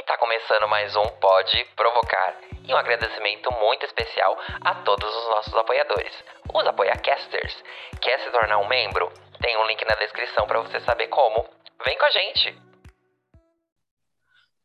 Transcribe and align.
E 0.00 0.02
tá 0.04 0.16
começando 0.16 0.66
mais 0.66 0.96
um 0.96 1.06
Pode 1.20 1.62
Provocar. 1.76 2.40
E 2.66 2.72
um 2.72 2.76
agradecimento 2.78 3.52
muito 3.52 3.84
especial 3.84 4.34
a 4.62 4.76
todos 4.76 5.14
os 5.14 5.28
nossos 5.28 5.54
apoiadores, 5.54 6.24
os 6.54 6.66
apoiacasters. 6.66 7.54
Quer 8.00 8.18
se 8.20 8.30
tornar 8.30 8.56
um 8.56 8.66
membro? 8.66 9.12
Tem 9.42 9.58
um 9.58 9.66
link 9.66 9.84
na 9.86 9.94
descrição 9.96 10.46
para 10.46 10.62
você 10.62 10.80
saber 10.80 11.08
como. 11.08 11.46
Vem 11.84 11.98
com 11.98 12.06
a 12.06 12.10
gente! 12.10 12.58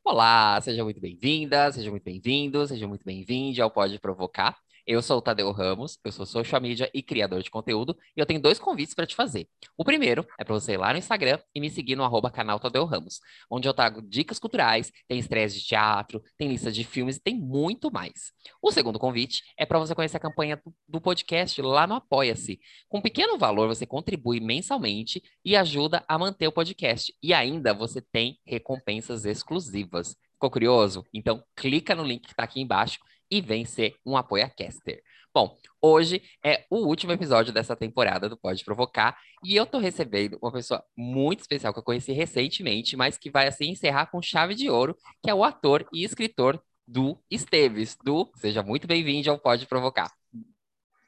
Olá, 0.05 0.57
seja 0.61 0.85
muito 0.85 1.01
bem-vinda, 1.01 1.69
seja 1.69 1.91
muito 1.91 2.03
bem-vindo, 2.05 2.65
seja 2.65 2.87
muito 2.87 3.03
bem-vinde 3.03 3.61
ao 3.61 3.69
Pode 3.69 3.99
Provocar. 3.99 4.55
Eu 4.87 5.01
sou 5.01 5.17
o 5.17 5.21
Tadeu 5.21 5.51
Ramos, 5.51 5.97
eu 6.03 6.11
sou 6.11 6.27
social 6.27 6.61
media 6.61 6.91
e 6.93 7.01
criador 7.01 7.41
de 7.41 7.49
conteúdo, 7.49 7.97
e 8.15 8.19
eu 8.19 8.25
tenho 8.25 8.39
dois 8.39 8.59
convites 8.59 8.93
para 8.93 9.07
te 9.07 9.15
fazer. 9.15 9.47
O 9.75 9.83
primeiro 9.83 10.23
é 10.37 10.43
para 10.43 10.53
você 10.53 10.73
ir 10.73 10.77
lá 10.77 10.93
no 10.93 10.99
Instagram 10.99 11.39
e 11.55 11.59
me 11.59 11.71
seguir 11.71 11.95
no 11.95 12.03
arroba 12.03 12.29
canal 12.29 12.59
Tadeu 12.59 12.85
Ramos, 12.85 13.19
onde 13.49 13.67
eu 13.67 13.73
trago 13.73 13.99
dicas 13.99 14.37
culturais, 14.37 14.91
tem 15.07 15.17
estreias 15.17 15.55
de 15.55 15.65
teatro, 15.65 16.21
tem 16.37 16.49
listas 16.49 16.75
de 16.75 16.83
filmes 16.83 17.15
e 17.15 17.19
tem 17.19 17.35
muito 17.35 17.91
mais. 17.91 18.31
O 18.61 18.71
segundo 18.71 18.99
convite 18.99 19.41
é 19.57 19.65
para 19.65 19.79
você 19.79 19.95
conhecer 19.95 20.17
a 20.17 20.19
campanha 20.19 20.61
do 20.87 21.01
podcast 21.01 21.59
lá 21.63 21.87
no 21.87 21.95
Apoia-se. 21.95 22.59
Com 22.87 22.99
um 22.99 23.01
pequeno 23.01 23.39
valor, 23.39 23.67
você 23.67 23.87
contribui 23.87 24.39
mensalmente 24.39 25.19
e 25.43 25.55
ajuda 25.55 26.05
a 26.07 26.15
manter 26.19 26.47
o 26.47 26.51
podcast. 26.51 27.11
E 27.23 27.33
ainda 27.33 27.73
você 27.73 28.01
tem 28.01 28.37
recompensas 28.45 29.25
exclusivas. 29.25 30.15
Ficou 30.33 30.51
curioso? 30.51 31.03
Então 31.11 31.43
clica 31.55 31.95
no 31.95 32.03
link 32.03 32.21
que 32.21 32.33
está 32.33 32.43
aqui 32.43 32.61
embaixo 32.61 32.99
e 33.29 33.41
vem 33.41 33.65
ser 33.65 33.95
um 34.05 34.15
apoia-caster. 34.17 35.01
Bom, 35.33 35.57
hoje 35.81 36.23
é 36.43 36.65
o 36.69 36.85
último 36.85 37.11
episódio 37.11 37.51
dessa 37.51 37.75
temporada 37.75 38.29
do 38.29 38.37
Pode 38.37 38.63
Provocar 38.63 39.17
e 39.43 39.53
eu 39.53 39.65
tô 39.65 39.79
recebendo 39.79 40.39
uma 40.41 40.51
pessoa 40.51 40.81
muito 40.95 41.41
especial 41.41 41.73
que 41.73 41.79
eu 41.79 41.83
conheci 41.83 42.13
recentemente, 42.13 42.95
mas 42.95 43.17
que 43.17 43.29
vai 43.29 43.47
assim 43.47 43.71
encerrar 43.71 44.05
com 44.05 44.21
chave 44.21 44.55
de 44.55 44.69
ouro, 44.69 44.95
que 45.21 45.29
é 45.29 45.33
o 45.33 45.43
ator 45.43 45.85
e 45.93 46.05
escritor 46.05 46.57
Du 46.87 47.19
Esteves. 47.29 47.97
Du, 48.01 48.31
seja 48.35 48.63
muito 48.63 48.87
bem-vindo 48.87 49.29
ao 49.29 49.37
Pode 49.37 49.67
Provocar. 49.67 50.09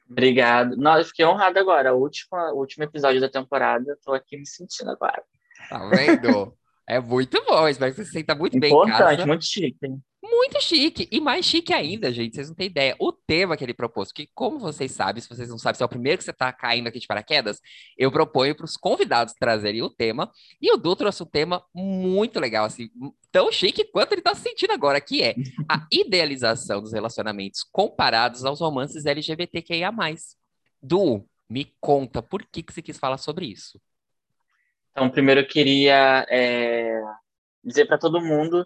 Obrigado. 0.09 0.76
Não, 0.76 0.98
eu 0.98 1.06
fiquei 1.06 1.26
honrado 1.26 1.59
agora. 1.59 1.94
O 1.94 2.02
último, 2.02 2.38
último 2.54 2.84
episódio 2.84 3.22
da 3.22 3.30
temporada, 3.30 3.98
tô 4.04 4.14
aqui 4.14 4.38
me 4.38 4.46
sentindo 4.46 4.92
agora. 4.92 5.24
Tá 5.70 5.88
vendo? 5.90 6.54
é 6.88 7.00
muito 7.00 7.44
bom, 7.46 7.68
espero 7.68 7.92
que 7.92 7.98
você 7.98 8.06
se 8.06 8.12
sinta 8.12 8.34
muito 8.36 8.58
Importante, 8.58 8.86
bem 8.86 8.90
em 8.90 8.92
casa. 8.92 9.14
Importante, 9.14 9.28
muito 9.28 9.46
chique. 9.46 9.86
Hein? 9.86 10.02
Muito 10.30 10.61
chique. 10.61 11.08
E 11.11 11.22
mais 11.22 11.45
chique 11.45 11.73
ainda, 11.73 12.11
gente. 12.11 12.36
Vocês 12.36 12.50
não 12.50 12.56
têm 12.56 12.67
ideia. 12.67 12.95
O 13.00 13.11
tema 13.11 13.56
que 13.56 13.64
ele 13.64 13.73
propôs, 13.73 14.11
que, 14.11 14.30
como 14.34 14.59
vocês 14.59 14.92
sabem, 14.92 15.22
se 15.22 15.30
vocês 15.30 15.50
não 15.50 15.58
sabem, 15.58 15.78
se 15.78 15.84
é 15.84 15.86
o 15.86 15.89
primeiro 15.89 16.17
que 16.17 16.23
você 16.23 16.31
está 16.31 16.52
caindo 16.52 16.88
aqui 16.88 17.00
de 17.00 17.08
paraquedas, 17.08 17.61
eu 17.97 18.11
proponho 18.11 18.56
para 18.56 18.66
os 18.66 18.75
convidados 18.75 19.34
trazerem 19.39 19.81
o 19.81 19.89
tema. 19.89 20.31
E 20.61 20.72
o 20.72 20.78
Du 20.78 20.95
trouxe 20.95 21.23
um 21.23 21.25
tema 21.25 21.64
muito 21.73 22.39
legal, 22.39 22.66
assim, 22.66 22.89
tão 23.31 23.52
chique 23.52 23.86
quanto 23.86 24.11
ele 24.14 24.22
está 24.22 24.36
sentindo 24.36 24.73
agora, 24.73 25.00
que 25.00 25.23
é 25.23 25.36
a 25.69 25.86
idealização 25.92 26.81
dos 26.81 26.94
relacionamentos 26.94 27.64
comparados 27.72 28.44
aos 28.44 28.59
romances 28.59 29.06
LGBTQIA. 29.06 29.91
Du, 30.81 31.25
me 31.50 31.73
conta 31.80 32.22
por 32.22 32.44
que, 32.44 32.62
que 32.62 32.73
você 32.73 32.81
quis 32.81 32.97
falar 32.97 33.17
sobre 33.17 33.45
isso. 33.45 33.80
Então, 34.91 35.09
primeiro 35.09 35.41
eu 35.41 35.47
queria 35.47 36.25
é, 36.30 37.02
dizer 37.64 37.86
para 37.86 37.97
todo 37.97 38.19
mundo 38.19 38.66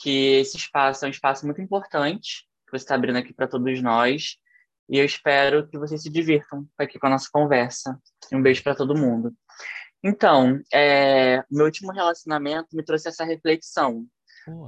que 0.00 0.36
esse 0.36 0.56
espaço 0.56 1.04
é 1.04 1.08
um 1.08 1.10
espaço 1.10 1.44
muito 1.44 1.60
importante 1.60 2.46
que 2.66 2.72
você 2.72 2.84
está 2.84 2.94
abrindo 2.94 3.16
aqui 3.16 3.32
para 3.32 3.48
todos 3.48 3.82
nós. 3.82 4.36
E 4.88 4.98
eu 4.98 5.04
espero 5.04 5.66
que 5.68 5.78
vocês 5.78 6.02
se 6.02 6.10
divirtam 6.10 6.66
aqui 6.78 6.98
com 6.98 7.06
a 7.06 7.10
nossa 7.10 7.28
conversa. 7.30 7.98
Um 8.32 8.40
beijo 8.40 8.62
para 8.62 8.74
todo 8.74 8.96
mundo. 8.96 9.34
Então, 10.02 10.60
é, 10.72 11.42
meu 11.50 11.66
último 11.66 11.92
relacionamento 11.92 12.76
me 12.76 12.84
trouxe 12.84 13.08
essa 13.08 13.24
reflexão. 13.24 14.06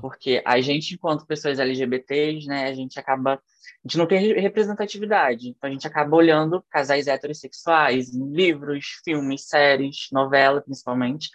Porque 0.03 0.43
a 0.45 0.61
gente, 0.61 0.95
enquanto 0.95 1.27
pessoas 1.27 1.59
LGBTs, 1.59 2.47
né, 2.47 2.67
a 2.67 2.75
gente 2.75 2.99
acaba. 2.99 3.35
A 3.35 3.89
gente 3.89 3.97
não 3.97 4.07
tem 4.07 4.35
representatividade. 4.39 5.49
Então, 5.49 5.71
a 5.71 5.73
gente 5.73 5.87
acaba 5.87 6.17
olhando 6.17 6.63
casais 6.71 7.07
heterossexuais 7.07 8.13
em 8.13 8.31
livros, 8.31 9.01
filmes, 9.03 9.47
séries, 9.47 10.09
novela, 10.13 10.61
principalmente, 10.61 11.31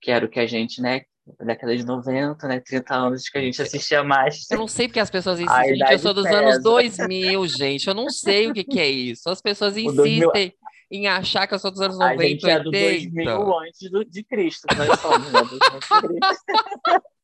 que 0.00 0.12
era 0.12 0.24
o 0.24 0.28
que 0.28 0.38
a 0.38 0.46
gente, 0.46 0.80
né, 0.80 1.02
década 1.40 1.76
de 1.76 1.84
90, 1.84 2.48
né? 2.48 2.60
30 2.60 2.94
anos 2.94 3.28
que 3.28 3.38
a 3.38 3.40
gente 3.40 3.60
assistia 3.60 4.02
mais. 4.02 4.50
Eu 4.50 4.58
não 4.58 4.68
sei 4.68 4.88
porque 4.88 5.00
as 5.00 5.10
pessoas 5.10 5.40
insistem. 5.40 5.80
Eu 5.90 5.98
sou 5.98 6.14
dos 6.14 6.24
pesa. 6.24 6.38
anos 6.38 6.62
2000, 6.62 7.46
gente. 7.48 7.88
Eu 7.88 7.94
não 7.94 8.08
sei 8.08 8.48
o 8.48 8.54
que, 8.54 8.64
que 8.64 8.80
é 8.80 8.88
isso. 8.88 9.28
As 9.28 9.40
pessoas 9.40 9.76
insistem 9.76 10.20
2000... 10.20 10.52
em 10.90 11.06
achar 11.06 11.46
que 11.46 11.54
eu 11.54 11.58
sou 11.58 11.70
dos 11.70 11.80
anos 11.80 11.98
90, 11.98 12.22
a 12.22 12.26
gente 12.26 12.46
80. 12.46 12.60
é 12.60 12.62
do 12.62 12.70
2000 12.70 13.58
antes 13.60 13.90
do, 13.90 14.04
de 14.04 14.24
Cristo. 14.24 14.66
Nós 14.76 15.00
somos, 15.00 15.32
né? 15.32 15.40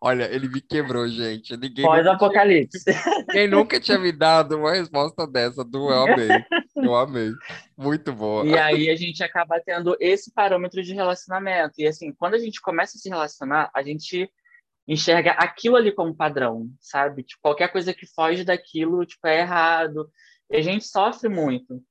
Olha, 0.00 0.24
ele 0.32 0.48
me 0.48 0.60
quebrou, 0.60 1.06
gente. 1.08 1.56
Pós-apocalipse. 1.82 2.84
Ninguém 3.28 3.48
nunca 3.48 3.78
tinha 3.78 3.98
me 3.98 4.12
dado 4.12 4.56
uma 4.56 4.72
resposta 4.72 5.26
dessa 5.26 5.64
do 5.64 5.90
eu 5.90 6.02
amei. 6.02 6.28
Eu 6.76 6.94
amei. 6.94 7.32
Muito 7.76 8.12
boa. 8.12 8.46
E 8.46 8.58
aí 8.58 8.90
a 8.90 8.96
gente 8.96 9.22
acaba 9.22 9.60
tendo 9.60 9.96
esse 10.00 10.32
parâmetro 10.32 10.82
de 10.82 10.94
relacionamento. 10.94 11.74
E 11.78 11.86
assim, 11.86 12.12
quando 12.12 12.34
a 12.34 12.38
gente 12.38 12.60
começa 12.60 12.96
a 12.96 13.00
se 13.00 13.08
relacionar, 13.08 13.70
a 13.74 13.82
gente 13.82 14.30
enxerga 14.88 15.32
aquilo 15.32 15.76
ali 15.76 15.92
como 15.92 16.14
padrão, 16.14 16.68
sabe? 16.80 17.22
Tipo, 17.22 17.42
qualquer 17.42 17.68
coisa 17.70 17.94
que 17.94 18.06
foge 18.06 18.44
daquilo, 18.44 19.04
tipo, 19.04 19.26
é 19.26 19.40
errado. 19.40 20.10
E 20.50 20.56
a 20.56 20.62
gente 20.62 20.86
sofre 20.86 21.28
muito. 21.28 21.82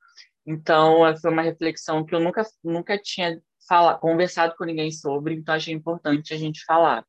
Então, 0.45 1.01
foi 1.21 1.31
uma 1.31 1.43
reflexão 1.43 2.03
que 2.03 2.15
eu 2.15 2.19
nunca, 2.19 2.43
nunca 2.63 2.97
tinha 2.97 3.39
fala, 3.69 3.95
conversado 3.95 4.55
com 4.57 4.65
ninguém 4.65 4.91
sobre, 4.91 5.35
então 5.35 5.53
achei 5.53 5.73
importante 5.73 6.33
a 6.33 6.37
gente 6.37 6.65
falar. 6.65 7.05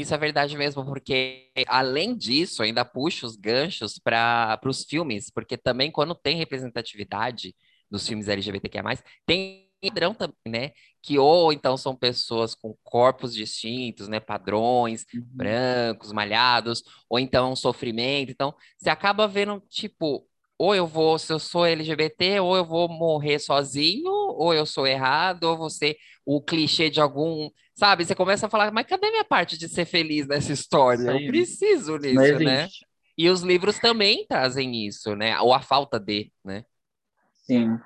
Isso 0.00 0.14
é 0.14 0.18
verdade 0.18 0.56
mesmo, 0.56 0.84
porque 0.84 1.50
além 1.66 2.16
disso, 2.16 2.62
ainda 2.62 2.84
puxa 2.84 3.26
os 3.26 3.36
ganchos 3.36 3.98
para 3.98 4.60
os 4.64 4.84
filmes, 4.84 5.30
porque 5.30 5.56
também 5.56 5.90
quando 5.90 6.14
tem 6.14 6.36
representatividade 6.36 7.54
dos 7.90 8.06
filmes 8.06 8.28
LGBTQIA+, 8.28 8.82
tem 9.26 9.68
padrão 9.80 10.12
também, 10.14 10.36
né? 10.46 10.72
Que 11.02 11.18
ou 11.18 11.52
então 11.52 11.76
são 11.76 11.94
pessoas 11.96 12.54
com 12.54 12.76
corpos 12.82 13.32
distintos, 13.34 14.08
né? 14.08 14.20
Padrões, 14.20 15.04
uhum. 15.14 15.22
brancos, 15.30 16.12
malhados, 16.12 16.82
ou 17.08 17.18
então 17.18 17.54
sofrimento. 17.56 18.30
Então, 18.30 18.54
você 18.76 18.90
acaba 18.90 19.28
vendo, 19.28 19.62
tipo, 19.68 20.26
ou 20.58 20.74
eu 20.74 20.86
vou, 20.86 21.18
se 21.18 21.32
eu 21.32 21.38
sou 21.38 21.64
LGBT, 21.64 22.40
ou 22.40 22.56
eu 22.56 22.64
vou 22.64 22.88
morrer 22.88 23.38
sozinho, 23.38 24.10
ou 24.10 24.52
eu 24.52 24.66
sou 24.66 24.86
errado, 24.86 25.44
ou 25.44 25.56
você, 25.56 25.96
o 26.26 26.42
clichê 26.42 26.90
de 26.90 27.00
algum, 27.00 27.48
sabe? 27.78 28.04
Você 28.04 28.14
começa 28.14 28.46
a 28.46 28.50
falar, 28.50 28.72
mas 28.72 28.86
cadê 28.86 29.08
minha 29.08 29.24
parte 29.24 29.56
de 29.56 29.68
ser 29.68 29.84
feliz 29.84 30.26
nessa 30.26 30.52
história? 30.52 31.12
Eu 31.12 31.28
preciso 31.28 31.96
nisso, 31.96 32.38
né? 32.40 32.68
E 33.16 33.30
os 33.30 33.42
livros 33.42 33.78
também 33.78 34.26
trazem 34.28 34.84
isso, 34.84 35.14
né? 35.14 35.38
Ou 35.40 35.54
a 35.54 35.62
falta 35.62 35.98
de, 35.98 36.32
né? 36.44 36.64
Sim. 37.32 37.78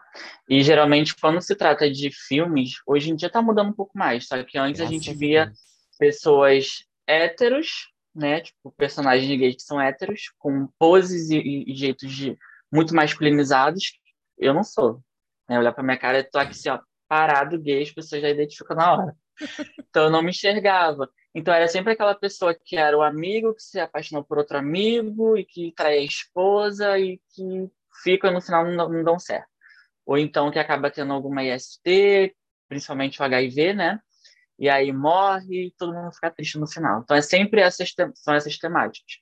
E 0.48 0.62
geralmente, 0.62 1.14
quando 1.14 1.42
se 1.42 1.54
trata 1.54 1.90
de 1.90 2.10
filmes, 2.10 2.76
hoje 2.86 3.10
em 3.10 3.14
dia 3.14 3.28
tá 3.28 3.42
mudando 3.42 3.68
um 3.68 3.74
pouco 3.74 3.96
mais, 3.96 4.26
sabe? 4.26 4.44
Que 4.44 4.56
antes 4.56 4.80
Graças 4.80 4.90
a 4.90 4.98
gente 4.98 5.14
via 5.14 5.46
Deus. 5.46 5.58
pessoas 5.98 6.84
héteros, 7.06 7.90
né? 8.14 8.40
Tipo, 8.40 8.72
personagens 8.72 9.38
gays 9.38 9.56
que 9.56 9.62
são 9.62 9.80
héteros, 9.80 10.32
com 10.38 10.68
poses 10.78 11.28
e, 11.28 11.64
e 11.66 11.74
jeitos 11.74 12.10
de 12.10 12.36
muito 12.72 12.94
masculinizados, 12.94 13.92
eu 14.38 14.54
não 14.54 14.64
sou. 14.64 15.02
Né? 15.46 15.58
Olhar 15.58 15.72
para 15.72 15.84
minha 15.84 15.98
cara, 15.98 16.18
eu 16.18 16.30
tô 16.30 16.38
aqui 16.38 16.52
assim, 16.52 16.70
ó, 16.70 16.80
parado 17.06 17.60
gay, 17.60 17.82
as 17.82 17.90
pessoas 17.90 18.22
já 18.22 18.30
identificam 18.30 18.74
na 18.74 18.92
hora. 18.92 19.16
Então 19.78 20.04
eu 20.04 20.10
não 20.10 20.22
me 20.22 20.30
enxergava. 20.30 21.08
Então 21.34 21.52
era 21.52 21.68
sempre 21.68 21.92
aquela 21.92 22.14
pessoa 22.14 22.54
que 22.54 22.76
era 22.76 22.96
o 22.96 23.02
amigo 23.02 23.54
que 23.54 23.62
se 23.62 23.80
apaixonou 23.80 24.24
por 24.24 24.38
outro 24.38 24.58
amigo 24.58 25.36
e 25.36 25.44
que 25.44 25.72
trai 25.76 25.98
a 25.98 26.02
esposa 26.02 26.98
e 26.98 27.20
que 27.34 27.70
fica 28.02 28.30
no 28.30 28.40
final 28.40 28.64
não, 28.64 28.88
não 28.88 29.04
dão 29.04 29.18
certo. 29.18 29.48
Ou 30.06 30.18
então 30.18 30.50
que 30.50 30.58
acaba 30.58 30.90
tendo 30.90 31.12
alguma 31.12 31.44
IST, 31.44 32.34
principalmente 32.68 33.20
o 33.20 33.24
HIV, 33.24 33.74
né? 33.74 34.00
E 34.58 34.68
aí 34.68 34.92
morre 34.92 35.66
e 35.66 35.74
todo 35.78 35.94
mundo 35.94 36.12
fica 36.12 36.30
triste 36.30 36.58
no 36.58 36.66
final. 36.66 37.00
Então 37.02 37.16
é 37.16 37.22
sempre 37.22 37.60
essas, 37.60 37.92
são 38.14 38.34
essas 38.34 38.58
temáticas. 38.58 39.18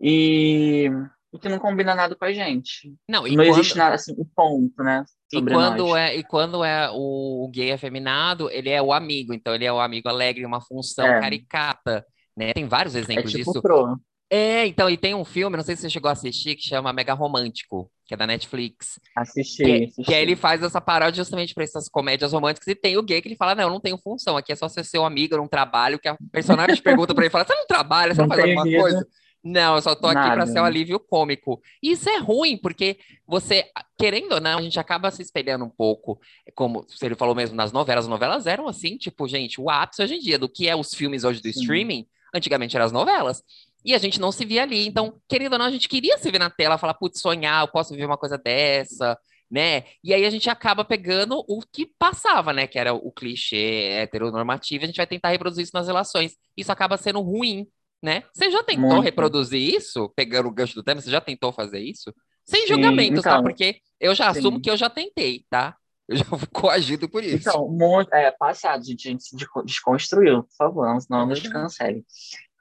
E 0.00 0.90
e 1.34 1.38
que 1.38 1.48
não 1.48 1.58
combina 1.58 1.96
nada 1.96 2.14
com 2.14 2.24
a 2.24 2.32
gente. 2.32 2.94
Não, 3.08 3.24
não 3.24 3.28
quando... 3.28 3.48
existe 3.48 3.76
nada 3.76 3.96
assim, 3.96 4.14
o 4.16 4.24
ponto, 4.24 4.82
né? 4.84 5.04
E 5.32 5.42
quando, 5.42 5.88
nós. 5.88 5.96
é, 5.96 6.16
e 6.16 6.22
quando 6.22 6.62
é 6.62 6.88
o, 6.92 7.44
o 7.44 7.50
gay 7.52 7.72
afeminado, 7.72 8.48
ele 8.50 8.70
é 8.70 8.80
o 8.80 8.92
amigo, 8.92 9.34
então 9.34 9.52
ele 9.52 9.64
é 9.64 9.72
o 9.72 9.80
amigo 9.80 10.08
alegre, 10.08 10.46
uma 10.46 10.60
função 10.60 11.04
é. 11.04 11.20
caricata, 11.20 12.06
né? 12.36 12.52
Tem 12.52 12.68
vários 12.68 12.94
exemplos 12.94 13.34
é 13.34 13.38
tipo 13.38 13.50
disso. 13.50 13.60
Pro. 13.60 13.98
É, 14.30 14.66
então, 14.66 14.88
e 14.88 14.96
tem 14.96 15.14
um 15.14 15.24
filme, 15.24 15.56
não 15.56 15.64
sei 15.64 15.74
se 15.74 15.82
você 15.82 15.90
chegou 15.90 16.08
a 16.08 16.12
assistir, 16.12 16.54
que 16.54 16.62
chama 16.62 16.92
Mega 16.92 17.14
Romântico, 17.14 17.90
que 18.06 18.14
é 18.14 18.16
da 18.16 18.26
Netflix. 18.26 18.98
Assisti, 19.16 19.64
que, 19.64 19.84
assisti. 19.84 20.02
que 20.04 20.14
ele 20.14 20.36
faz 20.36 20.62
essa 20.62 20.80
paródia 20.80 21.16
justamente 21.16 21.52
para 21.52 21.64
essas 21.64 21.88
comédias 21.88 22.32
românticas, 22.32 22.66
e 22.68 22.74
tem 22.74 22.96
o 22.96 23.02
gay 23.02 23.20
que 23.20 23.28
ele 23.28 23.36
fala, 23.36 23.54
não, 23.54 23.64
eu 23.64 23.70
não 23.70 23.80
tenho 23.80 23.98
função, 23.98 24.36
aqui 24.36 24.52
é 24.52 24.56
só 24.56 24.68
ser 24.68 24.84
seu 24.84 25.04
amigo, 25.04 25.34
eu 25.34 25.38
não 25.38 25.48
trabalho, 25.48 25.98
que 25.98 26.08
a 26.08 26.16
personagem 26.32 26.76
pergunta 26.82 27.12
para 27.12 27.24
ele, 27.24 27.30
fala, 27.30 27.44
você 27.44 27.54
não 27.54 27.66
trabalha, 27.66 28.14
você 28.14 28.20
não, 28.22 28.28
não 28.28 28.36
faz 28.36 28.48
alguma 28.48 28.64
vida. 28.64 28.80
coisa? 28.80 29.06
Não, 29.44 29.76
eu 29.76 29.82
só 29.82 29.94
tô 29.94 30.06
aqui 30.06 30.30
para 30.30 30.46
ser 30.46 30.60
um 30.60 30.64
alívio 30.64 30.98
cômico. 30.98 31.60
E 31.82 31.92
isso 31.92 32.08
é 32.08 32.16
ruim, 32.16 32.56
porque 32.56 32.98
você, 33.26 33.66
querendo 33.98 34.32
ou 34.32 34.40
não, 34.40 34.58
a 34.58 34.62
gente 34.62 34.80
acaba 34.80 35.10
se 35.10 35.20
espelhando 35.20 35.66
um 35.66 35.70
pouco, 35.70 36.18
como 36.54 36.86
ele 37.02 37.14
falou 37.14 37.34
mesmo 37.34 37.54
nas 37.54 37.70
novelas, 37.70 38.06
as 38.06 38.10
novelas 38.10 38.46
eram 38.46 38.66
assim, 38.66 38.96
tipo, 38.96 39.28
gente, 39.28 39.60
o 39.60 39.68
ápice 39.68 40.02
hoje 40.02 40.14
em 40.14 40.20
dia 40.20 40.38
do 40.38 40.48
que 40.48 40.66
é 40.66 40.74
os 40.74 40.94
filmes 40.94 41.24
hoje 41.24 41.42
do 41.42 41.52
Sim. 41.52 41.60
streaming, 41.60 42.06
Antigamente 42.34 42.76
eram 42.76 42.86
as 42.86 42.92
novelas. 42.92 43.42
E 43.84 43.94
a 43.94 43.98
gente 43.98 44.20
não 44.20 44.32
se 44.32 44.44
via 44.44 44.62
ali. 44.62 44.86
Então, 44.86 45.20
querendo 45.28 45.52
ou 45.52 45.58
não, 45.58 45.66
a 45.66 45.70
gente 45.70 45.88
queria 45.88 46.18
se 46.18 46.30
ver 46.30 46.40
na 46.40 46.50
tela, 46.50 46.76
falar, 46.76 46.94
putz, 46.94 47.20
sonhar, 47.20 47.62
eu 47.62 47.68
posso 47.68 47.90
viver 47.90 48.06
uma 48.06 48.18
coisa 48.18 48.36
dessa, 48.36 49.16
né? 49.48 49.84
E 50.02 50.12
aí 50.12 50.24
a 50.24 50.30
gente 50.30 50.50
acaba 50.50 50.84
pegando 50.84 51.44
o 51.48 51.60
que 51.72 51.86
passava, 51.96 52.52
né? 52.52 52.66
Que 52.66 52.78
era 52.78 52.92
o 52.92 53.12
clichê 53.12 53.90
heteronormativo, 54.00 54.82
a 54.82 54.86
gente 54.88 54.96
vai 54.96 55.06
tentar 55.06 55.28
reproduzir 55.28 55.62
isso 55.62 55.76
nas 55.76 55.86
relações. 55.86 56.34
Isso 56.56 56.72
acaba 56.72 56.96
sendo 56.96 57.20
ruim, 57.20 57.68
né? 58.04 58.22
Você 58.34 58.50
já 58.50 58.62
tentou 58.62 58.90
Muito. 58.90 59.02
reproduzir 59.02 59.58
isso, 59.58 60.10
pegando 60.14 60.46
o 60.46 60.52
gancho 60.52 60.74
do 60.74 60.82
tema? 60.82 61.00
Você 61.00 61.10
já 61.10 61.22
tentou 61.22 61.50
fazer 61.50 61.80
isso? 61.80 62.14
Sem 62.44 62.60
sim, 62.60 62.68
julgamentos, 62.68 63.22
tá? 63.22 63.30
então, 63.30 63.42
tá? 63.42 63.48
Porque 63.48 63.80
eu 63.98 64.14
já 64.14 64.30
sim. 64.30 64.40
assumo 64.40 64.60
que 64.60 64.70
eu 64.70 64.76
já 64.76 64.90
tentei, 64.90 65.46
tá? 65.48 65.74
Eu 66.06 66.18
já 66.18 66.24
fui 66.26 66.46
coagido 66.52 67.08
por 67.08 67.24
isso. 67.24 67.48
Então, 67.48 67.66
muito, 67.66 68.12
é, 68.12 68.30
passado, 68.30 68.84
gente, 68.84 69.08
a 69.08 69.10
gente 69.10 69.24
se 69.24 69.34
desconstruiu, 69.64 70.42
por 70.42 70.54
favor, 70.54 70.98
não 71.08 71.26
nos 71.26 71.40
cancele. 71.48 72.04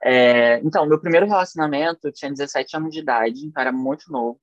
É, 0.02 0.60
então, 0.60 0.86
meu 0.86 1.00
primeiro 1.00 1.28
relacionamento, 1.28 2.08
eu 2.08 2.14
tinha 2.14 2.32
17 2.32 2.78
anos 2.78 2.94
de 2.94 3.02
idade, 3.02 3.46
então 3.46 3.62
era 3.62 3.72
muito 3.74 4.10
novo. 4.10 4.40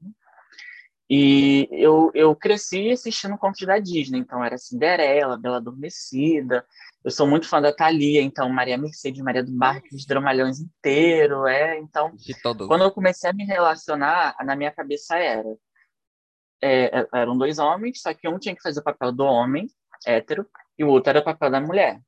E 1.09 1.67
eu, 1.73 2.11
eu 2.15 2.37
cresci 2.37 2.91
assistindo 2.91 3.39
contos 3.39 3.67
da 3.67 3.79
Disney, 3.79 4.19
então 4.19 4.45
era 4.45 4.59
Cinderela, 4.59 5.39
Bela 5.39 5.57
Adormecida. 5.57 6.65
Eu 7.03 7.11
sou 7.11 7.27
muito 7.27 7.49
fã 7.49 7.63
da 7.63 7.73
Thalia, 7.73 8.21
então 8.21 8.49
Maria 8.51 8.77
Mercedes, 8.77 9.23
Maria 9.23 9.43
do 9.43 9.53
Barco, 9.53 9.89
os 9.93 10.05
Dramalhões 10.05 10.61
inteiro, 10.61 11.47
é. 11.47 11.79
Então, 11.79 12.13
quando 12.67 12.85
eu 12.85 12.91
comecei 12.91 13.31
a 13.31 13.33
me 13.33 13.45
relacionar, 13.45 14.37
na 14.45 14.55
minha 14.55 14.71
cabeça 14.71 15.17
era 15.17 15.57
é, 16.63 17.01
é, 17.01 17.09
eram 17.15 17.37
dois 17.39 17.59
homens, 17.59 18.03
só 18.03 18.13
que 18.13 18.29
um 18.29 18.39
tinha 18.39 18.55
que 18.55 18.63
fazer 18.63 18.81
o 18.81 18.85
papel 18.85 19.13
do 19.13 19.25
homem, 19.25 19.67
hétero, 20.07 20.47
e 20.79 20.85
o 20.85 20.89
outro 20.89 21.11
era 21.11 21.21
o 21.21 21.25
papel 21.25 21.51
da 21.51 21.61
mulher. 21.61 22.01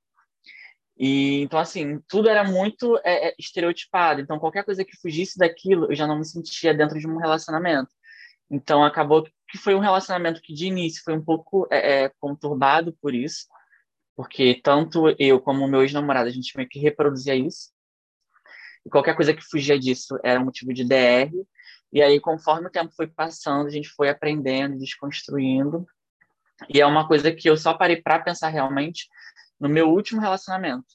E 0.97 1.41
então 1.43 1.59
assim, 1.59 1.99
tudo 2.06 2.29
era 2.29 2.44
muito 2.44 2.99
é, 3.03 3.29
é, 3.29 3.35
estereotipado. 3.39 4.21
Então 4.21 4.39
qualquer 4.39 4.65
coisa 4.65 4.85
que 4.85 4.97
fugisse 5.00 5.39
daquilo, 5.39 5.91
eu 5.91 5.94
já 5.94 6.06
não 6.06 6.19
me 6.19 6.25
sentia 6.25 6.75
dentro 6.75 6.99
de 6.99 7.09
um 7.09 7.17
relacionamento. 7.17 7.91
Então 8.50 8.85
acabou 8.85 9.25
que 9.49 9.59
foi 9.59 9.75
um 9.75 9.81
relacionamento 9.81 10.43
que 10.43 10.53
de 10.53 10.67
início 10.67 11.03
foi 11.03 11.15
um 11.15 11.25
pouco 11.25 11.67
é, 11.71 12.05
é 12.05 12.12
conturbado 12.21 12.97
por 13.00 13.15
isso, 13.15 13.47
porque 14.23 14.61
tanto 14.63 15.13
eu 15.19 15.41
como 15.41 15.67
meu 15.67 15.83
ex-namorado 15.83 16.29
a 16.29 16.33
gente 16.33 16.57
meio 16.57 16.69
que 16.69 16.79
reproduzia 16.79 17.35
isso. 17.35 17.73
E 18.87 18.89
qualquer 18.89 19.17
coisa 19.17 19.35
que 19.35 19.43
fugia 19.43 19.77
disso 19.77 20.17
era 20.23 20.41
um 20.41 20.45
motivo 20.45 20.73
de 20.73 20.85
DR. 20.85 21.33
E 21.93 22.01
aí, 22.01 22.21
conforme 22.21 22.69
o 22.69 22.71
tempo 22.71 22.93
foi 22.95 23.09
passando, 23.09 23.67
a 23.67 23.71
gente 23.71 23.89
foi 23.89 24.09
aprendendo, 24.09 24.79
desconstruindo. 24.79 25.85
E 26.73 26.81
é 26.81 26.87
uma 26.87 27.09
coisa 27.09 27.33
que 27.33 27.51
eu 27.51 27.57
só 27.57 27.75
parei 27.75 28.01
para 28.01 28.21
pensar 28.21 28.49
realmente 28.49 29.09
no 29.59 29.69
meu 29.69 29.91
último 29.91 30.21
relacionamento. 30.21 30.87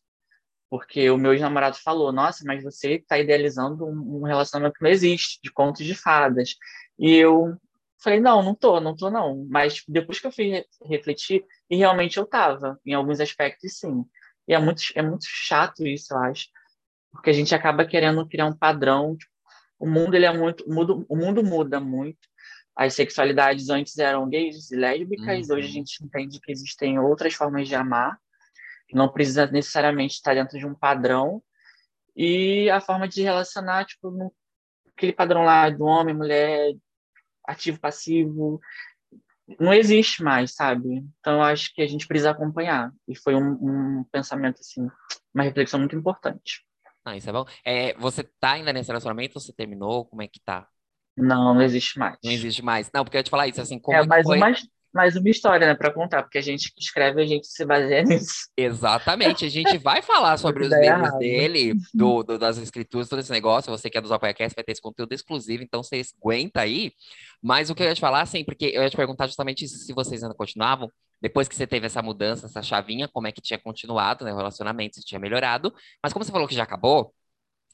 Porque 0.69 1.09
o 1.09 1.17
meu 1.17 1.33
ex-namorado 1.33 1.75
falou: 1.83 2.13
Nossa, 2.13 2.45
mas 2.45 2.63
você 2.63 2.93
está 2.93 3.19
idealizando 3.19 3.85
um, 3.85 4.23
relacionamento 4.23 4.75
que 4.77 4.83
não 4.85 4.89
existe, 4.89 5.37
de 5.43 5.51
contos 5.51 5.85
de 5.85 5.95
fadas. 5.95 6.55
E 6.97 7.13
eu 7.13 7.57
falei: 8.01 8.19
Não, 8.19 8.41
não 8.41 8.55
tô, 8.55 8.79
não 8.79 8.95
tô, 8.95 9.09
não. 9.09 9.45
Mas 9.49 9.83
depois 9.87 10.19
que 10.19 10.27
eu 10.27 10.31
fui 10.31 10.63
refletir, 10.85 11.45
e 11.69 11.77
realmente 11.77 12.17
eu 12.17 12.25
tava, 12.25 12.79
em 12.85 12.93
alguns 12.93 13.19
aspectos, 13.19 13.79
sim. 13.79 14.05
E 14.47 14.53
é 14.53 14.59
muito, 14.59 14.81
é 14.95 15.01
muito 15.01 15.25
chato 15.27 15.85
isso, 15.85 16.13
eu 16.13 16.19
acho. 16.19 16.47
Porque 17.11 17.29
a 17.29 17.33
gente 17.33 17.53
acaba 17.53 17.85
querendo 17.85 18.27
criar 18.27 18.45
um 18.45 18.57
padrão, 18.57 19.15
tipo, 19.17 19.31
o 19.79 19.87
mundo 19.87 20.15
ele 20.15 20.25
é 20.25 20.33
muito 20.35 20.67
muda, 20.69 20.93
o 21.07 21.15
mundo 21.15 21.43
muda 21.43 21.79
muito 21.79 22.27
as 22.77 22.93
sexualidades 22.93 23.69
antes 23.69 23.97
eram 23.97 24.29
gays 24.29 24.71
e 24.71 24.75
lésbicas 24.75 25.49
uhum. 25.49 25.55
hoje 25.55 25.67
a 25.67 25.71
gente 25.71 26.03
entende 26.03 26.39
que 26.39 26.51
existem 26.51 26.99
outras 26.99 27.33
formas 27.33 27.67
de 27.67 27.73
amar 27.73 28.19
que 28.87 28.95
não 28.95 29.09
precisa 29.09 29.47
necessariamente 29.47 30.13
estar 30.13 30.35
dentro 30.35 30.57
de 30.59 30.65
um 30.65 30.75
padrão 30.75 31.41
e 32.15 32.69
a 32.69 32.79
forma 32.79 33.07
de 33.07 33.23
relacionar 33.23 33.85
tipo 33.85 34.11
no, 34.11 34.31
aquele 34.95 35.11
padrão 35.11 35.43
lá 35.43 35.69
do 35.69 35.85
homem 35.85 36.15
mulher 36.15 36.73
ativo 37.47 37.79
passivo 37.79 38.59
não 39.59 39.73
existe 39.73 40.21
mais 40.21 40.53
sabe 40.53 41.03
então 41.19 41.35
eu 41.35 41.43
acho 41.43 41.73
que 41.73 41.81
a 41.81 41.87
gente 41.87 42.05
precisa 42.05 42.31
acompanhar 42.31 42.91
e 43.07 43.17
foi 43.17 43.33
um, 43.33 43.51
um 43.99 44.03
pensamento 44.11 44.59
assim 44.59 44.87
uma 45.33 45.43
reflexão 45.43 45.79
muito 45.79 45.95
importante 45.95 46.67
ah, 47.07 47.15
isso 47.15 47.29
é 47.29 47.31
bom. 47.31 47.45
É, 47.63 47.93
você 47.93 48.21
tá 48.21 48.51
ainda 48.51 48.73
nesse 48.73 48.89
relacionamento 48.89 49.39
você 49.39 49.53
terminou? 49.53 50.03
Como 50.03 50.21
é 50.21 50.27
que 50.27 50.41
tá? 50.41 50.67
Não, 51.15 51.53
não 51.53 51.61
existe 51.61 51.97
mais. 51.97 52.17
Não 52.21 52.31
existe 52.33 52.61
mais. 52.61 52.91
Não, 52.93 53.05
porque 53.05 53.15
eu 53.15 53.19
ia 53.19 53.23
te 53.23 53.29
falar 53.29 53.47
isso, 53.47 53.61
assim, 53.61 53.79
como 53.79 53.95
é, 53.95 54.01
é 54.01 54.05
mais 54.05 54.27
foi... 54.27 54.37
mais 54.97 55.15
uma 55.15 55.29
história, 55.29 55.67
né, 55.67 55.75
pra 55.75 55.93
contar, 55.93 56.23
porque 56.23 56.39
a 56.39 56.41
gente 56.41 56.73
que 56.73 56.81
escreve, 56.81 57.21
a 57.21 57.25
gente 57.25 57.45
se 57.45 57.63
baseia 57.63 58.01
nisso. 58.03 58.49
Exatamente, 58.57 59.45
a 59.45 59.49
gente 59.49 59.77
vai 59.77 60.01
falar 60.01 60.37
sobre 60.37 60.65
os 60.65 60.71
livros 60.71 61.19
dele, 61.19 61.75
do, 61.93 62.23
do, 62.23 62.39
das 62.39 62.57
escrituras, 62.57 63.07
todo 63.07 63.19
esse 63.19 63.31
negócio, 63.31 63.71
você 63.71 63.91
que 63.91 63.97
é 63.99 64.01
dos 64.01 64.11
ApoiaCast 64.11 64.55
vai 64.55 64.63
ter 64.63 64.71
esse 64.71 64.81
conteúdo 64.81 65.13
exclusivo, 65.13 65.61
então 65.61 65.83
você 65.83 66.01
aguenta 66.19 66.61
aí, 66.61 66.91
mas 67.41 67.69
o 67.69 67.75
que 67.75 67.83
eu 67.83 67.87
ia 67.87 67.93
te 67.93 68.01
falar, 68.01 68.21
assim, 68.21 68.43
porque 68.43 68.71
eu 68.73 68.81
ia 68.81 68.89
te 68.89 68.97
perguntar 68.97 69.27
justamente 69.27 69.65
isso, 69.65 69.77
se 69.77 69.93
vocês 69.93 70.23
ainda 70.23 70.33
continuavam, 70.33 70.91
depois 71.21 71.47
que 71.47 71.55
você 71.55 71.67
teve 71.67 71.85
essa 71.85 72.01
mudança, 72.01 72.47
essa 72.47 72.63
chavinha, 72.63 73.07
como 73.07 73.27
é 73.27 73.31
que 73.31 73.39
tinha 73.39 73.59
continuado, 73.59 74.25
né, 74.25 74.33
o 74.33 74.37
relacionamento, 74.37 74.95
se 74.95 75.05
tinha 75.05 75.19
melhorado, 75.19 75.71
mas 76.01 76.11
como 76.11 76.25
você 76.25 76.31
falou 76.31 76.47
que 76.47 76.55
já 76.55 76.63
acabou, 76.63 77.13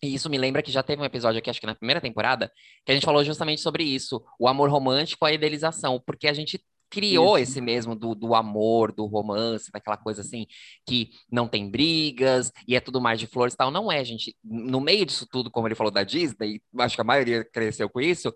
e 0.04 0.14
isso 0.14 0.30
me 0.30 0.38
lembra 0.38 0.62
que 0.62 0.70
já 0.70 0.84
teve 0.84 1.02
um 1.02 1.06
episódio 1.06 1.40
aqui, 1.40 1.50
acho 1.50 1.62
que 1.62 1.66
na 1.66 1.74
primeira 1.74 2.02
temporada, 2.02 2.52
que 2.86 2.92
a 2.92 2.94
gente 2.94 3.06
falou 3.06 3.24
justamente 3.24 3.62
sobre 3.62 3.86
isso, 3.86 4.22
o 4.38 4.50
amor 4.50 4.70
romântico, 4.70 5.24
a 5.26 5.32
idealização, 5.32 6.02
porque 6.06 6.28
a 6.28 6.34
gente 6.34 6.62
criou 6.94 7.40
Isso. 7.40 7.52
esse 7.52 7.62
mesmo 7.62 7.96
do, 7.96 8.14
do 8.14 8.36
amor, 8.36 8.92
do 8.92 9.08
romance, 9.08 9.72
daquela 9.72 9.98
coisa 9.98 10.22
assim, 10.22 10.46
que 10.88 11.10
não 11.32 11.48
tem 11.48 11.70
brigas 11.70 12.52
e 12.68 12.76
é 12.76 12.80
tudo 12.80 13.02
mais 13.02 13.20
de 13.20 13.26
flores 13.26 13.56
e 13.56 13.58
tal. 13.58 13.72
Não 13.72 13.92
é, 13.92 14.06
gente. 14.06 14.38
No 14.44 14.80
meio 14.80 15.04
disso 15.04 15.28
tudo, 15.30 15.50
como 15.50 15.68
ele 15.68 15.74
falou 15.74 15.92
da 15.92 16.04
Disney, 16.04 16.62
acho 16.78 16.96
que 16.96 17.02
a 17.02 17.06
maioria 17.06 17.44
cresceu 17.44 17.90
com 17.90 18.00
isso, 18.00 18.32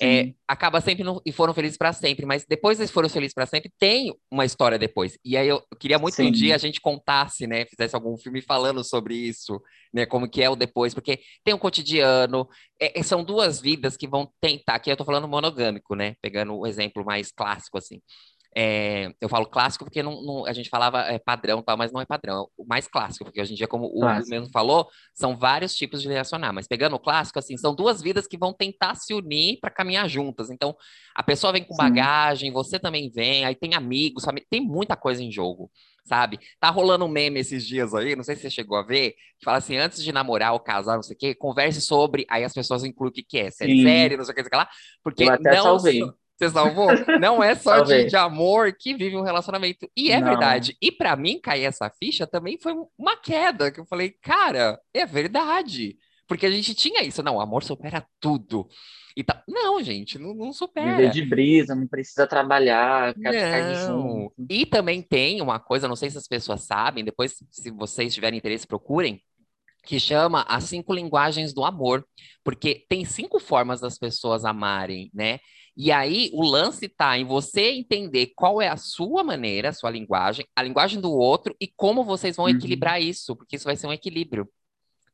é, 0.00 0.32
acaba 0.46 0.80
sempre 0.80 1.04
no, 1.04 1.20
e 1.24 1.32
foram 1.32 1.52
felizes 1.52 1.76
para 1.76 1.92
sempre, 1.92 2.24
mas 2.24 2.44
depois 2.46 2.78
eles 2.78 2.90
foram 2.90 3.08
felizes 3.08 3.34
para 3.34 3.46
sempre, 3.46 3.70
tem 3.78 4.14
uma 4.30 4.44
história 4.44 4.78
depois. 4.78 5.18
E 5.24 5.36
aí 5.36 5.48
eu, 5.48 5.62
queria 5.78 5.98
muito 5.98 6.14
Sim. 6.14 6.24
que 6.24 6.28
um 6.28 6.32
dia 6.32 6.54
a 6.54 6.58
gente 6.58 6.80
contasse, 6.80 7.46
né, 7.46 7.66
fizesse 7.66 7.94
algum 7.94 8.16
filme 8.16 8.40
falando 8.40 8.82
sobre 8.84 9.14
isso, 9.14 9.60
né, 9.92 10.06
como 10.06 10.28
que 10.28 10.42
é 10.42 10.48
o 10.48 10.56
depois, 10.56 10.94
porque 10.94 11.20
tem 11.44 11.54
um 11.54 11.58
cotidiano, 11.58 12.48
é, 12.80 13.00
é 13.00 13.02
são 13.02 13.22
duas 13.22 13.60
vidas 13.60 13.96
que 13.96 14.08
vão 14.08 14.30
tentar, 14.40 14.76
aqui 14.76 14.90
eu 14.90 14.96
tô 14.96 15.04
falando 15.04 15.28
monogâmico, 15.28 15.94
né, 15.94 16.14
pegando 16.22 16.56
o 16.56 16.66
exemplo 16.66 17.04
mais 17.04 17.30
clássico, 17.30 17.78
assim. 17.78 18.00
É, 18.54 19.10
eu 19.20 19.28
falo 19.28 19.46
clássico 19.46 19.84
porque 19.84 20.02
não, 20.02 20.22
não, 20.22 20.46
a 20.46 20.52
gente 20.52 20.68
falava 20.68 21.00
é, 21.02 21.18
padrão 21.18 21.62
tal, 21.62 21.76
mas 21.76 21.90
não 21.90 22.00
é 22.00 22.04
padrão. 22.04 22.48
O 22.56 22.66
mais 22.66 22.86
clássico, 22.86 23.24
porque 23.24 23.40
hoje 23.40 23.52
em 23.52 23.56
dia, 23.56 23.66
como 23.66 23.86
o 23.86 24.04
Hugo 24.04 24.28
mesmo 24.28 24.50
falou, 24.50 24.88
são 25.14 25.36
vários 25.36 25.74
tipos 25.74 26.02
de 26.02 26.08
relacionar. 26.08 26.52
Mas 26.52 26.68
pegando 26.68 26.96
o 26.96 27.00
clássico, 27.00 27.38
assim, 27.38 27.56
são 27.56 27.74
duas 27.74 28.02
vidas 28.02 28.26
que 28.26 28.36
vão 28.36 28.52
tentar 28.52 28.94
se 28.94 29.14
unir 29.14 29.58
para 29.60 29.70
caminhar 29.70 30.08
juntas. 30.08 30.50
Então, 30.50 30.76
a 31.14 31.22
pessoa 31.22 31.52
vem 31.52 31.64
com 31.64 31.74
Sim. 31.74 31.78
bagagem, 31.78 32.52
você 32.52 32.78
também 32.78 33.10
vem, 33.10 33.44
aí 33.44 33.54
tem 33.54 33.74
amigos, 33.74 34.24
tem 34.50 34.60
muita 34.60 34.96
coisa 34.96 35.22
em 35.22 35.30
jogo 35.30 35.70
sabe? 36.04 36.38
Tá 36.58 36.68
rolando 36.70 37.04
um 37.04 37.08
meme 37.08 37.40
esses 37.40 37.66
dias 37.66 37.94
aí, 37.94 38.16
não 38.16 38.24
sei 38.24 38.34
se 38.34 38.42
você 38.42 38.50
chegou 38.50 38.76
a 38.76 38.82
ver, 38.82 39.12
que 39.38 39.44
fala 39.44 39.58
assim, 39.58 39.76
antes 39.76 40.02
de 40.02 40.12
namorar 40.12 40.52
ou 40.52 40.60
casar, 40.60 40.96
não 40.96 41.02
sei 41.02 41.14
o 41.14 41.18
quê, 41.18 41.34
converse 41.34 41.80
sobre, 41.80 42.26
aí 42.28 42.44
as 42.44 42.52
pessoas 42.52 42.84
incluem 42.84 43.10
o 43.10 43.12
que 43.12 43.22
que 43.22 43.38
é, 43.38 43.50
se 43.50 43.64
é 43.64 43.82
sério, 43.82 44.18
não 44.18 44.24
sei 44.24 44.32
o 44.32 44.34
que, 44.34 44.42
não 44.42 44.48
sei 44.48 44.48
o 44.48 44.50
que 44.50 44.56
lá, 44.56 44.68
porque 45.02 45.24
não, 45.40 45.62
salvei. 45.62 46.02
Você 46.42 46.50
salvou? 46.50 46.88
Não 47.20 47.42
é 47.42 47.54
só 47.54 47.80
de, 47.80 48.06
de, 48.06 48.16
amor 48.16 48.72
que 48.72 48.94
vive 48.94 49.16
um 49.16 49.22
relacionamento. 49.22 49.88
E 49.96 50.10
é 50.10 50.18
não. 50.18 50.28
verdade. 50.28 50.76
E 50.82 50.90
para 50.90 51.14
mim, 51.14 51.40
cair 51.40 51.64
essa 51.64 51.88
ficha 51.88 52.26
também 52.26 52.58
foi 52.60 52.74
uma 52.98 53.16
queda, 53.16 53.70
que 53.70 53.78
eu 53.78 53.86
falei, 53.86 54.10
cara, 54.10 54.80
é 54.92 55.06
verdade. 55.06 55.96
Porque 56.26 56.46
a 56.46 56.50
gente 56.50 56.74
tinha 56.74 57.02
isso, 57.02 57.22
não, 57.22 57.40
amor 57.40 57.62
supera 57.62 58.04
tudo. 58.18 58.66
E 59.16 59.22
tá... 59.22 59.42
Não, 59.46 59.80
gente, 59.82 60.18
não, 60.18 60.34
não 60.34 60.52
supera. 60.52 60.96
Viver 60.96 61.10
de 61.10 61.22
brisa, 61.22 61.74
não 61.74 61.86
precisa 61.86 62.26
trabalhar, 62.26 63.14
junto. 63.86 64.34
E 64.50 64.66
também 64.66 65.00
tem 65.00 65.40
uma 65.40 65.60
coisa, 65.60 65.86
não 65.86 65.96
sei 65.96 66.10
se 66.10 66.18
as 66.18 66.26
pessoas 66.26 66.62
sabem, 66.62 67.04
depois, 67.04 67.36
se 67.50 67.70
vocês 67.70 68.14
tiverem 68.14 68.38
interesse, 68.38 68.66
procurem, 68.66 69.22
que 69.84 70.00
chama 70.00 70.44
as 70.48 70.64
cinco 70.64 70.94
linguagens 70.94 71.52
do 71.52 71.64
amor, 71.64 72.04
porque 72.42 72.84
tem 72.88 73.04
cinco 73.04 73.38
formas 73.38 73.80
das 73.80 73.98
pessoas 73.98 74.44
amarem, 74.44 75.10
né? 75.12 75.38
E 75.76 75.90
aí 75.90 76.30
o 76.34 76.42
lance 76.44 76.86
está 76.86 77.18
em 77.18 77.24
você 77.24 77.70
entender 77.70 78.32
qual 78.36 78.60
é 78.60 78.68
a 78.68 78.76
sua 78.76 79.24
maneira, 79.24 79.70
a 79.70 79.72
sua 79.72 79.90
linguagem, 79.90 80.46
a 80.54 80.62
linguagem 80.62 81.00
do 81.00 81.10
outro 81.10 81.54
e 81.60 81.66
como 81.66 82.04
vocês 82.04 82.36
vão 82.36 82.46
uhum. 82.46 82.52
equilibrar 82.52 83.00
isso, 83.00 83.34
porque 83.34 83.56
isso 83.56 83.64
vai 83.64 83.76
ser 83.76 83.86
um 83.86 83.92
equilíbrio. 83.92 84.48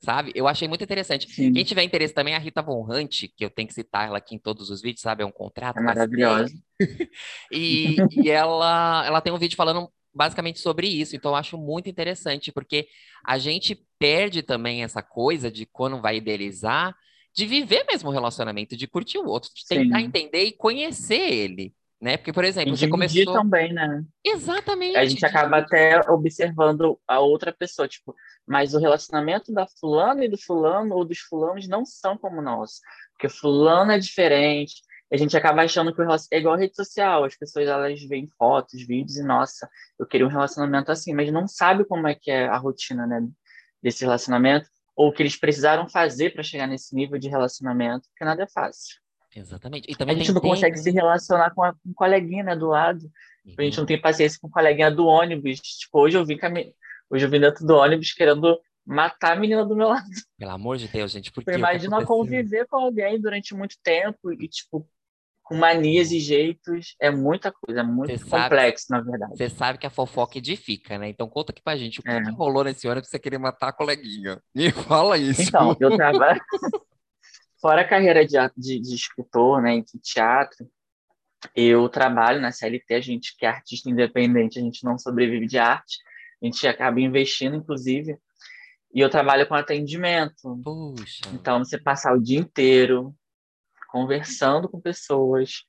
Sabe? 0.00 0.30
Eu 0.32 0.46
achei 0.46 0.68
muito 0.68 0.84
interessante. 0.84 1.28
Sim. 1.28 1.52
Quem 1.52 1.64
tiver 1.64 1.82
interesse 1.82 2.14
também, 2.14 2.34
a 2.34 2.38
Rita 2.38 2.62
Von 2.62 2.86
Hunt, 2.88 3.24
que 3.36 3.44
eu 3.44 3.50
tenho 3.50 3.66
que 3.66 3.74
citar 3.74 4.06
ela 4.06 4.18
aqui 4.18 4.34
em 4.34 4.38
todos 4.38 4.70
os 4.70 4.80
vídeos, 4.80 5.00
sabe? 5.00 5.24
É 5.24 5.26
um 5.26 5.32
contrato. 5.32 5.78
É 5.78 5.82
maravilhosa. 5.82 6.54
e, 7.50 7.96
e 8.12 8.30
ela, 8.30 9.04
ela 9.04 9.20
tem 9.20 9.32
um 9.32 9.38
vídeo 9.38 9.56
falando 9.56 9.90
basicamente 10.14 10.60
sobre 10.60 10.86
isso. 10.86 11.16
Então, 11.16 11.32
eu 11.32 11.36
acho 11.36 11.58
muito 11.58 11.88
interessante, 11.88 12.52
porque 12.52 12.86
a 13.24 13.38
gente 13.38 13.84
perde 13.98 14.42
também 14.42 14.84
essa 14.84 15.02
coisa 15.02 15.50
de 15.50 15.66
quando 15.66 16.00
vai 16.00 16.18
idealizar, 16.18 16.94
de 17.38 17.47
viver 17.47 17.85
mesmo 17.88 18.11
o 18.11 18.12
relacionamento, 18.12 18.76
de 18.76 18.88
curtir 18.88 19.18
o 19.18 19.26
outro, 19.26 19.49
de 19.54 19.64
tentar 19.64 20.00
Sim. 20.00 20.07
entender 20.07 20.42
e 20.42 20.52
conhecer 20.52 21.21
ele. 21.21 21.73
Né? 22.00 22.16
Porque, 22.16 22.33
por 22.33 22.45
exemplo, 22.45 22.76
você 22.76 22.88
começou. 22.88 23.33
também, 23.33 23.73
né? 23.73 24.04
Exatamente. 24.25 24.97
A 24.97 25.04
gente 25.04 25.25
acaba 25.25 25.59
até 25.59 26.00
observando 26.11 26.99
a 27.07 27.21
outra 27.21 27.52
pessoa. 27.52 27.87
Tipo, 27.87 28.12
mas 28.45 28.75
o 28.75 28.80
relacionamento 28.80 29.52
da 29.52 29.68
fulana 29.68 30.25
e 30.25 30.28
do 30.28 30.37
fulano 30.37 30.97
ou 30.97 31.04
dos 31.04 31.18
fulanos 31.21 31.68
não 31.68 31.85
são 31.85 32.18
como 32.18 32.42
nós, 32.42 32.80
porque 33.12 33.28
fulano 33.28 33.92
é 33.92 33.99
diferente. 34.00 34.83
A 35.12 35.16
gente 35.16 35.37
acaba 35.37 35.62
achando 35.62 35.95
que 35.95 36.00
o 36.00 36.04
relacionamento 36.04 36.35
é 36.35 36.38
igual 36.38 36.54
a 36.54 36.59
rede 36.59 36.75
social, 36.75 37.23
as 37.23 37.37
pessoas 37.37 37.68
elas 37.68 38.02
veem 38.02 38.26
fotos, 38.37 38.85
vídeos 38.85 39.16
e 39.16 39.23
nossa, 39.23 39.68
eu 39.97 40.07
queria 40.07 40.26
um 40.26 40.30
relacionamento 40.30 40.90
assim, 40.90 41.14
mas 41.14 41.33
não 41.33 41.47
sabe 41.47 41.85
como 41.85 42.09
é 42.09 42.16
que 42.16 42.30
é 42.30 42.47
a 42.47 42.59
rotina, 42.59 43.07
né, 43.07 43.26
desse 43.83 44.04
relacionamento 44.04 44.68
ou 44.99 45.11
o 45.11 45.12
que 45.12 45.23
eles 45.23 45.37
precisaram 45.37 45.88
fazer 45.88 46.31
para 46.31 46.43
chegar 46.43 46.67
nesse 46.67 46.93
nível 46.93 47.21
de 47.21 47.28
relacionamento, 47.28 48.09
porque 48.09 48.25
nada 48.25 48.43
é 48.43 48.49
fácil. 48.49 48.97
Exatamente. 49.35 49.88
E 49.88 49.95
também 49.95 50.17
a 50.17 50.19
gente 50.19 50.33
não 50.33 50.40
tempo. 50.40 50.52
consegue 50.52 50.76
se 50.76 50.90
relacionar 50.90 51.55
com, 51.55 51.62
a, 51.62 51.73
com 51.73 51.90
um 51.90 51.95
coleguinha 51.95 52.43
né, 52.43 52.57
do 52.57 52.67
lado. 52.67 53.05
Uhum. 53.47 53.55
A 53.57 53.62
gente 53.62 53.78
não 53.78 53.87
tem 53.87 54.00
paciência 54.00 54.37
com 54.40 54.49
um 54.49 54.50
coleguinha 54.50 54.90
do 54.90 55.07
ônibus. 55.07 55.61
Tipo, 55.61 56.00
hoje 56.00 56.19
eu 56.19 56.26
vim 56.26 56.37
cami... 56.37 56.75
hoje 57.09 57.25
eu 57.25 57.31
vim 57.31 57.38
dentro 57.38 57.64
do 57.64 57.76
ônibus 57.76 58.12
querendo 58.12 58.59
matar 58.85 59.37
a 59.37 59.40
menina 59.40 59.64
do 59.64 59.76
meu 59.76 59.87
lado. 59.87 60.09
Pelo 60.37 60.50
amor 60.50 60.76
de 60.76 60.88
Deus, 60.88 61.12
gente. 61.12 61.31
Por 61.31 61.45
Imagina 61.49 62.05
conviver 62.05 62.67
com 62.67 62.78
alguém 62.78 63.21
durante 63.21 63.55
muito 63.55 63.76
tempo 63.81 64.33
e, 64.33 64.49
tipo, 64.49 64.85
com 65.49 65.57
manias 65.57 66.12
e 66.12 66.21
jeitos. 66.21 66.95
É 67.00 67.11
muita 67.11 67.50
coisa, 67.50 67.81
é 67.81 67.83
muito 67.83 68.17
cê 68.19 68.25
complexo, 68.25 68.87
sabe, 68.87 69.07
na 69.07 69.11
verdade. 69.11 69.37
Você 69.37 69.49
sabe 69.49 69.78
que 69.78 69.87
a 69.87 69.90
fofoca 69.90 70.37
edifica, 70.37 70.99
né? 70.99 71.09
Então 71.09 71.26
conta 71.26 71.52
aqui 71.52 71.62
pra 71.62 71.76
gente 71.76 72.00
o 72.00 72.02
que, 72.02 72.11
é. 72.11 72.23
que 72.23 72.31
rolou 72.31 72.62
nesse 72.62 72.87
ano 72.87 73.00
pra 73.00 73.09
você 73.09 73.19
querer 73.19 73.38
matar 73.38 73.69
a 73.69 73.73
coleguinha. 73.73 74.40
Me 74.55 74.71
fala 74.71 75.17
isso. 75.17 75.40
Então, 75.40 75.75
eu 75.81 75.97
trabalho. 75.97 76.40
Fora 77.61 77.81
a 77.81 77.88
carreira 77.88 78.25
de, 78.25 78.37
de, 78.57 78.78
de 78.78 78.95
escritor, 78.95 79.61
né, 79.61 79.81
de 79.81 79.99
teatro, 80.00 80.69
eu 81.57 81.88
trabalho 81.88 82.40
na 82.40 82.52
CLT, 82.52 82.95
a 82.95 83.00
gente 83.00 83.37
que 83.37 83.45
é 83.45 83.49
artista 83.49 83.90
independente, 83.90 84.61
a 84.61 84.62
gente 84.62 84.85
não 84.85 84.97
sobrevive 84.97 85.45
de 85.47 85.59
arte, 85.59 85.97
a 86.40 86.47
gente 86.47 86.69
acaba 86.69 87.00
investindo, 87.00 87.57
inclusive, 87.57 88.17
e 88.95 89.00
eu 89.00 89.11
trabalho 89.11 89.45
com 89.49 89.55
atendimento. 89.55 90.57
Puxa. 90.62 91.23
Então, 91.33 91.64
você 91.64 91.76
passar 91.76 92.14
o 92.14 92.23
dia 92.23 92.38
inteiro 92.38 93.12
conversando 93.88 94.68
com 94.68 94.80
pessoas. 94.80 95.64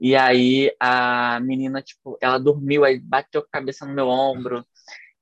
E 0.00 0.16
aí 0.16 0.74
a 0.80 1.38
menina, 1.40 1.82
tipo, 1.82 2.16
ela 2.22 2.38
dormiu, 2.38 2.84
aí 2.84 2.98
bateu 2.98 3.42
a 3.42 3.48
cabeça 3.50 3.84
no 3.84 3.92
meu 3.92 4.08
ombro. 4.08 4.64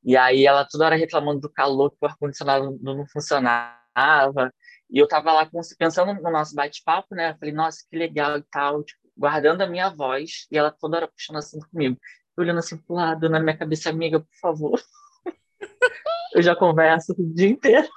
E 0.04 0.16
aí 0.16 0.46
ela 0.46 0.64
toda 0.64 0.86
hora 0.86 0.96
reclamando 0.96 1.40
do 1.40 1.50
calor, 1.52 1.90
que 1.90 1.98
o 2.00 2.06
ar-condicionado 2.06 2.78
não 2.80 3.04
funcionava. 3.08 4.54
E 4.90 4.98
eu 4.98 5.08
tava 5.08 5.32
lá 5.32 5.50
pensando 5.78 6.14
no 6.14 6.30
nosso 6.30 6.54
bate-papo, 6.54 7.14
né? 7.14 7.32
Eu 7.32 7.38
falei, 7.38 7.52
nossa, 7.54 7.84
que 7.90 7.96
legal 7.96 8.38
e 8.38 8.42
tal, 8.50 8.84
tipo, 8.84 9.00
guardando 9.16 9.62
a 9.62 9.66
minha 9.66 9.90
voz. 9.90 10.46
E 10.50 10.56
ela 10.56 10.70
toda 10.70 10.98
hora 10.98 11.08
puxando 11.08 11.38
assim 11.38 11.58
comigo. 11.60 11.98
olhando 12.36 12.58
assim 12.58 12.76
pro 12.78 12.94
lado, 12.94 13.28
na 13.28 13.40
minha 13.40 13.56
cabeça, 13.56 13.90
amiga, 13.90 14.20
por 14.20 14.36
favor. 14.40 14.80
eu 16.34 16.42
já 16.42 16.54
converso 16.54 17.12
o 17.18 17.34
dia 17.34 17.48
inteiro. 17.48 17.88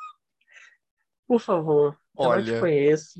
Por 1.27 1.39
favor. 1.39 2.00
Olha, 2.17 2.41
eu 2.41 2.55
te 2.55 2.59
conheço. 2.59 3.19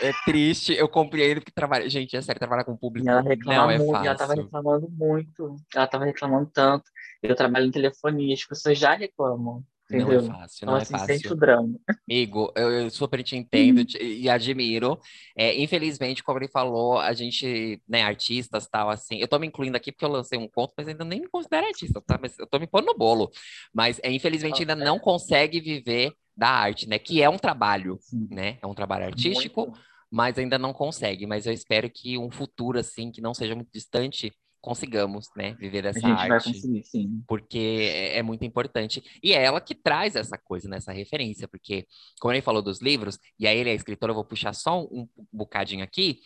É 0.00 0.12
triste, 0.24 0.74
eu 0.74 0.88
compreendo 0.88 1.40
que 1.40 1.52
trabalha. 1.52 1.88
Gente, 1.88 2.16
é 2.16 2.22
sério, 2.22 2.38
trabalhar 2.38 2.64
com 2.64 2.76
público. 2.76 3.06
E 3.06 3.10
ela 3.10 3.20
reclama 3.20 3.62
não 3.62 3.70
é 3.70 3.78
muito, 3.78 3.94
é 3.96 4.06
ela 4.06 4.16
tava 4.16 4.34
reclamando 4.34 4.88
muito. 4.90 5.56
Ela 5.74 5.86
tava 5.86 6.04
reclamando 6.04 6.50
tanto. 6.52 6.90
Eu 7.22 7.34
trabalho 7.34 7.66
em 7.66 7.70
telefonia, 7.70 8.34
as 8.34 8.44
pessoas 8.44 8.78
já 8.78 8.94
reclamam. 8.94 9.64
Entendeu? 9.88 10.20
Não 10.22 10.34
é 10.34 10.40
fácil, 10.40 10.66
não 10.66 10.78
então, 10.78 10.98
é 10.98 11.00
assim, 11.00 11.14
fácil. 11.14 11.32
o 11.32 11.36
drama. 11.36 11.78
Amigo, 12.08 12.52
eu, 12.56 12.70
eu 12.72 12.90
super 12.90 13.22
te 13.22 13.36
entendo 13.36 13.84
te, 13.84 14.02
e 14.02 14.28
admiro. 14.28 14.98
É, 15.36 15.56
infelizmente, 15.60 16.24
como 16.24 16.38
ele 16.40 16.48
falou, 16.48 16.98
a 16.98 17.12
gente, 17.12 17.80
né, 17.88 18.02
artistas 18.02 18.66
tal, 18.66 18.90
assim, 18.90 19.18
eu 19.20 19.28
tô 19.28 19.38
me 19.38 19.46
incluindo 19.46 19.76
aqui 19.76 19.92
porque 19.92 20.04
eu 20.04 20.10
lancei 20.10 20.38
um 20.38 20.48
conto, 20.48 20.74
mas 20.76 20.88
ainda 20.88 21.04
nem 21.04 21.20
me 21.20 21.28
considero 21.28 21.68
artista, 21.68 22.00
tá? 22.00 22.18
Mas 22.20 22.36
eu 22.36 22.46
tô 22.48 22.58
me 22.58 22.66
pondo 22.66 22.86
no 22.86 22.96
bolo. 22.96 23.30
Mas, 23.72 24.00
é, 24.02 24.10
infelizmente, 24.10 24.62
ainda 24.62 24.74
não 24.74 24.98
consegue 24.98 25.60
viver 25.60 26.12
da 26.36 26.48
arte, 26.48 26.88
né? 26.88 26.98
Que 26.98 27.22
é 27.22 27.30
um 27.30 27.38
trabalho, 27.38 27.98
né? 28.30 28.58
É 28.60 28.66
um 28.66 28.74
trabalho 28.74 29.06
artístico, 29.06 29.66
muito. 29.68 29.80
mas 30.10 30.36
ainda 30.36 30.58
não 30.58 30.72
consegue. 30.72 31.26
Mas 31.26 31.46
eu 31.46 31.52
espero 31.52 31.88
que 31.88 32.18
um 32.18 32.30
futuro, 32.30 32.78
assim, 32.78 33.12
que 33.12 33.20
não 33.20 33.32
seja 33.32 33.54
muito 33.54 33.70
distante, 33.72 34.32
consigamos, 34.66 35.30
né, 35.36 35.54
viver 35.54 35.82
dessa 35.82 36.04
arte. 36.04 36.06
A 36.06 36.16
gente 36.16 36.28
vai 36.28 36.42
conseguir, 36.42 36.82
sim. 36.82 37.22
Porque 37.28 37.88
é, 37.88 38.18
é, 38.18 38.22
muito 38.22 38.44
importante. 38.44 39.00
E 39.22 39.32
é 39.32 39.44
ela 39.44 39.60
que 39.60 39.76
traz 39.76 40.16
essa 40.16 40.36
coisa, 40.36 40.68
nessa 40.68 40.90
né, 40.90 40.98
referência, 40.98 41.46
porque, 41.46 41.86
como 42.18 42.34
ele 42.34 42.42
falou 42.42 42.60
dos 42.60 42.82
livros, 42.82 43.16
e 43.38 43.46
aí 43.46 43.56
ele 43.56 43.70
é 43.70 43.74
escritor, 43.74 44.10
eu 44.10 44.14
vou 44.16 44.24
puxar 44.24 44.52
só 44.52 44.82
um 44.82 45.06
bocadinho 45.32 45.84
aqui, 45.84 46.18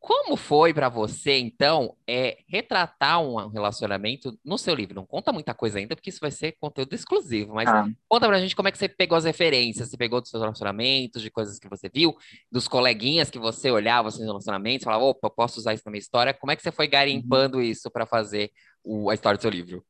como 0.00 0.34
foi 0.34 0.72
para 0.72 0.88
você, 0.88 1.38
então, 1.38 1.94
é, 2.08 2.38
retratar 2.48 3.20
um 3.20 3.48
relacionamento 3.48 4.34
no 4.42 4.56
seu 4.56 4.74
livro? 4.74 4.94
Não 4.94 5.04
conta 5.04 5.30
muita 5.30 5.52
coisa 5.52 5.78
ainda, 5.78 5.94
porque 5.94 6.08
isso 6.08 6.20
vai 6.20 6.30
ser 6.30 6.56
conteúdo 6.58 6.94
exclusivo, 6.94 7.54
mas 7.54 7.68
ah. 7.68 7.86
conta 8.08 8.26
pra 8.26 8.40
gente 8.40 8.56
como 8.56 8.66
é 8.66 8.72
que 8.72 8.78
você 8.78 8.88
pegou 8.88 9.18
as 9.18 9.24
referências, 9.24 9.90
você 9.90 9.98
pegou 9.98 10.22
dos 10.22 10.30
seus 10.30 10.42
relacionamentos, 10.42 11.20
de 11.20 11.30
coisas 11.30 11.58
que 11.58 11.68
você 11.68 11.90
viu, 11.92 12.16
dos 12.50 12.66
coleguinhas 12.66 13.28
que 13.28 13.38
você 13.38 13.70
olhava 13.70 14.08
assim, 14.08 14.20
nos 14.20 14.28
relacionamentos, 14.28 14.84
falava, 14.84 15.04
opa, 15.04 15.28
posso 15.28 15.60
usar 15.60 15.74
isso 15.74 15.82
na 15.84 15.92
minha 15.92 16.00
história. 16.00 16.32
Como 16.32 16.50
é 16.50 16.56
que 16.56 16.62
você 16.62 16.72
foi 16.72 16.88
garimpando 16.88 17.58
uhum. 17.58 17.62
isso 17.62 17.90
para 17.90 18.06
fazer 18.06 18.50
o, 18.82 19.10
a 19.10 19.14
história 19.14 19.36
do 19.36 19.42
seu 19.42 19.50
livro? 19.50 19.84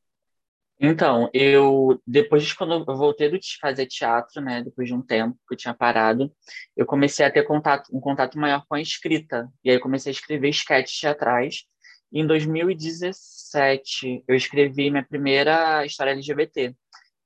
Então, 0.83 1.29
eu 1.31 2.01
depois 2.07 2.43
de 2.43 2.55
quando 2.55 2.73
eu 2.73 2.97
voltei 2.97 3.29
de 3.29 3.57
fazer 3.61 3.85
teatro, 3.85 4.41
né, 4.41 4.63
depois 4.63 4.87
de 4.87 4.95
um 4.95 5.01
tempo 5.01 5.37
que 5.47 5.53
eu 5.53 5.57
tinha 5.57 5.75
parado, 5.75 6.33
eu 6.75 6.87
comecei 6.87 7.23
a 7.23 7.29
ter 7.29 7.43
contato, 7.43 7.95
um 7.95 7.99
contato 7.99 8.35
maior 8.39 8.65
com 8.67 8.73
a 8.73 8.81
escrita. 8.81 9.47
E 9.63 9.69
aí 9.69 9.75
eu 9.75 9.79
comecei 9.79 10.09
a 10.09 10.13
escrever 10.13 10.49
esquetes 10.49 10.99
teatrais. 10.99 11.65
E 12.11 12.19
em 12.19 12.25
2017, 12.25 14.23
eu 14.27 14.35
escrevi 14.35 14.89
minha 14.89 15.05
primeira 15.05 15.85
história 15.85 16.13
LGBT, 16.13 16.75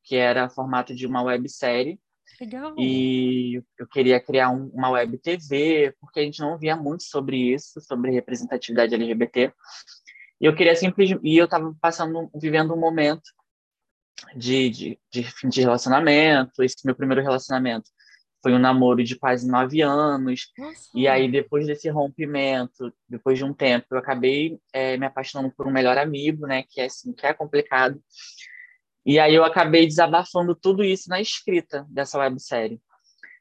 que 0.03 0.17
era 0.17 0.49
formato 0.49 0.93
de 0.93 1.07
uma 1.07 1.23
websérie. 1.23 1.97
Legal. 2.41 2.75
E 2.77 3.63
eu 3.79 3.87
queria 3.87 4.19
criar 4.19 4.49
um, 4.49 4.67
uma 4.73 4.89
web 4.89 5.17
TV, 5.17 5.95
porque 6.01 6.19
a 6.19 6.23
gente 6.23 6.41
não 6.41 6.57
via 6.57 6.75
muito 6.75 7.03
sobre 7.03 7.53
isso, 7.53 7.79
sobre 7.79 8.11
representatividade 8.11 8.93
LGBT. 8.93 9.53
E 10.41 10.45
eu 10.45 10.53
queria 10.53 10.75
simplesmente. 10.75 11.21
E 11.23 11.37
eu 11.37 11.45
estava 11.45 11.73
passando, 11.79 12.29
vivendo 12.35 12.73
um 12.73 12.79
momento 12.79 13.23
de, 14.35 14.69
de, 14.69 14.99
de 15.11 15.25
de 15.49 15.61
relacionamento. 15.61 16.63
Esse 16.63 16.85
meu 16.85 16.95
primeiro 16.95 17.21
relacionamento 17.21 17.89
foi 18.41 18.53
um 18.53 18.59
namoro 18.59 19.03
de 19.03 19.15
quase 19.15 19.49
nove 19.49 19.81
anos. 19.81 20.51
Nossa. 20.57 20.89
E 20.93 21.07
aí, 21.07 21.29
depois 21.29 21.65
desse 21.65 21.89
rompimento, 21.89 22.93
depois 23.09 23.37
de 23.37 23.43
um 23.43 23.53
tempo, 23.53 23.87
eu 23.91 23.97
acabei 23.97 24.59
é, 24.71 24.95
me 24.97 25.05
apaixonando 25.07 25.51
por 25.55 25.67
um 25.67 25.71
melhor 25.71 25.97
amigo, 25.97 26.45
né? 26.45 26.63
Que 26.69 26.81
é 26.81 26.85
assim, 26.85 27.11
que 27.11 27.25
é 27.25 27.33
complicado. 27.33 27.99
E 29.05 29.19
aí 29.19 29.33
eu 29.33 29.43
acabei 29.43 29.87
desabafando 29.87 30.55
tudo 30.55 30.83
isso 30.83 31.09
na 31.09 31.19
escrita 31.21 31.85
dessa 31.89 32.17
websérie. 32.19 32.79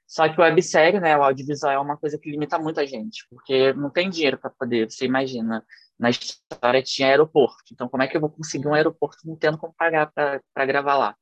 Só 0.07 0.29
que 0.29 0.41
websérie, 0.41 1.01
né, 1.01 1.17
o 1.17 1.23
audiovisual 1.23 1.73
é 1.73 1.79
uma 1.79 1.97
coisa 1.97 2.19
que 2.19 2.31
limita 2.31 2.59
muito 2.59 2.79
a 2.79 2.85
gente, 2.85 3.27
porque 3.29 3.73
não 3.73 3.91
tem 3.91 4.11
dinheiro 4.11 4.39
para 4.39 4.51
poder, 4.51 4.91
você 4.91 5.07
imagina, 5.07 5.65
na 5.99 6.11
história 6.11 6.83
tinha 6.83 7.09
aeroporto. 7.09 7.65
Então, 7.73 7.89
como 7.89 8.03
é 8.03 8.09
que 8.09 8.17
eu 8.17 8.21
vou 8.21 8.31
conseguir 8.31 8.69
um 8.69 8.75
aeroporto 8.75 9.19
não 9.25 9.37
tendo 9.37 9.59
como 9.59 9.75
pagar 9.75 10.13
para 10.13 10.67
gravar 10.67 10.97
lá? 10.97 11.17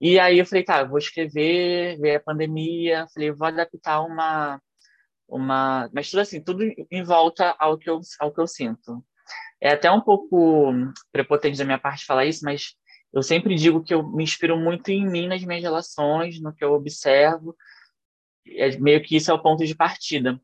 E 0.00 0.18
aí 0.18 0.38
eu 0.38 0.46
falei, 0.46 0.64
tá, 0.64 0.80
eu 0.80 0.88
vou 0.88 0.98
escrever, 0.98 1.98
ver 1.98 2.16
a 2.16 2.20
pandemia, 2.20 3.06
falei, 3.12 3.32
vou 3.32 3.46
adaptar 3.48 4.00
uma 4.00 4.60
uma, 5.28 5.90
mas 5.92 6.10
tudo 6.10 6.20
assim, 6.20 6.42
tudo 6.42 6.64
em 6.90 7.02
volta 7.02 7.54
ao 7.58 7.76
que 7.76 7.90
eu 7.90 8.00
ao 8.18 8.32
que 8.32 8.40
eu 8.40 8.46
sinto. 8.46 9.04
É 9.60 9.72
até 9.72 9.90
um 9.90 10.00
pouco 10.00 10.72
prepotente 11.12 11.58
da 11.58 11.64
minha 11.64 11.78
parte 11.78 12.06
falar 12.06 12.24
isso, 12.24 12.44
mas 12.44 12.74
eu 13.12 13.22
sempre 13.22 13.54
digo 13.54 13.82
que 13.82 13.92
eu 13.92 14.02
me 14.08 14.24
inspiro 14.24 14.56
muito 14.56 14.90
em 14.90 15.06
mim 15.06 15.28
nas 15.28 15.42
minhas 15.44 15.62
relações, 15.62 16.40
no 16.40 16.54
que 16.54 16.64
eu 16.64 16.72
observo. 16.72 17.56
É 18.46 18.76
meio 18.78 19.02
que 19.02 19.16
isso 19.16 19.30
é 19.30 19.34
o 19.34 19.42
ponto 19.42 19.64
de 19.66 19.74
partida. 19.74 20.40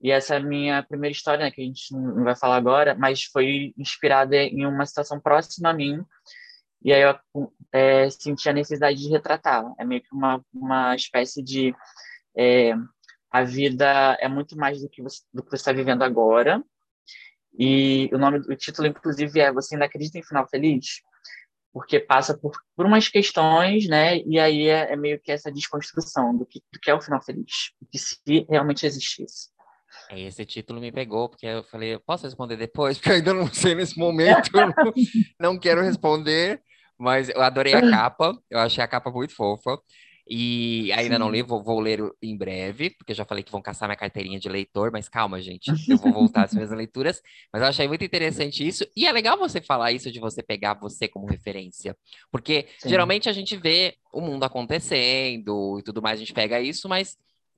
E 0.00 0.10
essa 0.10 0.34
é 0.34 0.36
a 0.38 0.42
minha 0.42 0.82
primeira 0.82 1.12
história, 1.12 1.44
né, 1.44 1.50
que 1.50 1.60
a 1.60 1.64
gente 1.64 1.92
não 1.92 2.24
vai 2.24 2.36
falar 2.36 2.56
agora, 2.56 2.94
mas 2.94 3.24
foi 3.24 3.72
inspirada 3.78 4.36
em 4.36 4.66
uma 4.66 4.84
situação 4.84 5.20
próxima 5.20 5.70
a 5.70 5.74
mim. 5.74 6.04
E 6.82 6.92
aí 6.92 7.02
eu 7.02 7.50
é, 7.72 8.08
senti 8.10 8.48
a 8.48 8.52
necessidade 8.52 8.98
de 8.98 9.08
retratar. 9.08 9.64
É 9.78 9.84
meio 9.84 10.02
que 10.02 10.14
uma, 10.14 10.40
uma 10.52 10.94
espécie 10.94 11.42
de. 11.42 11.74
É, 12.36 12.74
a 13.30 13.42
vida 13.42 14.16
é 14.20 14.28
muito 14.28 14.56
mais 14.56 14.80
do 14.80 14.88
que 14.88 15.02
você, 15.02 15.22
do 15.32 15.42
que 15.42 15.50
você 15.50 15.56
está 15.56 15.72
vivendo 15.72 16.02
agora. 16.02 16.62
E 17.58 18.10
o 18.12 18.18
nome, 18.18 18.38
o 18.38 18.56
título, 18.56 18.86
inclusive, 18.86 19.40
é 19.40 19.52
Você 19.52 19.74
ainda 19.74 19.86
acredita 19.86 20.18
em 20.18 20.22
final 20.22 20.46
feliz? 20.48 21.00
Porque 21.72 21.98
passa 21.98 22.36
por, 22.36 22.52
por 22.74 22.86
umas 22.86 23.08
questões, 23.08 23.88
né? 23.88 24.18
E 24.18 24.38
aí 24.38 24.68
é, 24.68 24.92
é 24.92 24.96
meio 24.96 25.20
que 25.20 25.32
essa 25.32 25.50
desconstrução 25.50 26.36
do 26.36 26.46
que, 26.46 26.62
do 26.72 26.78
que 26.78 26.90
é 26.90 26.94
o 26.94 27.00
final 27.00 27.22
feliz, 27.22 27.72
do 27.80 27.88
que 27.88 27.98
se 27.98 28.46
realmente 28.48 28.86
existisse. 28.86 29.48
Esse 30.10 30.44
título 30.44 30.80
me 30.80 30.92
pegou, 30.92 31.28
porque 31.28 31.46
eu 31.46 31.64
falei, 31.64 31.98
posso 31.98 32.24
responder 32.24 32.56
depois? 32.56 32.96
Porque 32.98 33.10
eu 33.10 33.14
ainda 33.14 33.34
não 33.34 33.52
sei 33.52 33.74
nesse 33.74 33.98
momento, 33.98 34.50
não 35.38 35.58
quero 35.58 35.82
responder, 35.82 36.62
mas 36.98 37.28
eu 37.28 37.42
adorei 37.42 37.74
a 37.74 37.90
capa, 37.90 38.36
eu 38.50 38.58
achei 38.58 38.82
a 38.82 38.88
capa 38.88 39.10
muito 39.10 39.34
fofa. 39.34 39.78
E 40.28 40.90
ainda 40.92 41.14
Sim. 41.14 41.20
não 41.20 41.30
li, 41.30 41.40
vou, 41.40 41.62
vou, 41.62 41.78
ler 41.78 42.00
em 42.20 42.36
breve, 42.36 42.90
porque 42.90 43.12
eu 43.12 43.16
já 43.16 43.24
falei 43.24 43.44
que 43.44 43.52
vão 43.52 43.62
caçar 43.62 43.88
minha 43.88 43.96
carteirinha 43.96 44.40
de 44.40 44.48
leitor, 44.48 44.90
mas 44.90 45.08
calma, 45.08 45.40
gente, 45.40 45.66
eu 45.88 45.96
vou 45.96 46.12
voltar 46.12 46.44
às 46.44 46.52
minhas 46.52 46.72
leituras. 46.72 47.22
Mas 47.52 47.62
eu 47.62 47.68
achei 47.68 47.86
muito 47.86 48.04
interessante 48.04 48.66
isso, 48.66 48.84
e 48.96 49.06
é 49.06 49.12
legal 49.12 49.38
você 49.38 49.60
falar 49.60 49.92
isso 49.92 50.10
de 50.10 50.18
você 50.18 50.42
pegar 50.42 50.74
você 50.74 51.06
como 51.06 51.28
referência, 51.28 51.96
porque 52.32 52.66
Sim. 52.78 52.88
geralmente 52.88 53.28
a 53.28 53.32
gente 53.32 53.56
vê 53.56 53.94
o 54.12 54.20
mundo 54.20 54.42
acontecendo 54.42 55.78
e 55.78 55.82
tudo 55.84 56.02
mais, 56.02 56.16
a 56.16 56.20
gente 56.20 56.34
pega 56.34 56.60
isso, 56.60 56.88
mas 56.88 57.16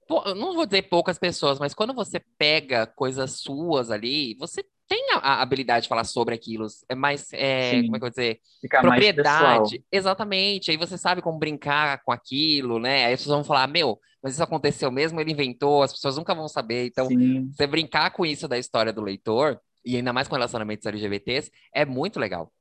não 0.09 0.55
vou 0.55 0.67
dizer 0.67 0.83
poucas 0.83 1.19
pessoas, 1.19 1.59
mas 1.59 1.75
quando 1.75 1.95
você 1.95 2.21
pega 2.39 2.87
coisas 2.87 3.41
suas 3.41 3.91
ali, 3.91 4.35
você 4.39 4.65
tem 4.89 5.11
a, 5.13 5.43
habilidade 5.43 5.83
de 5.83 5.89
falar 5.89 6.05
sobre 6.05 6.35
aquilo. 6.35 6.67
É 6.89 6.95
mais, 6.95 7.31
é, 7.33 7.83
como 7.83 7.85
é 7.85 7.91
que 7.91 7.97
eu 7.97 8.01
vou 8.01 8.11
dizer? 8.11 8.41
Fica 8.61 8.81
propriedade. 8.81 9.85
Exatamente. 9.93 10.71
Aí 10.71 10.77
você 10.79 10.97
sabe 10.97 11.21
como 11.21 11.39
brincar 11.39 12.03
com 12.03 12.11
aquilo, 12.11 12.79
né? 12.79 13.05
Aí 13.05 13.13
as 13.13 13.21
pessoas 13.21 13.37
vão 13.37 13.45
falar, 13.45 13.67
meu, 13.67 14.01
mas 14.23 14.33
isso 14.33 14.43
aconteceu 14.43 14.91
mesmo, 14.91 15.21
ele 15.21 15.33
inventou, 15.33 15.83
as 15.83 15.93
pessoas 15.93 16.17
nunca 16.17 16.35
vão 16.35 16.49
saber. 16.49 16.87
Então, 16.87 17.07
Sim. 17.07 17.51
você 17.53 17.67
brincar 17.67 18.11
com 18.11 18.25
isso 18.25 18.49
da 18.49 18.59
história 18.59 18.93
do 18.93 19.03
leitor, 19.03 19.61
e 19.85 19.97
ainda 19.97 20.13
mais 20.13 20.27
com 20.27 20.35
relacionamentos 20.35 20.87
LGBTs, 20.87 21.51
é 21.73 21.85
muito 21.85 22.19
legal. 22.19 22.53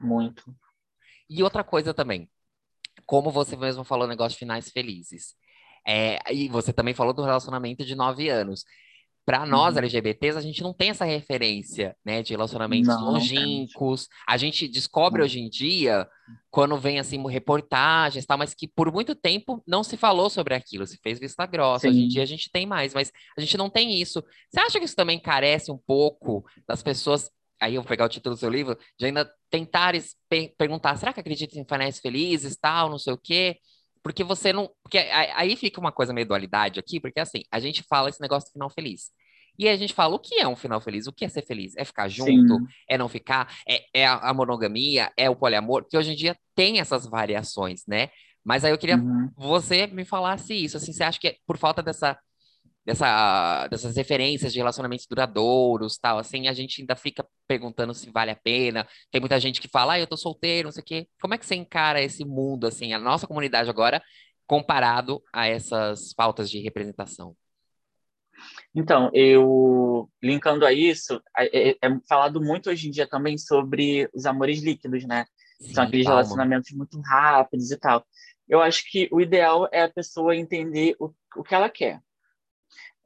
Muito. 0.00 0.44
E 1.30 1.42
outra 1.42 1.64
coisa 1.64 1.94
também, 1.94 2.28
como 3.06 3.30
você 3.30 3.56
mesmo 3.56 3.84
falou, 3.84 4.06
negócio 4.06 4.32
de 4.32 4.40
finais 4.40 4.68
felizes. 4.68 5.34
É, 5.86 6.18
e 6.32 6.48
você 6.48 6.72
também 6.72 6.94
falou 6.94 7.12
do 7.12 7.22
relacionamento 7.22 7.84
de 7.84 7.94
nove 7.94 8.28
anos. 8.28 8.64
Para 9.26 9.46
nós, 9.46 9.72
uhum. 9.72 9.78
LGBTs, 9.78 10.36
a 10.36 10.42
gente 10.42 10.62
não 10.62 10.74
tem 10.74 10.90
essa 10.90 11.04
referência, 11.06 11.96
né, 12.04 12.22
de 12.22 12.34
relacionamentos 12.34 12.88
não, 12.88 13.12
longínquos. 13.12 14.06
A 14.28 14.36
gente 14.36 14.68
descobre 14.68 15.20
não. 15.20 15.24
hoje 15.24 15.40
em 15.40 15.48
dia, 15.48 16.06
quando 16.50 16.76
vem, 16.76 16.98
assim, 16.98 17.26
reportagens 17.26 18.26
tal, 18.26 18.36
mas 18.36 18.52
que 18.52 18.68
por 18.68 18.92
muito 18.92 19.14
tempo 19.14 19.62
não 19.66 19.82
se 19.82 19.96
falou 19.96 20.28
sobre 20.28 20.54
aquilo, 20.54 20.86
se 20.86 20.98
fez 21.02 21.18
vista 21.18 21.46
grossa. 21.46 21.88
Sim. 21.88 21.88
Hoje 21.88 22.00
em 22.00 22.08
dia 22.08 22.22
a 22.22 22.26
gente 22.26 22.50
tem 22.52 22.66
mais, 22.66 22.92
mas 22.92 23.10
a 23.36 23.40
gente 23.40 23.56
não 23.56 23.70
tem 23.70 23.98
isso. 23.98 24.22
Você 24.50 24.60
acha 24.60 24.78
que 24.78 24.84
isso 24.84 24.96
também 24.96 25.18
carece 25.18 25.72
um 25.72 25.78
pouco 25.78 26.44
das 26.68 26.82
pessoas 26.82 27.30
aí 27.60 27.76
eu 27.76 27.82
vou 27.82 27.88
pegar 27.88 28.04
o 28.04 28.08
título 28.08 28.34
do 28.34 28.38
seu 28.38 28.50
livro, 28.50 28.76
de 28.98 29.06
ainda 29.06 29.30
tentar 29.48 29.94
perguntar, 30.58 30.96
será 30.96 31.12
que 31.12 31.20
acredita 31.20 31.58
em 31.58 31.64
finais 31.64 31.98
felizes, 31.98 32.56
tal, 32.56 32.90
não 32.90 32.98
sei 32.98 33.12
o 33.14 33.18
quê? 33.18 33.56
Porque 34.04 34.22
você 34.22 34.52
não. 34.52 34.70
Porque 34.82 34.98
aí 34.98 35.56
fica 35.56 35.80
uma 35.80 35.90
coisa 35.90 36.12
meio 36.12 36.28
dualidade 36.28 36.78
aqui, 36.78 37.00
porque 37.00 37.18
assim, 37.18 37.42
a 37.50 37.58
gente 37.58 37.82
fala 37.82 38.10
esse 38.10 38.20
negócio 38.20 38.50
do 38.50 38.52
final 38.52 38.68
feliz. 38.68 39.10
E 39.58 39.68
a 39.68 39.76
gente 39.76 39.94
fala 39.94 40.14
o 40.14 40.18
que 40.18 40.34
é 40.40 40.46
um 40.46 40.56
final 40.56 40.80
feliz, 40.80 41.06
o 41.06 41.12
que 41.12 41.24
é 41.24 41.28
ser 41.28 41.42
feliz? 41.42 41.74
É 41.76 41.84
ficar 41.84 42.08
junto? 42.08 42.58
Sim. 42.58 42.66
É 42.88 42.98
não 42.98 43.08
ficar? 43.08 43.56
É, 43.66 44.00
é, 44.02 44.06
a 44.06 44.34
monogamia? 44.34 45.10
É 45.16 45.30
o 45.30 45.36
poliamor? 45.36 45.86
Que 45.88 45.96
hoje 45.96 46.12
em 46.12 46.16
dia 46.16 46.36
tem 46.54 46.80
essas 46.80 47.06
variações, 47.06 47.84
né? 47.86 48.10
Mas 48.44 48.64
aí 48.64 48.72
eu 48.72 48.78
queria 48.78 48.96
uhum. 48.96 49.30
você 49.36 49.86
me 49.86 50.04
falasse 50.04 50.52
isso. 50.52 50.76
Assim, 50.76 50.92
você 50.92 51.02
acha 51.02 51.18
que 51.18 51.28
é 51.28 51.36
por 51.46 51.56
falta 51.56 51.82
dessa 51.82 52.18
dessa, 52.84 53.66
dessas 53.68 53.96
referências 53.96 54.52
de 54.52 54.58
relacionamentos 54.58 55.06
duradouros, 55.06 55.96
tal, 55.96 56.18
assim, 56.18 56.48
a 56.48 56.52
gente 56.52 56.82
ainda 56.82 56.94
fica 56.94 57.26
perguntando 57.48 57.94
se 57.94 58.10
vale 58.10 58.30
a 58.30 58.36
pena. 58.36 58.86
Tem 59.10 59.20
muita 59.20 59.40
gente 59.40 59.60
que 59.60 59.68
fala, 59.68 59.94
ah, 59.94 60.00
eu 60.00 60.06
tô 60.06 60.16
solteiro, 60.16 60.66
não 60.68 60.72
sei 60.72 60.82
o 60.82 60.84
quê. 60.84 61.08
Como 61.20 61.34
é 61.34 61.38
que 61.38 61.46
você 61.46 61.54
encara 61.54 62.02
esse 62.02 62.24
mundo, 62.24 62.66
assim, 62.66 62.92
a 62.92 62.98
nossa 62.98 63.26
comunidade 63.26 63.70
agora, 63.70 64.02
comparado 64.46 65.22
a 65.32 65.46
essas 65.46 66.12
faltas 66.14 66.50
de 66.50 66.60
representação? 66.60 67.34
Então, 68.74 69.10
eu 69.14 70.10
linkando 70.22 70.66
a 70.66 70.72
isso, 70.72 71.22
é, 71.38 71.70
é, 71.70 71.76
é 71.80 71.98
falado 72.06 72.42
muito 72.42 72.68
hoje 72.68 72.88
em 72.88 72.90
dia 72.90 73.06
também 73.06 73.38
sobre 73.38 74.10
os 74.12 74.26
amores 74.26 74.60
líquidos, 74.60 75.04
né? 75.04 75.24
Sim, 75.60 75.72
São 75.72 75.84
aqueles 75.84 76.04
calma. 76.04 76.20
relacionamentos 76.20 76.70
muito 76.72 77.00
rápidos 77.00 77.70
e 77.70 77.78
tal. 77.78 78.04
Eu 78.46 78.60
acho 78.60 78.84
que 78.90 79.08
o 79.10 79.20
ideal 79.20 79.68
é 79.72 79.82
a 79.84 79.88
pessoa 79.88 80.36
entender 80.36 80.96
o, 80.98 81.14
o 81.36 81.42
que 81.42 81.54
ela 81.54 81.70
quer 81.70 82.02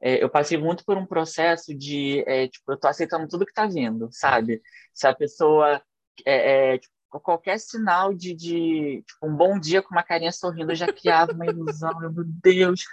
é, 0.01 0.23
eu 0.23 0.29
passei 0.29 0.57
muito 0.57 0.85
por 0.85 0.97
um 0.97 1.05
processo 1.05 1.75
de, 1.75 2.23
é, 2.27 2.47
tipo, 2.47 2.71
eu 2.71 2.77
tô 2.77 2.87
aceitando 2.87 3.27
tudo 3.27 3.45
que 3.45 3.53
tá 3.53 3.67
vindo, 3.67 4.09
sabe? 4.11 4.61
Se 4.93 5.07
a 5.07 5.13
pessoa, 5.13 5.81
é, 6.25 6.73
é 6.73 6.77
tipo, 6.77 6.93
qualquer 7.21 7.59
sinal 7.59 8.13
de, 8.13 8.33
de 8.33 9.03
tipo, 9.05 9.27
um 9.27 9.35
bom 9.35 9.59
dia 9.59 9.81
com 9.81 9.89
uma 9.93 10.03
carinha 10.03 10.31
sorrindo, 10.31 10.71
eu 10.71 10.75
já 10.75 10.87
criava 10.91 11.33
uma 11.33 11.45
ilusão, 11.45 11.91
meu 11.99 12.11
Deus. 12.43 12.83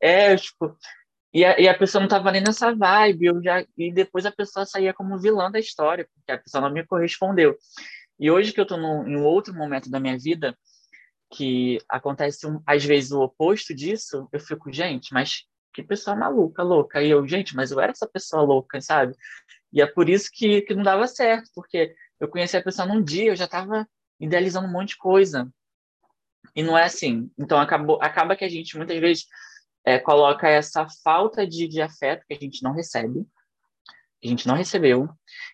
É, 0.00 0.36
tipo, 0.36 0.76
e 1.32 1.44
a, 1.44 1.58
e 1.60 1.68
a 1.68 1.78
pessoa 1.78 2.00
não 2.00 2.08
tava 2.08 2.32
nem 2.32 2.42
nessa 2.42 2.74
vibe, 2.74 3.26
eu 3.26 3.42
já, 3.42 3.64
e 3.78 3.92
depois 3.92 4.26
a 4.26 4.32
pessoa 4.32 4.66
saía 4.66 4.92
como 4.92 5.18
vilã 5.18 5.50
da 5.50 5.60
história, 5.60 6.08
porque 6.12 6.32
a 6.32 6.38
pessoa 6.38 6.62
não 6.62 6.72
me 6.72 6.84
correspondeu. 6.84 7.56
E 8.18 8.30
hoje 8.30 8.52
que 8.52 8.60
eu 8.60 8.66
num, 8.76 9.06
em 9.08 9.16
um 9.16 9.24
outro 9.24 9.54
momento 9.54 9.90
da 9.90 10.00
minha 10.00 10.18
vida, 10.18 10.56
que 11.32 11.78
acontece 11.88 12.46
um, 12.46 12.60
às 12.66 12.84
vezes 12.84 13.12
o 13.12 13.22
oposto 13.22 13.74
disso, 13.74 14.28
eu 14.32 14.40
fico, 14.40 14.72
gente, 14.72 15.14
mas 15.14 15.44
que 15.72 15.82
pessoa 15.82 16.16
maluca, 16.16 16.62
louca. 16.62 17.02
E 17.02 17.10
eu, 17.10 17.26
gente, 17.26 17.54
mas 17.54 17.70
eu 17.70 17.80
era 17.80 17.92
essa 17.92 18.08
pessoa 18.08 18.42
louca, 18.42 18.80
sabe? 18.80 19.14
E 19.72 19.80
é 19.80 19.86
por 19.86 20.08
isso 20.08 20.30
que, 20.32 20.62
que 20.62 20.74
não 20.74 20.82
dava 20.82 21.06
certo, 21.06 21.50
porque 21.54 21.94
eu 22.18 22.28
conheci 22.28 22.56
a 22.56 22.62
pessoa 22.62 22.86
num 22.86 23.02
dia, 23.02 23.30
eu 23.30 23.36
já 23.36 23.44
estava 23.44 23.88
idealizando 24.18 24.66
um 24.66 24.72
monte 24.72 24.90
de 24.90 24.98
coisa. 24.98 25.50
E 26.54 26.62
não 26.62 26.76
é 26.76 26.84
assim. 26.84 27.30
Então 27.38 27.58
acabou, 27.58 27.98
acaba 28.02 28.36
que 28.36 28.44
a 28.44 28.48
gente 28.48 28.76
muitas 28.76 28.98
vezes 28.98 29.26
é, 29.84 29.98
coloca 29.98 30.48
essa 30.48 30.86
falta 31.02 31.46
de, 31.46 31.68
de 31.68 31.80
afeto 31.80 32.24
que 32.26 32.34
a 32.34 32.38
gente 32.38 32.62
não 32.62 32.72
recebe, 32.72 33.24
que 34.20 34.28
a 34.28 34.30
gente 34.30 34.46
não 34.46 34.54
recebeu 34.54 35.08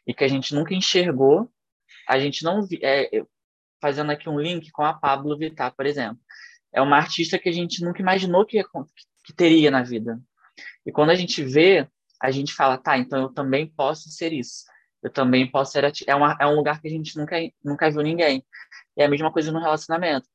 e 0.06 0.14
que 0.14 0.24
a 0.24 0.28
gente 0.28 0.54
nunca 0.54 0.74
enxergou. 0.74 1.50
A 2.08 2.18
gente 2.18 2.44
não 2.44 2.66
é, 2.82 3.10
fazendo 3.80 4.10
aqui 4.10 4.28
um 4.28 4.40
link 4.40 4.70
com 4.70 4.82
a 4.82 4.94
Pablo 4.94 5.36
Vittar, 5.36 5.74
por 5.74 5.86
exemplo. 5.86 6.18
É 6.72 6.80
uma 6.80 6.96
artista 6.96 7.38
que 7.38 7.48
a 7.48 7.52
gente 7.52 7.82
nunca 7.84 8.00
imaginou 8.00 8.44
que, 8.44 8.62
que 9.26 9.32
teria 9.32 9.70
na 9.70 9.82
vida. 9.82 10.20
E 10.86 10.92
quando 10.92 11.10
a 11.10 11.14
gente 11.16 11.42
vê, 11.42 11.86
a 12.22 12.30
gente 12.30 12.54
fala, 12.54 12.78
tá, 12.78 12.96
então 12.96 13.22
eu 13.22 13.28
também 13.28 13.66
posso 13.66 14.08
ser 14.08 14.32
isso. 14.32 14.64
Eu 15.02 15.10
também 15.10 15.50
posso 15.50 15.72
ser. 15.72 15.84
É, 16.06 16.14
uma, 16.14 16.36
é 16.40 16.46
um 16.46 16.54
lugar 16.54 16.80
que 16.80 16.88
a 16.88 16.90
gente 16.90 17.16
nunca, 17.16 17.36
nunca 17.62 17.90
viu 17.90 18.02
ninguém. 18.02 18.44
É 18.96 19.04
a 19.04 19.08
mesma 19.08 19.32
coisa 19.32 19.52
no 19.52 19.60
relacionamento. 19.60 20.28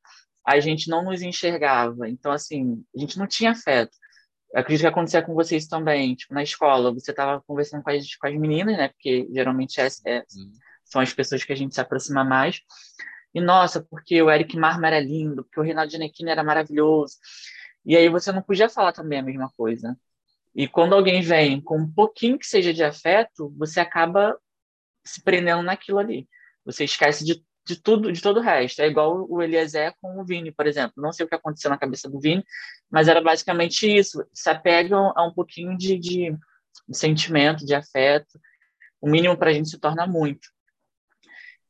A 0.46 0.60
gente 0.60 0.88
não 0.88 1.04
nos 1.04 1.22
enxergava. 1.22 2.08
Então, 2.08 2.30
assim, 2.30 2.84
a 2.94 3.00
gente 3.00 3.18
não 3.18 3.26
tinha 3.26 3.52
afeto. 3.52 3.96
Eu 4.52 4.60
acredito 4.60 4.82
que 4.82 4.88
acontecia 4.88 5.22
com 5.22 5.34
vocês 5.34 5.66
também. 5.66 6.14
Tipo, 6.14 6.34
na 6.34 6.42
escola, 6.42 6.92
você 6.92 7.10
estava 7.10 7.42
conversando 7.46 7.82
com 7.82 7.90
as, 7.90 8.14
com 8.16 8.26
as 8.26 8.34
meninas, 8.34 8.76
né? 8.76 8.88
Porque 8.88 9.26
geralmente 9.32 9.80
é, 9.80 9.88
é, 10.06 10.24
são 10.84 11.00
as 11.00 11.12
pessoas 11.12 11.42
que 11.42 11.52
a 11.52 11.56
gente 11.56 11.74
se 11.74 11.80
aproxima 11.80 12.22
mais. 12.22 12.60
E, 13.34 13.40
nossa, 13.40 13.82
porque 13.82 14.20
o 14.22 14.30
Eric 14.30 14.56
Marma 14.56 14.86
era 14.86 15.00
lindo, 15.00 15.42
porque 15.44 15.58
o 15.58 15.62
Renato 15.62 15.90
Giannettini 15.90 16.30
era 16.30 16.44
maravilhoso. 16.44 17.16
E 17.84 17.96
aí 17.96 18.08
você 18.08 18.30
não 18.32 18.42
podia 18.42 18.68
falar 18.68 18.92
também 18.92 19.18
a 19.18 19.22
mesma 19.22 19.50
coisa. 19.56 19.96
E 20.54 20.68
quando 20.68 20.94
alguém 20.94 21.22
vem 21.22 21.60
com 21.60 21.78
um 21.78 21.90
pouquinho 21.92 22.38
que 22.38 22.46
seja 22.46 22.72
de 22.72 22.84
afeto, 22.84 23.52
você 23.56 23.80
acaba 23.80 24.38
se 25.04 25.22
prendendo 25.22 25.62
naquilo 25.62 25.98
ali. 25.98 26.28
Você 26.64 26.84
esquece 26.84 27.24
de, 27.24 27.44
de 27.66 27.80
tudo, 27.80 28.12
de 28.12 28.20
todo 28.20 28.38
o 28.38 28.42
resto. 28.42 28.80
É 28.80 28.86
igual 28.86 29.26
o 29.28 29.42
Eliezer 29.42 29.94
com 30.00 30.20
o 30.20 30.24
Vini, 30.24 30.52
por 30.52 30.66
exemplo. 30.66 30.94
Não 30.96 31.12
sei 31.12 31.24
o 31.24 31.28
que 31.28 31.34
aconteceu 31.34 31.70
na 31.70 31.78
cabeça 31.78 32.08
do 32.08 32.20
Vini, 32.20 32.44
mas 32.90 33.08
era 33.08 33.20
basicamente 33.20 33.86
isso. 33.86 34.24
Se 34.32 34.50
apegam 34.50 35.12
a 35.16 35.26
um 35.26 35.32
pouquinho 35.32 35.76
de, 35.76 35.98
de, 35.98 36.36
sentimento, 36.92 37.64
de 37.64 37.74
afeto. 37.74 38.38
O 39.00 39.08
mínimo 39.08 39.36
para 39.36 39.50
a 39.50 39.52
gente 39.52 39.68
se 39.70 39.78
torna 39.78 40.06
muito. 40.06 40.48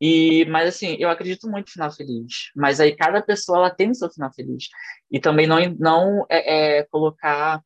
E, 0.04 0.44
mas 0.46 0.68
assim, 0.68 0.96
eu 0.98 1.08
acredito 1.08 1.48
muito 1.48 1.66
no 1.66 1.72
final 1.72 1.92
feliz. 1.92 2.50
Mas 2.56 2.80
aí 2.80 2.96
cada 2.96 3.22
pessoa 3.22 3.58
ela 3.58 3.70
tem 3.70 3.88
o 3.88 3.94
seu 3.94 4.10
final 4.10 4.32
feliz. 4.34 4.64
E 5.08 5.20
também 5.20 5.46
não, 5.46 5.58
não 5.78 6.26
é, 6.28 6.78
é, 6.78 6.82
colocar 6.86 7.62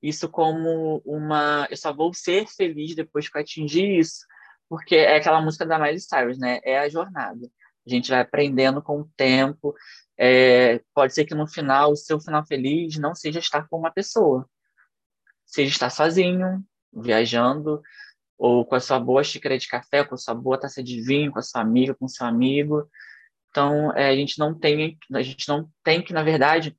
isso 0.00 0.28
como 0.28 1.02
uma. 1.04 1.66
Eu 1.68 1.76
só 1.76 1.92
vou 1.92 2.14
ser 2.14 2.46
feliz 2.46 2.94
depois 2.94 3.28
que 3.28 3.36
eu 3.36 3.42
atingir 3.42 3.98
isso. 3.98 4.24
Porque 4.68 4.94
é 4.94 5.16
aquela 5.16 5.42
música 5.42 5.66
da 5.66 5.80
Miley 5.80 5.98
Cyrus, 5.98 6.38
né? 6.38 6.60
É 6.62 6.78
a 6.78 6.88
jornada. 6.88 7.50
A 7.84 7.90
gente 7.90 8.08
vai 8.08 8.20
aprendendo 8.20 8.80
com 8.80 9.00
o 9.00 9.10
tempo. 9.16 9.74
É, 10.16 10.80
pode 10.94 11.12
ser 11.12 11.24
que 11.24 11.34
no 11.34 11.48
final, 11.48 11.90
o 11.90 11.96
seu 11.96 12.20
final 12.20 12.46
feliz 12.46 12.98
não 12.98 13.16
seja 13.16 13.40
estar 13.40 13.66
com 13.68 13.76
uma 13.76 13.90
pessoa. 13.90 14.48
Seja 15.44 15.72
estar 15.72 15.90
sozinho, 15.90 16.64
viajando, 16.92 17.82
ou 18.40 18.64
com 18.64 18.74
a 18.74 18.80
sua 18.80 18.98
boa 18.98 19.22
xícara 19.22 19.58
de 19.58 19.68
café, 19.68 20.02
com 20.02 20.14
a 20.14 20.18
sua 20.18 20.34
boa 20.34 20.58
taça 20.58 20.82
de 20.82 21.02
vinho, 21.02 21.30
com 21.30 21.38
a 21.38 21.42
sua 21.42 21.60
amiga, 21.60 21.94
com 21.94 22.06
o 22.06 22.08
seu 22.08 22.26
amigo. 22.26 22.88
Então, 23.50 23.94
é, 23.94 24.08
a 24.08 24.16
gente 24.16 24.38
não 24.38 24.58
tem, 24.58 24.98
a 25.12 25.22
gente 25.22 25.46
não 25.46 25.70
tem 25.84 26.02
que, 26.02 26.14
na 26.14 26.22
verdade, 26.22 26.74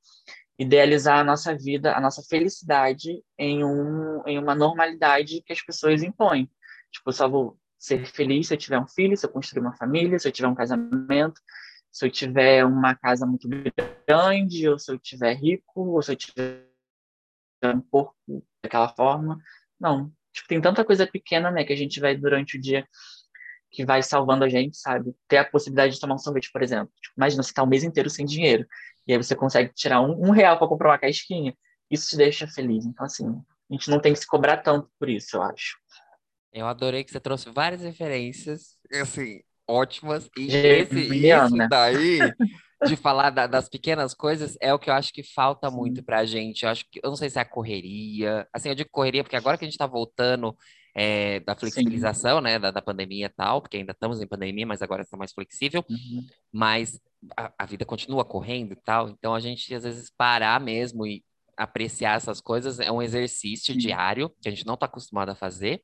idealizar 0.58 1.20
a 1.20 1.24
nossa 1.24 1.56
vida, 1.56 1.94
a 1.96 2.00
nossa 2.00 2.20
felicidade 2.28 3.22
em, 3.38 3.64
um, 3.64 4.26
em 4.26 4.40
uma 4.40 4.56
normalidade 4.56 5.40
que 5.46 5.52
as 5.52 5.62
pessoas 5.62 6.02
impõem. 6.02 6.50
Tipo, 6.90 7.10
eu 7.10 7.12
só 7.12 7.28
vou 7.28 7.56
ser 7.78 8.06
feliz 8.06 8.48
se 8.48 8.54
eu 8.54 8.58
tiver 8.58 8.80
um 8.80 8.88
filho, 8.88 9.16
se 9.16 9.24
eu 9.24 9.30
construir 9.30 9.60
uma 9.60 9.76
família, 9.76 10.18
se 10.18 10.26
eu 10.26 10.32
tiver 10.32 10.48
um 10.48 10.56
casamento, 10.56 11.40
se 11.92 12.04
eu 12.04 12.10
tiver 12.10 12.64
uma 12.64 12.96
casa 12.96 13.24
muito 13.24 13.48
grande, 14.08 14.68
ou 14.68 14.80
se 14.80 14.90
eu 14.90 14.98
tiver 14.98 15.34
rico, 15.34 15.90
ou 15.90 16.02
se 16.02 16.10
eu 16.10 16.16
tiver 16.16 16.66
um 17.64 17.80
corpo 17.82 18.44
daquela 18.64 18.88
forma. 18.88 19.38
Não, 19.78 20.12
Tipo, 20.32 20.48
tem 20.48 20.60
tanta 20.60 20.84
coisa 20.84 21.06
pequena, 21.06 21.50
né, 21.50 21.64
que 21.64 21.72
a 21.72 21.76
gente 21.76 22.00
vai 22.00 22.16
durante 22.16 22.56
o 22.56 22.60
dia 22.60 22.86
que 23.70 23.84
vai 23.86 24.02
salvando 24.02 24.44
a 24.44 24.48
gente, 24.48 24.76
sabe? 24.76 25.14
Ter 25.26 25.38
a 25.38 25.44
possibilidade 25.44 25.94
de 25.94 26.00
tomar 26.00 26.14
um 26.14 26.18
sorvete, 26.18 26.50
por 26.52 26.62
exemplo. 26.62 26.92
Tipo, 27.00 27.14
imagina 27.16 27.42
você 27.42 27.54
tá 27.54 27.62
o 27.62 27.66
mês 27.66 27.82
inteiro 27.82 28.10
sem 28.10 28.26
dinheiro. 28.26 28.66
E 29.06 29.12
aí 29.12 29.18
você 29.18 29.34
consegue 29.34 29.72
tirar 29.74 30.02
um, 30.02 30.28
um 30.28 30.30
real 30.30 30.58
para 30.58 30.68
comprar 30.68 30.90
uma 30.90 30.98
casquinha. 30.98 31.56
Isso 31.90 32.10
te 32.10 32.16
deixa 32.16 32.46
feliz. 32.46 32.84
Então, 32.84 33.06
assim, 33.06 33.26
a 33.28 33.72
gente 33.72 33.90
não 33.90 33.98
tem 33.98 34.12
que 34.12 34.18
se 34.18 34.26
cobrar 34.26 34.58
tanto 34.58 34.90
por 34.98 35.08
isso, 35.08 35.36
eu 35.36 35.42
acho. 35.42 35.78
Eu 36.52 36.66
adorei 36.66 37.02
que 37.02 37.10
você 37.10 37.18
trouxe 37.18 37.50
várias 37.50 37.80
referências, 37.80 38.76
assim, 38.92 39.40
ótimas. 39.66 40.28
E 40.36 40.54
esse, 40.54 41.00
isso 41.00 41.56
né? 41.56 41.66
daí, 41.68 42.18
de 42.86 42.96
falar 42.96 43.30
da, 43.30 43.46
das 43.46 43.68
pequenas 43.68 44.14
coisas, 44.14 44.56
é 44.60 44.72
o 44.72 44.78
que 44.78 44.90
eu 44.90 44.94
acho 44.94 45.12
que 45.12 45.22
falta 45.22 45.70
Sim. 45.70 45.76
muito 45.76 46.02
pra 46.02 46.24
gente. 46.24 46.64
Eu 46.64 46.70
acho 46.70 46.84
que, 46.90 47.00
eu 47.02 47.10
não 47.10 47.16
sei 47.16 47.30
se 47.30 47.38
é 47.38 47.42
a 47.42 47.44
correria. 47.44 48.46
Assim, 48.52 48.68
eu 48.68 48.74
digo 48.74 48.90
correria 48.90 49.22
porque 49.22 49.36
agora 49.36 49.56
que 49.56 49.64
a 49.64 49.68
gente 49.68 49.78
tá 49.78 49.86
voltando 49.86 50.56
é, 50.94 51.40
da 51.40 51.54
flexibilização, 51.54 52.38
Sim. 52.38 52.44
né, 52.44 52.58
da, 52.58 52.70
da, 52.70 52.82
pandemia 52.82 53.26
e 53.26 53.28
tal, 53.28 53.62
porque 53.62 53.78
ainda 53.78 53.92
estamos 53.92 54.20
em 54.20 54.26
pandemia, 54.26 54.66
mas 54.66 54.82
agora 54.82 55.02
está 55.02 55.16
mais 55.16 55.32
flexível. 55.32 55.84
Uhum. 55.88 56.26
Mas 56.52 57.00
a, 57.36 57.52
a 57.58 57.66
vida 57.66 57.84
continua 57.84 58.24
correndo 58.24 58.72
e 58.72 58.76
tal, 58.76 59.08
então 59.08 59.34
a 59.34 59.40
gente 59.40 59.74
às 59.74 59.84
vezes 59.84 60.10
parar 60.16 60.60
mesmo 60.60 61.06
e 61.06 61.24
apreciar 61.56 62.16
essas 62.16 62.40
coisas 62.40 62.80
é 62.80 62.90
um 62.90 63.02
exercício 63.02 63.74
Sim. 63.74 63.78
diário 63.78 64.30
que 64.40 64.48
a 64.48 64.50
gente 64.50 64.66
não 64.66 64.74
está 64.74 64.86
acostumado 64.86 65.30
a 65.30 65.34
fazer. 65.34 65.82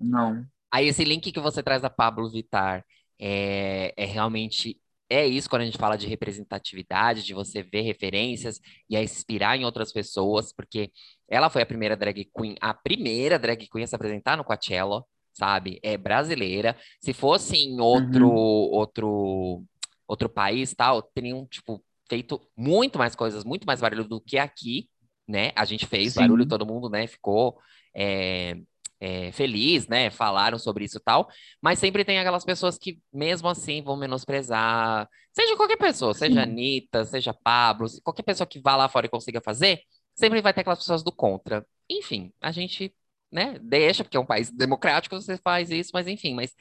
Não. 0.00 0.44
Aí 0.70 0.88
esse 0.88 1.04
link 1.04 1.30
que 1.30 1.40
você 1.40 1.62
traz 1.62 1.82
da 1.82 1.90
Pablo 1.90 2.28
Vitar 2.28 2.84
é, 3.20 3.92
é 3.96 4.04
realmente 4.04 4.80
é 5.12 5.26
isso 5.26 5.48
quando 5.48 5.62
a 5.62 5.64
gente 5.66 5.76
fala 5.76 5.96
de 5.96 6.06
representatividade, 6.06 7.22
de 7.22 7.34
você 7.34 7.62
ver 7.62 7.82
referências 7.82 8.60
e 8.88 8.96
a 8.96 9.02
inspirar 9.02 9.56
em 9.56 9.64
outras 9.64 9.92
pessoas, 9.92 10.52
porque 10.52 10.90
ela 11.28 11.50
foi 11.50 11.62
a 11.62 11.66
primeira 11.66 11.96
drag 11.96 12.24
queen, 12.36 12.54
a 12.60 12.72
primeira 12.72 13.38
drag 13.38 13.68
queen 13.68 13.84
a 13.84 13.86
se 13.86 13.94
apresentar 13.94 14.36
no 14.36 14.44
Coachella, 14.44 15.04
sabe? 15.32 15.78
É 15.82 15.98
brasileira. 15.98 16.76
Se 17.00 17.12
fosse 17.12 17.56
em 17.56 17.80
outro 17.80 18.28
uhum. 18.28 18.72
outro 18.72 19.64
outro 20.06 20.28
país, 20.28 20.74
tal, 20.74 21.02
teriam 21.02 21.46
tipo 21.46 21.82
feito 22.08 22.40
muito 22.56 22.98
mais 22.98 23.14
coisas, 23.14 23.44
muito 23.44 23.66
mais 23.66 23.80
barulho 23.80 24.04
do 24.04 24.20
que 24.20 24.38
aqui, 24.38 24.88
né? 25.28 25.52
A 25.54 25.64
gente 25.64 25.86
fez 25.86 26.14
Sim. 26.14 26.20
barulho, 26.20 26.46
todo 26.46 26.66
mundo, 26.66 26.88
né? 26.88 27.06
Ficou 27.06 27.58
é, 27.94 28.56
é, 29.02 29.32
feliz, 29.32 29.88
né? 29.88 30.10
Falaram 30.10 30.58
sobre 30.60 30.84
isso 30.84 30.98
e 30.98 31.00
tal, 31.00 31.28
mas 31.60 31.80
sempre 31.80 32.04
tem 32.04 32.20
aquelas 32.20 32.44
pessoas 32.44 32.78
que, 32.78 33.00
mesmo 33.12 33.48
assim, 33.48 33.82
vão 33.82 33.96
menosprezar. 33.96 35.08
Seja 35.32 35.56
qualquer 35.56 35.76
pessoa, 35.76 36.14
seja 36.14 36.34
Sim. 36.34 36.40
Anitta, 36.40 37.04
seja 37.04 37.34
Pablo, 37.34 37.88
qualquer 38.04 38.22
pessoa 38.22 38.46
que 38.46 38.60
vá 38.60 38.76
lá 38.76 38.88
fora 38.88 39.06
e 39.06 39.10
consiga 39.10 39.40
fazer, 39.40 39.80
sempre 40.14 40.40
vai 40.40 40.54
ter 40.54 40.60
aquelas 40.60 40.78
pessoas 40.78 41.02
do 41.02 41.10
contra. 41.10 41.66
Enfim, 41.90 42.32
a 42.40 42.52
gente, 42.52 42.94
né, 43.30 43.58
deixa, 43.60 44.04
porque 44.04 44.16
é 44.16 44.20
um 44.20 44.26
país 44.26 44.52
democrático, 44.52 45.20
você 45.20 45.36
faz 45.36 45.70
isso, 45.70 45.90
mas 45.92 46.06
enfim, 46.06 46.34
mas 46.34 46.54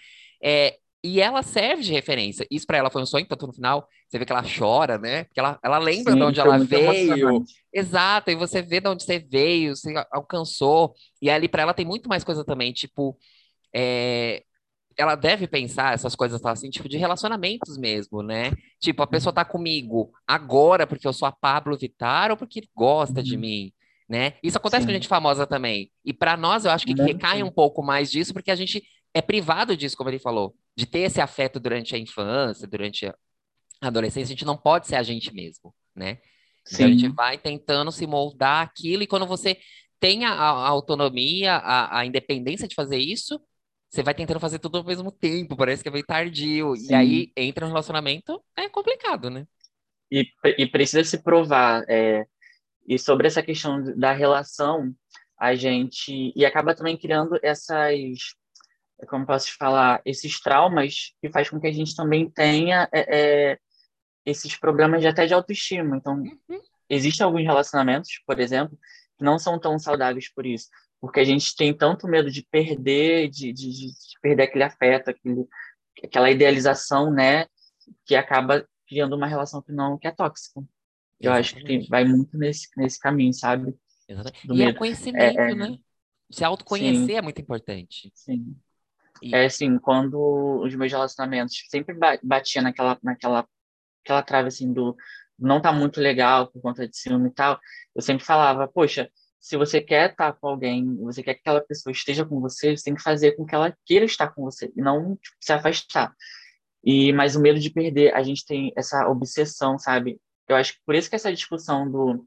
é, 0.43 0.79
e 1.03 1.19
ela 1.19 1.41
serve 1.41 1.81
de 1.83 1.91
referência. 1.91 2.45
Isso 2.49 2.65
para 2.65 2.77
ela 2.77 2.91
foi 2.91 3.01
um 3.01 3.05
sonho, 3.05 3.25
tanto 3.25 3.47
no 3.47 3.53
final 3.53 3.87
você 4.07 4.19
vê 4.19 4.25
que 4.25 4.31
ela 4.31 4.43
chora, 4.43 4.97
né? 4.97 5.23
Porque 5.23 5.39
ela, 5.39 5.59
ela 5.63 5.77
lembra 5.79 6.13
Sim, 6.13 6.19
de 6.19 6.23
onde 6.23 6.39
ela 6.39 6.59
veio. 6.59 7.43
Exato, 7.73 8.29
e 8.29 8.35
você 8.35 8.61
vê 8.61 8.79
de 8.79 8.87
onde 8.87 9.03
você 9.03 9.17
veio, 9.17 9.75
você 9.75 9.93
alcançou. 10.11 10.93
E 11.21 11.29
ali 11.29 11.47
para 11.47 11.63
ela 11.63 11.73
tem 11.73 11.85
muito 11.85 12.07
mais 12.07 12.23
coisa 12.23 12.45
também, 12.45 12.71
tipo, 12.71 13.17
é... 13.73 14.43
ela 14.95 15.15
deve 15.15 15.47
pensar 15.47 15.93
essas 15.93 16.15
coisas 16.15 16.39
tá, 16.39 16.51
assim, 16.51 16.69
tipo, 16.69 16.87
de 16.87 16.97
relacionamentos 16.97 17.77
mesmo, 17.77 18.21
né? 18.21 18.51
Tipo, 18.79 19.01
a 19.01 19.07
pessoa 19.07 19.33
tá 19.33 19.43
comigo 19.43 20.11
agora 20.27 20.85
porque 20.85 21.07
eu 21.07 21.13
sou 21.13 21.27
a 21.27 21.31
Pablo 21.31 21.77
Vittar 21.77 22.29
ou 22.29 22.37
porque 22.37 22.67
gosta 22.75 23.19
uhum. 23.19 23.25
de 23.25 23.37
mim. 23.37 23.73
Né? 24.07 24.33
Isso 24.43 24.57
acontece 24.57 24.81
Sim. 24.81 24.87
com 24.87 24.93
gente 24.93 25.07
famosa 25.07 25.47
também. 25.47 25.89
E 26.03 26.11
para 26.11 26.35
nós, 26.35 26.65
eu 26.65 26.71
acho 26.71 26.85
que 26.85 26.93
recai 27.01 27.41
um 27.41 27.49
pouco 27.49 27.81
mais 27.81 28.11
disso, 28.11 28.33
porque 28.33 28.51
a 28.51 28.55
gente 28.55 28.83
é 29.13 29.21
privado 29.21 29.75
disso, 29.75 29.95
como 29.95 30.09
ele 30.09 30.19
falou, 30.19 30.53
de 30.75 30.85
ter 30.85 30.99
esse 30.99 31.21
afeto 31.21 31.59
durante 31.59 31.95
a 31.95 31.97
infância, 31.97 32.67
durante 32.67 33.05
a 33.05 33.15
adolescência, 33.81 34.33
a 34.33 34.35
gente 34.35 34.45
não 34.45 34.57
pode 34.57 34.87
ser 34.87 34.95
a 34.95 35.03
gente 35.03 35.33
mesmo, 35.33 35.73
né? 35.95 36.19
Então 36.71 36.85
a 36.85 36.89
gente 36.89 37.09
vai 37.09 37.37
tentando 37.37 37.91
se 37.91 38.05
moldar 38.05 38.63
aquilo, 38.63 39.03
e 39.03 39.07
quando 39.07 39.25
você 39.25 39.57
tem 39.99 40.25
a, 40.25 40.31
a 40.31 40.67
autonomia, 40.67 41.53
a, 41.55 41.99
a, 41.99 42.05
independência 42.05 42.67
de 42.67 42.75
fazer 42.75 42.97
isso, 42.97 43.39
você 43.89 44.01
vai 44.01 44.13
tentando 44.13 44.39
fazer 44.39 44.59
tudo 44.59 44.77
ao 44.77 44.83
mesmo 44.83 45.11
tempo, 45.11 45.55
parece 45.55 45.83
que 45.83 45.89
é 45.89 45.91
meio 45.91 46.05
tardio, 46.05 46.75
Sim. 46.75 46.91
e 46.91 46.95
aí 46.95 47.31
entra 47.35 47.65
no 47.65 47.71
relacionamento, 47.71 48.41
é 48.55 48.69
complicado, 48.69 49.29
né? 49.29 49.45
E, 50.11 50.25
e 50.57 50.65
precisa 50.67 51.03
se 51.03 51.21
provar. 51.21 51.83
É, 51.87 52.25
e 52.87 52.97
sobre 52.97 53.27
essa 53.27 53.43
questão 53.43 53.81
da 53.97 54.11
relação, 54.11 54.93
a 55.39 55.55
gente. 55.55 56.33
E 56.35 56.45
acaba 56.45 56.75
também 56.75 56.97
criando 56.97 57.39
essas 57.41 58.35
como 59.05 59.25
posso 59.25 59.47
te 59.47 59.53
falar, 59.53 60.01
esses 60.05 60.39
traumas 60.39 61.13
que 61.21 61.29
faz 61.29 61.49
com 61.49 61.59
que 61.59 61.67
a 61.67 61.71
gente 61.71 61.95
também 61.95 62.29
tenha 62.29 62.87
é, 62.91 63.51
é, 63.51 63.59
esses 64.25 64.55
problemas 64.57 65.01
de, 65.01 65.07
até 65.07 65.25
de 65.25 65.33
autoestima. 65.33 65.97
Então, 65.97 66.15
uhum. 66.15 66.61
existem 66.89 67.25
alguns 67.25 67.43
relacionamentos, 67.43 68.21
por 68.25 68.39
exemplo, 68.39 68.77
que 69.17 69.23
não 69.23 69.39
são 69.39 69.59
tão 69.59 69.77
saudáveis 69.79 70.31
por 70.31 70.45
isso, 70.45 70.67
porque 70.99 71.19
a 71.19 71.23
gente 71.23 71.55
tem 71.55 71.75
tanto 71.75 72.07
medo 72.07 72.29
de 72.29 72.45
perder, 72.49 73.29
de, 73.29 73.51
de, 73.51 73.71
de 73.71 73.93
perder 74.21 74.43
aquele 74.43 74.63
afeto, 74.63 75.09
aquele, 75.09 75.47
aquela 76.03 76.29
idealização, 76.29 77.11
né, 77.11 77.47
que 78.05 78.15
acaba 78.15 78.67
criando 78.87 79.15
uma 79.15 79.27
relação 79.27 79.61
que 79.61 79.71
não 79.71 79.97
que 79.97 80.07
é 80.07 80.11
tóxica. 80.11 80.61
Eu 81.19 81.31
Exatamente. 81.33 81.55
acho 81.55 81.65
que 81.65 81.89
vai 81.89 82.03
muito 82.03 82.37
nesse, 82.37 82.67
nesse 82.75 82.99
caminho, 82.99 83.33
sabe? 83.33 83.75
Exatamente. 84.07 84.53
e 84.53 84.63
é 84.63 84.73
conhecimento, 84.73 85.39
é, 85.39 85.51
é, 85.51 85.55
né? 85.55 85.77
Se 86.29 86.43
autoconhecer 86.43 87.05
sim, 87.05 87.13
é 87.13 87.21
muito 87.21 87.41
importante. 87.41 88.11
Sim. 88.15 88.55
É 89.33 89.45
assim, 89.45 89.77
quando 89.77 90.61
os 90.63 90.73
meus 90.75 90.91
relacionamentos 90.91 91.55
sempre 91.69 91.95
batia 92.23 92.61
naquela, 92.61 92.97
naquela 93.03 93.47
aquela 94.03 94.23
trave 94.23 94.47
assim 94.47 94.73
do 94.73 94.95
não 95.37 95.61
tá 95.61 95.71
muito 95.71 95.99
legal 95.99 96.47
por 96.47 96.61
conta 96.61 96.87
de 96.87 96.95
ciúme 96.95 97.29
e 97.29 97.33
tal, 97.33 97.59
eu 97.95 98.01
sempre 98.01 98.23
falava, 98.23 98.67
poxa, 98.67 99.09
se 99.39 99.57
você 99.57 99.81
quer 99.81 100.11
estar 100.11 100.33
com 100.33 100.47
alguém, 100.47 100.95
você 100.97 101.23
quer 101.23 101.33
que 101.33 101.39
aquela 101.39 101.61
pessoa 101.61 101.91
esteja 101.91 102.23
com 102.23 102.39
você, 102.39 102.77
você 102.77 102.83
tem 102.83 102.93
que 102.95 103.01
fazer 103.01 103.31
com 103.31 103.43
que 103.43 103.55
ela 103.55 103.75
queira 103.85 104.05
estar 104.05 104.29
com 104.29 104.43
você 104.43 104.71
e 104.75 104.81
não 104.81 105.15
tipo, 105.15 105.35
se 105.39 105.51
afastar. 105.51 106.13
E 106.83 107.11
mas 107.13 107.35
o 107.35 107.41
medo 107.41 107.59
de 107.59 107.71
perder, 107.71 108.13
a 108.13 108.21
gente 108.21 108.45
tem 108.45 108.71
essa 108.75 109.07
obsessão, 109.07 109.79
sabe? 109.79 110.19
Eu 110.47 110.55
acho 110.55 110.73
que 110.73 110.79
por 110.85 110.93
isso 110.93 111.09
que 111.09 111.15
essa 111.15 111.33
discussão 111.33 111.89
do 111.89 112.25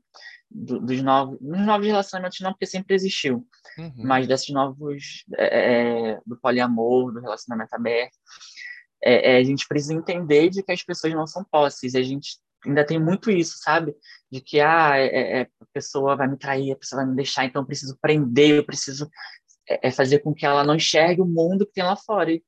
do, 0.51 0.81
dos 0.81 1.03
novos, 1.03 1.39
dos 1.41 1.67
novos 1.67 1.87
relacionamentos 1.87 2.41
não, 2.41 2.53
porque 2.53 2.67
sempre 2.67 2.95
existiu, 2.95 3.47
uhum. 3.79 3.93
mas 3.97 4.27
desses 4.27 4.51
novos, 4.51 5.25
é, 5.37 6.13
é, 6.13 6.21
do 6.27 6.37
poliamor, 6.37 7.13
do 7.13 7.21
relacionamento 7.21 7.75
aberto, 7.75 8.17
é, 9.03 9.33
é, 9.33 9.37
a 9.39 9.45
gente 9.45 9.67
precisa 9.69 9.95
entender 9.95 10.49
de 10.49 10.63
que 10.63 10.73
as 10.73 10.83
pessoas 10.83 11.13
não 11.13 11.27
são 11.27 11.45
posses, 11.45 11.95
a 11.95 12.03
gente 12.03 12.39
ainda 12.65 12.85
tem 12.85 12.99
muito 12.99 13.31
isso, 13.31 13.59
sabe? 13.59 13.95
De 14.31 14.41
que 14.41 14.61
ah, 14.61 14.97
é, 14.97 15.41
é, 15.41 15.43
a 15.43 15.67
pessoa 15.73 16.17
vai 16.17 16.27
me 16.27 16.39
trair, 16.39 16.73
a 16.73 16.77
pessoa 16.77 17.03
vai 17.03 17.11
me 17.11 17.17
deixar, 17.17 17.45
então 17.45 17.63
eu 17.63 17.67
preciso 17.67 17.99
prender, 18.01 18.57
eu 18.57 18.65
preciso 18.65 19.11
é, 19.69 19.91
fazer 19.91 20.21
com 20.21 20.35
que 20.35 20.47
ela 20.47 20.65
não 20.65 20.75
enxergue 20.75 21.21
o 21.21 21.27
mundo 21.27 21.67
que 21.67 21.73
tem 21.73 21.85
lá 21.85 21.97
fora. 21.97 22.33
E 22.33 22.43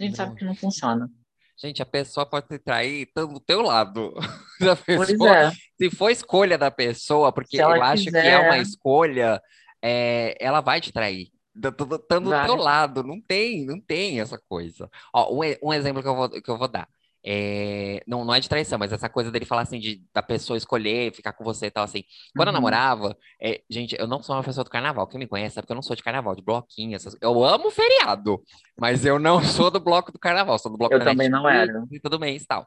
a 0.00 0.04
gente 0.04 0.16
sabe 0.16 0.36
que 0.36 0.44
não 0.44 0.54
funciona. 0.54 1.10
Gente, 1.56 1.80
a 1.82 1.86
pessoa 1.86 2.26
pode 2.26 2.48
te 2.48 2.58
trair 2.58 3.08
do 3.14 3.40
teu 3.40 3.62
lado. 3.62 4.14
pessoa, 4.76 5.36
é. 5.36 5.52
Se 5.78 5.90
for 5.90 6.10
escolha 6.10 6.58
da 6.58 6.70
pessoa, 6.70 7.32
porque 7.32 7.60
eu 7.60 7.82
acho 7.82 8.04
quiser. 8.04 8.22
que 8.22 8.28
é 8.28 8.38
uma 8.38 8.58
escolha, 8.58 9.40
é, 9.82 10.36
ela 10.40 10.60
vai 10.60 10.80
te 10.80 10.92
trair. 10.92 11.28
Estando 11.54 12.30
do 12.30 12.46
teu 12.46 12.56
lado, 12.56 13.04
não 13.04 13.20
tem, 13.20 13.64
não 13.64 13.80
tem 13.80 14.20
essa 14.20 14.36
coisa. 14.48 14.90
Ó, 15.12 15.32
um, 15.32 15.40
um 15.62 15.72
exemplo 15.72 16.02
que 16.02 16.08
eu 16.08 16.16
vou, 16.16 16.28
que 16.28 16.50
eu 16.50 16.58
vou 16.58 16.66
dar. 16.68 16.88
É, 17.26 18.02
não, 18.06 18.22
não 18.22 18.34
é 18.34 18.40
de 18.40 18.48
traição, 18.48 18.78
mas 18.78 18.92
essa 18.92 19.08
coisa 19.08 19.30
dele 19.30 19.46
falar 19.46 19.62
assim, 19.62 19.78
de, 19.78 20.02
da 20.12 20.22
pessoa 20.22 20.58
escolher, 20.58 21.14
ficar 21.14 21.32
com 21.32 21.42
você 21.42 21.66
e 21.66 21.70
tal, 21.70 21.84
assim. 21.84 22.04
Quando 22.36 22.48
uhum. 22.48 22.52
eu 22.52 22.60
namorava, 22.60 23.16
é, 23.40 23.62
gente, 23.70 23.96
eu 23.98 24.06
não 24.06 24.22
sou 24.22 24.36
uma 24.36 24.42
pessoa 24.42 24.62
do 24.62 24.70
carnaval. 24.70 25.06
Quem 25.06 25.18
me 25.18 25.26
conhece 25.26 25.54
sabe 25.54 25.66
que 25.66 25.72
eu 25.72 25.76
não 25.76 25.82
sou 25.82 25.96
de 25.96 26.02
carnaval, 26.02 26.36
de 26.36 26.42
bloquinho. 26.42 26.94
Essas... 26.94 27.16
Eu 27.22 27.42
amo 27.42 27.70
feriado, 27.70 28.42
mas 28.78 29.06
eu 29.06 29.18
não 29.18 29.40
sou 29.42 29.70
do 29.70 29.80
bloco 29.80 30.12
do 30.12 30.18
carnaval, 30.18 30.58
sou 30.58 30.70
do 30.70 30.76
bloco 30.76 30.94
Eu 30.94 31.02
também 31.02 31.30
não 31.30 31.48
era. 31.48 31.84
E 31.90 31.98
tudo 31.98 32.20
mês 32.20 32.42
e 32.42 32.46
tal. 32.46 32.66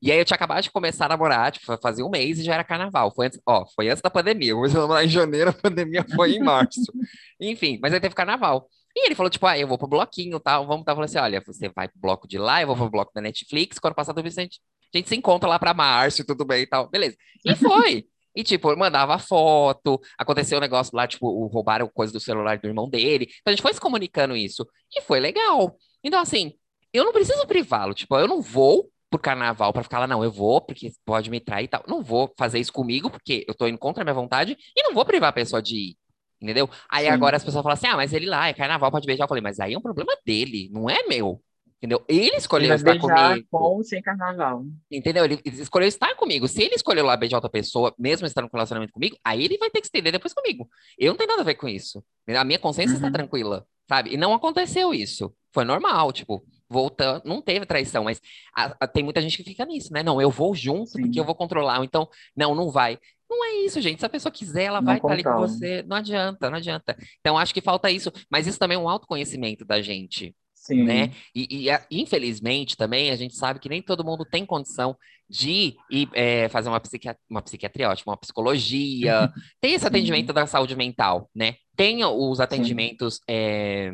E 0.00 0.12
aí 0.12 0.18
eu 0.18 0.24
tinha 0.24 0.36
acabado 0.36 0.62
de 0.62 0.70
começar 0.70 1.06
a 1.06 1.08
namorar, 1.08 1.50
tipo, 1.50 1.76
fazia 1.78 2.04
um 2.04 2.10
mês 2.10 2.38
e 2.38 2.44
já 2.44 2.54
era 2.54 2.62
carnaval. 2.62 3.12
Foi 3.14 3.26
antes, 3.26 3.40
ó, 3.46 3.64
foi 3.74 3.88
antes 3.88 4.02
da 4.02 4.10
pandemia. 4.10 4.50
Eu 4.50 4.56
comecei 4.56 4.78
a 4.78 4.82
namorar 4.82 5.04
em 5.04 5.08
janeiro, 5.08 5.50
a 5.50 5.52
pandemia 5.52 6.04
foi 6.14 6.32
em 6.34 6.40
março. 6.40 6.92
Enfim, 7.40 7.78
mas 7.82 7.92
aí 7.92 7.98
teve 7.98 8.14
carnaval. 8.14 8.68
E 8.96 9.06
ele 9.06 9.14
falou, 9.14 9.28
tipo, 9.28 9.46
ah, 9.46 9.58
eu 9.58 9.68
vou 9.68 9.76
pro 9.76 9.86
bloquinho, 9.86 10.40
tal, 10.40 10.66
vamos, 10.66 10.84
tá, 10.84 10.92
falando 10.92 11.04
assim, 11.04 11.18
olha, 11.18 11.42
você 11.44 11.68
vai 11.68 11.86
pro 11.86 12.00
bloco 12.00 12.26
de 12.26 12.38
lá, 12.38 12.62
eu 12.62 12.66
vou 12.66 12.76
pro 12.76 12.88
bloco 12.88 13.12
da 13.14 13.20
Netflix, 13.20 13.78
quando 13.78 13.94
passar 13.94 14.14
do 14.14 14.22
Vicente, 14.22 14.58
a 14.94 14.96
gente 14.96 15.10
se 15.10 15.14
encontra 15.14 15.46
lá 15.46 15.58
pra 15.58 15.74
março 15.74 16.22
e 16.22 16.24
tudo 16.24 16.46
bem 16.46 16.62
e 16.62 16.66
tal, 16.66 16.88
beleza. 16.88 17.14
E 17.44 17.54
foi. 17.56 18.06
E, 18.34 18.42
tipo, 18.42 18.70
eu 18.70 18.76
mandava 18.76 19.18
foto, 19.18 20.00
aconteceu 20.18 20.58
um 20.58 20.60
negócio 20.60 20.96
lá, 20.96 21.06
tipo, 21.06 21.46
roubaram 21.46 21.88
coisa 21.88 22.12
do 22.12 22.20
celular 22.20 22.58
do 22.58 22.66
irmão 22.66 22.88
dele. 22.88 23.26
Então 23.40 23.50
a 23.50 23.50
gente 23.50 23.62
foi 23.62 23.72
se 23.72 23.80
comunicando 23.80 24.36
isso. 24.36 24.66
E 24.94 25.00
foi 25.02 25.20
legal. 25.20 25.76
Então, 26.04 26.20
assim, 26.20 26.52
eu 26.92 27.04
não 27.04 27.12
preciso 27.12 27.46
privá-lo. 27.46 27.94
Tipo, 27.94 28.18
eu 28.18 28.28
não 28.28 28.42
vou 28.42 28.90
pro 29.10 29.18
carnaval 29.18 29.72
para 29.72 29.82
ficar 29.82 30.00
lá, 30.00 30.06
não, 30.06 30.22
eu 30.22 30.30
vou, 30.30 30.60
porque 30.60 30.92
pode 31.04 31.30
me 31.30 31.40
trair 31.40 31.64
e 31.64 31.68
tal. 31.68 31.82
Não 31.88 32.02
vou 32.02 32.32
fazer 32.38 32.58
isso 32.58 32.72
comigo, 32.72 33.10
porque 33.10 33.44
eu 33.48 33.54
tô 33.54 33.66
indo 33.66 33.78
contra 33.78 34.02
a 34.02 34.04
minha 34.04 34.14
vontade, 34.14 34.56
e 34.76 34.82
não 34.82 34.92
vou 34.92 35.04
privar 35.04 35.30
a 35.30 35.32
pessoa 35.32 35.62
de 35.62 35.76
ir. 35.76 35.96
Entendeu? 36.40 36.68
Aí 36.90 37.04
Sim. 37.06 37.10
agora 37.10 37.36
as 37.36 37.44
pessoas 37.44 37.62
falam 37.62 37.74
assim: 37.74 37.86
ah, 37.86 37.96
mas 37.96 38.12
ele 38.12 38.26
lá 38.26 38.48
é 38.48 38.52
carnaval, 38.54 38.90
pode 38.90 39.06
beijar. 39.06 39.24
Eu 39.24 39.28
falei, 39.28 39.42
mas 39.42 39.58
aí 39.58 39.72
é 39.74 39.78
um 39.78 39.82
problema 39.82 40.12
dele, 40.24 40.68
não 40.72 40.88
é 40.90 41.02
meu. 41.04 41.40
Entendeu? 41.78 42.02
Ele 42.08 42.34
escolheu 42.36 42.68
Ele 42.68 42.74
estar 42.74 42.98
comigo. 42.98 43.46
com 43.50 43.82
sem 43.82 44.00
carnaval. 44.00 44.64
Entendeu? 44.90 45.24
Ele 45.26 45.40
escolheu 45.44 45.86
estar 45.86 46.14
comigo. 46.16 46.48
Se 46.48 46.62
ele 46.62 46.74
escolheu 46.74 47.04
lá 47.04 47.16
beijar 47.16 47.36
outra 47.36 47.50
pessoa, 47.50 47.94
mesmo 47.98 48.26
estando 48.26 48.48
com 48.48 48.56
relacionamento 48.56 48.92
comigo, 48.94 49.16
aí 49.22 49.44
ele 49.44 49.58
vai 49.58 49.68
ter 49.70 49.80
que 49.82 49.86
se 49.86 49.90
entender 49.94 50.10
depois 50.10 50.32
comigo. 50.32 50.66
Eu 50.98 51.10
não 51.10 51.16
tenho 51.18 51.28
nada 51.28 51.42
a 51.42 51.44
ver 51.44 51.54
com 51.54 51.68
isso. 51.68 52.02
A 52.28 52.44
minha 52.44 52.58
consciência 52.58 52.94
está 52.94 53.06
Uhum. 53.08 53.12
tranquila, 53.12 53.66
sabe? 53.86 54.14
E 54.14 54.16
não 54.16 54.32
aconteceu 54.32 54.94
isso. 54.94 55.32
Foi 55.52 55.64
normal, 55.64 56.12
tipo, 56.12 56.42
voltando, 56.68 57.22
não 57.26 57.42
teve 57.42 57.64
traição, 57.66 58.04
mas 58.04 58.20
a- 58.56 58.74
a- 58.80 58.86
tem 58.88 59.04
muita 59.04 59.20
gente 59.20 59.36
que 59.36 59.44
fica 59.44 59.64
nisso, 59.66 59.92
né? 59.92 60.02
Não, 60.02 60.20
eu 60.20 60.30
vou 60.30 60.54
junto 60.54 60.90
Sim. 60.92 61.02
porque 61.02 61.20
eu 61.20 61.24
vou 61.24 61.34
controlar. 61.34 61.84
Então, 61.84 62.08
não, 62.34 62.54
não 62.54 62.70
vai. 62.70 62.98
Não 63.28 63.44
é 63.44 63.54
isso, 63.64 63.80
gente. 63.80 64.00
Se 64.00 64.06
a 64.06 64.10
pessoa 64.10 64.32
quiser, 64.32 64.64
ela 64.64 64.80
Não 64.80 64.86
vai 64.86 64.96
estar 64.96 65.12
ali 65.12 65.24
com 65.24 65.36
você. 65.36 65.82
Não 65.86 65.96
adianta, 65.96 66.48
não 66.50 66.58
adianta. 66.58 66.96
Então, 67.20 67.36
acho 67.36 67.52
que 67.52 67.60
falta 67.60 67.90
isso. 67.90 68.10
Mas 68.30 68.46
isso 68.46 68.58
também 68.58 68.76
é 68.76 68.80
um 68.80 68.88
autoconhecimento 68.88 69.64
da 69.64 69.82
gente 69.82 70.34
Sim. 70.66 70.82
né? 70.82 71.12
E, 71.34 71.64
e, 71.64 71.70
a- 71.70 71.86
infelizmente 71.90 72.76
também 72.76 73.10
a 73.10 73.16
gente 73.16 73.36
sabe 73.36 73.60
que 73.60 73.68
nem 73.68 73.80
todo 73.80 74.04
mundo 74.04 74.24
tem 74.24 74.44
condição 74.44 74.96
de 75.28 75.76
ir 75.90 76.08
é, 76.12 76.48
fazer 76.48 76.68
uma, 76.68 76.80
psiquiatria, 76.80 77.22
uma 77.30 77.42
psiquiatria, 77.42 77.88
ótimo, 77.88 78.10
uma 78.10 78.16
psicologia. 78.16 79.30
Tem 79.60 79.72
esse 79.74 79.82
Sim. 79.82 79.88
atendimento 79.88 80.32
da 80.32 80.46
saúde 80.46 80.74
mental, 80.76 81.30
né? 81.34 81.54
Tem 81.76 82.04
os 82.04 82.40
atendimentos 82.40 83.20
é, 83.28 83.92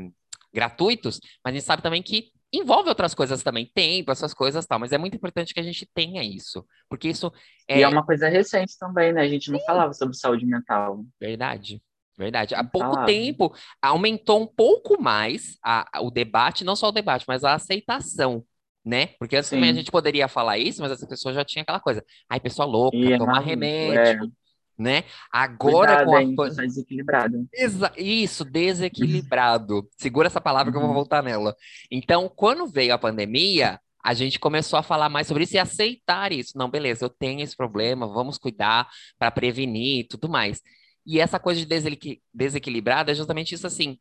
gratuitos, 0.53 1.21
mas 1.45 1.53
a 1.53 1.57
gente 1.57 1.67
sabe 1.67 1.83
também 1.83 2.03
que 2.03 2.31
envolve 2.53 2.89
outras 2.89 3.15
coisas 3.15 3.43
também, 3.43 3.71
tempo, 3.75 4.11
essas 4.13 4.35
coisas 4.35 4.65
e 4.65 4.69
tal, 4.69 4.79
mas 4.79 4.93
é 4.93 4.99
muito 4.99 5.17
importante 5.17 5.55
que 5.55 5.61
a 5.61 5.63
gente 5.63 5.87
tenha 5.95 6.23
isso, 6.23 6.67
porque 6.89 7.09
isso 7.09 7.33
E 7.75 7.83
é 7.83 7.89
é 7.89 7.89
uma 7.89 8.05
coisa 8.05 8.29
recente 8.29 8.79
também, 8.79 9.13
né? 9.13 9.23
A 9.23 9.29
gente 9.29 9.51
não 9.51 9.61
falava 9.61 9.93
sobre 9.95 10.17
saúde 10.17 10.47
mental. 10.47 11.05
Verdade, 11.21 11.81
verdade. 12.19 12.55
Há 12.55 12.65
pouco 12.65 12.97
falava. 12.97 13.05
tempo 13.05 13.55
aumentou 13.81 14.43
um 14.43 14.47
pouco 14.47 15.01
mais 15.01 15.57
a- 15.63 15.99
a- 15.99 16.01
o 16.03 16.11
debate, 16.11 16.65
não 16.65 16.75
só 16.77 16.89
o 16.89 16.93
debate, 16.93 17.25
mas 17.29 17.45
a 17.45 17.55
aceitação, 17.55 18.45
né? 18.85 19.09
Porque 19.19 19.37
antes 19.37 19.49
também 19.51 19.71
a 19.71 19.73
Sim. 19.73 19.75
gente 19.75 19.91
poderia 19.91 20.27
falar 20.29 20.59
isso, 20.59 20.83
mas 20.83 20.91
as 20.93 21.05
pessoas 21.07 21.35
já 21.35 21.45
tinham 21.45 21.63
aquela 21.63 21.81
coisa. 21.81 22.05
Ai, 22.29 22.41
pessoa 22.41 22.67
louca, 22.67 22.99
E 22.99 23.13
é 23.13 23.19
tomar 23.19 23.39
maluco, 23.39 23.41
remédio, 23.41 23.93
é. 23.93 24.17
Né? 24.79 25.05
Agora 25.31 25.89
Cuidado, 26.05 26.07
com 26.07 26.17
a 26.17 26.23
hein? 26.23 26.35
pan- 26.35 26.55
Tá 26.55 26.63
desequilibrado. 26.63 27.47
Exa- 27.53 27.93
Isso, 27.97 28.45
desequilibrado. 28.45 29.89
Segura 29.99 30.27
essa 30.29 30.41
palavra 30.41 30.71
que 30.71 30.77
eu 30.77 30.81
vou 30.81 30.91
Uhum. 30.91 30.95
voltar 30.97 31.23
nela. 31.23 31.57
Então, 31.91 32.29
quando 32.35 32.67
veio 32.67 32.95
a 32.95 32.99
pandemia, 32.99 33.79
a 34.05 34.15
gente 34.15 34.39
começou 34.39 34.79
a 34.79 34.83
falar 34.83 35.09
mais 35.09 35.27
sobre 35.27 35.45
isso 35.45 35.55
e 35.55 35.59
aceitar 35.59 36.33
isso. 36.33 36.57
Não, 36.57 36.69
beleza, 36.71 37.05
eu 37.05 37.09
tenho 37.11 37.41
esse 37.41 37.57
problema, 37.57 38.07
vamos 38.07 38.39
cuidar 38.39 38.89
para 39.19 39.31
prevenir 39.31 40.01
e 40.01 40.05
tudo 40.05 40.29
mais. 40.29 40.61
E 41.07 41.21
essa 41.21 41.39
coisa 41.39 41.61
de 41.61 41.67
desequil- 41.67 42.19
desequilibrado 42.33 43.11
é 43.11 43.15
justamente 43.15 43.55
isso 43.55 43.67
assim. 43.67 43.99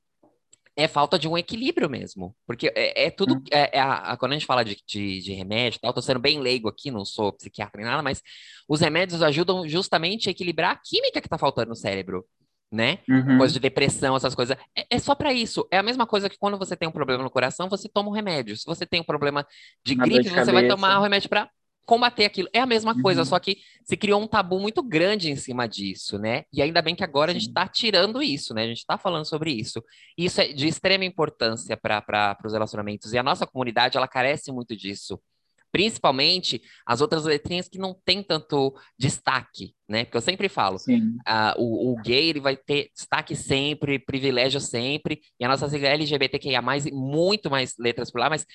É 0.76 0.88
falta 0.88 1.20
de 1.20 1.28
um 1.28 1.38
equilíbrio 1.38 1.90
mesmo. 1.90 2.36
Porque 2.48 2.72
é, 2.76 3.06
é 3.08 3.12
tudo. 3.12 3.36
Hum. 3.36 3.44
É, 3.52 3.78
é 3.78 3.82
a- 3.82 4.14
a- 4.14 4.18
quando 4.18 4.32
a 4.32 4.36
gente 4.36 4.46
fala 4.46 4.64
de, 4.64 4.78
de, 4.88 5.22
de 5.22 5.34
remédio 5.34 5.78
e 5.78 5.82
tal, 5.82 5.94
tô 5.94 6.02
sendo 6.02 6.20
bem 6.20 6.40
leigo 6.40 6.70
aqui, 6.70 6.90
não 6.92 7.04
sou 7.06 7.34
psiquiatra 7.34 7.82
nem 7.82 7.90
nada, 7.90 8.02
mas 8.02 8.22
os 8.68 8.80
remédios 8.80 9.22
ajudam 9.22 9.68
justamente 9.68 10.30
a 10.30 10.32
equilibrar 10.32 10.72
a 10.72 10.80
química 10.84 11.22
que 11.22 11.30
tá 11.30 11.38
faltando 11.38 11.70
no 11.70 11.76
cérebro, 11.76 12.26
né? 12.72 13.00
Uhum. 13.10 13.38
coisa 13.38 13.54
de 13.54 13.60
depressão, 13.60 14.16
essas 14.16 14.34
coisas. 14.34 14.56
É, 14.76 14.86
é 14.92 15.00
só 15.00 15.14
pra 15.14 15.34
isso. 15.34 15.68
É 15.72 15.78
a 15.78 15.84
mesma 15.84 16.08
coisa 16.08 16.30
que 16.30 16.38
quando 16.38 16.58
você 16.58 16.76
tem 16.76 16.88
um 16.88 16.92
problema 16.92 17.22
no 17.24 17.30
coração, 17.30 17.68
você 17.70 17.90
toma 17.90 18.10
um 18.10 18.14
remédio. 18.14 18.56
Se 18.58 18.66
você 18.66 18.86
tem 18.86 19.02
um 19.02 19.04
problema 19.04 19.46
de 19.86 19.94
Uma 19.96 20.06
gripe, 20.06 20.24
de 20.24 20.30
você 20.30 20.52
vai 20.54 20.68
tomar 20.68 21.00
um 21.00 21.04
remédio 21.04 21.30
pra 21.30 21.50
combater 21.86 22.26
aquilo. 22.26 22.48
É 22.54 22.60
a 22.60 22.66
mesma 22.66 23.00
coisa, 23.02 23.22
Uhum. 23.22 23.26
só 23.26 23.40
que 23.40 23.58
se 23.84 23.98
criou 23.98 24.22
um 24.22 24.28
tabu 24.28 24.60
muito 24.60 24.82
grande 24.84 25.30
em 25.30 25.36
cima 25.36 25.68
disso, 25.68 26.18
né? 26.18 26.44
E 26.54 26.62
ainda 26.62 26.82
bem 26.82 26.96
que 26.96 27.04
agora 27.04 27.32
a 27.32 27.34
gente 27.34 27.48
Sim. 27.48 27.54
tá 27.54 27.68
tirando 27.68 28.22
isso, 28.22 28.54
né? 28.54 28.64
A 28.64 28.68
gente 28.68 28.86
tá 28.86 28.98
falando 28.98 29.26
sobre 29.26 29.52
isso. 29.52 29.84
Isso 30.18 30.40
é 30.42 30.48
de 30.54 30.68
extrema 30.68 31.04
importância 31.06 31.76
para 31.76 32.38
os 32.46 32.54
relacionamentos. 32.54 33.14
E 33.14 33.18
a 33.18 33.24
nossa 33.24 33.46
comunidade, 33.46 33.98
ela 33.98 34.08
carece 34.08 34.52
muito 34.52 34.76
disso. 34.76 35.20
Principalmente 35.72 36.62
as 36.86 37.00
outras 37.02 37.24
letrinhas 37.24 37.70
que 37.70 37.78
não 37.78 37.96
tem 38.06 38.22
tanto 38.22 38.76
destaque, 38.98 39.74
né? 39.88 40.04
Porque 40.04 40.18
eu 40.18 40.22
sempre 40.22 40.50
falo, 40.50 40.78
ah, 41.26 41.56
o, 41.58 41.92
o 41.92 41.96
gay 42.02 42.30
ele 42.30 42.40
vai 42.40 42.58
ter 42.58 42.90
destaque 42.94 43.36
sempre, 43.36 43.98
privilégio 43.98 44.60
sempre, 44.60 45.22
e 45.40 45.46
a 45.46 45.48
nossa 45.48 45.70
sigla 45.70 45.90
LGBTQIA+, 45.90 46.62
e 46.86 46.92
muito 46.92 47.50
mais 47.50 47.76
letras 47.80 48.12
por 48.12 48.20
lá, 48.20 48.30
mas 48.30 48.46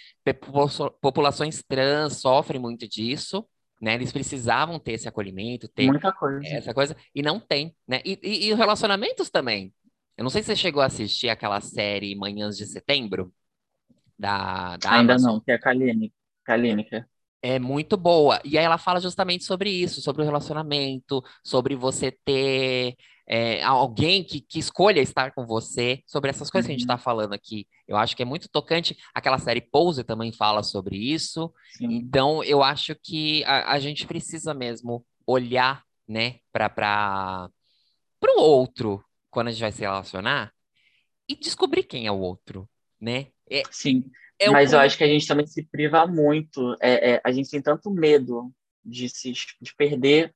populações 1.00 1.62
trans 1.66 2.20
sofrem 2.20 2.60
muito 2.60 2.86
disso, 2.88 3.46
né? 3.80 3.94
Eles 3.94 4.12
precisavam 4.12 4.78
ter 4.78 4.92
esse 4.92 5.08
acolhimento, 5.08 5.68
ter 5.68 5.86
coisa. 6.12 6.48
essa 6.48 6.74
coisa, 6.74 6.96
e 7.14 7.22
não 7.22 7.40
tem, 7.40 7.74
né? 7.86 8.00
E, 8.04 8.18
e, 8.22 8.46
e 8.46 8.52
os 8.52 8.58
relacionamentos 8.58 9.30
também. 9.30 9.72
Eu 10.16 10.22
não 10.22 10.30
sei 10.30 10.42
se 10.42 10.46
você 10.46 10.56
chegou 10.56 10.82
a 10.82 10.86
assistir 10.86 11.28
aquela 11.28 11.60
série 11.60 12.14
Manhãs 12.14 12.56
de 12.56 12.64
Setembro, 12.66 13.32
da, 14.18 14.76
da 14.78 14.92
Ainda 14.92 15.12
Amazon. 15.12 15.34
não, 15.34 15.40
que 15.40 15.50
é 15.50 15.54
a 15.54 15.58
Kaline. 15.58 16.12
Kalínica. 16.46 17.08
É 17.42 17.58
muito 17.58 17.96
boa. 17.96 18.40
E 18.44 18.56
aí 18.58 18.64
ela 18.64 18.78
fala 18.78 19.00
justamente 19.00 19.44
sobre 19.44 19.70
isso, 19.70 20.00
sobre 20.00 20.22
o 20.22 20.24
relacionamento, 20.24 21.22
sobre 21.44 21.76
você 21.76 22.10
ter 22.24 22.96
é, 23.28 23.62
alguém 23.62 24.24
que, 24.24 24.40
que 24.40 24.58
escolha 24.58 25.00
estar 25.00 25.32
com 25.32 25.46
você, 25.46 26.02
sobre 26.06 26.30
essas 26.30 26.50
coisas 26.50 26.66
que 26.66 26.72
a 26.72 26.76
gente 26.76 26.86
Uhum. 26.88 26.94
está 26.94 26.98
falando 26.98 27.34
aqui. 27.34 27.66
Eu 27.86 27.96
acho 27.96 28.16
que 28.16 28.22
é 28.22 28.26
muito 28.26 28.48
tocante. 28.48 28.96
Aquela 29.14 29.38
série 29.38 29.60
Pose 29.60 30.02
também 30.02 30.32
fala 30.32 30.62
sobre 30.62 30.96
isso. 30.96 31.52
Sim. 31.76 31.86
Então, 31.92 32.42
eu 32.42 32.62
acho 32.62 32.96
que 33.02 33.44
a, 33.44 33.72
a 33.72 33.78
gente 33.78 34.06
precisa 34.06 34.54
mesmo 34.54 35.04
olhar, 35.26 35.84
né, 36.08 36.36
para 36.52 36.68
para 38.18 38.32
o 38.38 38.40
outro 38.40 39.04
quando 39.30 39.48
a 39.48 39.50
gente 39.50 39.60
vai 39.60 39.72
se 39.72 39.82
relacionar 39.82 40.52
e 41.28 41.36
descobrir 41.36 41.82
quem 41.82 42.06
é 42.06 42.12
o 42.12 42.18
outro, 42.18 42.68
né? 43.00 43.26
É, 43.50 43.62
Sim. 43.70 44.10
É 44.38 44.48
o 44.50 44.52
Mas 44.52 44.72
eu 44.72 44.78
como- 44.78 44.86
acho 44.86 44.98
que 44.98 45.04
a 45.04 45.08
gente 45.08 45.26
também 45.26 45.46
se 45.46 45.62
priva 45.64 46.06
muito. 46.06 46.76
É, 46.80 47.12
é, 47.14 47.20
a 47.24 47.30
gente 47.32 47.50
tem 47.50 47.60
tanto 47.62 47.90
medo 47.90 48.52
de, 48.84 49.08
se, 49.08 49.32
de 49.32 49.74
perder 49.76 50.34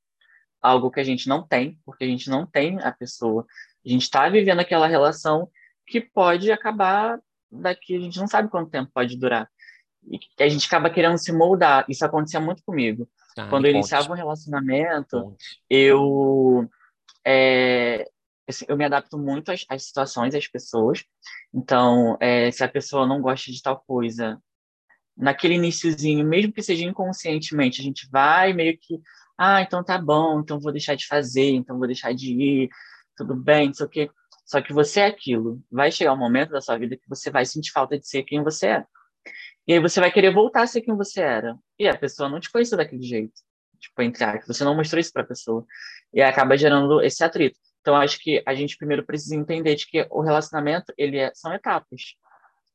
algo 0.63 0.91
que 0.91 1.01
a 1.01 1.05
gente 1.05 1.29
não 1.29 1.47
tem, 1.47 1.79
porque 1.85 2.05
a 2.05 2.07
gente 2.07 2.29
não 2.29 2.47
tem 2.47 2.79
a 2.83 2.93
pessoa. 2.93 3.47
A 3.85 3.89
gente 3.89 4.03
está 4.03 4.29
vivendo 4.29 4.61
aquela 4.61 4.87
relação 4.87 5.49
que 5.87 6.01
pode 6.01 6.51
acabar 6.53 7.19
daqui, 7.51 7.97
a 7.97 8.01
gente 8.01 8.19
não 8.19 8.29
sabe 8.29 8.49
quanto 8.49 8.71
tempo 8.71 8.91
pode 8.95 9.17
durar. 9.17 9.49
E 10.11 10.19
que 10.19 10.43
a 10.43 10.49
gente 10.49 10.67
acaba 10.67 10.89
querendo 10.91 11.19
se 11.19 11.33
moldar. 11.33 11.85
Isso 11.89 12.05
acontecia 12.05 12.41
muito 12.41 12.63
comigo. 12.65 13.09
Ah, 13.37 13.49
Quando 13.49 13.67
eu 13.67 13.73
conte, 13.73 13.81
iniciava 13.81 14.11
um 14.13 14.17
relacionamento, 14.17 15.23
conte. 15.23 15.63
eu 15.69 16.69
é, 17.25 18.09
eu 18.69 18.77
me 18.77 18.85
adapto 18.85 19.19
muito 19.19 19.51
às, 19.51 19.65
às 19.69 19.85
situações, 19.85 20.35
às 20.35 20.47
pessoas. 20.47 21.05
Então, 21.53 22.17
é, 22.21 22.51
se 22.51 22.63
a 22.65 22.69
pessoa 22.69 23.07
não 23.07 23.21
gosta 23.21 23.51
de 23.51 23.63
tal 23.63 23.81
coisa, 23.87 24.41
naquele 25.17 25.55
iniciozinho, 25.55 26.27
mesmo 26.27 26.53
que 26.53 26.63
seja 26.63 26.85
inconscientemente, 26.85 27.81
a 27.81 27.85
gente 27.85 28.09
vai 28.11 28.53
meio 28.53 28.77
que, 28.79 29.01
ah, 29.39 29.61
então 29.63 29.85
tá 29.85 29.99
bom, 29.99 30.41
então 30.41 30.61
vou 30.61 30.73
deixar 30.73 30.95
de 30.95 31.07
fazer, 31.07 31.51
então 31.51 31.79
vou 31.79 31.87
deixar 31.87 32.15
de 32.15 32.33
ir, 32.33 32.71
tudo 33.17 33.35
bem, 33.35 33.69
não 33.69 33.75
sei 33.75 33.87
o 33.87 33.89
quê. 33.89 34.11
Só 34.45 34.61
que 34.61 34.73
você 34.73 35.01
é 35.01 35.07
aquilo. 35.07 35.63
Vai 35.71 35.93
chegar 35.93 36.13
um 36.13 36.19
momento 36.19 36.51
da 36.51 36.61
sua 36.61 36.77
vida 36.77 36.97
que 36.97 37.09
você 37.09 37.31
vai 37.31 37.45
sentir 37.45 37.71
falta 37.71 37.99
de 37.99 38.09
ser 38.09 38.25
quem 38.25 38.43
você 38.43 38.67
é. 38.67 38.87
E 39.67 39.75
aí 39.75 39.79
você 39.79 40.01
vai 40.01 40.11
querer 40.11 40.35
voltar 40.35 40.63
a 40.63 40.67
ser 40.67 40.81
quem 40.81 40.97
você 40.97 41.21
era. 41.21 41.57
E 41.79 41.87
a 41.87 41.97
pessoa 41.97 42.29
não 42.29 42.41
te 42.41 42.51
conheceu 42.51 42.77
daquele 42.77 43.03
jeito. 43.03 43.35
Tipo, 43.79 44.03
entre 44.03 44.25
aspas, 44.25 44.57
você 44.57 44.65
não 44.65 44.75
mostrou 44.75 45.01
isso 45.01 45.13
pra 45.13 45.23
pessoa. 45.23 45.65
E 46.13 46.21
acaba 46.21 46.57
gerando 46.57 47.01
esse 47.01 47.23
atrito. 47.23 47.59
Então, 47.81 47.97
acho 47.97 48.19
que 48.21 48.43
a 48.47 48.55
gente 48.55 48.77
primeiro 48.77 49.05
precisa 49.05 49.35
entender 49.35 49.75
de 49.75 49.87
que 49.87 50.07
o 50.11 50.21
relacionamento, 50.21 50.93
ele 50.97 51.19
é, 51.19 51.33
são 51.35 51.53
etapas. 51.55 52.15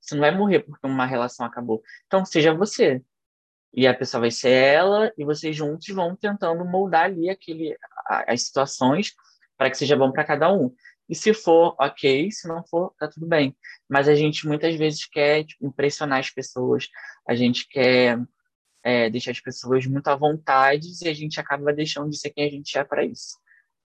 Você 0.01 0.15
não 0.15 0.21
vai 0.21 0.31
morrer 0.31 0.59
porque 0.59 0.85
uma 0.85 1.05
relação 1.05 1.45
acabou. 1.45 1.81
Então, 2.07 2.25
seja 2.25 2.53
você. 2.53 3.01
E 3.73 3.87
a 3.87 3.93
pessoa 3.93 4.21
vai 4.21 4.31
ser 4.31 4.51
ela, 4.51 5.11
e 5.17 5.25
vocês 5.25 5.55
juntos 5.55 5.87
vão 5.93 6.15
tentando 6.15 6.63
moldar 6.63 7.05
ali 7.05 7.29
aquele, 7.29 7.77
as 8.07 8.43
situações 8.43 9.13
para 9.57 9.69
que 9.69 9.77
seja 9.77 9.95
bom 9.95 10.11
para 10.11 10.23
cada 10.23 10.51
um. 10.51 10.73
E 11.07 11.15
se 11.15 11.33
for, 11.33 11.75
ok. 11.79 12.31
Se 12.31 12.47
não 12.47 12.63
for, 12.65 12.93
tá 12.97 13.07
tudo 13.07 13.27
bem. 13.27 13.55
Mas 13.87 14.07
a 14.07 14.15
gente 14.15 14.47
muitas 14.47 14.75
vezes 14.75 15.05
quer 15.05 15.43
tipo, 15.43 15.65
impressionar 15.65 16.19
as 16.19 16.31
pessoas. 16.31 16.87
A 17.27 17.35
gente 17.35 17.67
quer 17.67 18.19
é, 18.83 19.09
deixar 19.09 19.31
as 19.31 19.39
pessoas 19.39 19.85
muito 19.85 20.07
à 20.07 20.15
vontade 20.15 20.87
e 21.01 21.07
a 21.07 21.13
gente 21.13 21.39
acaba 21.39 21.73
deixando 21.73 22.09
de 22.09 22.17
ser 22.17 22.31
quem 22.31 22.47
a 22.47 22.51
gente 22.51 22.77
é 22.77 22.83
para 22.83 23.03
isso. 23.03 23.37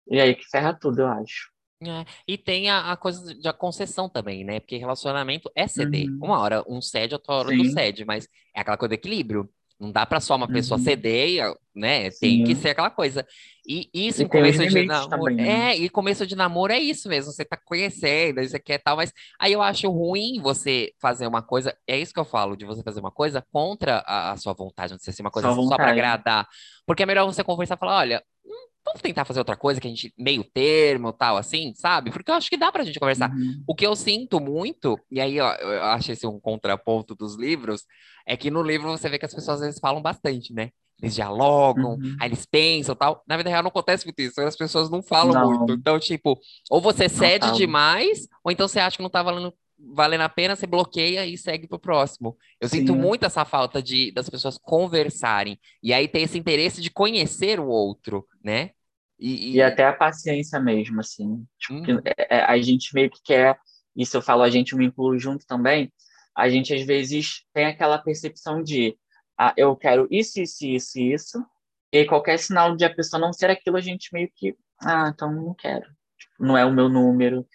E 0.09 0.19
aí 0.19 0.35
que 0.35 0.45
ferra 0.49 0.73
tudo, 0.73 0.99
eu 1.01 1.07
acho. 1.07 1.49
É, 1.81 2.05
e 2.27 2.37
tem 2.37 2.69
a, 2.69 2.91
a 2.91 2.97
coisa 2.97 3.33
da 3.41 3.53
concessão 3.53 4.09
também, 4.09 4.43
né? 4.43 4.59
Porque 4.59 4.75
relacionamento 4.77 5.49
é 5.55 5.65
ceder. 5.67 6.09
Uhum. 6.09 6.19
Uma 6.19 6.39
hora 6.39 6.61
um 6.67 6.81
cede, 6.81 7.13
outra 7.15 7.33
hora 7.35 7.53
Sim. 7.53 7.63
cede, 7.63 8.03
mas 8.03 8.27
é 8.53 8.59
aquela 8.59 8.75
coisa 8.77 8.89
do 8.89 8.93
equilíbrio. 8.95 9.49
Não 9.79 9.89
dá 9.89 10.05
pra 10.05 10.19
só 10.19 10.35
uma 10.35 10.49
pessoa 10.49 10.77
Uhum. 10.77 10.83
ceder, 10.83 11.29
e, 11.39 11.55
né? 11.73 12.11
Tem 12.11 12.41
que 12.41 12.53
Sim. 12.53 12.53
ser 12.53 12.71
aquela 12.71 12.89
coisa. 12.89 13.25
E 13.65 13.89
isso 13.93 14.21
E 14.21 14.25
começo 14.25 14.67
de 14.67 14.83
namoro. 14.83 15.07
também, 15.07 15.53
né? 15.53 15.69
É, 15.71 15.73
e 15.77 15.89
começo 15.89 16.27
de 16.27 16.35
namoro 16.35 16.73
é 16.73 16.79
isso 16.79 17.07
mesmo. 17.07 17.31
Você 17.31 17.45
tá 17.45 17.55
conhecendo, 17.55 18.39
aí 18.39 18.49
você 18.49 18.59
quer 18.59 18.79
tal, 18.79 18.97
mas 18.97 19.13
aí 19.39 19.53
eu 19.53 19.61
acho 19.61 19.89
ruim 19.89 20.41
você 20.41 20.91
fazer 20.99 21.27
uma 21.27 21.41
coisa. 21.41 21.73
É 21.87 21.97
isso 21.97 22.13
que 22.13 22.19
eu 22.19 22.25
falo, 22.25 22.57
de 22.57 22.65
você 22.65 22.83
fazer 22.83 22.99
uma 22.99 23.11
coisa 23.11 23.41
contra 23.53 23.99
a, 23.99 24.31
a 24.33 24.37
sua 24.37 24.51
vontade, 24.53 24.91
não 24.91 24.99
sei 24.99 25.13
se 25.13 25.21
uma 25.21 25.31
coisa 25.31 25.49
só 25.49 25.79
pra 25.79 25.91
vontade. 25.91 25.91
agradar. 25.91 26.45
Porque 26.85 27.03
é 27.03 27.05
melhor 27.05 27.25
você 27.25 27.41
conversar 27.41 27.75
e 27.75 27.79
falar: 27.79 27.99
olha, 27.99 28.21
não 28.45 28.57
vamos 28.89 29.01
tentar 29.01 29.25
fazer 29.25 29.39
outra 29.39 29.55
coisa 29.55 29.79
que 29.79 29.87
a 29.87 29.89
gente 29.89 30.13
meio 30.17 30.43
termo, 30.43 31.13
tal, 31.13 31.37
assim, 31.37 31.73
sabe? 31.75 32.11
Porque 32.11 32.29
eu 32.31 32.35
acho 32.35 32.49
que 32.49 32.57
dá 32.57 32.71
pra 32.71 32.83
gente 32.83 32.99
conversar. 32.99 33.31
Uhum. 33.31 33.63
O 33.67 33.75
que 33.75 33.85
eu 33.85 33.95
sinto 33.95 34.39
muito, 34.39 34.99
e 35.11 35.21
aí 35.21 35.39
ó, 35.39 35.53
eu 35.53 35.83
acho 35.85 36.11
esse 36.11 36.25
um 36.27 36.39
contraponto 36.39 37.15
dos 37.15 37.35
livros, 37.35 37.85
é 38.25 38.35
que 38.35 38.49
no 38.51 38.61
livro 38.63 38.89
você 38.89 39.07
vê 39.09 39.17
que 39.19 39.25
as 39.25 39.33
pessoas 39.33 39.59
às 39.59 39.65
vezes 39.65 39.79
falam 39.79 40.01
bastante, 40.01 40.53
né? 40.53 40.71
Eles 41.01 41.15
dialogam, 41.15 41.91
Uhum. 41.93 42.15
aí 42.19 42.27
eles 42.27 42.45
pensam 42.45 42.93
tal. 42.93 43.23
Na 43.25 43.37
vida 43.37 43.49
real 43.49 43.63
não 43.63 43.69
acontece 43.69 44.05
muito 44.05 44.19
isso, 44.21 44.41
as 44.41 44.55
pessoas 44.55 44.89
não 44.89 45.01
falam 45.01 45.33
Não. 45.33 45.47
muito. 45.57 45.73
Então, 45.73 45.97
tipo, 45.99 46.37
ou 46.69 46.81
você 46.81 47.07
cede 47.07 47.51
demais, 47.53 48.27
ou 48.43 48.51
então 48.51 48.67
você 48.67 48.79
acha 48.79 48.97
que 48.97 49.03
não 49.03 49.09
tá 49.09 49.23
valendo, 49.23 49.53
valendo 49.93 50.21
a 50.21 50.29
pena, 50.29 50.57
você 50.57 50.67
bloqueia 50.67 51.25
e 51.25 51.37
segue 51.37 51.67
pro 51.69 51.79
próximo. 51.79 52.35
Eu 52.59 52.67
sinto 52.67 52.91
Sim. 52.91 52.99
muito 52.99 53.25
essa 53.25 53.45
falta 53.45 53.81
de 53.81 54.11
das 54.11 54.29
pessoas 54.29 54.57
conversarem. 54.57 55.57
E 55.81 55.93
aí 55.93 56.05
tem 56.05 56.23
esse 56.23 56.37
interesse 56.37 56.81
de 56.81 56.89
conhecer 56.91 57.61
o 57.61 57.67
outro, 57.67 58.27
né? 58.43 58.71
E, 59.19 59.55
E 59.55 59.61
até 59.61 59.85
a 59.85 59.93
paciência 59.93 60.59
mesmo, 60.59 60.99
assim. 60.99 61.45
Tipo, 61.59 61.91
Uhum. 61.91 62.01
é, 62.05 62.37
é, 62.37 62.41
a 62.45 62.57
gente 62.61 62.93
meio 62.93 63.09
que 63.09 63.21
quer, 63.23 63.57
isso 63.95 64.15
eu 64.17 64.21
falo, 64.21 64.43
a 64.43 64.49
gente 64.49 64.75
me 64.75 64.85
incluo 64.85 65.17
junto 65.19 65.45
também, 65.45 65.91
a 66.35 66.47
gente 66.49 66.73
às 66.73 66.81
vezes 66.85 67.43
tem 67.53 67.65
aquela 67.65 67.97
percepção 67.97 68.63
de, 68.63 68.97
ah, 69.37 69.53
eu 69.57 69.75
quero 69.75 70.07
isso, 70.09 70.39
isso, 70.39 70.65
isso, 70.65 70.99
isso, 70.99 71.45
e 71.91 72.05
qualquer 72.05 72.37
sinal 72.39 72.75
de 72.75 72.85
a 72.85 72.93
pessoa 72.93 73.19
não 73.19 73.33
ser 73.33 73.49
aquilo, 73.49 73.75
a 73.77 73.81
gente 73.81 74.09
meio 74.13 74.29
que, 74.35 74.55
ah, 74.81 75.11
então 75.13 75.31
não 75.33 75.53
quero. 75.53 75.85
Tipo, 76.17 76.45
não 76.45 76.57
é 76.57 76.65
o 76.65 76.71
meu 76.73 76.87
número. 76.87 77.45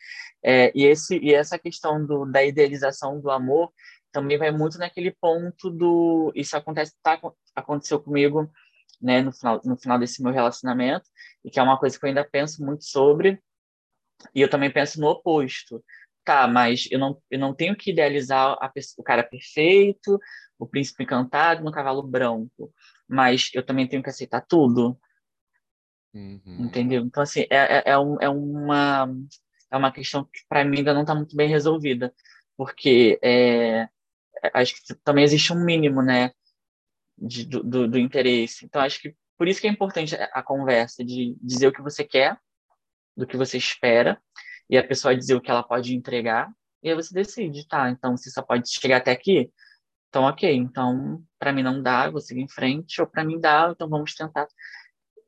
É, 0.42 0.70
e, 0.74 0.84
esse, 0.84 1.18
e 1.18 1.32
essa 1.32 1.58
questão 1.58 2.04
do, 2.04 2.26
da 2.26 2.44
idealização 2.44 3.18
do 3.20 3.30
amor 3.30 3.72
também 4.12 4.36
vai 4.36 4.50
muito 4.50 4.76
naquele 4.78 5.10
ponto 5.12 5.70
do. 5.70 6.30
Isso 6.34 6.56
acontece, 6.56 6.92
tá, 7.02 7.18
aconteceu 7.54 7.98
comigo 8.00 8.50
né, 9.04 9.20
no, 9.20 9.32
final, 9.32 9.60
no 9.64 9.76
final 9.76 9.98
desse 9.98 10.22
meu 10.22 10.32
relacionamento, 10.32 11.04
e 11.44 11.50
que 11.50 11.60
é 11.60 11.62
uma 11.62 11.78
coisa 11.78 11.98
que 11.98 12.04
eu 12.04 12.08
ainda 12.08 12.24
penso 12.24 12.64
muito 12.64 12.84
sobre, 12.84 13.38
e 14.34 14.40
eu 14.40 14.48
também 14.48 14.72
penso 14.72 14.98
no 14.98 15.08
oposto. 15.08 15.84
Tá, 16.24 16.48
mas 16.48 16.88
eu 16.90 16.98
não, 16.98 17.20
eu 17.30 17.38
não 17.38 17.54
tenho 17.54 17.76
que 17.76 17.90
idealizar 17.90 18.56
pessoa, 18.72 19.02
o 19.02 19.04
cara 19.04 19.22
perfeito, 19.22 20.18
o 20.58 20.66
príncipe 20.66 21.04
encantado 21.04 21.62
no 21.62 21.70
cavalo 21.70 22.02
branco, 22.02 22.72
mas 23.06 23.50
eu 23.52 23.62
também 23.62 23.86
tenho 23.86 24.02
que 24.02 24.08
aceitar 24.08 24.40
tudo. 24.40 24.98
Uhum. 26.14 26.40
Entendeu? 26.60 27.02
Então, 27.02 27.22
assim, 27.22 27.42
é, 27.50 27.56
é, 27.56 27.82
é, 27.86 27.98
um, 27.98 28.16
é, 28.22 28.28
uma, 28.30 29.06
é 29.70 29.76
uma 29.76 29.92
questão 29.92 30.24
que, 30.24 30.40
para 30.48 30.64
mim, 30.64 30.78
ainda 30.78 30.94
não 30.94 31.02
está 31.02 31.14
muito 31.14 31.36
bem 31.36 31.48
resolvida. 31.48 32.14
Porque 32.56 33.18
é, 33.22 33.86
acho 34.54 34.76
que 34.76 34.94
também 35.04 35.24
existe 35.24 35.52
um 35.52 35.62
mínimo, 35.62 36.00
né, 36.00 36.30
de, 37.16 37.44
do, 37.44 37.88
do, 37.88 37.98
interesse. 37.98 38.64
Então, 38.64 38.82
acho 38.82 39.00
que 39.00 39.14
por 39.36 39.48
isso 39.48 39.60
que 39.60 39.66
é 39.66 39.70
importante 39.70 40.14
a 40.14 40.42
conversa, 40.42 41.04
de 41.04 41.36
dizer 41.40 41.68
o 41.68 41.72
que 41.72 41.82
você 41.82 42.04
quer, 42.04 42.38
do 43.16 43.26
que 43.26 43.36
você 43.36 43.56
espera, 43.56 44.20
e 44.68 44.78
a 44.78 44.86
pessoa 44.86 45.16
dizer 45.16 45.34
o 45.34 45.40
que 45.40 45.50
ela 45.50 45.62
pode 45.62 45.94
entregar, 45.94 46.50
e 46.82 46.88
aí 46.88 46.94
você 46.94 47.12
decide, 47.14 47.66
tá, 47.66 47.90
então 47.90 48.16
você 48.16 48.30
só 48.30 48.42
pode 48.42 48.70
chegar 48.70 48.98
até 48.98 49.10
aqui, 49.10 49.50
então 50.08 50.24
ok, 50.24 50.52
então 50.54 51.22
para 51.38 51.52
mim 51.52 51.62
não 51.62 51.82
dá, 51.82 52.08
vou 52.10 52.20
seguir 52.20 52.42
em 52.42 52.48
frente, 52.48 53.00
ou 53.00 53.06
para 53.06 53.24
mim 53.24 53.40
dá, 53.40 53.70
então 53.72 53.88
vamos 53.88 54.14
tentar 54.14 54.46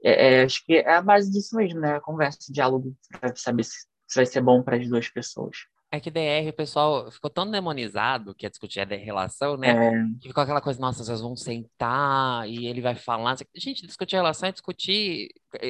é, 0.02 0.40
é, 0.40 0.42
acho 0.44 0.64
que 0.64 0.74
é 0.74 0.94
a 0.94 1.02
base 1.02 1.30
disso 1.30 1.56
mesmo, 1.56 1.80
né? 1.80 1.96
A 1.96 2.00
conversa, 2.00 2.38
o 2.48 2.52
diálogo, 2.52 2.96
para 3.10 3.34
saber 3.34 3.64
se, 3.64 3.86
se, 4.06 4.14
vai 4.14 4.26
ser 4.26 4.40
bom 4.40 4.62
para 4.62 4.76
as 4.76 4.88
duas 4.88 5.08
pessoas. 5.08 5.56
É 5.90 6.00
que 6.00 6.10
DR, 6.10 6.48
o 6.48 6.52
pessoal 6.52 7.10
ficou 7.12 7.30
tão 7.30 7.48
demonizado 7.48 8.34
que 8.34 8.44
é 8.44 8.50
discutir 8.50 8.80
a 8.80 8.84
relação, 8.84 9.56
né? 9.56 9.70
É, 9.70 9.92
Que 10.20 10.28
ficou 10.28 10.42
aquela 10.42 10.60
coisa, 10.60 10.80
nossa, 10.80 11.04
vocês 11.04 11.20
vão 11.20 11.36
sentar 11.36 12.48
e 12.48 12.66
ele 12.66 12.80
vai 12.80 12.96
falar. 12.96 13.36
Gente, 13.54 13.86
discutir 13.86 14.16
relação 14.16 14.48
é 14.48 14.52
discutir. 14.52 15.28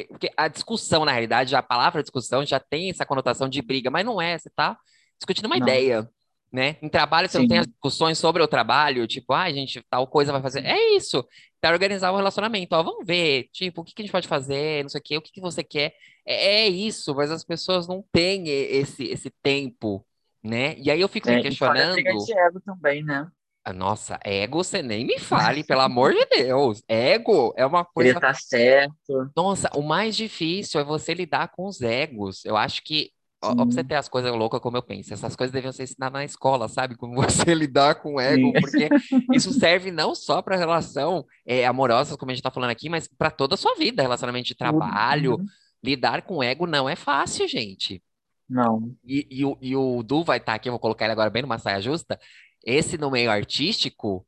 Porque 0.09 0.31
a 0.37 0.49
discussão, 0.49 1.05
na 1.05 1.13
realidade, 1.13 1.55
a 1.55 1.63
palavra 1.63 2.03
discussão 2.03 2.45
já 2.47 2.59
tem 2.59 2.89
essa 2.89 3.05
conotação 3.05 3.47
de 3.49 3.61
briga, 3.61 3.91
mas 3.91 4.07
não 4.07 4.21
é, 4.21 4.39
você 4.39 4.49
tá 4.49 4.79
discutindo 5.19 5.47
uma 5.47 5.57
Não. 5.59 5.67
ideia. 5.67 6.09
Né? 6.51 6.77
Em 6.81 6.89
trabalho, 6.89 7.29
você 7.29 7.37
não 7.37 7.45
Sim. 7.45 7.49
tem 7.49 7.59
as 7.59 7.67
discussões 7.67 8.17
sobre 8.17 8.43
o 8.43 8.49
trabalho, 8.49 9.07
tipo, 9.07 9.35
ah, 9.35 9.53
gente, 9.53 9.85
tal 9.91 10.07
coisa 10.07 10.33
vai 10.33 10.41
fazer. 10.41 10.65
É 10.65 10.97
isso. 10.97 11.27
Tá 11.61 11.71
organizar 11.71 12.11
o 12.13 12.17
relacionamento. 12.17 12.75
Ó, 12.75 12.83
vamos 12.83 13.05
ver, 13.07 13.49
tipo, 13.53 13.83
o 13.83 13.85
que 13.85 13.93
que 13.93 14.01
a 14.01 14.05
gente 14.05 14.13
pode 14.13 14.29
fazer, 14.29 14.83
não 14.83 14.89
sei 14.89 15.01
o 15.01 15.05
quê, 15.05 15.17
o 15.19 15.21
que 15.21 15.33
que 15.33 15.41
você 15.41 15.63
quer. 15.63 15.93
É, 16.27 16.65
é 16.65 16.69
isso, 16.69 17.15
mas 17.15 17.31
as 17.31 17.45
pessoas 17.45 17.87
não 17.87 18.05
têm 18.13 18.49
e- 18.49 18.51
esse, 18.79 19.05
esse 19.05 19.31
tempo, 19.43 20.05
né? 20.43 20.77
E 20.79 20.91
aí 20.91 21.01
eu 21.01 21.09
fico 21.09 21.29
me 21.29 21.35
é, 21.35 21.37
e 21.37 21.41
a 21.41 21.43
questionando. 21.43 21.95
briga 21.95 22.13
de 22.17 22.33
ego 22.39 22.61
também, 22.61 23.05
né? 23.05 23.29
Ah, 23.65 23.73
Nossa, 23.73 24.19
ego, 24.25 24.63
você 24.63 24.81
nem 24.81 25.05
me 25.05 25.19
fale, 25.19 25.65
pelo 25.65 25.81
amor 25.81 26.13
de 26.13 26.25
Deus. 26.27 26.83
Ego 26.89 27.53
é 27.57 27.67
uma 27.67 27.85
coisa. 27.85 28.11
Ele 28.11 28.21
tá 28.21 28.33
certo. 28.33 29.31
Nossa, 29.37 29.69
o 29.75 29.83
mais 29.83 30.15
difícil 30.17 30.81
é 30.81 30.85
você 30.85 31.13
lidar 31.15 31.49
com 31.49 31.67
os 31.67 31.81
egos. 31.81 32.45
Eu 32.45 32.57
acho 32.57 32.81
que, 32.85 33.11
ó, 33.43 33.51
ó, 33.51 33.55
pra 33.57 33.65
você 33.65 33.83
ter 33.83 33.97
as 33.97 34.09
coisas 34.09 34.31
loucas 34.33 34.61
como 34.61 34.77
eu 34.77 34.83
penso, 34.83 35.13
essas 35.13 35.35
coisas 35.35 35.53
deviam 35.53 35.73
ser 35.73 35.83
ensinadas 35.83 36.13
na 36.13 36.25
escola, 36.25 36.69
sabe? 36.69 36.95
Como 36.97 37.17
você 37.51 37.55
lidar 37.55 37.97
com 37.97 38.15
o 38.15 38.21
ego, 38.21 38.53
Sim. 38.53 38.61
porque 38.61 38.89
isso 39.33 39.51
serve 39.59 39.91
não 39.91 40.15
só 40.15 40.41
para 40.41 40.57
relação 40.57 41.27
é, 41.45 41.67
amorosa, 41.67 42.17
como 42.17 42.31
a 42.31 42.35
gente 42.35 42.45
tá 42.45 42.53
falando 42.53 42.71
aqui, 42.71 42.89
mas 42.89 43.09
para 43.19 43.33
toda 43.33 43.55
a 43.55 43.59
sua 43.59 43.75
vida, 43.75 44.01
relacionamento 44.01 44.47
de 44.47 44.55
trabalho. 44.55 45.39
Uhum. 45.41 45.47
Lidar 45.87 46.23
com 46.23 46.39
o 46.39 46.43
ego 46.43 46.67
não 46.67 46.89
é 46.89 46.97
fácil, 46.97 47.49
gente. 47.49 48.03
Não. 48.49 48.97
E, 49.05 49.27
e 49.31 49.45
o, 49.45 49.59
e 49.61 49.77
o 49.77 50.03
Du 50.03 50.25
vai 50.25 50.39
estar 50.39 50.55
aqui, 50.55 50.69
eu 50.69 50.73
vou 50.73 50.81
colocar 50.81 51.05
ele 51.05 51.13
agora 51.13 51.31
bem 51.31 51.43
numa 51.43 51.59
saia 51.59 51.81
justa. 51.81 52.19
Esse 52.65 52.99
no 52.99 53.11
meio 53.11 53.31
artístico, 53.31 54.27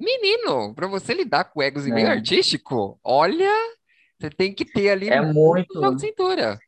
menino, 0.00 0.74
para 0.74 0.86
você 0.88 1.14
lidar 1.14 1.44
com 1.46 1.62
egos 1.62 1.86
em 1.86 1.92
meio 1.92 2.08
É. 2.08 2.12
artístico, 2.12 2.98
olha, 3.04 3.50
você 4.18 4.30
tem 4.30 4.54
que 4.54 4.64
ter 4.64 4.90
ali 4.90 5.08
É 5.08 5.20
muito 5.20 5.74
muito. 5.74 5.94
de 5.96 6.00
cintura. 6.02 6.58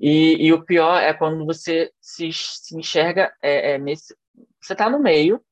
E, 0.00 0.46
e 0.46 0.52
o 0.52 0.64
pior 0.64 0.96
é 1.02 1.12
quando 1.12 1.44
você 1.44 1.92
se, 2.00 2.30
se 2.32 2.76
enxerga 2.76 3.32
é, 3.42 3.72
é, 3.72 3.78
nesse. 3.78 4.14
Você 4.60 4.74
tá 4.74 4.88
no 4.88 4.98
meio, 5.00 5.42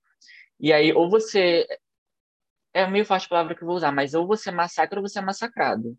e 0.60 0.72
aí 0.72 0.92
ou 0.92 1.10
você. 1.10 1.66
É 2.72 2.86
meio 2.86 3.04
fácil 3.04 3.26
a 3.26 3.30
palavra 3.30 3.54
que 3.56 3.62
eu 3.62 3.66
vou 3.66 3.76
usar, 3.76 3.90
mas 3.90 4.14
ou 4.14 4.26
você 4.26 4.50
massacra 4.52 5.00
ou 5.00 5.08
você 5.08 5.18
é 5.18 5.22
massacrado. 5.22 5.98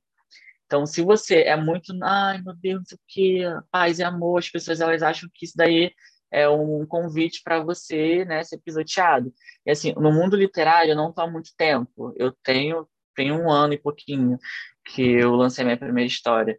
Então, 0.68 0.86
se 0.86 1.02
você 1.02 1.44
é 1.44 1.56
muito, 1.56 1.92
ai 2.04 2.42
meu 2.42 2.54
Deus, 2.56 2.92
o 2.92 3.00
que, 3.08 3.42
paz 3.72 4.00
e 4.00 4.04
amor, 4.04 4.40
as 4.40 4.50
pessoas 4.50 4.82
elas 4.82 5.02
acham 5.02 5.30
que 5.34 5.46
isso 5.46 5.56
daí 5.56 5.92
é 6.30 6.48
um 6.50 6.86
convite 6.86 7.42
para 7.44 7.64
você, 7.64 8.26
né, 8.26 8.44
ser 8.44 8.60
pisoteado. 8.60 9.34
E 9.66 9.72
assim, 9.72 9.94
no 9.94 10.12
mundo 10.12 10.36
literário 10.36 10.92
eu 10.92 10.96
não 10.96 11.10
estou 11.10 11.24
há 11.24 11.32
muito 11.32 11.52
tempo. 11.58 12.14
Eu 12.18 12.34
tenho 12.44 12.88
tenho 13.16 13.36
um 13.42 13.50
ano 13.52 13.74
e 13.74 13.80
pouquinho 13.80 14.38
que 14.86 15.02
eu 15.02 15.36
lancei 15.36 15.66
minha 15.66 15.76
primeira 15.76 16.08
história. 16.08 16.58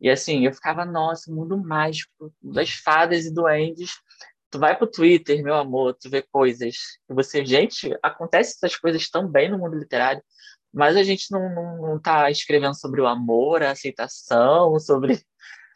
E 0.00 0.10
assim, 0.10 0.44
eu 0.44 0.52
ficava, 0.52 0.84
nossa, 0.84 1.32
mundo 1.32 1.56
mágico 1.56 2.34
das 2.42 2.70
fadas 2.70 3.24
e 3.24 3.32
duendes. 3.32 3.92
Tu 4.50 4.58
vai 4.58 4.76
pro 4.76 4.90
Twitter, 4.90 5.42
meu 5.42 5.54
amor, 5.54 5.94
tu 5.94 6.10
vê 6.10 6.20
coisas 6.22 6.76
que 7.06 7.14
você, 7.14 7.46
gente, 7.46 7.96
acontece 8.02 8.56
essas 8.56 8.76
coisas 8.76 9.08
também 9.08 9.48
no 9.48 9.58
mundo 9.58 9.78
literário, 9.78 10.22
mas 10.72 10.96
a 10.96 11.02
gente 11.02 11.30
não, 11.30 11.54
não, 11.54 11.82
não 11.82 12.00
tá 12.00 12.30
escrevendo 12.30 12.74
sobre 12.78 13.00
o 13.00 13.06
amor, 13.06 13.62
a 13.62 13.72
aceitação, 13.72 14.78
sobre, 14.80 15.20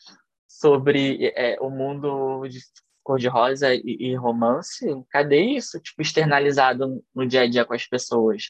sobre 0.48 1.32
é, 1.36 1.58
o 1.60 1.70
mundo 1.70 2.46
de 2.48 2.60
cor-de-rosa 3.02 3.74
e, 3.74 3.82
e 3.84 4.14
romance. 4.16 4.86
Cadê 5.10 5.40
isso? 5.40 5.80
Tipo, 5.80 6.02
externalizado 6.02 7.04
no 7.14 7.26
dia 7.26 7.42
a 7.42 7.46
dia 7.48 7.64
com 7.64 7.74
as 7.74 7.86
pessoas. 7.86 8.48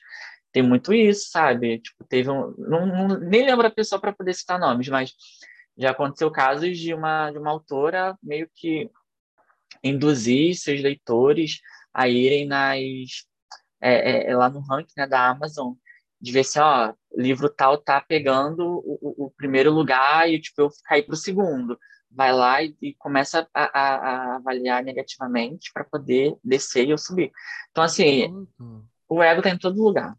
Tem 0.52 0.62
muito 0.62 0.94
isso, 0.94 1.28
sabe? 1.30 1.80
Tipo, 1.80 2.04
teve 2.04 2.30
um. 2.30 2.54
Não, 2.56 2.86
não- 2.86 3.18
nem 3.20 3.44
lembro 3.44 3.66
a 3.66 3.70
pessoa 3.70 4.00
para 4.00 4.12
poder 4.12 4.32
citar 4.34 4.58
nomes, 4.58 4.88
mas 4.88 5.12
já 5.76 5.90
aconteceu 5.90 6.30
casos 6.30 6.78
de 6.78 6.94
uma, 6.94 7.30
de 7.30 7.38
uma 7.38 7.50
autora 7.50 8.16
meio 8.22 8.48
que 8.54 8.90
induzir 9.82 10.54
seus 10.56 10.80
leitores 10.82 11.60
a 11.92 12.08
irem 12.08 12.46
nas 12.46 12.78
é, 13.80 14.28
é, 14.28 14.30
é 14.30 14.36
lá 14.36 14.48
no 14.48 14.60
ranking 14.60 14.94
né, 14.96 15.06
da 15.06 15.28
Amazon 15.28 15.74
de 16.20 16.32
ver 16.32 16.44
se 16.44 16.58
ó 16.58 16.92
livro 17.16 17.48
tal 17.48 17.78
tá 17.78 18.00
pegando 18.00 18.64
o, 18.66 19.26
o- 19.26 19.30
primeiro 19.36 19.70
lugar 19.72 20.28
e 20.30 20.40
tipo 20.40 20.62
eu 20.62 20.70
cair 20.84 21.02
para 21.04 21.14
o 21.14 21.16
segundo 21.16 21.78
vai 22.10 22.32
lá 22.32 22.62
e, 22.62 22.74
e 22.80 22.94
começa 22.94 23.48
a, 23.52 23.64
a- 23.64 23.96
a 23.96 24.36
avaliar 24.36 24.82
negativamente 24.82 25.70
para 25.72 25.84
poder 25.84 26.34
descer 26.42 26.86
e 26.86 26.90
eu 26.90 26.98
subir 26.98 27.30
então 27.70 27.84
assim 27.84 28.24
Absurdo. 28.24 28.88
o 29.08 29.22
ego 29.22 29.42
tá 29.42 29.50
em 29.50 29.58
todo 29.58 29.82
lugar 29.82 30.14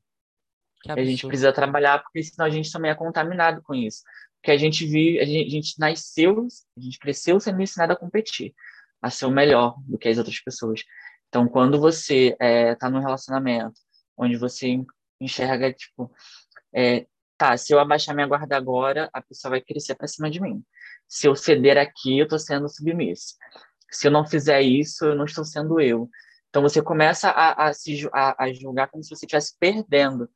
Que 0.84 0.92
a 0.92 1.04
gente 1.04 1.26
precisa 1.28 1.52
trabalhar, 1.52 2.00
porque 2.04 2.22
senão 2.24 2.46
a 2.46 2.50
gente 2.50 2.72
também 2.72 2.92
é 2.92 2.96
contaminado 2.96 3.62
com 3.64 3.74
isso. 3.74 4.04
Porque 4.40 4.52
a 4.52 4.58
gente 4.58 4.86
vive, 4.86 5.20
a 5.20 5.26
gente, 5.26 5.48
a 5.48 5.50
gente 5.50 5.80
nasceu, 5.80 6.48
a 6.78 6.80
gente 6.80 7.00
cresceu 7.00 7.40
sendo 7.40 7.62
ensinado 7.62 7.94
a 7.94 7.96
competir, 7.96 8.54
a 9.02 9.10
ser 9.10 9.26
o 9.26 9.32
melhor 9.32 9.76
do 9.88 9.98
que 9.98 10.08
as 10.08 10.18
outras 10.20 10.40
pessoas. 10.40 10.84
Então, 11.28 11.48
quando 11.48 11.80
você 11.80 12.38
está 12.40 12.90
num 12.90 13.00
relacionamento 13.02 13.74
onde 14.16 14.38
você 14.38 14.68
enxerga, 15.20 15.72
tipo, 15.74 16.12
é, 16.74 17.06
tá, 17.38 17.56
se 17.58 17.74
eu 17.74 17.80
abaixar 17.80 18.16
minha 18.16 18.28
guarda 18.28 18.58
agora, 18.58 19.10
a 19.14 19.22
pessoa 19.22 19.52
vai 19.52 19.62
crescer 19.62 19.96
para 19.96 20.08
cima 20.08 20.30
de 20.30 20.42
mim. 20.42 20.64
Se 21.08 21.28
eu 21.28 21.36
ceder 21.36 21.78
aqui, 21.78 22.20
eu 22.20 22.24
estou 22.24 22.40
sendo 22.40 22.68
submisso. 22.68 23.36
Se 23.90 24.08
eu 24.08 24.12
não 24.12 24.26
fizer 24.26 24.62
isso, 24.62 25.06
eu 25.06 25.16
não 25.16 25.26
estou 25.26 25.46
sendo 25.46 25.80
eu. 25.80 26.10
Então, 26.50 26.62
você 26.62 26.82
começa 26.82 27.30
a, 27.30 27.68
a 27.68 27.74
se 27.74 28.10
a, 28.14 28.44
a 28.44 28.54
julgar 28.54 28.90
como 28.90 29.04
se 29.04 29.10
você 29.10 29.26
estivesse 29.26 29.56
perdendo. 29.60 30.30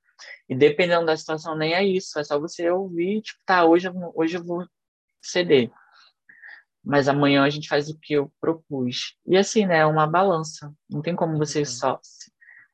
E 0.48 0.56
dependendo 0.56 1.06
da 1.06 1.18
situação, 1.18 1.56
nem 1.56 1.74
é 1.74 1.84
isso. 1.84 2.20
É 2.20 2.24
só 2.24 2.40
você 2.40 2.70
ouvir, 2.70 3.22
tipo, 3.22 3.40
tá, 3.46 3.66
hoje, 3.66 3.90
hoje 4.16 4.38
eu 4.38 4.44
vou 4.44 4.66
ceder. 5.22 5.72
Mas 6.84 7.08
amanhã 7.08 7.44
a 7.44 7.50
gente 7.50 7.68
faz 7.68 7.90
o 7.90 7.98
que 8.00 8.14
eu 8.14 8.32
propus. 8.40 9.16
E 9.26 9.38
assim, 9.38 9.66
né? 9.66 9.80
É 9.80 9.86
uma 9.86 10.08
balança. 10.08 10.74
Não 10.90 11.02
tem 11.02 11.16
como 11.16 11.38
você 11.38 11.60
uhum. 11.60 11.66
só. 11.66 12.00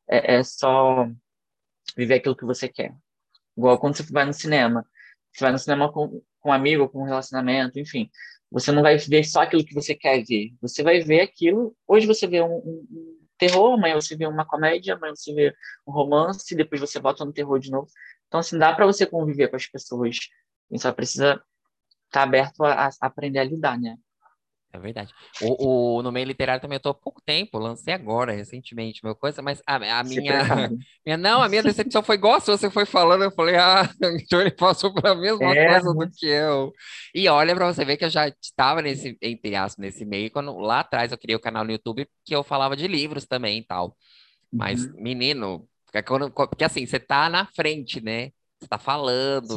É, 0.10 0.36
é 0.36 0.44
só 0.44 1.10
viver 1.98 2.16
aquilo 2.16 2.36
que 2.36 2.46
você 2.46 2.70
quer. 2.70 2.96
Igual 3.58 3.80
quando 3.80 3.98
você 3.98 4.04
vai 4.12 4.26
no 4.26 4.34
cinema. 4.34 4.86
Você 5.34 5.44
vai 5.44 5.52
no 5.52 5.60
cinema 5.60 5.92
com, 5.92 6.22
com 6.40 6.50
um 6.50 6.54
amigo, 6.54 6.88
com 6.88 7.02
um 7.02 7.06
relacionamento, 7.06 7.80
enfim. 7.80 8.10
Você 8.52 8.72
não 8.72 8.82
vai 8.82 8.98
ver 8.98 9.24
só 9.24 9.42
aquilo 9.42 9.66
que 9.66 9.74
você 9.74 9.96
quer 9.96 10.24
ver. 10.24 10.54
Você 10.62 10.84
vai 10.84 11.02
ver 11.02 11.22
aquilo. 11.22 11.76
Hoje 11.88 12.06
você 12.06 12.28
vê 12.28 12.42
um, 12.42 12.58
um, 12.58 13.18
terror, 13.38 13.74
amanhã 13.74 13.96
você 13.96 14.16
vê 14.16 14.26
uma 14.26 14.46
comédia, 14.46 14.94
amanhã 14.96 15.14
você 15.16 15.34
vê 15.34 15.54
um 15.86 15.92
romance, 15.92 16.56
depois 16.56 16.82
você 16.82 17.00
volta 17.00 17.26
no 17.26 17.34
terror 17.34 17.60
de 17.60 17.70
novo. 17.70 17.88
Então, 18.28 18.40
assim, 18.40 18.58
dá 18.58 18.74
para 18.74 18.86
você 18.86 19.06
conviver 19.06 19.50
com 19.50 19.56
as 19.56 19.68
pessoas. 19.68 20.18
Você 20.70 20.82
só 20.82 20.92
precisa 20.92 21.34
estar 21.34 21.44
tá 22.12 22.24
aberto 22.24 22.64
a, 22.64 22.88
a, 22.88 22.90
aprender 23.02 23.40
a 23.40 23.44
lidar, 23.44 23.80
né? 23.80 23.98
É 24.78 24.80
verdade. 24.80 25.14
O, 25.42 25.98
o, 25.98 26.02
no 26.04 26.12
meio 26.12 26.28
literário 26.28 26.62
também 26.62 26.76
eu 26.76 26.80
tô 26.82 26.90
há 26.90 26.94
pouco 26.94 27.22
tempo, 27.26 27.58
lancei 27.58 27.94
agora, 27.94 28.32
recentemente, 28.32 29.04
meu 29.04 29.16
coisa, 29.16 29.42
mas 29.42 29.62
a, 29.66 29.76
a 29.76 30.04
minha, 30.04 30.70
minha. 31.06 31.18
Não, 31.18 31.42
a 31.42 31.50
minha 31.50 31.64
decepção 31.64 32.04
foi 32.04 32.16
igual 32.16 32.40
se 32.40 32.52
você 32.52 32.70
foi 32.70 32.86
falando, 32.86 33.24
eu 33.24 33.32
falei, 33.32 33.56
ah, 33.56 33.90
então 34.22 34.40
ele 34.40 34.52
passou 34.52 34.94
pela 34.94 35.16
mesma 35.16 35.56
é, 35.56 35.68
coisa 35.72 35.94
do 35.94 36.12
que 36.12 36.28
eu. 36.28 36.72
E 37.14 37.28
olha 37.28 37.56
para 37.56 37.74
você 37.74 37.84
ver 37.84 37.98
que 37.98 38.06
eu 38.06 38.10
já 38.10 38.28
estava 38.28 38.82
nesse, 38.82 39.18
entre 39.22 39.56
aspas, 39.56 39.84
nesse 39.84 40.06
meio, 40.06 40.30
quando 40.30 40.56
lá 40.58 40.82
atrás 40.82 41.12
eu 41.12 41.18
criei 41.18 41.36
o 41.36 41.42
canal 41.42 41.66
no 41.66 41.72
YouTube 41.72 42.08
que 42.24 42.36
eu 42.36 42.44
falava 42.44 42.76
de 42.76 42.88
livros 42.88 43.26
também 43.26 43.60
e 43.60 43.66
tal. 43.66 43.98
Mas, 44.52 44.86
uhum. 44.86 44.94
menino, 45.02 45.68
quando, 46.06 46.32
porque 46.32 46.64
assim, 46.64 46.86
você 46.86 47.00
tá 47.00 47.30
na 47.30 47.46
frente, 47.48 48.00
né? 48.00 48.32
Você 48.60 48.68
tá 48.68 48.78
falando. 48.78 49.56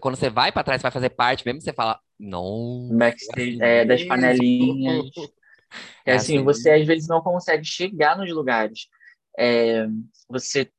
Quando 0.00 0.16
você 0.16 0.28
vai 0.28 0.52
para 0.52 0.64
trás, 0.64 0.82
vai 0.82 0.90
fazer 0.90 1.10
parte, 1.10 1.44
mesmo 1.46 1.60
você 1.60 1.72
fala, 1.72 1.98
não. 2.18 2.88
Backstage, 2.92 3.62
é, 3.62 3.84
das 3.84 4.02
panelinhas. 4.04 5.10
É, 6.06 6.14
assim, 6.14 6.42
você 6.42 6.70
às 6.70 6.86
vezes 6.86 7.06
não 7.08 7.20
consegue 7.20 7.62
chegar 7.62 8.16
nos 8.16 8.32
lugares. 8.32 8.88
É, 9.38 9.86
você 10.26 10.72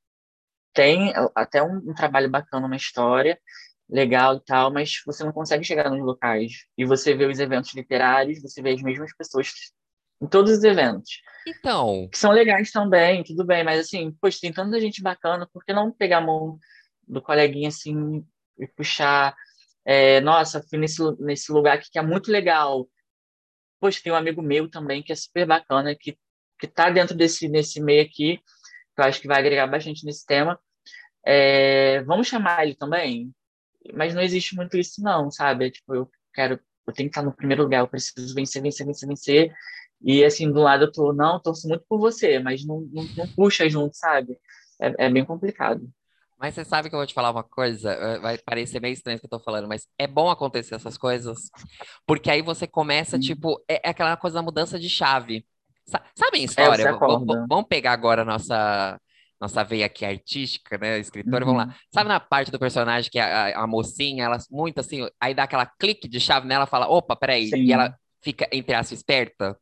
tem 0.74 1.14
até 1.36 1.62
um, 1.62 1.78
um, 1.78 1.94
trabalho 1.94 2.28
bacana, 2.28 2.66
uma 2.66 2.76
história 2.76 3.40
legal 3.88 4.38
e 4.38 4.40
tal, 4.40 4.74
mas 4.74 5.02
você 5.06 5.24
não 5.24 5.32
consegue 5.32 5.64
chegar 5.64 5.92
nos 5.92 6.04
locais. 6.04 6.66
E 6.76 6.86
você 6.86 7.14
vê 7.14 7.26
os 7.26 7.40
eventos 7.40 7.72
literários, 7.76 8.42
você 8.42 8.64
vê 8.64 8.72
as 8.72 8.82
mesmas 8.82 9.16
pessoas 9.16 9.52
em 10.20 10.28
todos 10.28 10.52
os 10.52 10.64
eventos. 10.64 11.22
Então. 11.48 12.10
Que 12.12 12.18
são 12.18 12.32
legais 12.32 12.72
também, 12.72 13.24
tudo 13.24 13.46
bem, 13.46 13.64
mas 13.64 13.80
assim, 13.82 14.12
poxa, 14.20 14.40
tem 14.42 14.52
tanta 14.52 14.80
gente 14.80 15.04
bacana, 15.04 15.48
por 15.54 15.64
que 15.64 15.74
não 15.74 15.92
pegar 15.92 16.18
a 16.18 16.22
mão 16.22 16.58
do 17.08 17.22
coleguinha 17.22 17.70
assim 17.70 18.26
e 18.58 18.68
puxar 18.68 19.36
é, 19.86 20.22
nossa, 20.22 20.62
fui 20.70 20.78
nesse, 20.78 21.02
nesse 21.20 21.52
lugar 21.52 21.78
aqui 21.78 21.90
que 21.92 22.00
é 22.00 22.02
muito 22.02 22.32
legal. 22.32 22.88
Poxa, 23.80 24.02
tem 24.04 24.12
um 24.12 24.16
amigo 24.16 24.42
meu 24.42 24.70
também 24.70 25.02
que 25.02 25.12
é 25.12 25.16
super 25.16 25.46
bacana, 25.46 25.96
que, 25.96 26.18
que 26.60 26.68
tá 26.68 26.90
dentro 26.90 27.16
desse 27.16 27.48
nesse 27.48 27.82
meio 27.82 28.04
aqui, 28.04 28.38
que 28.38 29.02
eu 29.02 29.06
acho 29.06 29.22
que 29.22 29.28
vai 29.28 29.40
agregar 29.40 29.68
bastante 29.68 30.06
nesse 30.06 30.26
tema. 30.26 30.60
É, 31.26 32.02
vamos 32.04 32.28
chamar 32.28 32.66
ele 32.66 32.76
também? 32.76 33.34
Mas 33.94 34.14
não 34.14 34.22
existe 34.22 34.56
muito 34.56 34.78
isso, 34.78 35.02
não, 35.02 35.32
sabe? 35.32 35.68
É, 35.68 35.72
tipo, 35.72 35.96
eu 35.96 36.10
quero, 36.34 36.60
eu 36.88 36.94
tenho 36.94 37.10
que 37.10 37.18
estar 37.18 37.24
no 37.24 37.36
primeiro 37.36 37.64
lugar, 37.64 37.80
eu 37.80 37.88
preciso 37.88 38.34
vencer, 38.36 38.62
vencer, 38.62 38.86
vencer, 38.86 39.08
vencer. 39.08 39.54
E 40.02 40.24
assim, 40.24 40.52
do 40.52 40.62
lado 40.62 40.86
eu 40.86 40.92
tô, 40.92 41.14
não, 41.14 41.42
torço 41.42 41.68
muito 41.68 41.84
por 41.88 42.00
você, 42.00 42.40
mas 42.40 42.66
não, 42.66 42.82
não, 42.92 43.04
não 43.18 43.28
puxa 43.34 43.70
junto, 43.70 43.96
sabe? 43.96 44.38
É, 44.82 45.06
é 45.08 45.10
bem 45.10 45.26
complicado. 45.26 45.90
Mas 46.40 46.56
você 46.56 46.64
sabe 46.64 46.90
que 46.90 46.96
eu 46.96 47.00
vou 47.00 47.06
te 47.06 47.14
falar 47.14 47.32
uma 47.32 47.44
coisa, 47.44 47.92
eh, 47.92 48.20
vai 48.20 48.38
parecer 48.38 48.80
meio 48.80 48.94
estranho 48.94 49.18
o 49.18 49.20
que 49.20 49.26
eu 49.26 49.30
tô 49.30 49.40
falando, 49.40 49.68
mas 49.68 49.86
é 49.98 50.08
bom 50.08 50.30
acontecer 50.30 50.74
essas 50.74 50.98
coisas, 50.98 51.50
porque 52.08 52.32
aí 52.32 52.42
você 52.42 52.66
começa, 52.66 53.18
hum. 53.18 53.20
tipo, 53.20 53.62
é, 53.68 53.88
é, 53.88 53.90
aquela 53.90 54.16
coisa 54.16 54.36
da 54.36 54.42
mudança 54.42 54.80
de 54.80 54.90
chave. 54.90 55.46
Sabe 55.86 56.38
a 56.38 56.42
é, 56.42 56.44
história? 56.44 56.84
É, 56.84 56.94
vamos 57.48 57.66
pegar 57.68 57.92
agora 57.92 58.22
a 58.22 58.26
nossa, 58.26 58.98
nossa 59.42 59.64
veia 59.66 59.88
aqui 59.88 60.06
artística, 60.06 60.78
né, 60.78 60.98
escritora, 61.00 61.44
uhum. 61.44 61.52
vamos 61.54 61.68
lá. 61.68 61.74
Uhum. 61.74 61.80
Sabe 61.94 62.08
na 62.08 62.20
parte 62.22 62.52
do 62.52 62.60
personagem 62.60 63.12
que 63.12 63.20
a, 63.20 63.62
a, 63.62 63.68
mocinha, 63.68 64.24
ela 64.24 64.38
muito 64.50 64.80
assim, 64.80 65.06
aí 65.20 65.34
dá 65.34 65.44
aquela 65.44 65.66
clique 65.66 66.08
de 66.08 66.22
chave 66.22 66.48
nela, 66.48 66.66
fala, 66.66 66.88
opa, 66.88 67.18
peraí, 67.18 67.50
Sim. 67.50 67.64
e 67.64 67.74
ela 67.74 67.94
fica, 68.24 68.48
entre 68.52 68.74
aspas, 68.76 69.00
esperta? 69.00 69.58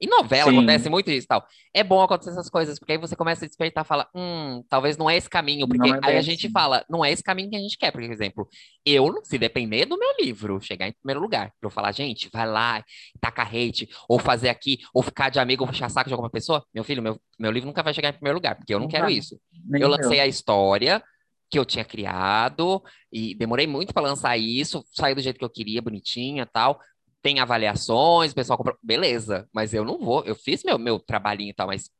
E 0.00 0.06
novela 0.06 0.50
Sim. 0.50 0.58
acontece 0.58 0.90
muito 0.90 1.10
isso 1.10 1.26
tal. 1.26 1.46
É 1.72 1.82
bom 1.82 2.02
acontecer 2.02 2.30
essas 2.30 2.50
coisas, 2.50 2.78
porque 2.78 2.92
aí 2.92 2.98
você 2.98 3.16
começa 3.16 3.44
a 3.44 3.48
despertar 3.48 3.84
e 3.84 3.88
fala, 3.88 4.08
hum, 4.14 4.62
talvez 4.68 4.96
não 4.96 5.08
é 5.08 5.16
esse 5.16 5.28
caminho, 5.28 5.66
porque 5.66 5.88
é 5.88 5.98
aí 6.02 6.16
a 6.18 6.22
gente 6.22 6.46
assim. 6.46 6.52
fala, 6.52 6.84
não 6.88 7.04
é 7.04 7.10
esse 7.10 7.22
caminho 7.22 7.48
que 7.48 7.56
a 7.56 7.60
gente 7.60 7.78
quer. 7.78 7.90
Por 7.90 8.02
exemplo, 8.02 8.46
eu, 8.84 9.20
se 9.24 9.38
depender 9.38 9.86
do 9.86 9.98
meu 9.98 10.10
livro, 10.20 10.60
chegar 10.60 10.86
em 10.88 10.92
primeiro 10.92 11.20
lugar, 11.20 11.52
pra 11.58 11.68
eu 11.68 11.70
falar, 11.70 11.92
gente, 11.92 12.28
vai 12.30 12.46
lá, 12.46 12.84
taca 13.20 13.42
hate, 13.42 13.88
ou 14.08 14.18
fazer 14.18 14.50
aqui, 14.50 14.78
ou 14.92 15.02
ficar 15.02 15.30
de 15.30 15.38
amigo, 15.38 15.64
ou 15.64 15.68
puxar 15.68 15.88
saco 15.88 16.08
de 16.08 16.14
alguma 16.14 16.30
pessoa, 16.30 16.62
meu 16.74 16.84
filho, 16.84 17.02
meu, 17.02 17.18
meu 17.38 17.50
livro 17.50 17.66
nunca 17.66 17.82
vai 17.82 17.94
chegar 17.94 18.10
em 18.10 18.14
primeiro 18.14 18.36
lugar, 18.36 18.54
porque 18.54 18.74
eu 18.74 18.78
não, 18.78 18.84
não 18.84 18.90
quero 18.90 19.04
vai. 19.04 19.14
isso. 19.14 19.40
Nem 19.64 19.80
eu 19.80 19.88
lancei 19.88 20.20
a 20.20 20.26
história, 20.26 21.02
que 21.48 21.58
eu 21.58 21.64
tinha 21.64 21.84
criado 21.84 22.82
e 23.10 23.34
demorei 23.34 23.66
muito 23.66 23.94
para 23.94 24.02
lançar 24.02 24.36
isso, 24.36 24.84
saiu 24.92 25.14
do 25.14 25.22
jeito 25.22 25.38
que 25.38 25.44
eu 25.44 25.50
queria, 25.50 25.80
bonitinha, 25.80 26.44
tal 26.44 26.78
tem 27.26 27.40
avaliações, 27.40 28.30
o 28.30 28.34
pessoal 28.36 28.56
comprou, 28.56 28.78
beleza, 28.80 29.48
mas 29.52 29.74
eu 29.74 29.84
não 29.84 29.98
vou, 29.98 30.22
eu 30.24 30.36
fiz 30.36 30.62
meu, 30.62 30.78
meu 30.78 31.00
trabalhinho 31.00 31.50
e 31.50 31.52
tal, 31.52 31.66
mas 31.66 31.90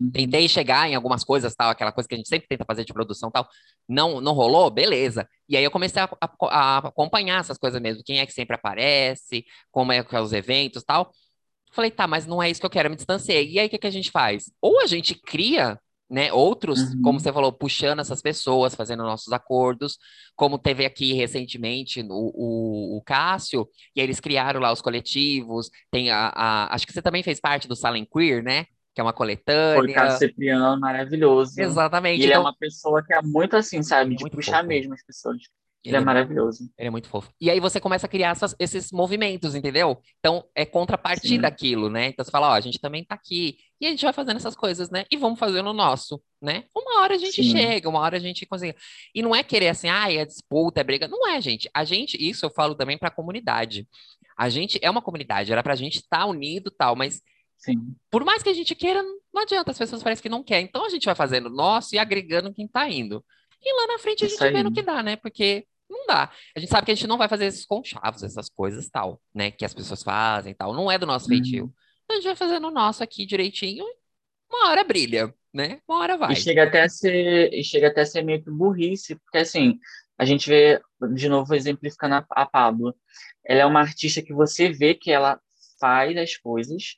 uhum. 0.00 0.08
tentei 0.12 0.48
chegar 0.48 0.88
em 0.88 0.94
algumas 0.94 1.24
coisas, 1.24 1.52
tal, 1.52 1.70
aquela 1.70 1.90
coisa 1.90 2.08
que 2.08 2.14
a 2.14 2.18
gente 2.18 2.28
sempre 2.28 2.46
tenta 2.46 2.64
fazer 2.64 2.84
de 2.84 2.92
produção 2.92 3.28
tal, 3.28 3.48
não, 3.88 4.20
não 4.20 4.34
rolou, 4.34 4.70
beleza. 4.70 5.28
E 5.48 5.56
aí 5.56 5.64
eu 5.64 5.70
comecei 5.72 6.00
a, 6.00 6.08
a, 6.20 6.30
a 6.42 6.78
acompanhar 6.78 7.40
essas 7.40 7.58
coisas 7.58 7.82
mesmo, 7.82 8.04
quem 8.04 8.20
é 8.20 8.26
que 8.26 8.32
sempre 8.32 8.54
aparece, 8.54 9.44
como 9.72 9.90
é 9.90 10.00
que 10.04 10.14
é 10.14 10.20
os 10.20 10.32
eventos 10.32 10.84
tal. 10.84 11.10
Falei, 11.72 11.90
tá, 11.90 12.06
mas 12.06 12.24
não 12.24 12.40
é 12.40 12.48
isso 12.48 12.60
que 12.60 12.66
eu 12.66 12.70
quero, 12.70 12.86
eu 12.86 12.90
me 12.90 12.96
distanciei. 12.96 13.50
E 13.50 13.58
aí 13.58 13.66
o 13.66 13.70
que, 13.70 13.78
que 13.78 13.86
a 13.88 13.90
gente 13.90 14.12
faz? 14.12 14.44
Ou 14.62 14.80
a 14.80 14.86
gente 14.86 15.12
cria 15.16 15.76
né? 16.10 16.32
Outros, 16.32 16.80
uhum. 16.80 17.02
como 17.02 17.20
você 17.20 17.32
falou, 17.32 17.52
puxando 17.52 18.00
essas 18.00 18.22
pessoas, 18.22 18.74
fazendo 18.74 19.02
nossos 19.02 19.32
acordos, 19.32 19.98
como 20.34 20.58
teve 20.58 20.84
aqui 20.84 21.12
recentemente 21.12 22.00
o, 22.00 22.06
o, 22.10 22.96
o 22.98 23.02
Cássio, 23.02 23.68
e 23.94 24.00
eles 24.00 24.20
criaram 24.20 24.60
lá 24.60 24.72
os 24.72 24.80
coletivos, 24.80 25.70
tem 25.90 26.10
a, 26.10 26.32
a, 26.34 26.74
acho 26.74 26.86
que 26.86 26.92
você 26.92 27.02
também 27.02 27.22
fez 27.22 27.40
parte 27.40 27.68
do 27.68 27.76
Salem 27.76 28.06
Queer, 28.06 28.42
né? 28.42 28.64
Que 28.94 29.00
é 29.00 29.04
uma 29.04 29.12
coletânea. 29.12 29.80
Foi 29.80 29.92
Cássio 29.92 30.28
Cipriano, 30.28 30.80
maravilhoso. 30.80 31.60
Exatamente. 31.60 32.20
E 32.20 32.24
ele 32.24 32.32
é 32.32 32.36
então... 32.36 32.42
é 32.42 32.46
uma 32.46 32.56
pessoa 32.56 33.04
que 33.04 33.12
é 33.12 33.22
muito 33.22 33.56
assim, 33.56 33.82
sabe? 33.82 34.16
De 34.16 34.28
puxar 34.30 34.58
fofo. 34.58 34.68
mesmo 34.68 34.94
as 34.94 35.04
pessoas. 35.04 35.36
Ele, 35.84 35.94
é 35.94 35.98
ele 35.98 36.02
é 36.02 36.04
maravilhoso. 36.04 36.70
Ele 36.76 36.88
é 36.88 36.90
muito 36.90 37.08
fofo. 37.08 37.30
E 37.40 37.50
aí 37.50 37.60
você 37.60 37.80
começa 37.80 38.06
a 38.06 38.08
criar 38.08 38.30
essas, 38.30 38.54
esses 38.58 38.90
movimentos, 38.92 39.54
entendeu? 39.54 40.00
Então 40.18 40.44
é 40.54 40.64
contrapartida 40.64 41.42
daquilo, 41.42 41.88
né? 41.88 42.08
Então 42.08 42.24
você 42.24 42.30
fala, 42.30 42.50
ó, 42.50 42.52
a 42.52 42.60
gente 42.60 42.80
também 42.80 43.04
tá 43.04 43.14
aqui. 43.14 43.58
E 43.80 43.86
a 43.86 43.90
gente 43.90 44.04
vai 44.04 44.12
fazendo 44.12 44.36
essas 44.36 44.56
coisas, 44.56 44.90
né? 44.90 45.04
E 45.10 45.16
vamos 45.16 45.38
fazendo 45.38 45.70
o 45.70 45.72
nosso, 45.72 46.20
né? 46.42 46.64
Uma 46.74 47.02
hora 47.02 47.14
a 47.14 47.18
gente 47.18 47.42
Sim. 47.42 47.50
chega, 47.50 47.88
uma 47.88 48.00
hora 48.00 48.16
a 48.16 48.20
gente 48.20 48.44
consegue. 48.44 48.76
E 49.14 49.22
não 49.22 49.34
é 49.34 49.42
querer 49.42 49.68
assim, 49.68 49.88
ah, 49.88 50.12
é 50.12 50.24
disputa, 50.24 50.80
é 50.80 50.84
briga. 50.84 51.06
Não 51.06 51.28
é, 51.28 51.40
gente. 51.40 51.70
A 51.72 51.84
gente, 51.84 52.16
isso 52.20 52.44
eu 52.44 52.50
falo 52.50 52.74
também 52.74 52.98
para 52.98 53.08
a 53.08 53.12
comunidade. 53.12 53.86
A 54.36 54.48
gente 54.48 54.78
é 54.82 54.90
uma 54.90 55.02
comunidade, 55.02 55.52
era 55.52 55.62
pra 55.62 55.76
gente 55.76 55.96
estar 55.96 56.20
tá 56.20 56.26
unido 56.26 56.70
tal, 56.70 56.96
mas 56.96 57.22
Sim. 57.56 57.94
por 58.10 58.24
mais 58.24 58.42
que 58.42 58.48
a 58.48 58.54
gente 58.54 58.74
queira, 58.74 59.02
não 59.32 59.42
adianta, 59.42 59.70
as 59.70 59.78
pessoas 59.78 60.02
parecem 60.02 60.22
que 60.22 60.28
não 60.28 60.42
querem. 60.42 60.66
Então 60.66 60.84
a 60.84 60.88
gente 60.88 61.04
vai 61.04 61.14
fazendo 61.14 61.46
o 61.46 61.54
nosso 61.54 61.94
e 61.94 61.98
agregando 61.98 62.52
quem 62.52 62.66
tá 62.66 62.88
indo. 62.88 63.24
E 63.62 63.80
lá 63.80 63.94
na 63.94 63.98
frente 63.98 64.24
a 64.24 64.28
gente 64.28 64.38
vê 64.38 64.62
no 64.62 64.72
que 64.72 64.82
dá, 64.82 65.02
né? 65.02 65.16
Porque 65.16 65.66
não 65.88 66.06
dá. 66.06 66.30
A 66.56 66.60
gente 66.60 66.70
sabe 66.70 66.84
que 66.84 66.92
a 66.92 66.94
gente 66.94 67.06
não 67.06 67.18
vai 67.18 67.28
fazer 67.28 67.46
esses 67.46 67.64
conchavos, 67.64 68.22
essas 68.22 68.48
coisas 68.48 68.88
tal, 68.88 69.20
né? 69.34 69.50
Que 69.50 69.64
as 69.64 69.74
pessoas 69.74 70.02
fazem 70.02 70.54
tal. 70.54 70.72
Não 70.72 70.90
é 70.90 70.98
do 70.98 71.06
nosso 71.06 71.26
feitio. 71.26 71.64
Uhum. 71.64 71.70
Então 71.70 71.78
a 72.10 72.14
gente 72.14 72.24
vai 72.24 72.36
fazer 72.36 72.58
no 72.58 72.70
nosso 72.70 73.02
aqui 73.02 73.26
direitinho. 73.26 73.84
Uma 74.50 74.70
hora 74.70 74.84
brilha, 74.84 75.34
né? 75.52 75.80
Uma 75.86 75.98
hora 75.98 76.16
vai. 76.16 76.32
E 76.32 76.36
chega 76.36 76.64
até 76.64 76.82
a 76.82 76.88
ser, 76.88 77.52
e 77.52 77.62
chega 77.62 77.88
até 77.88 78.02
a 78.02 78.06
ser 78.06 78.22
meio 78.22 78.42
que 78.42 78.50
burrice, 78.50 79.16
porque 79.16 79.38
assim, 79.38 79.78
a 80.18 80.24
gente 80.24 80.48
vê, 80.48 80.80
de 81.14 81.28
novo, 81.28 81.54
exemplificando 81.54 82.16
a, 82.16 82.26
a 82.30 82.46
Pablo. 82.46 82.94
Ela 83.44 83.60
é 83.60 83.66
uma 83.66 83.80
artista 83.80 84.22
que 84.22 84.32
você 84.32 84.70
vê 84.70 84.94
que 84.94 85.10
ela 85.10 85.40
faz 85.78 86.16
as 86.16 86.36
coisas 86.36 86.96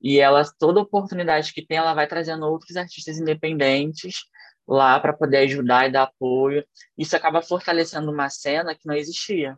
e 0.00 0.18
ela, 0.18 0.42
toda 0.58 0.80
oportunidade 0.80 1.52
que 1.52 1.64
tem, 1.64 1.78
ela 1.78 1.94
vai 1.94 2.08
trazendo 2.08 2.46
outros 2.46 2.76
artistas 2.76 3.18
independentes 3.18 4.24
lá 4.66 4.98
para 4.98 5.12
poder 5.12 5.38
ajudar 5.38 5.88
e 5.88 5.92
dar 5.92 6.04
apoio. 6.04 6.64
Isso 6.98 7.14
acaba 7.14 7.42
fortalecendo 7.42 8.10
uma 8.10 8.28
cena 8.28 8.74
que 8.74 8.86
não 8.86 8.94
existia. 8.94 9.56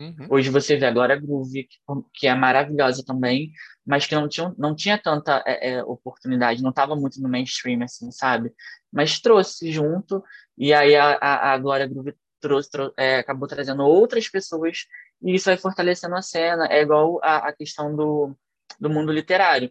Uhum. 0.00 0.28
Hoje 0.30 0.48
você 0.48 0.76
vê 0.76 0.86
a 0.86 0.90
Glória 0.90 1.14
Groove, 1.14 1.64
que, 1.64 1.76
que, 2.14 2.26
é 2.26 2.34
maravilhosa 2.34 3.04
também, 3.04 3.52
mas 3.84 4.06
que 4.06 4.14
não 4.14 4.26
tinha, 4.26 4.54
não 4.56 4.74
tinha 4.74 4.96
tanta 4.96 5.42
é, 5.46 5.72
é, 5.72 5.84
oportunidade, 5.84 6.62
não 6.62 6.70
estava 6.70 6.96
muito 6.96 7.20
no 7.20 7.28
mainstream, 7.28 7.82
assim, 7.82 8.10
sabe? 8.10 8.50
Mas 8.90 9.20
trouxe 9.20 9.70
junto, 9.70 10.24
e 10.56 10.72
aí 10.72 10.96
a, 10.96 11.18
a, 11.20 11.52
a 11.52 11.58
Glória 11.58 11.86
Groove 11.86 12.14
trouxe, 12.40 12.70
trouxe 12.70 12.94
é, 12.96 13.18
acabou 13.18 13.46
trazendo 13.46 13.82
outras 13.82 14.26
pessoas, 14.26 14.86
e 15.22 15.34
isso 15.34 15.44
vai 15.46 15.58
fortalecendo 15.58 16.16
a 16.16 16.22
cena. 16.22 16.66
É 16.70 16.80
igual 16.80 17.20
a, 17.22 17.48
a 17.48 17.52
questão 17.52 17.94
do, 17.94 18.34
do 18.80 18.88
mundo 18.88 19.12
literário. 19.12 19.70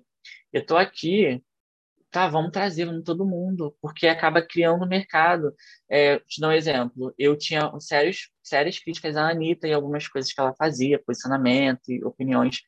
Eu 0.54 0.62
estou 0.62 0.78
aqui 0.78 1.44
tá, 2.12 2.28
vamos 2.28 2.52
trazer, 2.52 2.86
vamos 2.86 3.04
todo 3.04 3.26
mundo, 3.26 3.76
porque 3.82 4.08
acaba 4.08 4.42
criando 4.42 4.88
mercado. 4.88 5.54
É, 5.90 6.20
te 6.20 6.42
dou 6.42 6.50
um 6.50 6.54
exemplo, 6.54 7.14
eu 7.18 7.38
tinha 7.38 7.72
sérios, 7.80 8.30
sérias 8.44 8.80
críticas 8.80 9.16
à 9.16 9.30
Anitta 9.30 9.68
e 9.68 9.74
algumas 9.74 10.08
coisas 10.08 10.32
que 10.32 10.40
ela 10.40 10.54
fazia, 10.56 11.02
posicionamento 11.04 11.90
e 11.90 12.04
opiniões. 12.04 12.62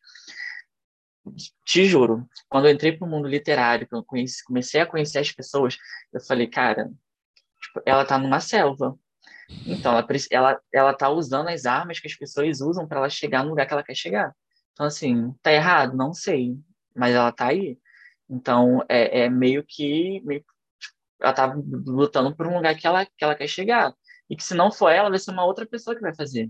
Te 1.65 1.85
juro, 1.85 2.27
quando 2.49 2.67
eu 2.67 2.73
entrei 2.73 2.91
para 2.97 3.07
o 3.07 3.09
mundo 3.09 3.27
literário, 3.27 3.87
que 3.87 3.95
eu 3.95 4.03
conheci, 4.03 4.43
comecei 4.43 4.81
a 4.81 4.85
conhecer 4.85 5.19
as 5.19 5.31
pessoas, 5.31 5.77
eu 6.13 6.19
falei, 6.21 6.47
cara, 6.47 6.89
tipo, 7.61 7.81
ela 7.85 8.05
tá 8.05 8.17
numa 8.17 8.39
selva. 8.39 8.97
Então, 9.65 9.91
ela, 9.93 10.07
ela, 10.31 10.61
ela 10.73 10.93
tá 10.93 11.09
usando 11.09 11.49
as 11.49 11.65
armas 11.65 11.99
que 11.99 12.07
as 12.07 12.15
pessoas 12.15 12.61
usam 12.61 12.87
para 12.87 12.99
ela 12.99 13.09
chegar 13.09 13.43
no 13.43 13.49
lugar 13.49 13.67
que 13.67 13.73
ela 13.73 13.83
quer 13.83 13.95
chegar. 13.95 14.33
Então, 14.73 14.85
assim, 14.85 15.33
tá 15.41 15.51
errado? 15.51 15.95
Não 15.95 16.13
sei, 16.13 16.55
mas 16.95 17.13
ela 17.13 17.31
tá 17.31 17.47
aí. 17.47 17.77
Então, 18.31 18.81
é, 18.87 19.23
é 19.23 19.29
meio 19.29 19.63
que 19.67 20.21
meio, 20.23 20.43
ela 21.19 21.33
tá 21.33 21.53
lutando 21.85 22.33
por 22.35 22.47
um 22.47 22.55
lugar 22.55 22.75
que 22.77 22.87
ela, 22.87 23.05
que 23.05 23.23
ela 23.23 23.35
quer 23.35 23.47
chegar. 23.47 23.93
E 24.29 24.35
que 24.35 24.43
se 24.43 24.55
não 24.55 24.71
for 24.71 24.89
ela, 24.89 25.09
vai 25.09 25.19
ser 25.19 25.31
uma 25.31 25.45
outra 25.45 25.65
pessoa 25.65 25.93
que 25.93 26.01
vai 26.01 26.15
fazer. 26.15 26.49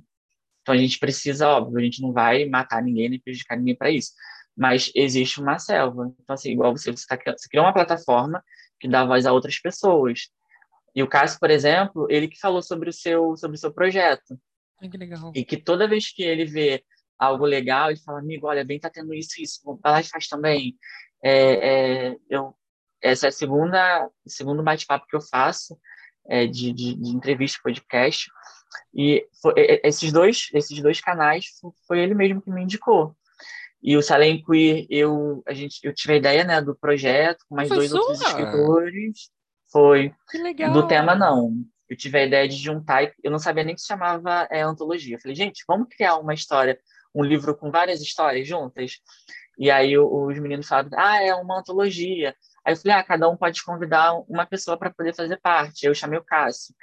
Então, 0.62 0.76
a 0.76 0.78
gente 0.78 1.00
precisa, 1.00 1.48
óbvio, 1.48 1.80
a 1.80 1.82
gente 1.82 2.02
não 2.02 2.14
vai 2.14 2.46
matar 2.46 2.84
ninguém 2.84 3.10
nem 3.10 3.20
prejudicar 3.20 3.58
ninguém 3.58 3.76
para 3.76 3.90
isso. 3.90 4.12
Mas 4.56 4.92
existe 4.94 5.42
uma 5.42 5.58
selva. 5.58 6.14
Então, 6.22 6.36
assim, 6.36 6.52
igual 6.52 6.78
você, 6.78 6.92
você, 6.92 7.08
tá, 7.08 7.18
você 7.36 7.50
criou 7.50 7.66
uma 7.66 7.74
plataforma 7.74 8.44
que 8.80 8.88
dá 8.88 9.04
voz 9.04 9.26
a 9.26 9.34
outras 9.34 9.60
pessoas. 9.60 10.30
E 10.94 11.02
o 11.02 11.08
Cássio, 11.08 11.40
por 11.40 11.50
exemplo, 11.50 12.06
ele 12.10 12.28
que 12.28 12.40
falou 12.40 12.62
sobre 12.62 12.90
o 12.90 12.94
seu, 12.94 13.36
sobre 13.38 13.58
o 13.58 13.60
seu 13.60 13.74
projeto. 13.74 14.40
Que 14.80 14.98
legal. 14.98 15.32
E 15.34 15.44
que 15.44 15.58
toda 15.58 15.88
vez 15.88 16.12
que 16.12 16.22
ele 16.22 16.46
vê 16.46 16.84
algo 17.18 17.46
legal, 17.46 17.90
ele 17.90 18.00
fala, 18.00 18.20
amigo, 18.20 18.48
olha, 18.48 18.66
bem 18.66 18.80
tá 18.80 18.90
tendo 18.90 19.14
isso, 19.14 19.42
isso, 19.42 19.62
vai 19.82 19.94
lá 19.94 20.02
e 20.02 20.04
faz 20.04 20.28
também. 20.28 20.76
É, 21.24 22.10
é, 22.12 22.18
eu, 22.30 22.56
essa 23.02 23.28
é 23.28 23.30
a 23.30 23.32
segunda, 23.32 24.10
segundo 24.26 24.64
bate-papo 24.64 25.08
que 25.08 25.16
eu 25.16 25.22
faço 25.22 25.78
é, 26.28 26.46
de, 26.46 26.72
de, 26.72 26.96
de, 26.96 27.10
entrevista, 27.10 27.60
podcast, 27.64 28.30
e 28.94 29.28
foi, 29.42 29.54
esses, 29.84 30.12
dois, 30.12 30.50
esses 30.54 30.82
dois 30.82 31.02
canais 31.02 31.46
foi 31.88 32.00
ele 32.00 32.14
mesmo 32.14 32.42
que 32.42 32.52
me 32.52 32.64
indicou. 32.64 33.16
E 33.84 33.98
o 33.98 34.02
Salem 34.02 34.44
Queer, 34.44 34.86
eu, 34.90 35.42
a 35.48 35.54
gente, 35.54 35.80
eu 35.84 35.94
tive 35.94 36.14
a 36.14 36.18
ideia 36.18 36.44
né, 36.44 36.62
do 36.62 36.76
projeto, 36.76 37.44
com 37.50 37.56
mais 37.56 37.68
foi 37.68 37.78
dois 37.78 37.90
sua? 37.90 38.00
outros 38.00 38.22
escritores. 38.22 39.30
Foi. 39.72 40.14
Que 40.30 40.38
legal. 40.38 40.72
Do 40.72 40.88
tema, 40.88 41.16
não. 41.16 41.52
Eu 41.90 41.98
tive 41.98 42.20
a 42.20 42.26
ideia 42.26 42.48
de 42.48 42.56
juntar, 42.56 43.12
eu 43.24 43.32
não 43.32 43.40
sabia 43.40 43.64
nem 43.64 43.74
que 43.74 43.82
se 43.82 43.88
chamava 43.88 44.48
é, 44.52 44.62
antologia. 44.62 45.16
Eu 45.16 45.22
falei, 45.22 45.36
gente, 45.36 45.64
vamos 45.68 45.88
criar 45.90 46.18
uma 46.18 46.34
história, 46.34 46.80
um 47.14 47.24
livro 47.24 47.56
com 47.58 47.72
várias 47.72 48.02
histórias 48.02 48.48
juntas? 48.48 49.00
E 49.58 49.70
aí 49.70 49.98
os 49.98 50.40
meninos 50.40 50.68
falaram, 50.68 50.90
ah, 50.98 51.22
é 51.22 51.34
uma 51.36 51.60
antologia. 51.60 52.36
Aí 52.66 52.74
eu 52.74 52.78
falei, 52.78 52.98
ah, 52.98 53.04
cada 53.04 53.30
um 53.30 53.38
pode 53.38 53.64
convidar 53.64 54.14
uma 54.28 54.46
pessoa 54.46 54.78
para 54.78 54.92
poder 54.92 55.16
fazer 55.16 55.38
parte. 55.38 55.86
Eu 55.86 55.94
chamei 55.94 56.18
o 56.18 56.24
Cássio. 56.24 56.74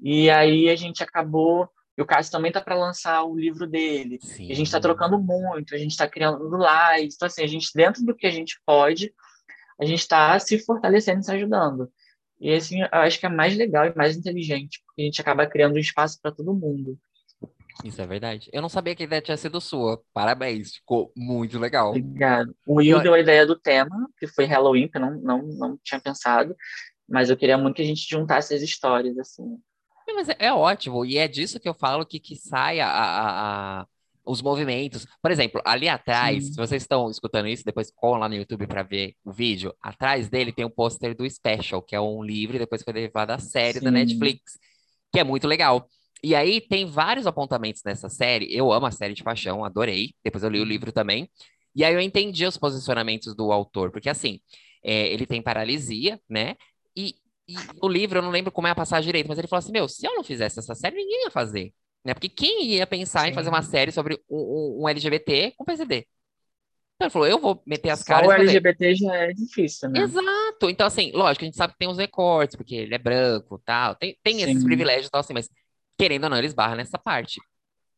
E 0.00 0.30
aí 0.30 0.68
a 0.68 0.76
gente 0.76 1.02
acabou. 1.02 1.68
E 1.96 2.02
o 2.02 2.06
Cássio 2.06 2.32
também 2.32 2.48
está 2.48 2.60
para 2.60 2.74
lançar 2.74 3.22
o 3.24 3.36
livro 3.36 3.66
dele. 3.66 4.18
Sim. 4.20 4.50
a 4.50 4.54
gente 4.54 4.66
está 4.66 4.80
trocando 4.80 5.18
muito, 5.18 5.74
a 5.74 5.78
gente 5.78 5.92
está 5.92 6.08
criando 6.08 6.56
lives. 6.56 7.14
Então, 7.14 7.26
assim, 7.26 7.42
a 7.42 7.46
gente, 7.46 7.70
dentro 7.74 8.04
do 8.04 8.14
que 8.14 8.26
a 8.26 8.30
gente 8.30 8.60
pode, 8.66 9.12
a 9.80 9.84
gente 9.84 10.00
está 10.00 10.38
se 10.38 10.58
fortalecendo 10.58 11.20
e 11.20 11.24
se 11.24 11.32
ajudando. 11.32 11.90
E, 12.40 12.52
assim, 12.52 12.80
eu 12.80 12.88
acho 12.90 13.18
que 13.18 13.26
é 13.26 13.28
mais 13.28 13.56
legal 13.56 13.86
e 13.86 13.94
mais 13.94 14.16
inteligente, 14.16 14.82
porque 14.84 15.02
a 15.02 15.04
gente 15.04 15.20
acaba 15.20 15.46
criando 15.46 15.76
um 15.76 15.78
espaço 15.78 16.18
para 16.20 16.32
todo 16.32 16.54
mundo. 16.54 16.98
Isso 17.82 18.00
é 18.00 18.06
verdade. 18.06 18.48
Eu 18.52 18.62
não 18.62 18.68
sabia 18.68 18.94
que 18.94 19.02
a 19.02 19.06
ideia 19.06 19.22
tinha 19.22 19.36
sido 19.36 19.60
sua. 19.60 20.00
Parabéns, 20.12 20.76
ficou 20.76 21.12
muito 21.16 21.58
legal. 21.58 21.90
Obrigado. 21.90 22.54
O 22.66 22.76
Will 22.76 23.00
deu 23.02 23.14
a 23.14 23.20
ideia 23.20 23.44
do 23.44 23.58
tema, 23.58 24.08
que 24.18 24.26
foi 24.26 24.44
Halloween, 24.44 24.88
que 24.88 24.96
eu 24.96 25.00
não, 25.00 25.20
não, 25.20 25.42
não 25.42 25.78
tinha 25.82 26.00
pensado, 26.00 26.54
mas 27.08 27.30
eu 27.30 27.36
queria 27.36 27.58
muito 27.58 27.76
que 27.76 27.82
a 27.82 27.86
gente 27.86 28.08
juntasse 28.08 28.54
as 28.54 28.62
histórias, 28.62 29.18
assim. 29.18 29.58
Mas 30.14 30.28
é, 30.28 30.36
é 30.38 30.52
ótimo, 30.52 31.04
e 31.04 31.16
é 31.16 31.26
disso 31.26 31.58
que 31.58 31.68
eu 31.68 31.74
falo 31.74 32.06
que, 32.06 32.20
que 32.20 32.36
sai 32.36 32.78
a, 32.78 32.88
a, 32.88 33.80
a 33.80 33.86
os 34.24 34.40
movimentos. 34.40 35.06
Por 35.20 35.30
exemplo, 35.30 35.60
ali 35.64 35.88
atrás, 35.88 36.44
Sim. 36.44 36.52
se 36.52 36.56
vocês 36.56 36.82
estão 36.82 37.10
escutando 37.10 37.48
isso, 37.48 37.64
depois 37.64 37.92
colam 37.94 38.20
lá 38.20 38.28
no 38.28 38.34
YouTube 38.34 38.66
para 38.66 38.82
ver 38.82 39.14
o 39.24 39.32
vídeo. 39.32 39.74
Atrás 39.82 40.28
dele 40.28 40.52
tem 40.52 40.64
um 40.64 40.70
pôster 40.70 41.14
do 41.14 41.28
Special, 41.28 41.82
que 41.82 41.94
é 41.94 42.00
um 42.00 42.22
livro, 42.22 42.58
depois 42.58 42.82
foi 42.82 42.92
derivado 42.92 43.32
a 43.32 43.38
série 43.38 43.78
Sim. 43.78 43.84
da 43.84 43.90
Netflix, 43.90 44.58
que 45.12 45.20
é 45.20 45.24
muito 45.24 45.46
legal. 45.46 45.88
E 46.24 46.34
aí 46.34 46.58
tem 46.58 46.86
vários 46.86 47.26
apontamentos 47.26 47.82
nessa 47.84 48.08
série. 48.08 48.46
Eu 48.50 48.72
amo 48.72 48.86
a 48.86 48.90
série 48.90 49.12
de 49.12 49.22
paixão, 49.22 49.62
adorei. 49.62 50.14
Depois 50.24 50.42
eu 50.42 50.48
li 50.48 50.58
o 50.58 50.64
livro 50.64 50.90
também. 50.90 51.28
E 51.76 51.84
aí 51.84 51.92
eu 51.92 52.00
entendi 52.00 52.46
os 52.46 52.56
posicionamentos 52.56 53.34
do 53.36 53.52
autor, 53.52 53.90
porque 53.90 54.08
assim, 54.08 54.40
é, 54.82 55.12
ele 55.12 55.26
tem 55.26 55.42
paralisia, 55.42 56.18
né? 56.26 56.56
E, 56.96 57.14
e 57.46 57.54
no 57.82 57.88
livro 57.88 58.18
eu 58.18 58.22
não 58.22 58.30
lembro 58.30 58.50
como 58.50 58.66
é 58.66 58.70
a 58.70 58.74
passagem 58.74 59.04
direito, 59.04 59.28
mas 59.28 59.38
ele 59.38 59.48
falou 59.48 59.58
assim: 59.58 59.72
meu, 59.72 59.86
se 59.86 60.06
eu 60.06 60.14
não 60.14 60.24
fizesse 60.24 60.58
essa 60.58 60.74
série, 60.74 60.96
ninguém 60.96 61.24
ia 61.24 61.30
fazer. 61.30 61.74
Né? 62.02 62.14
Porque 62.14 62.28
quem 62.30 62.64
ia 62.64 62.86
pensar 62.86 63.24
Sim. 63.24 63.30
em 63.30 63.34
fazer 63.34 63.50
uma 63.50 63.62
série 63.62 63.92
sobre 63.92 64.18
um, 64.30 64.82
um, 64.82 64.88
LGBT 64.88 65.52
com 65.58 65.64
PCD? 65.64 66.06
Então 66.94 67.06
ele 67.06 67.10
falou, 67.10 67.28
eu 67.28 67.38
vou 67.38 67.62
meter 67.66 67.90
as 67.90 68.00
Só 68.00 68.06
caras. 68.06 68.28
O 68.28 68.32
LGBT 68.32 68.94
já 68.94 69.14
é 69.14 69.32
difícil, 69.32 69.90
né? 69.90 70.00
Exato. 70.00 70.70
Então, 70.70 70.86
assim, 70.86 71.10
lógico, 71.12 71.44
a 71.44 71.46
gente 71.46 71.56
sabe 71.56 71.72
que 71.72 71.78
tem 71.78 71.88
os 71.88 71.98
recortes, 71.98 72.56
porque 72.56 72.76
ele 72.76 72.94
é 72.94 72.98
branco 72.98 73.60
tal. 73.64 73.94
Tem, 73.96 74.16
tem 74.22 74.42
esses 74.42 74.62
privilégios 74.62 75.08
e 75.08 75.10
tal, 75.10 75.20
assim, 75.20 75.34
mas 75.34 75.48
querendo 75.98 76.24
ou 76.24 76.30
não, 76.30 76.38
eles 76.38 76.54
barram 76.54 76.76
nessa 76.76 76.98
parte. 76.98 77.40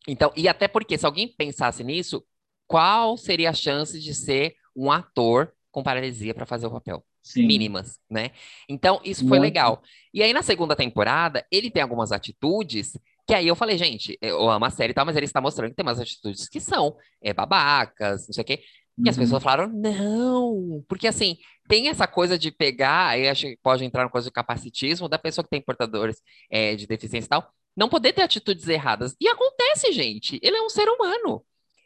Então, 0.07 0.33
e 0.37 0.49
até 0.49 0.69
porque, 0.69 0.97
se 0.97 1.07
alguém 1.07 1.29
pensasse 1.29 1.83
nisso, 1.83 2.25
qual 2.67 3.17
seria 3.17 3.51
a 3.51 3.55
chance 3.55 3.99
de 4.01 4.15
ser 4.15 4.55
um 4.75 4.91
ator 4.91 5.53
com 5.71 5.83
paralisia 5.83 6.35
para 6.35 6.47
fazer 6.47 6.67
o 6.67 6.71
papel? 6.71 7.05
Sim. 7.23 7.45
Mínimas, 7.45 7.99
né? 8.09 8.31
Então, 8.69 9.01
isso 9.05 9.27
foi 9.27 9.39
Muito. 9.39 9.43
legal. 9.43 9.83
E 10.15 10.23
aí, 10.23 10.33
na 10.33 10.43
segunda 10.43 10.77
temporada, 10.77 11.45
ele 11.51 11.71
tem 11.71 11.83
algumas 11.83 12.13
atitudes 12.13 12.93
que 13.27 13.35
aí 13.35 13.49
eu 13.49 13.57
falei, 13.57 13.77
gente, 13.77 14.17
eu 14.23 14.49
amo 14.49 14.65
a 14.65 14.71
série 14.71 14.93
e 14.93 14.95
tal, 14.95 15.05
mas 15.05 15.17
ele 15.17 15.27
está 15.27 15.41
mostrando 15.41 15.71
que 15.71 15.77
tem 15.77 15.85
umas 15.85 15.99
atitudes 15.99 16.49
que 16.49 16.61
são 16.61 16.97
é, 17.21 17.35
babacas, 17.35 18.29
não 18.29 18.33
sei 18.33 18.43
o 18.43 18.45
quê. 18.45 18.63
E 19.05 19.11
as 19.11 19.17
uhum. 19.17 19.25
pessoas 19.25 19.43
falaram, 19.43 19.69
não, 19.69 20.83
porque 20.89 21.09
assim, 21.09 21.37
tem 21.69 21.89
essa 21.89 22.07
coisa 22.07 22.39
de 22.39 22.51
pegar, 22.53 23.09
aí 23.09 23.29
acho 23.29 23.47
que 23.47 23.59
pode 23.63 23.85
entrar 23.85 24.05
no 24.05 24.11
coisa 24.11 24.29
de 24.29 24.33
capacitismo 24.33 25.09
da 25.09 25.19
pessoa 25.19 25.43
que 25.45 25.51
tem 25.51 25.61
portadores 25.61 26.23
é, 26.49 26.77
de 26.77 26.87
deficiência 26.87 27.27
e 27.27 27.29
tal, 27.29 27.51
não 27.77 27.89
poder 27.89 28.13
ter 28.13 28.23
atitudes 28.23 28.67
erradas. 28.69 29.15
E 29.21 29.29
acontece, 29.29 29.93
gente. 29.93 30.41
Ele 30.43 30.57
é 30.57 30.63
um 30.63 30.69
ser 30.69 30.89
humano. 30.89 31.45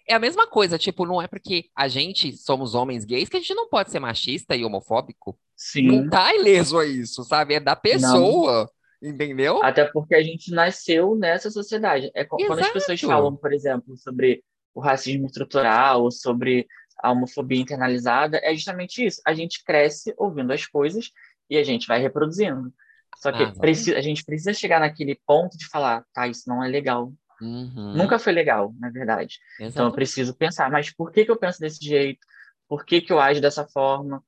É 0.09 0.15
a 0.15 0.19
mesma 0.19 0.47
coisa, 0.47 0.79
tipo, 0.79 1.05
não 1.05 1.21
é 1.21 1.29
porque 1.29 1.67
a 1.75 1.87
gente 1.89 2.37
somos 2.37 2.75
homens 2.75 3.05
gays 3.05 3.29
que 3.29 3.37
a 3.37 3.41
gente 3.41 3.55
não 3.55 3.69
pode 3.69 3.91
ser 3.91 4.01
machista 4.01 4.57
e 4.57 4.65
homofóbico. 4.65 5.39
Sim. 5.57 5.87
Não 5.87 6.09
tá 6.09 6.35
ileso 6.35 6.79
a 6.79 6.87
isso, 6.87 7.23
sabe? 7.25 7.55
É 7.55 7.61
da 7.61 7.77
pessoa. 7.77 8.63
Não. 8.63 8.81
Entendeu? 9.11 9.63
Até 9.63 9.85
porque 9.87 10.15
a 10.15 10.23
gente 10.23 10.51
nasceu 10.51 11.15
nessa 11.15 11.51
sociedade. 11.51 12.11
É 12.15 12.25
quando 12.25 12.43
Exato. 12.43 12.61
as 12.61 12.73
pessoas 12.73 13.01
falam, 13.01 13.35
por 13.35 13.53
exemplo, 13.53 13.97
sobre 13.97 14.43
o 14.75 14.81
racismo 14.81 15.27
estrutural, 15.27 16.03
ou 16.03 16.11
sobre 16.11 16.67
a 16.99 17.11
homofobia 17.11 17.61
internalizada, 17.61 18.39
é 18.43 18.55
justamente 18.55 19.05
isso. 19.05 19.21
A 19.27 19.33
gente 19.33 19.65
cresce 19.65 20.15
ouvindo 20.19 20.53
as 20.53 20.67
coisas 20.67 21.11
e 21.49 21.57
a 21.57 21.65
gente 21.65 21.87
vai 21.87 22.01
reproduzindo. 22.01 22.73
Só 23.21 23.31
que 23.31 23.43
ah, 23.43 23.53
precisa, 23.53 23.99
a 23.99 24.01
gente 24.01 24.25
precisa 24.25 24.55
chegar 24.55 24.81
naquele 24.81 25.21
ponto 25.27 25.57
de 25.59 25.69
falar, 25.69 26.05
tá, 26.13 26.27
isso 26.27 26.49
não 26.49 26.65
é 26.65 26.69
legal. 26.69 27.13
Uhum. 27.41 27.95
Nunca 27.95 28.19
foi 28.19 28.33
legal, 28.33 28.75
na 28.79 28.91
verdade. 28.91 29.39
Exatamente. 29.55 29.73
Então 29.73 29.87
eu 29.87 29.93
preciso 29.93 30.35
pensar, 30.35 30.71
mas 30.71 30.91
por 30.91 31.13
que, 31.13 31.25
que 31.25 31.31
eu 31.31 31.39
penso 31.39 31.61
desse 31.61 31.85
jeito? 31.85 32.21
Por 32.67 32.85
que, 32.85 33.01
que 33.01 33.13
eu 33.13 33.21
ajo 33.21 33.41
dessa 33.41 33.67
forma? 33.67 34.23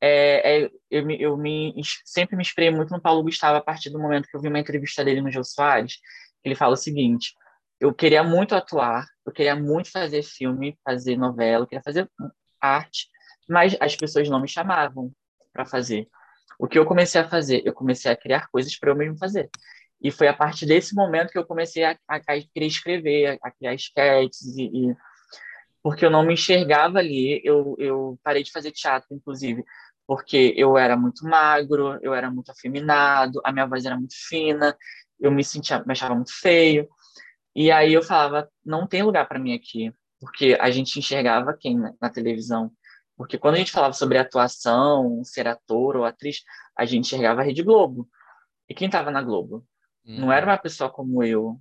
É, 0.00 0.64
é, 0.64 0.70
eu, 0.90 1.04
me, 1.04 1.20
eu 1.20 1.36
me, 1.36 1.74
sempre 2.04 2.36
me 2.36 2.42
inspirei 2.42 2.70
muito 2.70 2.90
no 2.90 3.00
Paulo 3.00 3.22
Gustavo 3.22 3.56
a 3.56 3.60
partir 3.60 3.90
do 3.90 3.98
momento 3.98 4.28
que 4.28 4.36
eu 4.36 4.40
vi 4.40 4.48
uma 4.48 4.58
entrevista 4.58 5.04
dele 5.04 5.20
no 5.20 5.30
Jô 5.30 5.42
Soares, 5.44 5.96
que 6.42 6.48
ele 6.48 6.54
fala 6.54 6.74
o 6.74 6.76
seguinte: 6.76 7.34
eu 7.80 7.94
queria 7.94 8.24
muito 8.24 8.54
atuar, 8.54 9.06
eu 9.24 9.32
queria 9.32 9.54
muito 9.54 9.90
fazer 9.90 10.22
filme, 10.22 10.76
fazer 10.84 11.16
novela, 11.16 11.64
eu 11.64 11.66
queria 11.66 11.82
fazer 11.82 12.08
arte, 12.60 13.08
mas 13.48 13.76
as 13.80 13.94
pessoas 13.94 14.28
não 14.28 14.40
me 14.40 14.48
chamavam 14.48 15.12
para 15.52 15.64
fazer. 15.64 16.08
O 16.58 16.66
que 16.66 16.78
eu 16.78 16.84
comecei 16.84 17.20
a 17.20 17.28
fazer? 17.28 17.62
Eu 17.64 17.72
comecei 17.72 18.10
a 18.10 18.16
criar 18.16 18.48
coisas 18.48 18.76
para 18.78 18.90
eu 18.90 18.96
mesmo 18.96 19.16
fazer. 19.16 19.48
E 20.00 20.10
foi 20.10 20.28
a 20.28 20.34
partir 20.34 20.66
desse 20.66 20.94
momento 20.94 21.30
que 21.30 21.38
eu 21.38 21.46
comecei 21.46 21.84
a, 21.84 21.96
a, 22.08 22.16
a 22.16 22.20
querer 22.20 22.66
escrever, 22.66 23.26
a, 23.42 23.48
a 23.48 23.50
criar 23.50 23.74
sketches, 23.74 24.56
e, 24.56 24.64
e, 24.64 24.96
porque 25.82 26.04
eu 26.04 26.10
não 26.10 26.24
me 26.24 26.34
enxergava 26.34 26.98
ali. 26.98 27.40
Eu, 27.44 27.76
eu 27.78 28.18
parei 28.22 28.42
de 28.42 28.52
fazer 28.52 28.72
teatro, 28.72 29.08
inclusive, 29.12 29.64
porque 30.06 30.54
eu 30.56 30.76
era 30.78 30.96
muito 30.96 31.24
magro, 31.24 31.98
eu 32.02 32.14
era 32.14 32.30
muito 32.30 32.50
afeminado, 32.50 33.40
a 33.44 33.52
minha 33.52 33.66
voz 33.66 33.84
era 33.84 33.96
muito 33.96 34.14
fina, 34.28 34.76
eu 35.20 35.30
me 35.30 35.44
sentia, 35.44 35.82
me 35.84 35.92
achava 35.92 36.14
muito 36.14 36.32
feio. 36.32 36.88
E 37.54 37.70
aí 37.70 37.92
eu 37.92 38.02
falava, 38.02 38.48
não 38.64 38.86
tem 38.86 39.02
lugar 39.02 39.26
para 39.28 39.38
mim 39.38 39.54
aqui, 39.54 39.92
porque 40.20 40.56
a 40.60 40.70
gente 40.70 40.98
enxergava 40.98 41.56
quem 41.58 41.76
na, 41.76 41.92
na 42.00 42.10
televisão. 42.10 42.70
Porque 43.18 43.36
quando 43.36 43.56
a 43.56 43.58
gente 43.58 43.72
falava 43.72 43.92
sobre 43.92 44.16
atuação, 44.16 45.24
ser 45.24 45.48
ator 45.48 45.96
ou 45.96 46.04
atriz, 46.04 46.44
a 46.76 46.84
gente 46.84 47.06
enxergava 47.06 47.40
a 47.40 47.44
Rede 47.44 47.64
Globo. 47.64 48.08
E 48.68 48.74
quem 48.74 48.86
estava 48.86 49.10
na 49.10 49.20
Globo? 49.20 49.66
Hum. 50.06 50.20
Não 50.20 50.32
era 50.32 50.46
uhum. 50.46 50.52
uma 50.52 50.58
pessoa 50.58 50.88
como 50.88 51.24
eu. 51.24 51.60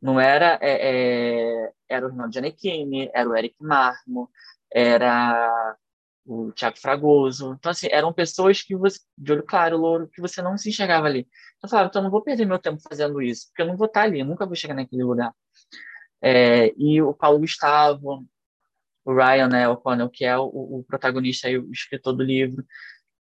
Não 0.00 0.18
era. 0.18 0.58
É, 0.62 1.66
é, 1.66 1.72
era 1.90 2.06
o 2.06 2.10
Rinaldo 2.10 2.32
Giannichini, 2.32 3.10
era 3.12 3.28
o 3.28 3.36
Eric 3.36 3.54
Marmo, 3.60 4.30
era 4.72 5.76
o 6.24 6.50
Tiago 6.52 6.78
Fragoso. 6.78 7.54
Então, 7.58 7.70
assim, 7.70 7.88
eram 7.90 8.10
pessoas 8.10 8.62
que 8.62 8.74
você, 8.74 9.00
de 9.18 9.32
olho 9.32 9.44
claro, 9.46 9.76
louro, 9.76 10.08
que 10.08 10.22
você 10.22 10.40
não 10.40 10.56
se 10.56 10.70
enxergava 10.70 11.06
ali. 11.06 11.28
Então, 11.58 11.64
eu 11.64 11.68
falava, 11.68 11.88
então 11.88 12.00
eu 12.00 12.04
não 12.04 12.10
vou 12.10 12.22
perder 12.22 12.46
meu 12.46 12.58
tempo 12.58 12.80
fazendo 12.80 13.20
isso, 13.20 13.48
porque 13.48 13.60
eu 13.60 13.66
não 13.66 13.76
vou 13.76 13.86
estar 13.86 14.02
ali, 14.02 14.20
eu 14.20 14.26
nunca 14.26 14.46
vou 14.46 14.56
chegar 14.56 14.74
naquele 14.74 15.04
lugar. 15.04 15.34
É, 16.22 16.72
e 16.78 17.02
o 17.02 17.12
Paulo 17.12 17.40
Gustavo, 17.40 18.26
o 19.04 19.14
Ryan 19.14 19.48
né, 19.48 19.68
O'Connell, 19.68 20.08
que 20.10 20.24
é 20.24 20.36
o, 20.36 20.44
o 20.44 20.84
protagonista 20.86 21.48
e 21.48 21.58
o 21.58 21.70
escritor 21.70 22.14
do 22.14 22.22
livro, 22.22 22.64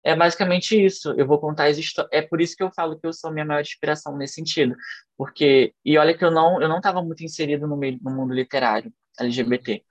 é 0.04 0.16
basicamente 0.16 0.80
isso. 0.84 1.14
Eu 1.18 1.26
vou 1.26 1.40
contar 1.40 1.66
as 1.66 1.78
histórias. 1.78 2.12
É 2.14 2.22
por 2.22 2.40
isso 2.40 2.56
que 2.56 2.64
eu 2.64 2.72
falo 2.72 3.00
que 3.00 3.08
eu 3.08 3.14
sou 3.14 3.30
a 3.30 3.34
minha 3.34 3.46
maior 3.46 3.62
inspiração 3.62 4.16
nesse 4.16 4.36
sentido, 4.36 4.76
porque 5.18 5.74
e 5.84 5.98
olha 5.98 6.16
que 6.18 6.24
eu 6.24 6.32
não 6.32 6.62
eu 6.62 6.70
não 6.70 6.78
estava 6.78 7.02
muito 7.02 7.24
inserido 7.24 7.68
no 7.68 7.76
meio 7.76 8.00
no 8.02 8.12
mundo 8.12 8.34
literário 8.34 8.94
LGBT. 9.20 9.84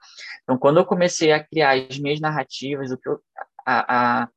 Então, 0.43 0.59
quando 0.59 0.79
eu 0.79 0.85
comecei 0.87 1.33
a 1.33 1.43
criar 1.43 1.73
as 1.73 1.99
minhas 1.99 2.21
narrativas, 2.21 2.91
o 2.91 2.99
que 2.99 3.09
eu, 3.09 3.21
a, 3.67 4.23
a, 4.23 4.29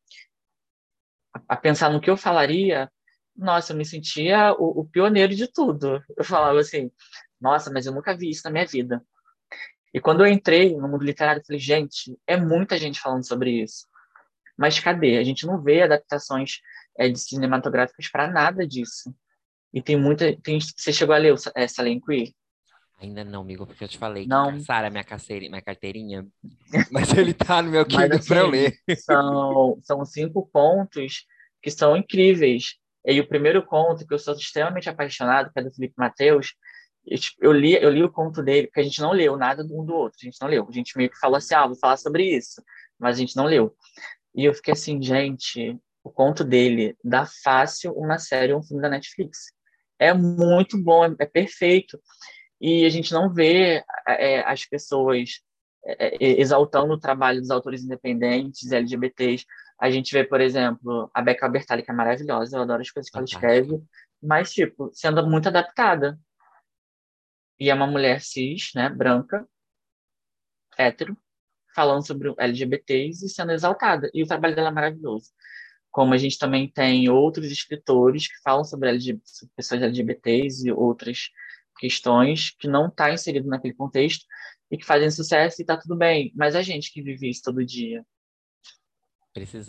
a 1.48 1.58
pensar 1.58 1.92
no 1.92 2.00
que 2.00 2.10
eu 2.10 2.18
falaria, 2.18 2.90
nossa, 3.36 3.74
eu 3.74 3.78
me 3.78 3.86
sentia 3.86 4.54
o, 4.54 4.82
o 4.82 4.86
pioneiro 4.86 5.36
de 5.36 5.48
tudo. 5.52 6.02
Eu 6.18 6.24
falava 6.24 6.60
assim, 6.60 6.92
nossa, 7.40 7.72
mas 7.72 7.86
eu 7.86 7.94
nunca 7.94 8.16
vi 8.18 8.30
isso 8.30 8.42
na 8.46 8.52
minha 8.52 8.66
vida. 8.66 9.04
E 9.94 10.00
quando 10.00 10.26
eu 10.26 10.32
entrei 10.32 10.76
no 10.76 10.88
mundo 10.88 11.04
literário, 11.04 11.40
eu 11.40 11.46
falei, 11.46 11.60
gente, 11.60 12.18
é 12.28 12.38
muita 12.38 12.78
gente 12.78 13.00
falando 13.00 13.28
sobre 13.28 13.64
isso. 13.64 13.86
Mas 14.58 14.80
cadê? 14.80 15.18
A 15.18 15.24
gente 15.24 15.46
não 15.46 15.62
vê 15.62 15.84
adaptações 15.84 16.60
é, 16.98 17.08
de 17.08 17.20
cinematográficas 17.20 18.10
para 18.10 18.28
nada 18.28 18.68
disso. 18.68 19.14
E 19.74 19.82
tem 19.82 19.96
muita. 19.96 20.36
Tem, 20.42 20.60
você 20.60 20.92
chegou 20.92 21.14
a 21.14 21.18
ler 21.18 21.34
o 21.34 21.38
é, 21.56 21.68
Salem 21.68 22.00
Queer? 22.00 22.32
Ainda 23.00 23.24
não, 23.24 23.42
amigo, 23.42 23.68
porque 23.68 23.84
eu 23.84 23.88
te 23.88 23.98
falei 23.98 24.26
não. 24.26 24.54
que 24.54 24.62
Sara 24.62 24.90
minha, 24.90 25.06
minha 25.50 25.62
carteirinha, 25.62 26.26
mas 26.92 27.14
ele 27.16 27.32
tá 27.32 27.62
no 27.62 27.70
meu 27.70 27.86
Kindle 27.86 28.18
assim, 28.18 28.28
para 28.28 28.40
eu 28.40 28.48
ler. 28.48 28.74
São, 28.98 29.80
são 29.84 30.06
cinco 30.06 30.50
contos 30.52 31.26
que 31.62 31.70
são 31.70 31.96
incríveis. 31.96 32.76
E 33.06 33.20
o 33.20 33.28
primeiro 33.28 33.64
conto, 33.64 34.06
que 34.06 34.14
eu 34.14 34.20
sou 34.20 34.34
extremamente 34.34 34.90
apaixonado, 34.90 35.52
que 35.54 35.60
é 35.60 35.64
do 35.64 35.72
Felipe 35.72 35.94
Mateus, 35.96 36.56
eu 37.40 37.52
li, 37.52 37.74
eu 37.74 37.90
li 37.90 38.04
o 38.04 38.12
conto 38.12 38.44
dele, 38.44 38.68
porque 38.68 38.82
a 38.82 38.84
gente 38.84 39.02
não 39.02 39.12
leu 39.12 39.38
nada 39.38 39.64
um 39.64 39.86
do 39.86 39.94
outro, 39.94 40.18
a 40.22 40.26
gente 40.26 40.38
não 40.42 40.48
leu. 40.48 40.68
A 40.68 40.72
gente 40.72 40.98
meio 40.98 41.10
que 41.10 41.20
falou 41.20 41.38
assim, 41.38 41.56
ah, 41.56 41.66
vou 41.66 41.76
falar 41.76 41.98
sobre 41.98 42.24
isso, 42.24 42.62
mas 43.00 43.16
a 43.16 43.20
gente 43.20 43.36
não 43.36 43.46
leu. 43.46 43.76
E 44.36 44.46
eu 44.46 44.54
fiquei 44.54 44.74
assim, 44.74 45.02
gente, 45.02 45.80
o 46.04 46.10
conto 46.10 46.44
dele 46.44 46.98
dá 47.04 47.26
fácil 47.44 47.94
uma 47.94 48.18
série, 48.18 48.54
um 48.54 48.64
filme 48.64 48.82
da 48.82 48.90
Netflix. 48.90 49.52
É 50.00 50.14
muito 50.14 50.78
bom, 50.82 51.06
é, 51.06 51.16
é 51.20 51.26
perfeito. 51.26 52.00
E 52.60 52.86
a 52.86 52.90
gente 52.90 53.12
não 53.12 53.34
vê 53.34 53.84
é, 54.08 54.40
as 54.42 54.66
pessoas 54.66 55.42
é, 55.86 56.16
é 56.16 56.42
exaltando 56.42 56.94
o 56.94 57.00
trabalho 57.00 57.40
dos 57.40 57.52
autores 57.52 57.84
independentes, 57.84 58.72
LGBTs. 58.72 59.46
A 59.80 59.90
gente 59.90 60.12
vê, 60.12 60.24
por 60.24 60.42
exemplo, 60.42 61.10
a 61.14 61.22
Becca 61.22 61.48
Bertali, 61.48 61.84
que 61.84 61.92
é 61.92 61.94
maravilhosa, 61.94 62.58
eu 62.58 62.62
adoro 62.62 62.82
as 62.82 62.92
coisas 62.92 63.12
que 63.12 63.18
ela 63.18 63.26
escreve, 63.26 63.80
mas, 64.22 64.52
tipo, 64.52 64.90
sendo 64.94 65.26
muito 65.28 65.48
adaptada. 65.48 66.20
E 67.60 67.70
é 67.70 67.74
uma 67.74 67.88
mulher 67.88 68.22
cis, 68.22 68.72
né, 68.76 68.90
branca, 68.90 69.48
hétero, 70.78 71.18
falando 71.74 72.06
sobre 72.06 72.34
LGBTs 72.38 73.26
e 73.26 73.30
sendo 73.30 73.52
exaltada. 73.52 74.10
E 74.14 74.24
o 74.24 74.28
trabalho 74.28 74.56
dela 74.56 74.70
é 74.70 74.72
maravilhoso. 74.72 75.32
Como 75.92 76.14
a 76.14 76.18
gente 76.18 76.38
também 76.38 76.70
tem 76.70 77.10
outros 77.10 77.52
escritores 77.52 78.28
que 78.28 78.40
falam 78.44 78.64
sobre 78.64 78.90
LGBT, 78.90 79.48
pessoas 79.56 79.82
LGBTs 79.82 80.68
e 80.68 80.72
outras 80.72 81.30
questões 81.80 82.52
que 82.58 82.68
não 82.68 82.88
está 82.88 83.12
inserido 83.12 83.48
naquele 83.48 83.74
contexto 83.74 84.26
e 84.70 84.78
que 84.78 84.86
fazem 84.86 85.10
sucesso 85.10 85.62
e 85.62 85.64
está 85.64 85.78
tudo 85.78 85.96
bem. 85.96 86.32
Mas 86.36 86.56
a 86.56 86.62
gente 86.62 86.92
que 86.92 87.02
vive 87.02 87.30
isso 87.30 87.42
todo 87.44 87.66
dia. 87.66 88.06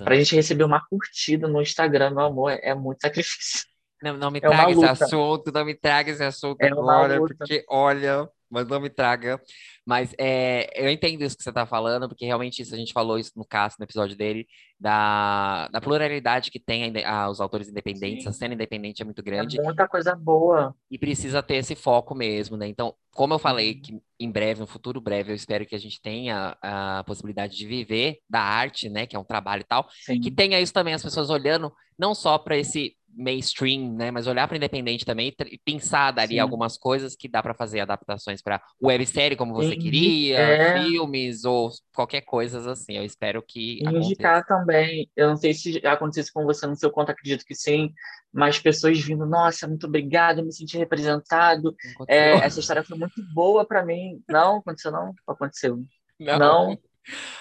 Para 0.05 0.14
a 0.14 0.18
gente 0.18 0.34
receber 0.34 0.64
uma 0.64 0.84
curtida 0.86 1.47
no 1.47 1.61
Instagram, 1.61 2.11
meu 2.11 2.24
amor, 2.24 2.53
é 2.62 2.74
muito 2.74 3.01
sacrifício. 3.01 3.66
Não, 4.03 4.16
não 4.16 4.30
me 4.30 4.38
é 4.38 4.40
traga 4.40 4.72
esse 4.72 4.84
assunto, 4.84 5.53
não 5.53 5.64
me 5.64 5.74
traga 5.74 6.11
esse 6.11 6.24
assunto 6.24 6.62
é 6.62 6.68
agora, 6.68 7.18
porque 7.18 7.64
olha, 7.68 8.28
mas 8.51 8.66
não 8.66 8.80
me 8.80 8.88
traga. 8.88 9.40
Mas 9.84 10.14
é, 10.18 10.68
eu 10.74 10.90
entendo 10.90 11.22
isso 11.22 11.36
que 11.36 11.42
você 11.42 11.49
está 11.49 11.66
falando, 11.66 12.09
porque 12.09 12.26
realmente 12.26 12.61
isso 12.61 12.74
a 12.74 12.78
gente 12.78 12.92
falou 12.92 13.18
isso 13.18 13.32
no 13.36 13.44
caso, 13.44 13.76
no 13.78 13.84
episódio 13.84 14.16
dele, 14.16 14.46
da, 14.78 15.68
da 15.68 15.80
pluralidade 15.80 16.51
que 16.51 16.61
tem 16.61 16.92
a, 17.05 17.11
a, 17.11 17.30
os 17.30 17.40
autores 17.40 17.68
independentes, 17.68 18.24
Sim. 18.24 18.28
a 18.28 18.32
cena 18.32 18.55
independente 18.55 19.03
é 19.03 19.05
muito 19.05 19.22
grande. 19.22 19.59
É 19.59 19.62
muita 19.62 19.88
coisa 19.88 20.14
boa. 20.14 20.74
E 20.90 20.99
precisa 20.99 21.42
ter 21.42 21.57
esse 21.57 21.74
foco 21.74 22.14
mesmo, 22.14 22.57
né? 22.57 22.68
Então, 22.68 22.94
como 23.12 23.34
eu 23.34 23.38
falei, 23.38 23.76
que 23.76 23.99
em 24.20 24.30
breve, 24.30 24.61
no 24.61 24.66
futuro 24.66 25.01
breve, 25.01 25.32
eu 25.32 25.36
espero 25.36 25.66
que 25.66 25.74
a 25.74 25.78
gente 25.80 26.01
tenha 26.01 26.57
a 26.62 27.03
possibilidade 27.05 27.57
de 27.57 27.66
viver 27.66 28.18
da 28.28 28.40
arte, 28.40 28.88
né? 28.88 29.07
Que 29.07 29.16
é 29.16 29.18
um 29.18 29.24
trabalho 29.24 29.62
e 29.62 29.66
tal, 29.66 29.88
Sim. 30.05 30.20
que 30.20 30.30
tenha 30.30 30.61
isso 30.61 30.72
também, 30.72 30.94
as 30.94 31.03
pessoas 31.03 31.30
olhando 31.30 31.72
não 31.99 32.14
só 32.14 32.38
para 32.38 32.57
esse 32.57 32.94
mainstream, 33.14 33.94
né? 33.94 34.11
Mas 34.11 34.26
olhar 34.26 34.46
para 34.46 34.56
independente 34.56 35.04
também 35.04 35.34
e 35.46 35.59
pensar 35.59 36.12
dali 36.12 36.34
Sim. 36.34 36.38
algumas 36.38 36.76
coisas 36.76 37.16
que 37.16 37.28
dá 37.28 37.42
para 37.42 37.54
fazer 37.54 37.80
adaptações 37.80 38.40
para 38.40 38.62
websérie 38.82 39.36
como 39.36 39.54
você 39.54 39.70
Sim, 39.70 39.78
queria, 39.78 40.38
é... 40.38 40.82
filmes 40.82 41.44
ou 41.44 41.70
qualquer 41.94 42.22
coisa 42.22 42.70
assim. 42.70 42.96
Eu 42.96 43.04
espero 43.04 43.42
que 43.42 43.82
indicar 43.84 44.44
também. 44.46 45.11
Eu 45.16 45.28
não 45.28 45.36
sei 45.36 45.52
se 45.52 45.80
já 45.80 45.92
aconteceu 45.92 46.32
com 46.32 46.44
você 46.44 46.66
no 46.66 46.76
seu 46.76 46.90
conto, 46.90 47.11
acredito 47.11 47.44
que 47.44 47.54
sim. 47.54 47.92
Mas 48.32 48.59
pessoas 48.59 49.00
vindo, 49.00 49.24
nossa, 49.24 49.66
muito 49.66 49.86
obrigado, 49.86 50.44
me 50.44 50.52
senti 50.52 50.76
representado. 50.76 51.74
É, 52.06 52.32
essa 52.34 52.61
história 52.61 52.84
foi 52.84 52.98
muito 52.98 53.22
boa 53.34 53.64
para 53.64 53.84
mim. 53.84 54.22
Não 54.28 54.59
aconteceu 54.59 54.92
não? 54.92 55.14
Aconteceu. 55.26 55.82
Não. 56.20 56.38
não. 56.38 56.78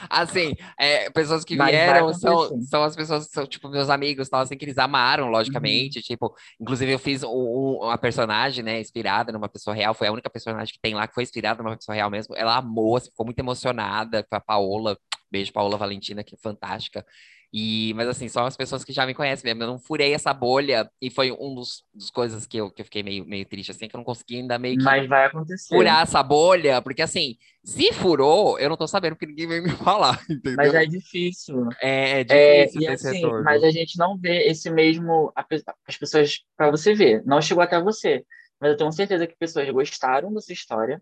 Assim, 0.09 0.55
é, 0.80 1.09
pessoas 1.09 1.43
que 1.43 1.55
vieram 1.55 2.13
são, 2.13 2.61
são 2.61 2.84
as 2.84 2.95
pessoas 2.95 3.28
que 3.28 3.34
são, 3.34 3.45
tipo, 3.45 3.70
meus 3.70 3.89
amigos, 3.89 4.30
tal, 4.30 4.41
assim, 4.41 4.57
que 4.57 4.65
eles 4.65 4.78
amaram, 4.78 5.30
logicamente. 5.30 5.99
Uhum. 5.99 6.03
Tipo, 6.03 6.36
inclusive 6.59 6.91
eu 6.91 6.99
fiz 6.99 7.24
um, 7.24 7.80
uma 7.82 7.97
personagem, 7.97 8.63
né, 8.63 8.80
inspirada 8.80 9.32
numa 9.32 9.49
pessoa 9.49 9.76
real. 9.76 9.93
Foi 9.93 10.07
a 10.07 10.11
única 10.11 10.30
personagem 10.30 10.74
que 10.74 10.80
tem 10.82 10.93
lá 10.93 11.07
que 11.07 11.13
foi 11.13 11.24
inspirada 11.24 11.61
numa 11.63 11.76
pessoa 11.76 11.95
real 11.95 12.09
mesmo. 12.09 12.36
Ela 12.36 12.57
amou, 12.57 12.97
assim, 12.97 13.09
ficou 13.09 13.26
muito 13.26 13.39
emocionada. 13.39 14.26
Foi 14.30 14.38
a 14.38 14.41
Paola. 14.41 14.97
Beijo, 15.30 15.51
Paola 15.51 15.78
Valentina, 15.78 16.24
que 16.24 16.36
é 16.36 16.38
fantástica. 16.38 17.05
E, 17.54 17.93
mas 17.95 18.10
assim, 18.10 18.28
são 18.28 18.45
as 18.45 18.58
pessoas 18.58 18.84
que 18.84 18.91
já 18.91 19.06
me 19.06 19.14
conhecem 19.14 19.45
mesmo. 19.45 19.64
Eu 19.64 19.68
não 19.68 19.80
furei 19.80 20.14
essa 20.14 20.34
bolha 20.34 20.89
e 21.02 21.10
foi 21.10 21.32
um 21.32 21.56
dos, 21.56 21.84
dos 21.93 22.10
coisas 22.10 22.45
que 22.45 22.58
eu, 22.58 22.70
que 22.70 22.82
eu 22.82 22.86
fiquei 22.86 23.02
meio, 23.02 23.26
meio 23.26 23.45
triste, 23.45 23.72
assim, 23.72 23.88
que 23.88 23.95
eu 23.95 24.00
não 24.00 24.06
consegui 24.06 24.38
ainda 24.38 24.60
meio 24.60 24.78
que 24.78 24.84
mas 24.84 25.08
vai 25.08 25.26
acontecer. 25.26 25.74
furar 25.74 26.04
essa 26.04 26.22
bolha, 26.22 26.82
porque 26.82 27.02
assim, 27.02 27.38
se 27.64 27.93
furou, 27.93 28.60
eu 28.60 28.70
não 28.70 28.76
tô 28.76 28.86
sabendo 28.88 29.16
porque 29.16 29.28
ninguém 29.28 29.48
veio 29.48 29.64
me 29.64 29.70
falar, 29.78 30.22
entendeu? 30.30 30.58
Mas 30.58 30.74
é 30.74 30.86
difícil. 30.86 31.70
É, 31.82 32.22
é 32.22 32.24
difícil 32.66 32.89
é, 32.89 32.93
assim, 32.93 33.14
retorno. 33.14 33.43
Mas 33.43 33.64
a 33.64 33.72
gente 33.72 33.98
não 33.98 34.18
vê 34.18 34.48
esse 34.48 34.70
mesmo. 34.70 35.32
As 35.36 35.98
pessoas, 35.98 36.39
para 36.56 36.70
você 36.70 36.93
ver, 36.93 37.24
não 37.26 37.41
chegou 37.41 37.64
até 37.64 37.82
você. 37.82 38.26
Mas 38.60 38.72
eu 38.72 38.78
tenho 38.78 38.91
certeza 38.91 39.28
que 39.28 39.38
pessoas 39.38 39.70
gostaram 39.70 40.34
da 40.34 40.41
sua 40.41 40.54
história 40.54 41.02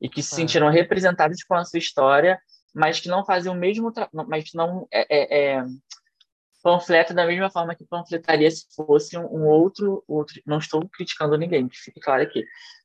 e 0.00 0.08
que 0.08 0.22
se 0.22 0.34
ah. 0.34 0.36
sentiram 0.36 0.70
representadas 0.70 1.42
com 1.44 1.54
a 1.54 1.64
sua 1.64 1.78
história 1.78 2.38
mas 2.74 3.00
que 3.00 3.08
não 3.08 3.24
fazem 3.24 3.50
o 3.50 3.54
mesmo, 3.54 3.92
mas 4.26 4.50
que 4.50 4.56
não 4.56 4.86
é, 4.90 5.06
é, 5.10 5.56
é, 5.56 5.64
panfleta 6.62 7.12
da 7.12 7.26
mesma 7.26 7.50
forma 7.50 7.74
que 7.74 7.84
panfletaria 7.84 8.50
se 8.50 8.66
fosse 8.74 9.18
um, 9.18 9.26
um, 9.26 9.46
outro, 9.46 10.02
outro. 10.06 10.40
Não 10.46 10.58
estou 10.58 10.88
criticando 10.88 11.36
ninguém, 11.36 11.68
que 11.68 11.76
fique 11.76 12.00
claro 12.00 12.22
aqui, 12.22 12.44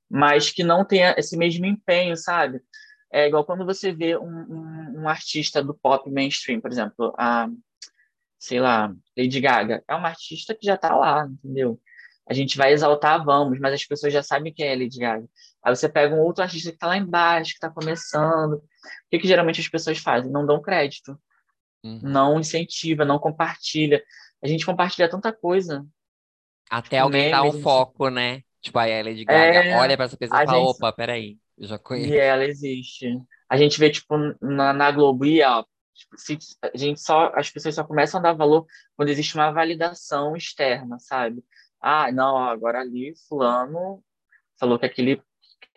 mas 0.09 0.51
que 0.51 0.63
não 0.63 0.83
tenha 0.83 1.15
esse 1.17 1.37
mesmo 1.37 1.65
empenho, 1.65 2.17
sabe? 2.17 2.61
É 3.11 3.27
igual 3.27 3.45
quando 3.45 3.65
você 3.65 3.91
vê 3.93 4.17
um, 4.17 4.25
um, 4.25 5.01
um 5.01 5.09
artista 5.09 5.63
do 5.63 5.73
pop 5.73 6.09
mainstream, 6.09 6.59
por 6.59 6.71
exemplo, 6.71 7.13
a, 7.17 7.47
sei 8.37 8.59
lá, 8.59 8.93
Lady 9.17 9.39
Gaga. 9.39 9.83
É 9.87 9.95
uma 9.95 10.09
artista 10.09 10.53
que 10.53 10.65
já 10.65 10.75
está 10.75 10.95
lá, 10.95 11.25
entendeu? 11.25 11.79
A 12.29 12.33
gente 12.33 12.57
vai 12.57 12.73
exaltar, 12.73 13.23
vamos, 13.23 13.59
mas 13.59 13.73
as 13.73 13.85
pessoas 13.85 14.11
já 14.11 14.21
sabem 14.21 14.53
quem 14.53 14.67
é 14.67 14.75
Lady 14.75 14.99
Gaga. 14.99 15.25
Aí 15.63 15.75
você 15.75 15.87
pega 15.87 16.13
um 16.13 16.19
outro 16.19 16.43
artista 16.43 16.69
que 16.69 16.75
está 16.75 16.87
lá 16.87 16.97
embaixo, 16.97 17.51
que 17.51 17.57
está 17.57 17.69
começando. 17.69 18.53
O 18.53 18.61
que, 19.09 19.19
que 19.19 19.27
geralmente 19.27 19.61
as 19.61 19.67
pessoas 19.67 19.97
fazem? 19.97 20.31
Não 20.31 20.45
dão 20.45 20.61
crédito. 20.61 21.17
Uhum. 21.83 21.99
Não 22.03 22.39
incentiva, 22.39 23.05
não 23.05 23.17
compartilha. 23.17 24.03
A 24.43 24.47
gente 24.47 24.65
compartilha 24.65 25.09
tanta 25.09 25.31
coisa. 25.31 25.85
Até 26.69 26.99
alguém 26.99 27.33
um 27.33 27.51
gente... 27.51 27.61
foco, 27.61 28.09
né? 28.09 28.41
Tipo, 28.61 28.79
a 28.79 28.85
Lady 28.85 29.23
Gaga 29.23 29.63
é... 29.63 29.77
olha 29.77 29.95
para 29.95 30.05
essa 30.05 30.17
pessoa 30.17 30.43
e 30.43 30.45
fala, 30.45 30.57
gente... 30.57 30.67
opa, 30.69 30.91
peraí, 30.91 31.37
eu 31.57 31.67
já 31.67 31.79
conheço. 31.79 32.13
E 32.13 32.17
ela 32.17 32.43
existe. 32.43 33.17
A 33.49 33.55
gente 33.55 33.79
vê, 33.79 33.89
tipo, 33.89 34.15
na, 34.41 34.73
na 34.73 34.91
Globo, 34.91 35.25
e 35.25 35.41
ó, 35.41 35.63
tipo, 35.93 36.17
se, 36.17 36.37
a 36.61 36.77
gente 36.77 36.99
só, 36.99 37.31
as 37.35 37.49
pessoas 37.49 37.75
só 37.75 37.83
começam 37.83 38.19
a 38.19 38.23
dar 38.23 38.33
valor 38.33 38.65
quando 38.95 39.09
existe 39.09 39.35
uma 39.35 39.51
validação 39.51 40.35
externa, 40.35 40.99
sabe? 40.99 41.41
Ah, 41.89 42.11
não, 42.11 42.37
agora 42.37 42.81
ali 42.81 43.13
fulano 43.29 44.03
falou 44.59 44.77
que 44.77 44.85
aquele, 44.85 45.21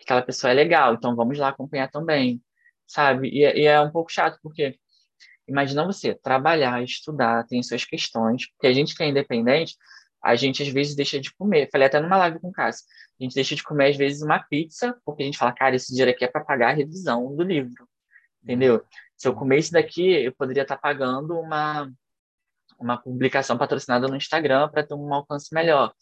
aquela 0.01 0.21
pessoa 0.21 0.51
é 0.51 0.53
legal, 0.53 0.93
então 0.93 1.15
vamos 1.15 1.37
lá 1.37 1.47
acompanhar 1.47 1.89
também, 1.89 2.43
sabe? 2.85 3.29
E, 3.29 3.39
e 3.61 3.65
é 3.65 3.79
um 3.79 3.89
pouco 3.91 4.11
chato, 4.11 4.37
porque 4.43 4.77
imagina 5.47 5.85
você 5.85 6.13
trabalhar, 6.13 6.83
estudar, 6.83 7.45
tem 7.47 7.63
suas 7.63 7.85
questões, 7.85 8.45
porque 8.51 8.67
a 8.67 8.73
gente 8.73 8.93
que 8.93 9.01
é 9.03 9.07
independente, 9.07 9.77
a 10.21 10.35
gente 10.35 10.61
às 10.61 10.67
vezes 10.67 10.95
deixa 10.95 11.17
de 11.17 11.33
comer. 11.33 11.69
Falei 11.71 11.87
até 11.87 12.01
numa 12.01 12.17
live 12.17 12.41
com 12.41 12.49
o 12.49 12.51
Cássio, 12.51 12.85
a 13.17 13.23
gente 13.23 13.33
deixa 13.33 13.55
de 13.55 13.63
comer 13.63 13.91
às 13.91 13.95
vezes 13.95 14.21
uma 14.21 14.39
pizza, 14.43 14.93
porque 15.05 15.23
a 15.23 15.25
gente 15.25 15.37
fala, 15.37 15.53
cara, 15.53 15.77
esse 15.77 15.91
dinheiro 15.93 16.11
aqui 16.11 16.25
é 16.25 16.27
para 16.27 16.43
pagar 16.43 16.71
a 16.71 16.73
revisão 16.73 17.33
do 17.33 17.43
livro, 17.43 17.87
entendeu? 18.43 18.83
Se 19.15 19.29
eu 19.29 19.33
comer 19.33 19.59
isso 19.59 19.71
daqui, 19.71 20.11
eu 20.11 20.33
poderia 20.33 20.63
estar 20.63 20.77
pagando 20.77 21.39
uma, 21.39 21.89
uma 22.83 22.97
publicação 22.97 23.57
patrocinada 23.57 24.07
no 24.07 24.15
Instagram 24.15 24.69
para 24.69 24.85
ter 24.85 24.93
um 24.93 25.13
alcance 25.13 25.53
melhor. 25.53 25.93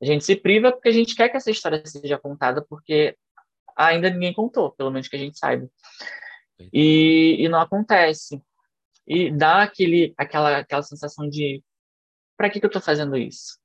A 0.00 0.04
gente 0.04 0.24
se 0.24 0.36
priva 0.36 0.70
porque 0.70 0.88
a 0.88 0.92
gente 0.92 1.14
quer 1.14 1.28
que 1.28 1.36
essa 1.36 1.50
história 1.50 1.82
seja 1.84 2.18
contada, 2.18 2.64
porque 2.68 3.16
ainda 3.76 4.10
ninguém 4.10 4.32
contou, 4.32 4.72
pelo 4.72 4.90
menos 4.90 5.08
que 5.08 5.16
a 5.16 5.18
gente 5.18 5.38
saiba. 5.38 5.68
E, 6.72 7.36
e 7.38 7.48
não 7.48 7.60
acontece. 7.60 8.42
E 9.06 9.30
dá 9.30 9.62
aquele, 9.62 10.14
aquela, 10.16 10.58
aquela 10.58 10.82
sensação 10.82 11.28
de 11.28 11.62
para 12.36 12.50
que, 12.50 12.60
que 12.60 12.66
eu 12.66 12.68
estou 12.68 12.82
fazendo 12.82 13.16
isso? 13.16 13.58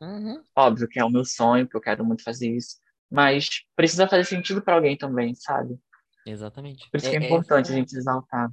Uhum. 0.00 0.42
Óbvio 0.54 0.88
que 0.88 1.00
é 1.00 1.04
o 1.04 1.10
meu 1.10 1.24
sonho, 1.24 1.66
que 1.66 1.76
eu 1.76 1.80
quero 1.80 2.04
muito 2.04 2.22
fazer 2.22 2.54
isso, 2.54 2.76
mas 3.10 3.48
precisa 3.74 4.06
fazer 4.06 4.24
sentido 4.24 4.62
para 4.62 4.74
alguém 4.74 4.96
também, 4.96 5.34
sabe? 5.34 5.78
Exatamente. 6.26 6.88
Por 6.90 6.98
isso 6.98 7.10
que 7.10 7.16
é, 7.16 7.20
é 7.20 7.24
importante 7.24 7.70
é... 7.70 7.72
a 7.72 7.76
gente 7.76 7.96
exaltar. 7.96 8.50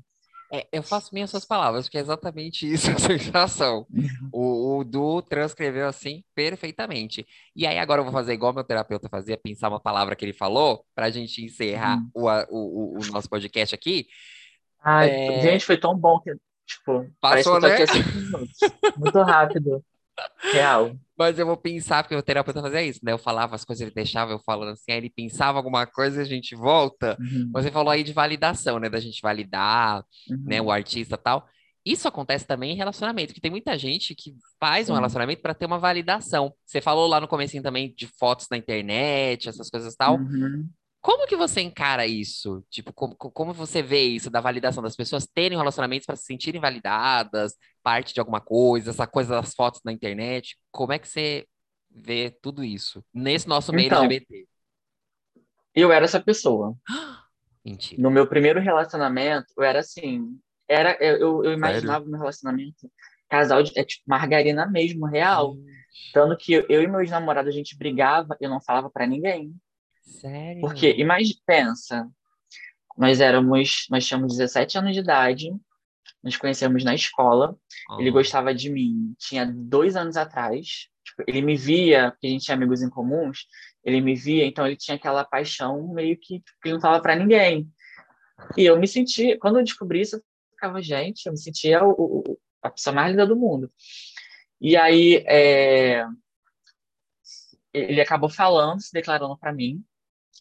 É, 0.52 0.68
eu 0.72 0.84
faço 0.84 1.14
minhas 1.14 1.30
suas 1.30 1.46
palavras, 1.46 1.86
porque 1.86 1.98
é 1.98 2.02
exatamente 2.02 2.66
isso 2.72 2.92
a 2.92 2.98
sensação. 2.98 3.86
O, 4.32 4.78
o 4.78 4.84
Du 4.84 5.22
transcreveu 5.22 5.88
assim 5.88 6.24
perfeitamente. 6.34 7.26
E 7.56 7.66
aí 7.66 7.80
agora 7.80 8.02
eu 8.02 8.04
vou 8.04 8.14
fazer 8.14 8.34
igual 8.34 8.54
meu 8.54 8.64
terapeuta 8.64 9.10
fazia, 9.10 9.38
pensar 9.38 9.70
uma 9.70 9.80
palavra 9.80 10.16
que 10.16 10.24
ele 10.24 10.34
falou, 10.34 10.86
para 10.94 11.08
a 11.08 11.12
gente 11.12 11.44
encerrar 11.44 11.98
hum. 11.98 12.10
o, 12.14 12.30
o, 12.50 13.00
o, 13.00 13.06
nosso 13.12 13.30
podcast 13.30 13.74
aqui. 13.74 14.08
Ai, 14.84 15.10
é... 15.10 15.42
gente, 15.42 15.66
foi 15.66 15.78
tão 15.78 15.98
bom 15.98 16.20
que, 16.20 16.32
tipo, 16.66 17.06
Passou, 17.20 17.60
né? 17.60 17.78
Muito 18.98 19.22
rápido. 19.22 19.84
Real. 20.52 20.96
Mas 21.18 21.40
eu 21.40 21.46
vou 21.46 21.58
pensar, 21.58 22.04
porque 22.04 22.16
o 22.16 22.22
terapeuta 22.22 22.62
fazia 22.62 22.84
isso, 22.84 23.00
né? 23.04 23.12
Eu 23.12 23.18
falava 23.18 23.56
as 23.56 23.64
coisas, 23.64 23.82
ele 23.82 23.94
deixava 23.94 24.32
eu 24.32 24.40
falando 24.40 24.72
assim, 24.72 24.92
aí 24.92 24.98
ele 24.98 25.10
pensava 25.10 25.58
alguma 25.58 25.86
coisa 25.86 26.20
e 26.20 26.22
a 26.22 26.26
gente 26.26 26.56
volta. 26.56 27.18
Uhum. 27.20 27.52
Você 27.54 27.72
falou 27.72 27.92
aí 27.92 28.04
de 28.04 28.14
validação, 28.14 28.80
né? 28.80 28.90
Da 28.90 29.00
gente 29.00 29.22
validar, 29.22 30.04
uhum. 30.30 30.44
né? 30.46 30.62
O 30.62 30.72
artista 30.72 31.18
tal. 31.18 31.48
Isso 31.86 32.08
acontece 32.08 32.48
também 32.48 32.72
em 32.72 32.76
relacionamento, 32.76 33.34
que 33.34 33.40
tem 33.40 33.52
muita 33.52 33.78
gente 33.78 34.16
que 34.16 34.34
faz 34.60 34.90
um 34.90 34.96
relacionamento 34.96 35.42
para 35.42 35.54
ter 35.54 35.68
uma 35.68 35.78
validação. 35.78 36.52
Você 36.66 36.82
falou 36.82 37.08
lá 37.08 37.22
no 37.22 37.28
começo 37.28 37.62
também 37.62 37.94
de 37.96 38.08
fotos 38.08 38.48
na 38.50 38.58
internet, 38.58 39.48
essas 39.48 39.70
coisas 39.70 39.96
tal. 39.96 40.18
Como 41.06 41.28
que 41.28 41.36
você 41.36 41.62
encara 41.62 42.08
isso? 42.08 42.66
Tipo, 42.68 42.92
como, 42.92 43.16
como 43.16 43.54
você 43.54 43.84
vê 43.84 44.02
isso 44.02 44.28
da 44.28 44.42
validação 44.42 44.82
das 44.82 44.96
pessoas 44.96 45.28
terem 45.28 45.56
relacionamentos 45.56 46.04
para 46.04 46.16
se 46.16 46.26
sentirem 46.26 46.60
validadas, 46.60 47.54
parte 47.84 48.12
de 48.12 48.20
alguma 48.20 48.42
coisa, 48.42 48.90
essa 48.90 49.06
coisa 49.06 49.36
das 49.40 49.54
fotos 49.54 49.82
na 49.86 49.92
internet? 49.92 50.58
Como 50.72 50.92
é 50.92 50.98
que 50.98 51.08
você 51.08 51.46
vê 51.92 52.36
tudo 52.42 52.64
isso 52.64 53.06
nesse 53.14 53.48
nosso 53.48 53.72
meio 53.72 53.86
então, 53.86 54.04
LGBT? 54.04 54.48
Eu 55.76 55.92
era 55.92 56.06
essa 56.06 56.20
pessoa. 56.20 56.76
Mentira. 57.64 58.02
No 58.02 58.10
meu 58.10 58.26
primeiro 58.26 58.60
relacionamento, 58.60 59.54
eu 59.56 59.64
era 59.64 59.82
assim, 59.82 60.40
era 60.68 60.98
eu, 61.00 61.46
eu 61.46 61.54
imaginava 61.54 62.00
Sério? 62.00 62.10
meu 62.10 62.20
relacionamento 62.20 62.92
casal 63.30 63.62
de 63.62 63.78
é, 63.78 63.84
tipo 63.84 64.06
margarina 64.08 64.66
mesmo, 64.66 65.06
real. 65.06 65.56
Tanto 66.12 66.36
que 66.36 66.54
eu, 66.54 66.66
eu 66.68 66.82
e 66.82 66.88
meus 66.88 67.12
namorados 67.12 67.54
a 67.54 67.56
gente 67.56 67.78
brigava, 67.78 68.36
eu 68.42 68.50
não 68.50 68.60
falava 68.60 68.90
para 68.90 69.06
ninguém. 69.06 69.54
Sério? 70.06 70.62
Porque, 70.62 70.92
imagina, 70.98 71.40
pensa, 71.46 72.10
nós 72.98 73.20
éramos, 73.20 73.88
nós 73.90 74.06
tínhamos 74.06 74.38
17 74.38 74.78
anos 74.78 74.94
de 74.94 75.00
idade, 75.00 75.52
nos 76.24 76.38
conhecemos 76.38 76.84
na 76.84 76.96
escola, 76.96 77.56
oh. 77.90 78.00
ele 78.00 78.12
gostava 78.12 78.54
de 78.54 78.70
mim, 78.70 79.14
tinha 79.20 79.46
dois 79.46 79.96
anos 79.96 80.18
atrás, 80.18 80.88
tipo, 81.04 81.24
ele 81.28 81.42
me 81.42 81.56
via, 81.56 82.12
porque 82.12 82.28
a 82.28 82.30
gente 82.30 82.46
tinha 82.46 82.56
amigos 82.56 82.82
em 82.82 82.90
comuns, 82.90 83.46
ele 83.84 84.02
me 84.02 84.16
via, 84.16 84.46
então 84.46 84.66
ele 84.66 84.76
tinha 84.76 84.96
aquela 84.96 85.24
paixão 85.24 85.88
meio 85.94 86.18
que, 86.18 86.40
que 86.40 86.46
ele 86.66 86.74
não 86.74 86.82
falava 86.82 87.02
para 87.02 87.16
ninguém. 87.16 87.70
E 88.58 88.66
eu 88.66 88.80
me 88.80 88.88
senti, 88.88 89.38
quando 89.38 89.60
eu 89.60 89.64
descobri 89.64 90.02
isso, 90.02 90.16
eu 90.16 90.22
ficava, 90.52 90.82
gente, 90.82 91.26
eu 91.26 91.32
me 91.32 91.38
sentia 91.38 91.84
o, 91.84 91.92
o, 91.92 92.40
a 92.62 92.70
pessoa 92.70 92.96
mais 92.96 93.12
linda 93.12 93.28
do 93.28 93.36
mundo. 93.36 93.72
E 94.60 94.76
aí, 94.76 95.24
é, 95.28 96.06
ele 97.74 98.02
acabou 98.02 98.30
falando, 98.30 98.82
se 98.82 98.92
declarando 98.92 99.38
para 99.38 99.54
mim, 99.54 99.84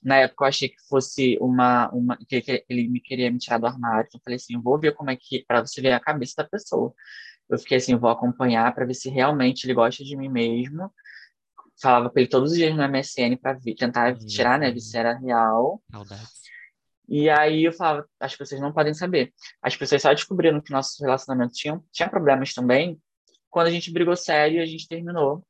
na 0.03 0.17
época 0.17 0.45
eu 0.45 0.49
achei 0.49 0.69
que 0.69 0.77
fosse 0.89 1.39
uma, 1.41 1.91
uma 1.91 2.17
que, 2.17 2.41
que, 2.41 2.65
ele 2.69 2.89
me 2.89 3.01
queria 3.01 3.31
me 3.31 3.39
tirar 3.39 3.59
do 3.59 3.67
armário. 3.67 4.07
Então 4.07 4.19
eu 4.19 4.23
falei 4.23 4.37
assim, 4.37 4.61
vou 4.61 4.79
ver 4.79 4.95
como 4.95 5.11
é 5.11 5.17
que 5.17 5.45
para 5.47 5.65
você 5.65 5.81
ver 5.81 5.93
a 5.93 6.01
cabeça 6.01 6.35
da 6.39 6.45
pessoa. 6.45 6.95
Eu 7.49 7.59
fiquei 7.59 7.77
assim, 7.77 7.97
vou 7.97 8.11
acompanhar 8.11 8.75
para 8.75 8.87
ver 8.87 8.95
se 8.95 9.09
realmente 9.09 9.65
ele 9.65 9.75
gosta 9.75 10.05
de 10.05 10.17
mim 10.17 10.29
mesmo. 10.29 10.93
Falava 11.81 12.11
com 12.11 12.19
ele 12.19 12.29
todos 12.29 12.53
os 12.53 12.57
dias 12.57 12.75
no 12.75 12.83
MSN 12.89 13.37
para 13.41 13.59
tentar 13.77 14.17
tirar, 14.19 14.59
né, 14.59 14.71
ver 14.71 14.81
se 14.81 14.97
era 14.97 15.19
real. 15.19 15.83
E 17.09 17.29
aí 17.29 17.65
eu 17.65 17.73
falava, 17.73 18.09
as 18.19 18.35
pessoas 18.35 18.61
não 18.61 18.73
podem 18.73 18.95
saber. 18.95 19.33
As 19.61 19.77
pessoas 19.77 20.01
só 20.01 20.13
descobriram 20.13 20.61
que 20.61 20.73
nosso 20.73 21.03
relacionamento 21.03 21.53
tinha, 21.53 21.81
tinha 21.93 22.09
problemas 22.09 22.55
também 22.55 23.01
quando 23.51 23.69
a 23.69 23.71
gente 23.71 23.93
brigou 23.93 24.17
sério 24.17 24.59
e 24.59 24.61
a 24.61 24.67
gente 24.67 24.89
terminou. 24.89 25.47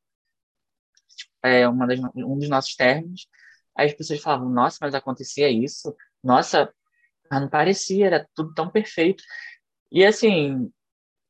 É, 1.42 1.68
uma 1.68 1.86
das, 1.86 1.99
um 2.14 2.38
dos 2.38 2.49
nossos 2.49 2.74
términos. 2.74 3.26
Aí 3.77 3.87
as 3.87 3.95
pessoas 3.95 4.20
falavam, 4.20 4.49
nossa, 4.49 4.79
mas 4.81 4.95
acontecia 4.95 5.51
isso? 5.51 5.95
Nossa, 6.22 6.72
não 7.31 7.49
parecia, 7.49 8.07
era 8.07 8.29
tudo 8.35 8.55
tão 8.55 8.70
perfeito. 8.70 9.22
E 9.91 10.05
assim, 10.05 10.70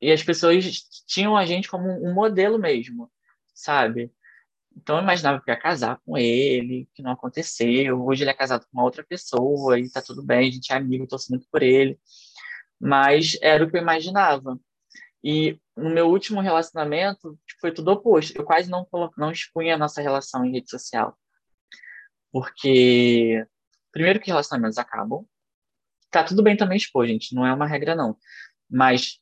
e 0.01 0.11
as 0.11 0.23
pessoas 0.23 0.63
tinham 1.07 1.35
a 1.35 1.45
gente 1.45 1.69
como 1.69 1.87
um 1.87 2.13
modelo 2.13 2.59
mesmo, 2.59 3.11
sabe? 3.53 4.11
Então 4.75 4.97
eu 4.97 5.03
imaginava 5.03 5.41
que 5.41 5.49
ia 5.49 5.57
casar 5.57 5.99
com 6.05 6.17
ele, 6.17 6.87
que 6.93 7.01
não 7.01 7.11
aconteceu. 7.11 8.03
Hoje 8.05 8.23
ele 8.23 8.31
é 8.31 8.33
casado 8.33 8.65
com 8.67 8.77
uma 8.77 8.83
outra 8.83 9.03
pessoa 9.03 9.79
e 9.79 9.89
tá 9.89 10.01
tudo 10.01 10.21
bem, 10.23 10.49
a 10.49 10.51
gente 10.51 10.71
é 10.71 10.75
amigo, 10.75 11.07
torço 11.07 11.31
muito 11.31 11.47
por 11.51 11.63
ele. 11.63 11.99
Mas 12.79 13.37
era 13.41 13.63
o 13.63 13.69
que 13.69 13.77
eu 13.77 13.81
imaginava. 13.81 14.59
E 15.23 15.59
no 15.75 15.89
meu 15.89 16.07
último 16.09 16.41
relacionamento 16.41 17.39
foi 17.59 17.71
tudo 17.71 17.91
oposto. 17.91 18.37
Eu 18.37 18.45
quase 18.45 18.69
não, 18.69 18.87
não 19.17 19.31
expunha 19.31 19.75
a 19.75 19.77
nossa 19.77 20.01
relação 20.01 20.45
em 20.45 20.51
rede 20.51 20.69
social. 20.69 21.17
Porque, 22.35 23.47
primeiro 23.93 24.19
que 24.19 24.27
relacionamentos 24.27 24.77
acabam. 24.77 25.25
Tá 26.11 26.21
tudo 26.21 26.43
bem 26.43 26.57
também 26.57 26.75
expor, 26.75 27.07
gente, 27.07 27.33
não 27.33 27.47
é 27.47 27.53
uma 27.53 27.65
regra, 27.65 27.95
não. 27.95 28.17
Mas 28.69 29.21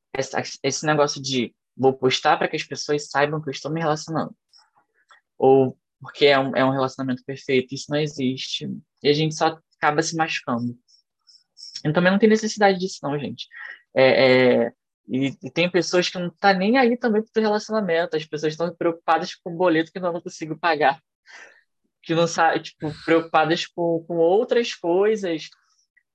esse 0.64 0.84
negócio 0.84 1.22
de 1.22 1.54
vou 1.78 1.94
postar 1.94 2.38
para 2.38 2.48
que 2.48 2.56
as 2.56 2.64
pessoas 2.64 3.12
saibam 3.12 3.40
que 3.40 3.50
eu 3.50 3.52
estou 3.52 3.72
me 3.72 3.80
relacionando. 3.80 4.36
Ou 5.38 5.78
porque 6.02 6.26
é 6.26 6.40
um, 6.40 6.56
é 6.56 6.66
um 6.66 6.72
relacionamento 6.72 7.24
perfeito, 7.24 7.76
isso 7.76 7.86
não 7.92 8.00
existe. 8.00 8.68
E 9.04 9.08
a 9.08 9.14
gente 9.14 9.36
só 9.36 9.60
acaba 9.78 10.02
se 10.02 10.16
machucando. 10.16 10.76
E 11.86 11.94
também 11.94 12.12
não 12.12 12.18
tem 12.18 12.30
necessidade 12.30 12.80
disso, 12.80 12.98
não, 13.04 13.20
gente. 13.20 13.48
É, 13.96 14.64
é, 14.64 14.74
e, 15.08 15.38
e, 15.44 15.52
tem 15.52 15.70
pessoas 15.70 16.10
que 16.10 16.18
não 16.18 16.32
tá 16.32 16.52
nem 16.52 16.80
aí 16.80 16.98
também 16.98 17.24
pro 17.32 17.44
relacionamento. 17.44 18.18
As 18.18 18.26
pessoas 18.26 18.54
estão 18.54 18.74
preocupadas 18.74 19.36
com 19.36 19.54
o 19.54 19.56
boleto 19.56 19.92
que 19.92 20.00
eu 20.00 20.02
não 20.02 20.20
consigo 20.20 20.58
pagar 20.58 21.00
que 22.04 22.14
não 22.14 22.28
sabe, 22.28 22.60
tipo, 22.62 22.92
preocupadas 23.06 23.66
com, 23.66 24.04
com 24.06 24.18
outras 24.18 24.76
coisas. 24.76 25.50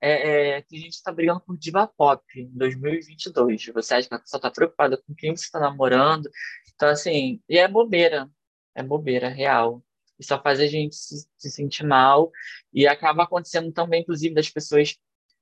É, 0.01 0.59
é, 0.59 0.63
que 0.63 0.77
a 0.77 0.79
gente 0.79 0.93
está 0.93 1.11
brigando 1.11 1.41
por 1.41 1.59
diva 1.59 1.85
pop 1.85 2.23
em 2.37 2.49
2022. 2.57 3.67
Você 3.75 3.95
acha 3.95 4.09
que 4.09 4.15
a 4.15 4.21
pessoa 4.21 4.39
está 4.39 4.49
preocupada 4.49 4.97
com 4.97 5.13
quem 5.13 5.35
você 5.35 5.45
está 5.45 5.59
namorando? 5.59 6.31
Então, 6.73 6.89
assim, 6.89 7.43
e 7.49 7.59
é 7.59 7.67
bobeira. 7.67 8.31
É 8.77 8.83
bobeira, 8.83 9.29
real. 9.29 9.83
E 10.17 10.25
só 10.25 10.41
faz 10.41 10.61
a 10.61 10.67
gente 10.69 10.95
se, 10.95 11.29
se 11.37 11.51
sentir 11.51 11.85
mal. 11.85 12.31
E 12.73 12.87
acaba 12.87 13.25
acontecendo 13.25 13.73
também, 13.73 14.03
inclusive, 14.03 14.35
das 14.35 14.49
pessoas, 14.49 14.97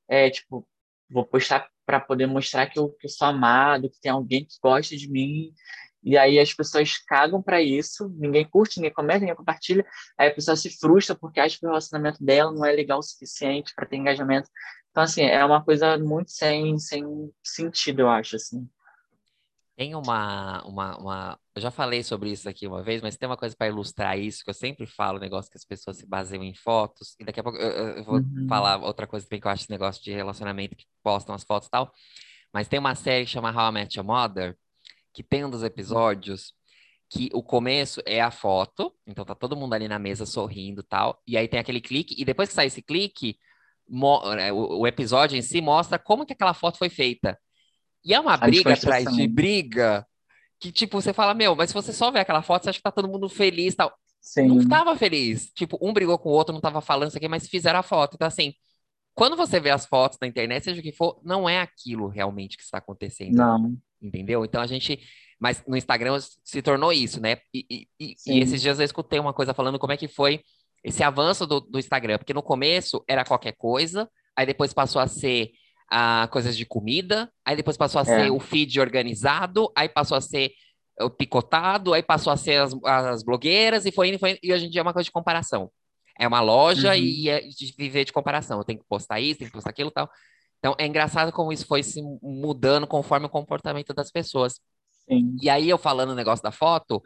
é, 0.09 0.31
tipo, 0.31 0.67
vou 1.11 1.27
postar 1.27 1.69
para 1.85 2.01
poder 2.01 2.27
mostrar 2.27 2.67
que 2.67 2.79
eu, 2.79 2.91
que 2.91 3.07
eu 3.07 3.11
sou 3.11 3.29
amado, 3.29 3.91
que 3.91 4.01
tem 4.01 4.11
alguém 4.11 4.45
que 4.45 4.57
gosta 4.63 4.97
de 4.97 5.09
mim. 5.11 5.53
E 6.07 6.17
aí 6.17 6.39
as 6.39 6.55
pessoas 6.55 6.99
cagam 6.99 7.43
para 7.43 7.61
isso, 7.61 8.09
ninguém 8.17 8.49
curte, 8.49 8.77
ninguém 8.77 8.93
comenta, 8.93 9.19
ninguém 9.19 9.35
compartilha. 9.35 9.85
Aí 10.17 10.29
a 10.29 10.35
pessoa 10.35 10.57
se 10.57 10.71
frustra 10.71 11.17
porque 11.17 11.41
acha 11.41 11.59
que 11.59 11.67
o 11.67 11.69
relacionamento 11.69 12.25
dela 12.25 12.53
não 12.53 12.65
é 12.65 12.71
legal 12.71 13.01
o 13.01 13.03
suficiente 13.03 13.75
para 13.75 13.87
ter 13.87 13.97
engajamento. 13.97 14.49
Então, 14.93 15.03
assim, 15.03 15.23
é 15.23 15.45
uma 15.45 15.65
coisa 15.65 15.99
muito 15.99 16.31
sem, 16.31 16.79
sem 16.79 17.05
sentido, 17.43 18.03
eu 18.03 18.09
acho, 18.09 18.37
assim. 18.37 18.69
Tem 19.77 19.97
uma, 19.97 20.63
uma, 20.65 20.97
uma. 20.97 21.41
Eu 21.57 21.61
já 21.61 21.73
falei 21.73 22.05
sobre 22.05 22.31
isso 22.31 22.49
aqui 22.49 22.69
uma 22.69 22.85
vez, 22.85 23.03
mas 23.03 23.17
tem 23.17 23.29
uma 23.29 23.37
coisa 23.37 23.57
para 23.57 23.67
ilustrar 23.67 24.17
isso, 24.17 24.45
que 24.45 24.51
eu 24.51 24.55
sempre 24.55 24.87
falo, 24.87 25.19
negócio 25.19 25.51
que 25.51 25.59
as 25.59 25.65
pessoas 25.65 25.97
se 25.97 26.07
baseiam 26.07 26.45
em 26.45 26.55
fotos, 26.55 27.17
e 27.19 27.25
daqui 27.25 27.41
a 27.41 27.43
pouco 27.43 27.59
eu, 27.59 27.97
eu 27.97 28.05
vou 28.05 28.21
uhum. 28.21 28.47
falar 28.49 28.79
outra 28.79 29.09
coisa 29.09 29.27
também 29.27 29.41
que 29.41 29.47
eu 29.49 29.51
acho 29.51 29.67
negócio 29.69 30.03
de 30.05 30.13
relacionamento 30.13 30.77
que 30.77 30.87
postam 31.03 31.35
as 31.35 31.43
fotos 31.43 31.67
e 31.67 31.71
tal. 31.73 31.93
Mas 32.53 32.69
tem 32.69 32.79
uma 32.79 32.95
série 32.95 33.25
que 33.25 33.31
chama 33.33 33.51
How 33.51 33.71
I 33.71 33.73
Met 33.73 33.99
Your 33.99 34.07
Mother, 34.07 34.57
que 35.17 35.23
tem 35.23 35.47
um 35.47 35.51
dos 35.51 35.63
episódios 35.63 36.53
que 37.09 37.31
o 37.33 37.43
começo 37.43 38.03
é 38.05 38.21
a 38.21 38.31
foto, 38.31 38.95
então 39.07 39.25
tá 39.25 39.35
todo 39.35 39.57
mundo 39.57 39.73
ali 39.73 39.89
na 39.89 39.99
mesa 39.99 40.27
sorrindo 40.27 40.83
tal, 40.83 41.23
e 41.27 41.39
aí 41.39 41.49
tem 41.49 41.59
aquele 41.59 41.81
clique, 41.81 42.15
e 42.19 42.23
depois 42.23 42.51
que 42.51 42.55
sai 42.55 42.67
esse 42.67 42.83
clique, 42.83 43.39
é, 44.39 44.53
o, 44.53 44.81
o 44.81 44.87
episódio 44.87 45.35
em 45.35 45.41
si 45.41 45.63
mostra 45.63 45.99
como 45.99 46.27
que 46.27 46.35
aquela 46.35 46.53
foto 46.53 46.77
foi 46.77 46.91
feita. 46.91 47.39
E 48.05 48.13
é 48.13 48.21
uma 48.21 48.35
a 48.35 48.37
briga 48.37 48.75
atrás 48.75 49.07
de 49.07 49.27
briga, 49.27 50.07
que 50.61 50.71
tipo, 50.71 51.01
você 51.01 51.15
fala, 51.15 51.33
meu, 51.33 51.57
mas 51.57 51.71
se 51.71 51.75
você 51.75 51.95
só 51.95 52.11
vê 52.11 52.19
aquela 52.19 52.43
foto, 52.43 52.65
você 52.65 52.71
acha 52.71 52.79
que 52.79 52.83
tá 52.83 52.93
todo 52.93 53.09
mundo 53.09 53.27
feliz 53.27 53.75
tal. 53.75 53.97
Sim. 54.21 54.49
Não 54.49 54.69
tava 54.69 54.95
feliz. 54.97 55.51
Tipo, 55.55 55.79
um 55.81 55.95
brigou 55.95 56.19
com 56.19 56.29
o 56.29 56.33
outro, 56.33 56.53
não 56.53 56.61
tava 56.61 56.83
falando 56.83 57.09
isso 57.09 57.17
aqui, 57.17 57.29
mas 57.29 57.49
fizeram 57.49 57.79
a 57.79 57.83
foto. 57.83 58.17
Então, 58.17 58.29
assim, 58.29 58.53
quando 59.15 59.35
você 59.35 59.59
vê 59.59 59.71
as 59.71 59.87
fotos 59.87 60.19
na 60.21 60.27
internet, 60.27 60.65
seja 60.65 60.81
o 60.81 60.83
que 60.83 60.93
for, 60.93 61.19
não 61.25 61.49
é 61.49 61.59
aquilo 61.59 62.07
realmente 62.07 62.59
que 62.59 62.63
está 62.63 62.79
acontecendo. 62.79 63.37
Não. 63.37 63.79
Entendeu? 64.01 64.45
Então 64.45 64.61
a 64.61 64.67
gente. 64.67 65.01
Mas 65.39 65.63
no 65.67 65.77
Instagram 65.77 66.19
se 66.43 66.63
tornou 66.63 66.93
isso, 66.93 67.21
né? 67.21 67.37
E, 67.53 67.87
e, 68.01 68.15
e, 68.27 68.41
esses 68.41 68.61
dias 68.61 68.79
eu 68.79 68.85
escutei 68.85 69.19
uma 69.19 69.35
coisa 69.35 69.53
falando 69.53 69.79
como 69.79 69.93
é 69.93 69.97
que 69.97 70.09
foi 70.09 70.41
esse 70.83 71.03
avanço 71.03 71.47
do, 71.47 71.61
do 71.61 71.79
Instagram, 71.79 72.17
porque 72.17 72.33
no 72.33 72.43
começo 72.43 73.05
era 73.09 73.25
qualquer 73.25 73.53
coisa, 73.53 74.09
aí 74.35 74.47
depois 74.47 74.73
passou 74.73 75.03
a 75.03 75.07
ser 75.07 75.51
ah, 75.91 76.29
coisas 76.31 76.57
de 76.57 76.65
comida, 76.65 77.31
aí 77.45 77.57
depois 77.57 77.77
passou 77.77 78.01
a 78.01 78.03
é. 78.03 78.05
ser 78.05 78.31
o 78.31 78.39
feed 78.39 78.81
organizado, 78.81 79.71
aí 79.77 79.89
passou 79.89 80.17
a 80.17 80.21
ser 80.21 80.53
o 81.01 81.11
picotado, 81.11 81.93
aí 81.93 82.03
passou 82.03 82.33
a 82.33 82.37
ser 82.37 82.61
as, 82.63 82.73
as 82.85 83.23
blogueiras, 83.23 83.85
e 83.85 83.93
foi 83.93 84.09
indo, 84.09 84.19
foi 84.19 84.31
indo, 84.31 84.39
e 84.43 84.53
hoje 84.53 84.67
em 84.67 84.71
dia 84.71 84.81
é 84.81 84.83
uma 84.83 84.93
coisa 84.93 85.05
de 85.05 85.13
comparação. 85.13 85.71
É 86.19 86.27
uma 86.27 86.41
loja 86.41 86.91
uhum. 86.91 86.97
e 86.97 87.29
é 87.29 87.41
de 87.41 87.75
viver 87.77 88.05
de 88.05 88.13
comparação. 88.13 88.59
Eu 88.59 88.65
tenho 88.65 88.79
que 88.79 88.87
postar 88.89 89.21
isso, 89.21 89.39
tenho 89.39 89.51
que 89.51 89.55
postar 89.55 89.71
aquilo 89.71 89.91
e 89.91 89.93
tal. 89.93 90.11
Então 90.67 90.75
é 90.81 90.87
engraçado 90.87 91.31
como 91.31 91.53
isso 91.53 91.65
foi 91.65 91.81
se 91.85 92.03
mudando 92.21 92.89
conforme 92.89 93.27
o 93.27 93.31
comportamento 93.31 93.95
das 93.95 94.11
pessoas. 94.11 94.61
Sim. 95.09 95.37
E 95.41 95.49
aí 95.49 95.69
eu 95.71 95.79
falando 95.79 96.11
o 96.11 96.15
negócio 96.15 96.43
da 96.43 96.51
foto, 96.51 97.01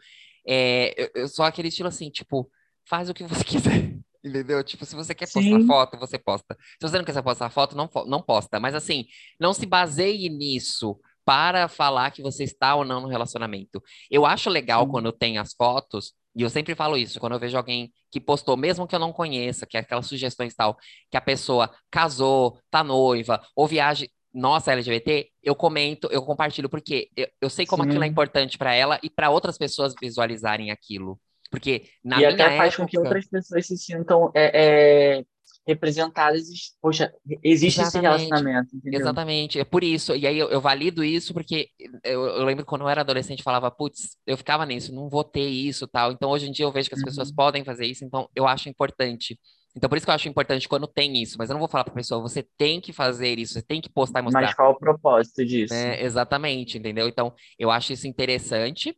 é, 0.47 0.95
eu, 0.97 1.11
eu 1.15 1.29
sou 1.29 1.45
aquele 1.45 1.69
estilo 1.69 1.89
assim, 1.89 2.09
tipo, 2.09 2.51
faz 2.89 3.11
o 3.11 3.15
que 3.15 3.23
você 3.25 3.45
quiser. 3.45 3.99
Entendeu? 4.25 4.65
Tipo, 4.65 4.87
se 4.87 4.97
você 4.97 5.15
quer 5.15 5.27
postar 5.27 5.61
Sim. 5.61 5.67
foto, 5.67 5.99
você 5.99 6.19
posta. 6.19 6.57
Se 6.81 6.89
você 6.89 6.97
não 6.97 7.05
quer 7.05 7.23
postar 7.23 7.51
foto, 7.51 7.77
não, 7.77 7.89
não 8.07 8.23
posta. 8.23 8.59
Mas 8.59 8.75
assim, 8.75 9.05
não 9.39 9.53
se 9.53 9.67
baseie 9.67 10.31
nisso 10.31 10.99
para 11.23 11.69
falar 11.69 12.11
que 12.13 12.23
você 12.23 12.45
está 12.45 12.75
ou 12.75 12.85
não 12.85 13.03
no 13.03 13.09
relacionamento. 13.09 13.83
Eu 14.11 14.25
acho 14.25 14.49
legal 14.49 14.85
Sim. 14.85 14.91
quando 14.91 15.13
tem 15.13 15.37
as 15.37 15.53
fotos, 15.53 16.15
e 16.35 16.43
eu 16.43 16.51
sempre 16.51 16.75
falo 16.75 16.97
isso, 16.97 17.19
quando 17.19 17.33
eu 17.33 17.39
vejo 17.39 17.57
alguém 17.57 17.93
que 18.11 18.21
postou, 18.21 18.57
mesmo 18.57 18.87
que 18.87 18.95
eu 18.95 18.99
não 18.99 19.13
conheça, 19.13 19.67
que 19.67 19.77
é 19.77 19.81
aquelas 19.81 20.07
sugestões 20.07 20.55
tal, 20.55 20.77
que 21.11 21.17
a 21.17 21.21
pessoa 21.21 21.71
casou, 21.91 22.59
tá 22.71 22.85
noiva, 22.85 23.43
ou 23.55 23.67
viaja, 23.67 24.07
nossa 24.33 24.73
LGBT, 24.73 25.29
eu 25.43 25.55
comento, 25.57 26.09
eu 26.13 26.23
compartilho, 26.23 26.69
porque 26.69 27.11
eu, 27.17 27.27
eu 27.41 27.51
sei 27.51 27.67
como 27.67 27.83
Sim. 27.83 27.91
aquilo 27.91 28.05
é 28.05 28.07
importante 28.07 28.57
para 28.57 28.75
ela 28.75 28.99
e 29.03 29.11
para 29.11 29.31
outras 29.31 29.59
pessoas 29.59 29.93
visualizarem 30.01 30.71
aquilo. 30.71 31.21
Porque 31.51 31.87
na 32.05 32.17
e 32.17 32.19
minha 32.19 32.31
até 32.31 32.57
faz 32.57 32.75
época... 32.75 32.83
com 32.83 32.89
que 32.89 32.99
outras 32.99 33.27
pessoas 33.27 33.67
se 33.67 33.77
sintam 33.77 34.31
é, 34.35 35.19
é, 35.19 35.25
representadas. 35.67 36.47
Poxa, 36.81 37.13
existe 37.43 37.81
Exatamente. 37.81 38.15
esse 38.15 38.29
relacionamento. 38.29 38.77
Entendeu? 38.77 39.01
Exatamente, 39.01 39.61
é 39.61 39.65
por 39.65 39.85
isso. 39.85 40.15
E 40.15 40.27
aí 40.27 40.39
eu, 40.39 40.49
eu 40.49 40.61
valido 40.61 41.05
isso 41.05 41.33
porque 41.33 41.69
eu, 42.05 42.25
eu, 42.27 42.45
lembro 42.45 42.65
quando 42.65 42.83
eu 42.83 42.89
era 42.89 43.03
adolescente, 43.03 43.43
falava, 43.43 43.71
putz, 43.71 44.17
eu 44.27 44.37
ficava 44.37 44.67
nisso, 44.67 44.95
não 44.95 45.09
vou 45.09 45.25
ter 45.25 45.49
isso 45.49 45.87
tal. 45.87 46.13
Então 46.13 46.31
hoje 46.31 46.49
em 46.49 46.53
dia 46.53 46.65
eu 46.65 46.73
vejo 46.73 46.89
que 46.89 46.95
as 46.95 47.01
uhum. 47.01 47.07
pessoas 47.07 47.33
podem 47.33 47.65
fazer 47.65 47.87
isso, 47.87 48.05
então 48.05 48.29
eu 48.35 48.47
acho 48.47 48.69
importante. 48.69 49.39
Então, 49.77 49.89
por 49.89 49.97
isso 49.97 50.05
que 50.05 50.11
eu 50.11 50.15
acho 50.15 50.29
importante 50.29 50.69
quando 50.69 50.89
tem 50.89 51.23
isso, 51.23 51.37
mas 51.39 51.49
eu 51.49 51.55
não 51.55 51.61
vou 51.61 51.69
falar 51.69 51.85
para 51.85 51.93
a 51.93 51.97
pessoa, 51.97 52.21
você 52.21 52.45
tem 52.59 52.81
que 52.81 52.93
fazer 52.93 53.39
isso, 53.39 53.55
você 53.55 53.63
tem 53.63 53.81
que 53.81 53.89
postar 53.89 54.19
e 54.19 54.23
mostrar. 54.23 54.43
Mas 54.43 54.55
qual 54.55 54.73
o 54.73 54.79
propósito 54.79 55.45
disso? 55.45 55.73
É, 55.73 56.03
exatamente, 56.03 56.77
entendeu? 56.77 57.07
Então, 57.07 57.33
eu 57.57 57.71
acho 57.71 57.93
isso 57.93 58.09
interessante, 58.09 58.97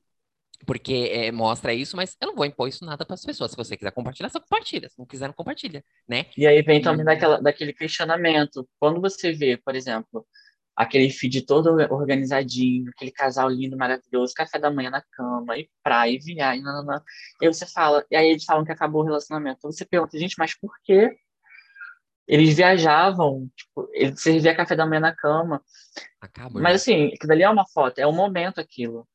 porque 0.67 1.11
é, 1.13 1.33
mostra 1.33 1.75
isso, 1.75 1.97
mas 1.97 2.17
eu 2.21 2.29
não 2.29 2.35
vou 2.35 2.47
impor 2.47 2.69
isso 2.69 2.85
nada 2.85 3.05
para 3.05 3.15
as 3.15 3.25
pessoas. 3.25 3.51
Se 3.51 3.57
você 3.57 3.77
quiser 3.77 3.91
compartilhar, 3.93 4.29
você 4.29 4.41
compartilha. 4.41 4.89
Se 4.89 4.99
não 4.99 5.07
quiser, 5.07 5.27
não 5.27 5.35
compartilha, 5.35 5.85
né? 6.09 6.27
E 6.37 6.47
aí 6.47 6.63
vem 6.63 6.81
também 6.81 7.05
daquela, 7.05 7.41
daquele 7.41 7.73
questionamento. 7.73 8.69
Quando 8.79 9.01
você 9.01 9.33
vê, 9.33 9.57
por 9.57 9.75
exemplo, 9.75 10.27
aquele 10.77 11.11
feed 11.11 11.43
todo 11.43 11.71
organizadinho, 11.93 12.91
aquele 12.95 13.11
casal 13.11 13.49
lindo, 13.49 13.77
maravilhoso, 13.77 14.35
café 14.35 14.59
da 14.59 14.71
manhã 14.71 14.91
na 14.91 15.03
cama, 15.13 15.59
e 15.59 15.69
praia, 15.83 16.13
e 16.13 16.19
viagem, 16.19 16.63
nanana, 16.63 17.03
e 17.41 17.47
aí 17.47 17.53
você 17.53 17.67
fala, 17.67 18.05
e 18.11 18.17
aí 18.17 18.31
eles 18.31 18.45
falam 18.45 18.65
que 18.65 18.73
acabou 18.73 19.03
o 19.03 19.05
relacionamento. 19.05 19.59
Então 19.59 19.73
você 19.73 19.85
pergunta, 19.85 20.19
gente, 20.19 20.37
mas 20.39 20.59
por 20.59 20.73
quê? 20.83 21.11
Eles 22.27 22.57
viajavam, 22.57 23.51
tipo, 23.57 23.89
eles 23.93 24.21
serviam 24.23 24.55
café 24.55 24.77
da 24.77 24.87
manhã 24.87 25.01
na 25.01 25.15
cama. 25.15 25.63
Acabou. 26.21 26.63
Mas 26.63 26.77
assim, 26.77 27.09
aquilo 27.09 27.29
dali 27.29 27.43
é 27.43 27.51
uma 27.51 27.67
foto, 27.67 27.99
é 27.99 28.07
um 28.07 28.15
momento 28.15 28.61
aquilo. 28.61 29.07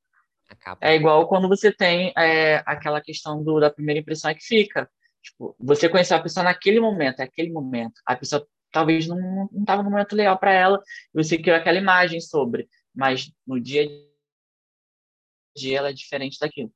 É 0.82 0.96
igual 0.96 1.28
quando 1.28 1.48
você 1.48 1.72
tem 1.72 2.14
é, 2.18 2.64
aquela 2.66 3.02
questão 3.02 3.44
do, 3.44 3.60
da 3.60 3.70
primeira 3.70 4.00
impressão 4.00 4.32
é 4.32 4.36
que 4.36 4.44
fica. 4.44 4.90
Tipo, 5.22 5.56
você 5.60 5.90
conheceu 5.90 6.18
a 6.18 6.22
pessoa 6.22 6.44
naquele 6.44 6.80
momento, 6.80 7.20
é 7.20 7.24
aquele 7.24 7.52
momento. 7.52 8.02
A 8.06 8.16
pessoa 8.16 8.48
talvez 8.72 9.08
não 9.08 9.50
estava 9.58 9.84
no 9.84 9.90
momento 9.90 10.16
legal 10.16 10.38
para 10.38 10.54
ela, 10.54 10.82
e 11.14 11.24
você 11.24 11.38
criou 11.38 11.58
aquela 11.58 11.78
imagem 11.78 12.20
sobre, 12.22 12.70
mas 12.94 13.32
no 13.46 13.60
dia 13.60 13.84
a 13.84 15.60
dia 15.60 15.78
ela 15.80 15.90
é 15.90 15.94
diferente 15.94 16.38
daquilo. 16.40 16.72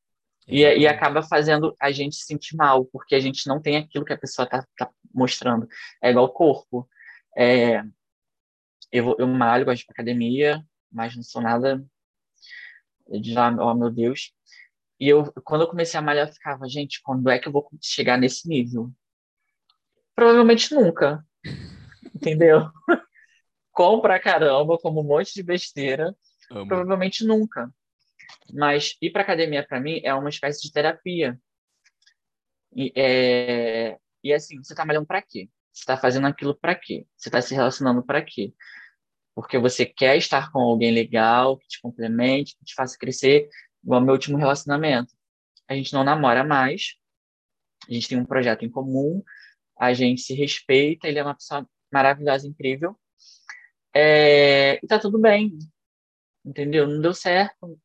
E, 0.47 0.61
e, 0.61 0.87
acaba 0.87 1.21
fazendo 1.21 1.75
a 1.79 1.91
gente 1.91 2.15
se 2.15 2.25
sentir 2.25 2.55
mal, 2.55 2.85
porque 2.85 3.13
a 3.15 3.19
gente 3.19 3.47
não 3.47 3.61
tem 3.61 3.77
aquilo 3.77 4.03
que 4.03 4.13
a 4.13 4.17
pessoa 4.17 4.45
está 4.45 4.65
tá 4.75 4.89
mostrando. 5.13 5.67
É 6.01 6.09
igual 6.09 6.25
o 6.25 6.29
corpo. 6.29 6.89
É, 7.37 7.83
eu, 8.91 9.15
eu 9.19 9.27
malho, 9.27 9.65
gosto 9.65 9.85
de 9.85 9.91
academia, 9.91 10.65
mas 10.91 11.15
não 11.15 11.23
sou 11.23 11.41
nada 11.41 11.81
de 13.19 13.33
lá, 13.33 13.49
oh 13.49 13.73
meu 13.73 13.89
Deus. 13.89 14.33
E 14.99 15.09
eu, 15.09 15.31
quando 15.43 15.61
eu 15.61 15.67
comecei 15.67 15.99
a 15.99 16.03
malhar, 16.03 16.27
eu 16.27 16.33
ficava, 16.33 16.69
gente, 16.69 17.01
quando 17.01 17.29
é 17.29 17.39
que 17.39 17.47
eu 17.47 17.51
vou 17.51 17.67
chegar 17.81 18.17
nesse 18.17 18.47
nível? 18.47 18.91
Provavelmente 20.15 20.73
nunca. 20.73 21.25
Entendeu? 22.15 22.69
Compra 23.71 24.19
caramba, 24.19 24.77
como 24.77 25.01
um 25.01 25.03
monte 25.03 25.33
de 25.33 25.41
besteira. 25.41 26.15
Amo. 26.51 26.67
Provavelmente 26.67 27.25
nunca. 27.25 27.73
Mas 28.53 28.95
ir 29.01 29.11
para 29.11 29.23
academia, 29.23 29.65
para 29.65 29.79
mim, 29.79 30.01
é 30.03 30.13
uma 30.13 30.29
espécie 30.29 30.61
de 30.61 30.71
terapia. 30.71 31.39
E, 32.75 32.91
é, 32.95 33.97
e 34.23 34.33
assim, 34.33 34.61
você 34.63 34.73
está 34.73 34.85
malhando 34.85 35.07
para 35.07 35.21
quê? 35.21 35.49
Você 35.73 35.81
está 35.81 35.97
fazendo 35.97 36.27
aquilo 36.27 36.55
para 36.55 36.75
quê? 36.75 37.05
Você 37.17 37.29
está 37.29 37.41
se 37.41 37.55
relacionando 37.55 38.03
para 38.03 38.21
quê? 38.21 38.53
Porque 39.41 39.57
você 39.57 39.85
quer 39.85 40.17
estar 40.17 40.51
com 40.51 40.59
alguém 40.59 40.91
legal, 40.91 41.57
que 41.57 41.67
te 41.67 41.81
complemente, 41.81 42.55
que 42.57 42.63
te 42.63 42.75
faça 42.75 42.97
crescer, 42.97 43.49
igual 43.83 43.99
meu 43.99 44.13
último 44.13 44.37
relacionamento. 44.37 45.13
A 45.67 45.73
gente 45.73 45.91
não 45.93 46.03
namora 46.03 46.43
mais, 46.43 46.95
a 47.89 47.93
gente 47.93 48.07
tem 48.07 48.19
um 48.19 48.25
projeto 48.25 48.63
em 48.63 48.69
comum, 48.69 49.23
a 49.79 49.93
gente 49.93 50.21
se 50.21 50.35
respeita, 50.35 51.07
ele 51.07 51.17
é 51.17 51.23
uma 51.23 51.33
pessoa 51.33 51.67
maravilhosa, 51.91 52.47
incrível, 52.47 52.95
é, 53.93 54.79
e 54.81 54.87
tá 54.87 54.99
tudo 54.99 55.17
bem, 55.17 55.57
entendeu? 56.45 56.87
Não 56.87 57.01
deu 57.01 57.13
certo. 57.13 57.79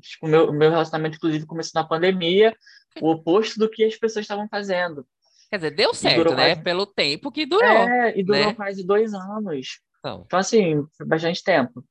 Tipo, 0.00 0.26
o 0.26 0.28
meu, 0.28 0.52
meu 0.52 0.70
relacionamento, 0.70 1.16
inclusive, 1.16 1.46
começou 1.46 1.80
na 1.80 1.88
pandemia, 1.88 2.56
o 3.00 3.10
oposto 3.10 3.58
do 3.58 3.68
que 3.68 3.84
as 3.84 3.96
pessoas 3.96 4.24
estavam 4.24 4.48
fazendo. 4.48 5.06
Quer 5.50 5.56
dizer, 5.56 5.70
deu 5.72 5.92
certo, 5.92 6.34
né? 6.34 6.54
Quase... 6.54 6.62
Pelo 6.62 6.86
tempo 6.86 7.32
que 7.32 7.44
durou. 7.44 7.66
É, 7.66 8.16
e 8.16 8.22
durou 8.22 8.46
né? 8.46 8.54
quase 8.54 8.86
dois 8.86 9.12
anos. 9.12 9.80
Então, 10.06 10.22
então 10.24 10.38
assim, 10.38 10.86
foi 10.96 11.06
bastante 11.06 11.42
tempo. 11.42 11.84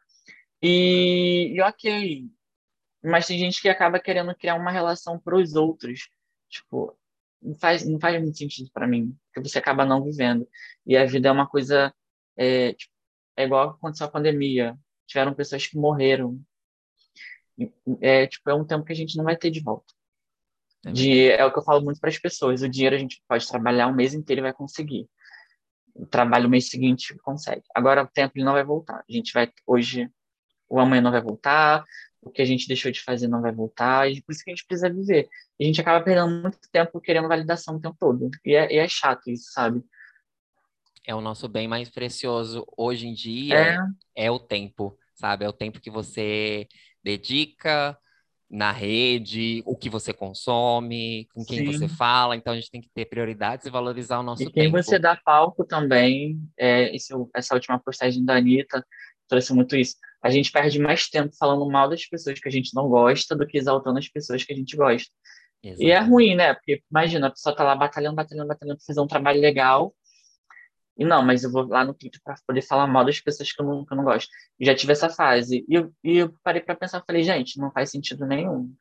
E, 0.61 1.53
e 1.53 1.61
ok, 1.61 2.25
mas 3.03 3.27
tem 3.27 3.37
gente 3.37 3.61
que 3.61 3.67
acaba 3.67 3.99
querendo 3.99 4.33
criar 4.35 4.55
uma 4.55 4.71
relação 4.71 5.19
para 5.19 5.35
os 5.35 5.53
outros. 5.55 6.07
Tipo, 6.49 6.97
não 7.41 7.55
faz, 7.55 7.85
não 7.85 7.99
faz 7.99 8.21
muito 8.21 8.37
sentido 8.37 8.69
para 8.73 8.87
mim, 8.87 9.15
porque 9.33 9.47
você 9.49 9.59
acaba 9.59 9.85
não 9.85 10.03
vivendo. 10.03 10.47
E 10.85 10.95
a 10.95 11.05
vida 11.05 11.27
é 11.27 11.31
uma 11.31 11.47
coisa. 11.47 11.93
É, 12.37 12.73
tipo, 12.73 12.93
é 13.37 13.43
igual 13.45 13.71
aconteceu 13.71 14.07
a 14.07 14.11
pandemia. 14.11 14.77
Tiveram 15.05 15.33
pessoas 15.33 15.67
que 15.67 15.77
morreram. 15.77 16.41
É, 18.01 18.27
tipo, 18.27 18.49
é 18.49 18.53
um 18.53 18.65
tempo 18.65 18.85
que 18.85 18.93
a 18.93 18.95
gente 18.95 19.17
não 19.17 19.25
vai 19.25 19.35
ter 19.35 19.51
de 19.51 19.61
volta. 19.61 19.93
É, 20.85 20.91
de, 20.91 21.29
é 21.31 21.45
o 21.45 21.51
que 21.51 21.59
eu 21.59 21.63
falo 21.63 21.83
muito 21.83 21.99
para 21.99 22.09
as 22.09 22.17
pessoas. 22.17 22.61
O 22.61 22.69
dinheiro 22.69 22.95
a 22.95 22.99
gente 22.99 23.21
pode 23.27 23.47
trabalhar 23.47 23.87
um 23.87 23.95
mês 23.95 24.13
inteiro 24.13 24.39
e 24.39 24.43
vai 24.43 24.53
conseguir 24.53 25.09
o 25.95 26.05
trabalho 26.05 26.49
mês 26.49 26.69
seguinte 26.69 27.15
consegue. 27.23 27.63
Agora 27.73 28.03
o 28.03 28.07
tempo 28.07 28.33
ele 28.35 28.45
não 28.45 28.53
vai 28.53 28.63
voltar. 28.63 28.97
A 28.97 29.11
gente 29.11 29.31
vai 29.33 29.49
hoje, 29.65 30.09
o 30.69 30.79
amanhã 30.79 31.01
não 31.01 31.11
vai 31.11 31.21
voltar, 31.21 31.85
o 32.21 32.29
que 32.29 32.41
a 32.41 32.45
gente 32.45 32.67
deixou 32.67 32.91
de 32.91 33.01
fazer 33.01 33.27
não 33.27 33.41
vai 33.41 33.51
voltar, 33.51 34.11
e 34.11 34.21
por 34.21 34.33
isso 34.33 34.43
que 34.43 34.51
a 34.51 34.55
gente 34.55 34.65
precisa 34.65 34.91
viver. 34.91 35.29
E 35.59 35.63
a 35.63 35.67
gente 35.67 35.79
acaba 35.79 36.03
perdendo 36.03 36.41
muito 36.41 36.59
tempo 36.71 36.99
querendo 36.99 37.27
validação 37.27 37.77
o 37.77 37.79
tempo 37.79 37.95
todo. 37.97 38.29
E 38.43 38.55
é, 38.55 38.73
e 38.73 38.77
é 38.77 38.87
chato 38.87 39.29
isso, 39.29 39.51
sabe? 39.51 39.83
É 41.07 41.15
o 41.15 41.21
nosso 41.21 41.47
bem 41.47 41.67
mais 41.67 41.89
precioso 41.89 42.65
hoje 42.75 43.07
em 43.07 43.13
dia, 43.13 43.77
é, 44.15 44.25
é 44.25 44.31
o 44.31 44.39
tempo, 44.39 44.97
sabe? 45.13 45.45
É 45.45 45.49
o 45.49 45.53
tempo 45.53 45.79
que 45.79 45.91
você 45.91 46.67
dedica, 47.03 47.97
na 48.49 48.71
rede, 48.71 49.63
o 49.65 49.75
que 49.75 49.89
você 49.89 50.13
consome, 50.13 51.27
com 51.33 51.43
quem 51.43 51.59
Sim. 51.59 51.65
você 51.65 51.87
fala. 51.87 52.35
Então 52.35 52.53
a 52.53 52.55
gente 52.55 52.69
tem 52.69 52.81
que 52.81 52.89
ter 52.93 53.05
prioridades 53.05 53.65
e 53.65 53.69
valorizar 53.69 54.19
o 54.19 54.23
nosso 54.23 54.43
tempo. 54.43 54.51
E 54.51 54.53
quem 54.53 54.71
tempo. 54.71 54.83
você 54.83 54.99
dá 54.99 55.15
palco 55.15 55.65
também. 55.65 56.39
É, 56.57 56.95
esse, 56.95 57.13
essa 57.35 57.55
última 57.55 57.79
postagem 57.79 58.23
da 58.23 58.35
Anitta 58.35 58.85
trouxe 59.27 59.53
muito 59.53 59.75
isso. 59.75 59.95
A 60.21 60.29
gente 60.29 60.51
perde 60.51 60.79
mais 60.79 61.07
tempo 61.09 61.35
falando 61.37 61.69
mal 61.69 61.89
das 61.89 62.05
pessoas 62.05 62.39
que 62.39 62.47
a 62.47 62.51
gente 62.51 62.73
não 62.73 62.87
gosta 62.87 63.35
do 63.35 63.45
que 63.45 63.57
exaltando 63.57 63.99
as 63.99 64.07
pessoas 64.07 64.43
que 64.43 64.53
a 64.53 64.55
gente 64.55 64.75
gosta. 64.75 65.09
E 65.63 65.89
é 65.89 65.99
ruim, 65.99 66.35
né? 66.35 66.53
Porque 66.53 66.83
imagina, 66.91 67.27
a 67.27 67.31
pessoa 67.31 67.55
tá 67.55 67.63
lá 67.63 67.75
batalhando, 67.75 68.15
batalhando, 68.15 68.47
batalhando 68.47 68.77
para 68.77 68.85
fazer 68.85 69.01
um 69.01 69.07
trabalho 69.07 69.41
legal 69.41 69.93
e 70.97 71.03
não, 71.03 71.23
mas 71.23 71.43
eu 71.43 71.51
vou 71.51 71.67
lá 71.67 71.83
no 71.83 71.93
Twitter 71.93 72.21
para 72.23 72.35
poder 72.47 72.61
falar 72.61 72.87
mal 72.87 73.03
das 73.03 73.19
pessoas 73.19 73.51
que 73.51 73.61
eu 73.61 73.65
não, 73.65 73.85
que 73.85 73.91
eu 73.91 73.97
não 73.97 74.03
gosto. 74.03 74.29
E 74.59 74.65
já 74.65 74.73
tive 74.73 74.93
essa 74.93 75.09
fase. 75.09 75.65
E 75.67 75.73
eu, 75.73 75.91
e 76.03 76.17
eu 76.17 76.33
parei 76.43 76.61
para 76.61 76.75
pensar, 76.75 77.03
falei, 77.05 77.23
gente, 77.23 77.59
não 77.59 77.71
faz 77.71 77.91
sentido 77.91 78.25
nenhum. 78.25 78.73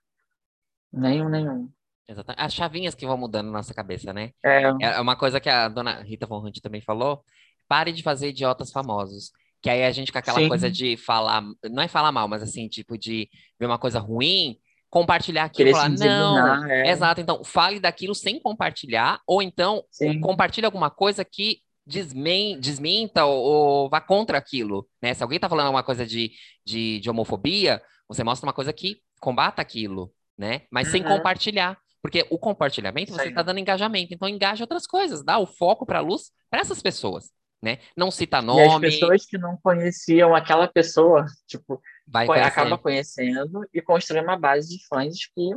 Nenhum, 0.92 1.28
nenhum. 1.28 1.68
Exatamente. 2.06 2.40
As 2.40 2.54
chavinhas 2.54 2.94
que 2.94 3.06
vão 3.06 3.16
mudando 3.16 3.46
na 3.46 3.54
nossa 3.54 3.74
cabeça, 3.74 4.12
né? 4.12 4.30
É. 4.44 4.62
É 4.80 5.00
uma 5.00 5.16
coisa 5.16 5.40
que 5.40 5.48
a 5.48 5.68
dona 5.68 6.02
Rita 6.02 6.26
Von 6.26 6.46
Hunt 6.46 6.60
também 6.60 6.80
falou. 6.80 7.24
pare 7.66 7.92
de 7.92 8.02
fazer 8.02 8.28
idiotas 8.28 8.70
famosos. 8.70 9.32
Que 9.60 9.70
aí 9.70 9.84
a 9.84 9.90
gente 9.90 10.12
com 10.12 10.18
aquela 10.18 10.38
Sim. 10.38 10.48
coisa 10.48 10.70
de 10.70 10.96
falar, 10.96 11.42
não 11.70 11.82
é 11.82 11.88
falar 11.88 12.12
mal, 12.12 12.28
mas 12.28 12.42
assim, 12.42 12.68
tipo, 12.68 12.98
de 12.98 13.28
ver 13.58 13.64
uma 13.66 13.78
coisa 13.78 13.98
ruim, 13.98 14.58
compartilhar 14.90 15.44
aquilo 15.44 15.70
e 15.70 15.72
falar, 15.72 15.88
não. 15.88 16.70
é. 16.70 16.90
Exato, 16.90 17.20
então 17.20 17.42
fale 17.42 17.80
daquilo 17.80 18.14
sem 18.14 18.38
compartilhar, 18.38 19.20
ou 19.26 19.42
então 19.42 19.82
Sim. 19.90 20.20
compartilhe 20.20 20.66
alguma 20.66 20.90
coisa 20.90 21.24
que 21.24 21.63
desmen 21.86 22.58
desminta 22.60 23.24
ou, 23.24 23.84
ou 23.84 23.90
vá 23.90 24.00
contra 24.00 24.38
aquilo, 24.38 24.88
né? 25.02 25.14
Se 25.14 25.22
alguém 25.22 25.38
tá 25.38 25.48
falando 25.48 25.66
alguma 25.66 25.82
coisa 25.82 26.06
de, 26.06 26.32
de, 26.64 27.00
de 27.00 27.10
homofobia, 27.10 27.82
você 28.08 28.24
mostra 28.24 28.46
uma 28.46 28.52
coisa 28.52 28.72
que 28.72 29.02
combata 29.20 29.60
aquilo, 29.62 30.12
né? 30.36 30.62
Mas 30.70 30.88
sem 30.88 31.02
Uhum. 31.02 31.04
compartilhar. 31.04 31.78
Porque 32.02 32.26
o 32.30 32.38
compartilhamento 32.38 33.10
Isso 33.10 33.18
você 33.18 33.28
está 33.28 33.42
dando 33.42 33.58
engajamento, 33.60 34.12
então 34.12 34.28
engaja 34.28 34.62
outras 34.64 34.86
coisas, 34.86 35.24
dá 35.24 35.38
o 35.38 35.46
foco 35.46 35.86
para 35.86 35.98
a 36.00 36.02
luz 36.02 36.30
para 36.50 36.60
essas 36.60 36.82
pessoas, 36.82 37.30
né? 37.62 37.78
Não 37.96 38.10
cita 38.10 38.42
E 38.50 38.60
as 38.60 38.76
nome, 38.76 38.78
pessoas 38.78 39.26
que 39.26 39.36
não 39.38 39.56
conheciam 39.56 40.34
aquela 40.34 40.68
pessoa, 40.68 41.26
tipo, 41.46 41.80
vai 42.06 42.28
co- 42.28 42.32
conhecer. 42.32 42.38
acaba 42.40 42.78
conhecendo 42.78 43.66
e 43.72 43.80
constrói 43.82 44.22
uma 44.22 44.38
base 44.38 44.68
de 44.76 44.86
fãs 44.86 45.26
que 45.34 45.50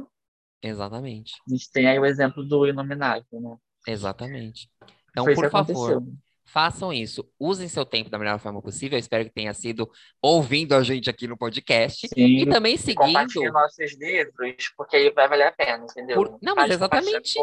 Exatamente, 0.62 1.44
a 1.48 1.52
gente 1.52 1.72
tem 1.72 1.88
aí 1.88 1.98
o 2.00 2.06
exemplo 2.06 2.44
do 2.46 2.68
Inominável, 2.68 3.42
né? 3.42 3.58
exatamente. 3.88 4.70
Então, 5.18 5.26
Foi 5.26 5.34
por 5.34 5.46
aconteceu. 5.48 5.76
favor, 5.76 6.04
façam 6.46 6.94
isso. 6.94 7.28
Usem 7.40 7.68
seu 7.68 7.84
tempo 7.84 8.10
da 8.10 8.20
melhor 8.20 8.38
forma 8.40 8.62
possível. 8.62 8.96
Eu 8.98 9.00
espero 9.00 9.26
que 9.26 9.32
tenha 9.32 9.52
sido 9.54 9.90
ouvindo 10.22 10.74
a 10.76 10.84
gente 10.84 11.10
aqui 11.10 11.28
no 11.28 11.36
podcast. 11.36 12.08
Sim. 12.08 12.26
E 12.42 12.46
também 12.46 12.78
seguindo. 12.78 13.08
compartilhe 13.08 13.50
nossos 13.52 13.98
livros, 14.00 14.56
porque 14.78 14.96
aí 14.96 15.10
vai 15.12 15.28
valer 15.28 15.48
a 15.48 15.52
pena, 15.52 15.84
entendeu? 15.86 16.16
Por- 16.18 16.38
Não, 16.42 16.54
mas 16.56 16.70
exatamente. 16.72 17.34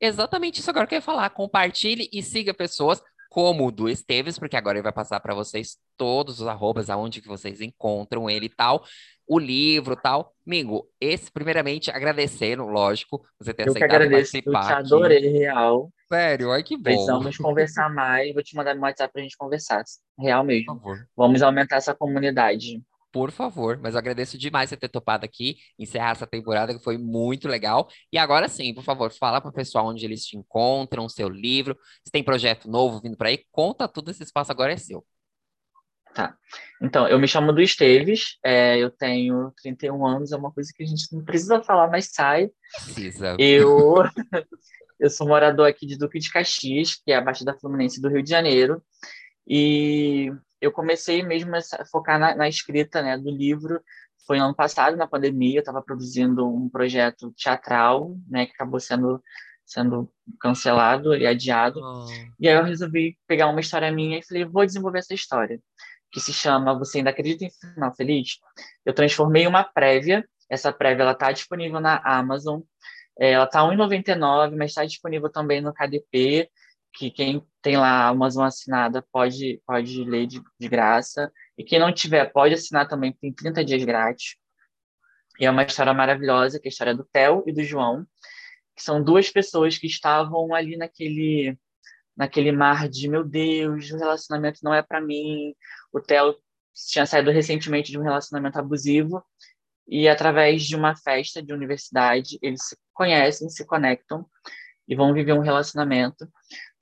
Exatamente 0.00 0.60
isso 0.60 0.70
agora 0.70 0.86
que 0.86 0.94
eu 0.94 0.98
ia 0.98 1.02
falar. 1.02 1.28
Compartilhe 1.30 2.08
e 2.12 2.22
siga 2.22 2.54
pessoas 2.54 3.02
como 3.28 3.66
o 3.68 3.70
do 3.70 3.88
Esteves, 3.88 4.38
porque 4.38 4.56
agora 4.56 4.78
ele 4.78 4.82
vai 4.82 4.92
passar 4.92 5.20
para 5.20 5.34
vocês 5.34 5.76
todos 5.96 6.40
os 6.40 6.48
arrobas, 6.48 6.90
aonde 6.90 7.20
que 7.20 7.28
vocês 7.28 7.60
encontram 7.60 8.28
ele 8.28 8.46
e 8.46 8.48
tal, 8.48 8.84
o 9.30 9.38
livro 9.38 9.94
e 9.94 9.96
tal. 9.96 10.34
Amigo, 10.46 10.88
esse, 11.00 11.30
primeiramente, 11.30 11.90
agradecendo, 11.90 12.64
lógico, 12.66 13.24
você 13.38 13.54
ter 13.54 13.64
Eu 13.64 13.74
que 13.76 13.78
aceitado 13.78 13.84
agradeço, 13.84 14.36
eu 14.36 14.42
te 14.42 14.50
participar 14.50 14.70
aqui. 14.72 14.82
adorei, 14.94 15.28
real. 15.28 15.92
Sério, 16.08 16.50
ai 16.52 16.62
que 16.62 16.76
bom. 16.76 16.82
Precisamos 16.82 17.36
conversar 17.38 17.88
mais. 17.94 18.32
Vou 18.34 18.42
te 18.42 18.54
mandar 18.56 18.74
no 18.74 18.82
WhatsApp 18.82 19.12
pra 19.12 19.22
gente 19.22 19.36
conversar. 19.36 19.84
Real 20.18 20.44
Por 20.44 20.46
mesmo. 20.46 20.64
favor. 20.64 21.08
Vamos 21.16 21.42
aumentar 21.42 21.76
essa 21.76 21.94
comunidade. 21.94 22.82
Por 23.12 23.32
favor, 23.32 23.76
mas 23.82 23.94
eu 23.94 23.98
agradeço 23.98 24.38
demais 24.38 24.70
você 24.70 24.76
ter 24.76 24.88
topado 24.88 25.24
aqui, 25.24 25.56
encerrar 25.76 26.12
essa 26.12 26.28
temporada 26.28 26.72
que 26.76 26.82
foi 26.82 26.96
muito 26.96 27.48
legal. 27.48 27.88
E 28.12 28.16
agora 28.18 28.48
sim, 28.48 28.72
por 28.72 28.84
favor, 28.84 29.10
fala 29.12 29.40
para 29.40 29.50
o 29.50 29.52
pessoal 29.52 29.86
onde 29.88 30.04
eles 30.04 30.24
te 30.24 30.36
encontram, 30.36 31.08
seu 31.08 31.28
livro, 31.28 31.76
se 32.04 32.12
tem 32.12 32.22
projeto 32.22 32.70
novo 32.70 33.00
vindo 33.00 33.16
por 33.16 33.26
aí, 33.26 33.44
conta 33.50 33.88
tudo, 33.88 34.12
esse 34.12 34.22
espaço 34.22 34.52
agora 34.52 34.72
é 34.74 34.76
seu. 34.76 35.04
Então, 36.82 37.06
eu 37.06 37.18
me 37.18 37.28
chamo 37.28 37.52
do 37.52 37.60
Esteves, 37.60 38.38
é, 38.42 38.78
eu 38.78 38.90
tenho 38.90 39.52
31 39.62 40.06
anos, 40.06 40.32
é 40.32 40.36
uma 40.36 40.50
coisa 40.50 40.72
que 40.74 40.82
a 40.82 40.86
gente 40.86 41.14
não 41.14 41.22
precisa 41.22 41.62
falar, 41.62 41.88
mas 41.88 42.10
sai. 42.10 42.50
Precisa. 42.84 43.36
Eu, 43.38 43.96
eu 44.98 45.10
sou 45.10 45.28
morador 45.28 45.68
aqui 45.68 45.86
de 45.86 45.98
Duque 45.98 46.18
de 46.18 46.30
Caxias, 46.30 46.94
que 46.94 47.12
é 47.12 47.16
a 47.16 47.20
Baixada 47.20 47.56
Fluminense 47.58 48.00
do 48.00 48.08
Rio 48.08 48.22
de 48.22 48.30
Janeiro, 48.30 48.82
e 49.46 50.32
eu 50.60 50.72
comecei 50.72 51.22
mesmo 51.22 51.54
a 51.54 51.84
focar 51.90 52.18
na, 52.18 52.34
na 52.34 52.48
escrita 52.48 53.02
né, 53.02 53.18
do 53.18 53.30
livro. 53.30 53.82
Foi 54.26 54.38
no 54.38 54.44
ano 54.44 54.54
passado, 54.54 54.96
na 54.96 55.06
pandemia, 55.06 55.56
eu 55.56 55.60
estava 55.60 55.82
produzindo 55.82 56.46
um 56.46 56.68
projeto 56.68 57.32
teatral, 57.32 58.16
né, 58.28 58.46
que 58.46 58.52
acabou 58.52 58.78
sendo, 58.78 59.22
sendo 59.66 60.10
cancelado 60.40 61.14
e 61.14 61.26
adiado. 61.26 61.80
Oh, 61.82 62.06
E 62.38 62.48
aí 62.48 62.54
eu 62.54 62.64
resolvi 62.64 63.18
pegar 63.26 63.48
uma 63.48 63.60
história 63.60 63.90
minha 63.90 64.18
e 64.18 64.24
falei, 64.24 64.44
vou 64.44 64.64
desenvolver 64.64 65.00
essa 65.00 65.14
história, 65.14 65.60
que 66.10 66.20
se 66.20 66.32
chama 66.32 66.78
Você 66.78 66.98
Ainda 66.98 67.10
Acredita 67.10 67.44
em 67.44 67.50
Final 67.50 67.94
Feliz? 67.94 68.38
Eu 68.84 68.94
transformei 68.94 69.46
uma 69.46 69.64
prévia, 69.64 70.26
essa 70.48 70.72
prévia 70.72 71.02
ela 71.02 71.12
está 71.12 71.32
disponível 71.32 71.80
na 71.80 72.00
Amazon, 72.04 72.60
É, 73.18 73.32
ela 73.32 73.44
está 73.44 73.62
R$ 73.62 73.76
1,99, 73.76 74.56
mas 74.56 74.70
está 74.70 74.84
disponível 74.84 75.30
também 75.30 75.60
no 75.60 75.74
KDP, 75.74 76.50
que 76.92 77.10
quem 77.10 77.44
tem 77.62 77.76
lá 77.76 77.88
a 77.88 78.08
Amazon 78.08 78.44
assinada 78.44 79.04
pode, 79.12 79.60
pode 79.66 80.04
ler 80.04 80.26
de, 80.26 80.40
de 80.58 80.68
graça, 80.68 81.30
e 81.56 81.64
quem 81.64 81.78
não 81.78 81.92
tiver 81.92 82.32
pode 82.32 82.54
assinar 82.54 82.88
também, 82.88 83.12
tem 83.12 83.32
30 83.32 83.64
dias 83.64 83.84
grátis. 83.84 84.36
E 85.38 85.46
é 85.46 85.50
uma 85.50 85.62
história 85.62 85.92
maravilhosa, 85.94 86.58
que 86.58 86.68
é 86.68 86.70
a 86.70 86.72
história 86.72 86.94
do 86.94 87.04
Theo 87.04 87.44
e 87.46 87.52
do 87.52 87.62
João, 87.62 88.06
que 88.76 88.82
são 88.82 89.02
duas 89.02 89.30
pessoas 89.30 89.78
que 89.78 89.86
estavam 89.86 90.54
ali 90.54 90.76
naquele 90.76 91.58
naquele 92.16 92.52
mar 92.52 92.86
de 92.86 93.08
meu 93.08 93.24
Deus, 93.24 93.90
o 93.90 93.96
relacionamento 93.96 94.60
não 94.62 94.74
é 94.74 94.82
para 94.82 95.00
mim. 95.00 95.54
O 95.92 96.00
Theo 96.00 96.36
tinha 96.72 97.06
saído 97.06 97.30
recentemente 97.30 97.90
de 97.90 97.98
um 97.98 98.02
relacionamento 98.02 98.58
abusivo 98.58 99.24
e 99.86 100.08
através 100.08 100.62
de 100.62 100.76
uma 100.76 100.96
festa 100.96 101.42
de 101.42 101.52
universidade 101.52 102.38
eles 102.40 102.68
se 102.68 102.76
conhecem, 102.92 103.48
se 103.48 103.64
conectam 103.64 104.26
e 104.86 104.94
vão 104.94 105.12
viver 105.12 105.32
um 105.32 105.40
relacionamento 105.40 106.28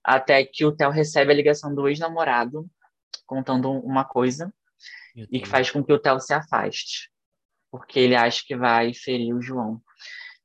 até 0.05 0.45
que 0.45 0.65
o 0.65 0.73
Theo 0.73 0.91
recebe 0.91 1.33
a 1.33 1.35
ligação 1.35 1.75
do 1.75 1.89
ex-namorado 1.89 2.69
contando 3.27 3.71
uma 3.71 4.05
coisa 4.05 4.53
e 5.31 5.41
que 5.41 5.49
faz 5.49 5.71
com 5.71 5.85
que 5.85 5.93
o 5.93 5.99
Theo 5.99 6.21
se 6.21 6.33
afaste, 6.33 7.11
porque 7.71 7.99
ele 7.99 8.15
acha 8.15 8.43
que 8.47 8.57
vai 8.57 8.95
ferir 8.95 9.35
o 9.35 9.43
João. 9.43 9.83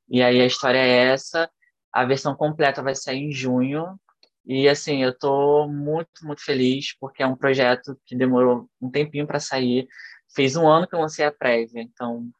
E 0.08 0.22
aí 0.22 0.40
a 0.40 0.46
história 0.46 0.78
é 0.78 1.12
essa, 1.12 1.50
a 1.92 2.04
versão 2.04 2.34
completa 2.34 2.82
vai 2.82 2.94
sair 2.94 3.20
em 3.20 3.32
junho, 3.32 3.98
e 4.46 4.68
assim, 4.68 5.02
eu 5.02 5.16
tô 5.16 5.66
muito, 5.66 6.24
muito 6.24 6.44
feliz, 6.44 6.94
porque 6.98 7.22
é 7.22 7.26
um 7.26 7.36
projeto 7.36 7.98
que 8.04 8.14
demorou 8.14 8.68
um 8.80 8.90
tempinho 8.90 9.26
para 9.26 9.40
sair, 9.40 9.88
fez 10.34 10.54
um 10.56 10.68
ano 10.68 10.86
que 10.86 10.94
eu 10.94 11.00
lancei 11.00 11.24
a 11.24 11.32
prévia, 11.32 11.80
então 11.80 12.30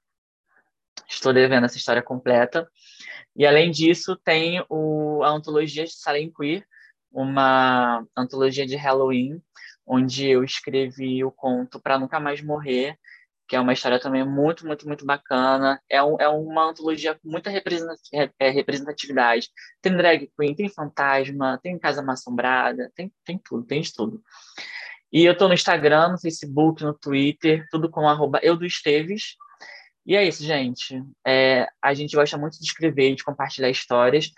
estou 1.09 1.33
devendo 1.33 1.65
essa 1.65 1.79
história 1.79 2.03
completa. 2.03 2.69
E 3.35 3.47
além 3.47 3.71
disso, 3.71 4.17
tem 4.17 4.65
o, 4.69 5.23
a 5.23 5.31
antologia 5.31 5.85
de 5.85 5.95
Salem 5.95 6.31
Queer, 6.31 6.67
uma 7.11 8.05
antologia 8.17 8.67
de 8.67 8.77
Halloween, 8.77 9.41
onde 9.87 10.27
eu 10.27 10.45
escrevi 10.45 11.25
o 11.25 11.31
conto 11.31 11.81
Para 11.81 11.99
Nunca 11.99 12.21
Mais 12.21 12.43
Morrer, 12.43 12.99
que 13.47 13.57
é 13.57 13.61
uma 13.61 13.73
história 13.73 14.01
também 14.01 14.25
muito, 14.25 14.67
muito, 14.67 14.87
muito 14.87 15.05
bacana. 15.05 15.81
É, 15.89 16.03
um, 16.03 16.17
é 16.19 16.29
uma 16.29 16.71
antologia 16.71 17.15
com 17.15 17.29
muita 17.29 17.51
é, 17.51 18.51
representatividade. 18.51 19.49
Tem 19.83 19.97
drag 19.97 20.31
queen, 20.39 20.55
tem 20.55 20.69
fantasma, 20.69 21.59
tem 21.63 21.79
casa 21.79 22.05
assombrada, 22.11 22.91
tem, 22.95 23.13
tem 23.25 23.39
tudo, 23.39 23.67
tem 23.67 23.81
de 23.83 23.93
tudo. 23.93 24.23
E 25.13 25.25
eu 25.25 25.37
tô 25.37 25.47
no 25.47 25.55
Instagram, 25.55 26.09
no 26.09 26.21
Facebook, 26.21 26.83
no 26.83 26.95
Twitter, 26.95 27.67
tudo 27.71 27.91
com 27.91 28.09
arroba 28.09 28.41
eudoesteves. 28.43 29.37
E 30.07 30.17
é 30.17 30.25
isso, 30.27 30.43
gente. 30.43 31.03
É, 31.27 31.69
a 31.81 31.95
gente 31.95 32.17
gosta 32.17 32.37
muito 32.37 32.59
de 32.59 32.65
escrever, 32.65 33.15
de 33.15 33.25
compartilhar 33.25 33.71
histórias. 33.71 34.31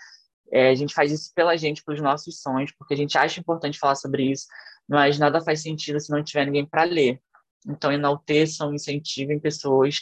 É, 0.51 0.69
a 0.69 0.75
gente 0.75 0.93
faz 0.93 1.11
isso 1.11 1.31
pela 1.33 1.57
gente, 1.57 1.83
pelos 1.83 2.01
nossos 2.01 2.41
sonhos, 2.41 2.71
porque 2.77 2.93
a 2.93 2.97
gente 2.97 3.17
acha 3.17 3.39
importante 3.39 3.79
falar 3.79 3.95
sobre 3.95 4.31
isso, 4.31 4.45
mas 4.87 5.19
nada 5.19 5.41
faz 5.41 5.61
sentido 5.61 5.99
se 5.99 6.11
não 6.11 6.23
tiver 6.23 6.45
ninguém 6.45 6.65
para 6.65 6.83
ler. 6.83 7.19
Então, 7.65 7.91
enalteçam, 7.91 8.73
incentivem 8.73 9.39
pessoas 9.39 10.01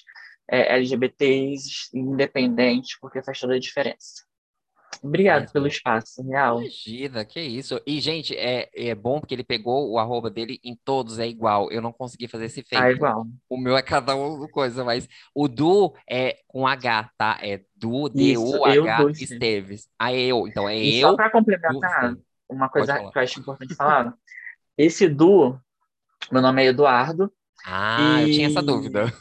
é, 0.50 0.76
LGBTs, 0.76 1.90
independentes, 1.94 2.98
porque 3.00 3.22
faz 3.24 3.40
toda 3.40 3.56
a 3.56 3.60
diferença. 3.60 4.24
Obrigado 5.04 5.42
Faz 5.42 5.52
pelo 5.52 5.68
espaço, 5.68 6.24
real. 6.24 6.62
Imagina, 6.62 7.26
que 7.26 7.40
isso. 7.40 7.82
E, 7.86 8.00
gente, 8.00 8.36
é, 8.36 8.70
é 8.74 8.96
bom 8.96 9.20
porque 9.20 9.36
ele 9.36 9.44
pegou 9.44 9.92
o 9.92 10.00
arroba 10.00 10.30
dele 10.30 10.60
em 10.64 10.76
todos, 10.86 11.20
é 11.20 11.28
igual. 11.28 11.70
Eu 11.70 11.82
não 11.82 11.92
consegui 11.92 12.28
fazer 12.28 12.46
esse 12.46 12.62
Ah, 12.62 12.84
feito. 12.84 12.96
igual. 12.96 13.28
O 13.50 13.58
meu 13.58 13.76
é 13.76 13.82
cada 13.82 14.16
um 14.16 14.48
coisa, 14.48 14.84
mas 14.86 15.08
o 15.34 15.48
Du 15.48 15.94
é 16.10 16.38
com 16.48 16.66
H, 16.66 17.10
tá? 17.18 17.38
É 17.42 17.62
Du, 17.76 18.08
D-U-H, 18.10 19.04
Du. 19.04 19.10
Esteves. 19.10 19.90
Ah, 20.00 20.14
eu. 20.14 20.48
Então 20.48 20.68
é 20.68 20.78
E 20.78 21.00
eu. 21.02 21.10
só 21.10 21.16
para 21.16 21.28
Du, 21.28 21.32
complementar, 21.34 22.04
Esteves. 22.06 22.24
uma 22.50 22.70
coisa 22.70 23.10
que 23.12 23.18
eu 23.18 23.22
acho 23.22 23.40
importante 23.40 23.76
falar. 23.76 24.14
Esse 24.78 25.10
duo, 25.10 25.60
meu 26.32 26.42
nome 26.42 26.64
é 26.64 26.68
Eduardo, 26.68 27.32
Ah, 27.64 28.22
eu 28.22 28.32
tinha 28.32 28.48
essa 28.48 28.60
E- 28.60 28.66
dúvida. 28.66 29.14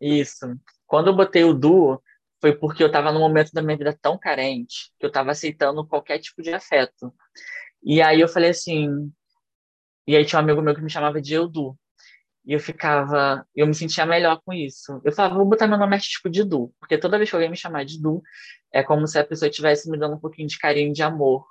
Isso. 0.00 0.46
Quando 0.86 1.08
eu 1.08 1.16
botei 1.16 1.44
o 1.44 1.54
duo, 1.54 2.02
foi 2.40 2.54
porque 2.56 2.82
eu 2.82 2.88
estava 2.88 3.12
num 3.12 3.20
momento 3.20 3.52
da 3.52 3.62
minha 3.62 3.76
vida 3.76 3.96
tão 4.00 4.18
carente 4.18 4.92
que 4.98 5.06
eu 5.06 5.08
estava 5.08 5.30
aceitando 5.30 5.86
qualquer 5.86 6.18
tipo 6.18 6.42
de 6.42 6.52
afeto. 6.52 7.12
E 7.82 8.02
aí 8.02 8.20
eu 8.20 8.28
falei 8.28 8.50
assim. 8.50 9.12
E 10.06 10.16
aí 10.16 10.24
tinha 10.24 10.40
um 10.40 10.42
amigo 10.42 10.60
meu 10.60 10.74
que 10.74 10.80
me 10.82 10.90
chamava 10.90 11.20
de 11.20 11.34
Eudu. 11.34 11.76
E 12.44 12.52
eu 12.52 12.58
ficava. 12.60 13.46
Eu 13.54 13.66
me 13.66 13.74
sentia 13.74 14.04
melhor 14.04 14.40
com 14.44 14.52
isso. 14.52 15.00
Eu 15.04 15.12
falava, 15.12 15.36
vou 15.36 15.44
botar 15.46 15.68
meu 15.68 15.78
nome 15.78 15.94
artístico 15.94 16.28
de 16.28 16.42
Du. 16.42 16.74
Porque 16.80 16.98
toda 16.98 17.16
vez 17.16 17.30
que 17.30 17.36
alguém 17.36 17.50
me 17.50 17.56
chamar 17.56 17.84
de 17.84 18.00
Du, 18.02 18.20
é 18.72 18.82
como 18.82 19.06
se 19.06 19.18
a 19.18 19.24
pessoa 19.24 19.48
estivesse 19.48 19.88
me 19.88 19.96
dando 19.98 20.16
um 20.16 20.20
pouquinho 20.20 20.48
de 20.48 20.58
carinho, 20.58 20.92
de 20.92 21.02
amor. 21.02 21.46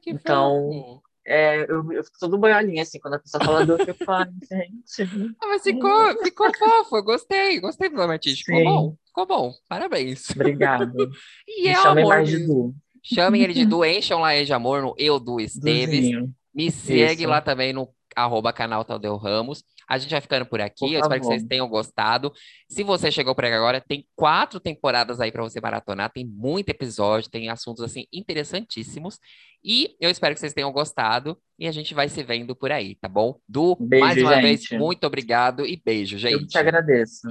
Que 0.00 0.10
Então. 0.10 1.02
É, 1.30 1.70
eu, 1.70 1.92
eu 1.92 2.02
fico 2.02 2.18
todo 2.18 2.38
boiolinha, 2.38 2.82
assim, 2.82 2.98
quando 2.98 3.14
a 3.14 3.18
pessoa 3.18 3.44
fala 3.44 3.66
Du, 3.66 3.72
eu 3.72 3.84
fico, 3.84 4.10
ai, 4.10 4.30
gente. 4.50 5.36
Ah, 5.38 5.46
mas 5.48 5.62
ficou, 5.62 6.24
ficou 6.24 6.50
fofo. 6.56 7.02
Gostei. 7.02 7.60
Gostei 7.60 7.90
do 7.90 7.96
nome 7.96 8.14
artístico. 8.14 8.50
Ficou 8.50 8.64
bom. 8.64 8.96
Ficou 9.06 9.26
bom. 9.26 9.52
Parabéns. 9.68 10.30
Obrigado. 10.30 10.90
E 11.46 11.68
é 11.68 11.74
chamem 11.74 12.04
amor 12.04 12.16
mais 12.16 12.28
de. 12.30 12.46
Du. 12.46 12.74
Chamem 13.02 13.42
ele 13.42 13.52
de 13.52 13.66
Du, 13.66 13.84
encham 13.84 14.20
lá 14.20 14.34
ele 14.34 14.46
de 14.46 14.54
amor 14.54 14.80
no 14.80 14.94
Eu 14.96 15.20
Du 15.20 15.38
Esteves. 15.38 16.00
Duzinho. 16.00 16.34
Me 16.54 16.70
segue 16.70 17.22
Isso. 17.22 17.30
lá 17.30 17.42
também 17.42 17.74
no 17.74 17.90
arroba 18.16 18.50
canal 18.50 18.82
Tadeu 18.82 19.16
Ramos. 19.16 19.62
A 19.88 19.96
gente 19.98 20.10
vai 20.10 20.20
ficando 20.20 20.44
por 20.46 20.60
aqui. 20.60 20.80
Por 20.80 20.92
eu 20.92 21.00
espero 21.00 21.20
que 21.20 21.26
vocês 21.26 21.44
tenham 21.44 21.68
gostado. 21.68 22.32
Se 22.68 22.82
você 22.82 23.10
chegou 23.10 23.34
por 23.34 23.44
aqui 23.44 23.54
agora, 23.54 23.80
tem 23.80 24.06
quatro 24.14 24.60
temporadas 24.60 25.20
aí 25.20 25.32
para 25.32 25.42
você 25.42 25.60
maratonar. 25.60 26.12
Tem 26.12 26.26
muito 26.26 26.68
episódio, 26.68 27.30
tem 27.30 27.48
assuntos 27.48 27.82
assim 27.82 28.04
interessantíssimos. 28.12 29.18
E 29.64 29.96
eu 30.00 30.10
espero 30.10 30.34
que 30.34 30.40
vocês 30.40 30.52
tenham 30.52 30.70
gostado. 30.72 31.38
E 31.58 31.66
a 31.66 31.72
gente 31.72 31.92
vai 31.92 32.08
se 32.08 32.22
vendo 32.22 32.54
por 32.54 32.70
aí, 32.70 32.94
tá 32.94 33.08
bom? 33.08 33.40
Du, 33.48 33.76
Beijo, 33.80 34.04
mais 34.04 34.22
uma 34.22 34.40
vez, 34.40 34.60
gente. 34.60 34.78
muito 34.78 35.04
obrigado 35.06 35.66
e 35.66 35.80
beijo, 35.84 36.14
Eu 36.16 36.20
gente. 36.20 36.40
que 36.42 36.46
te 36.46 36.58
agradeço. 36.58 37.26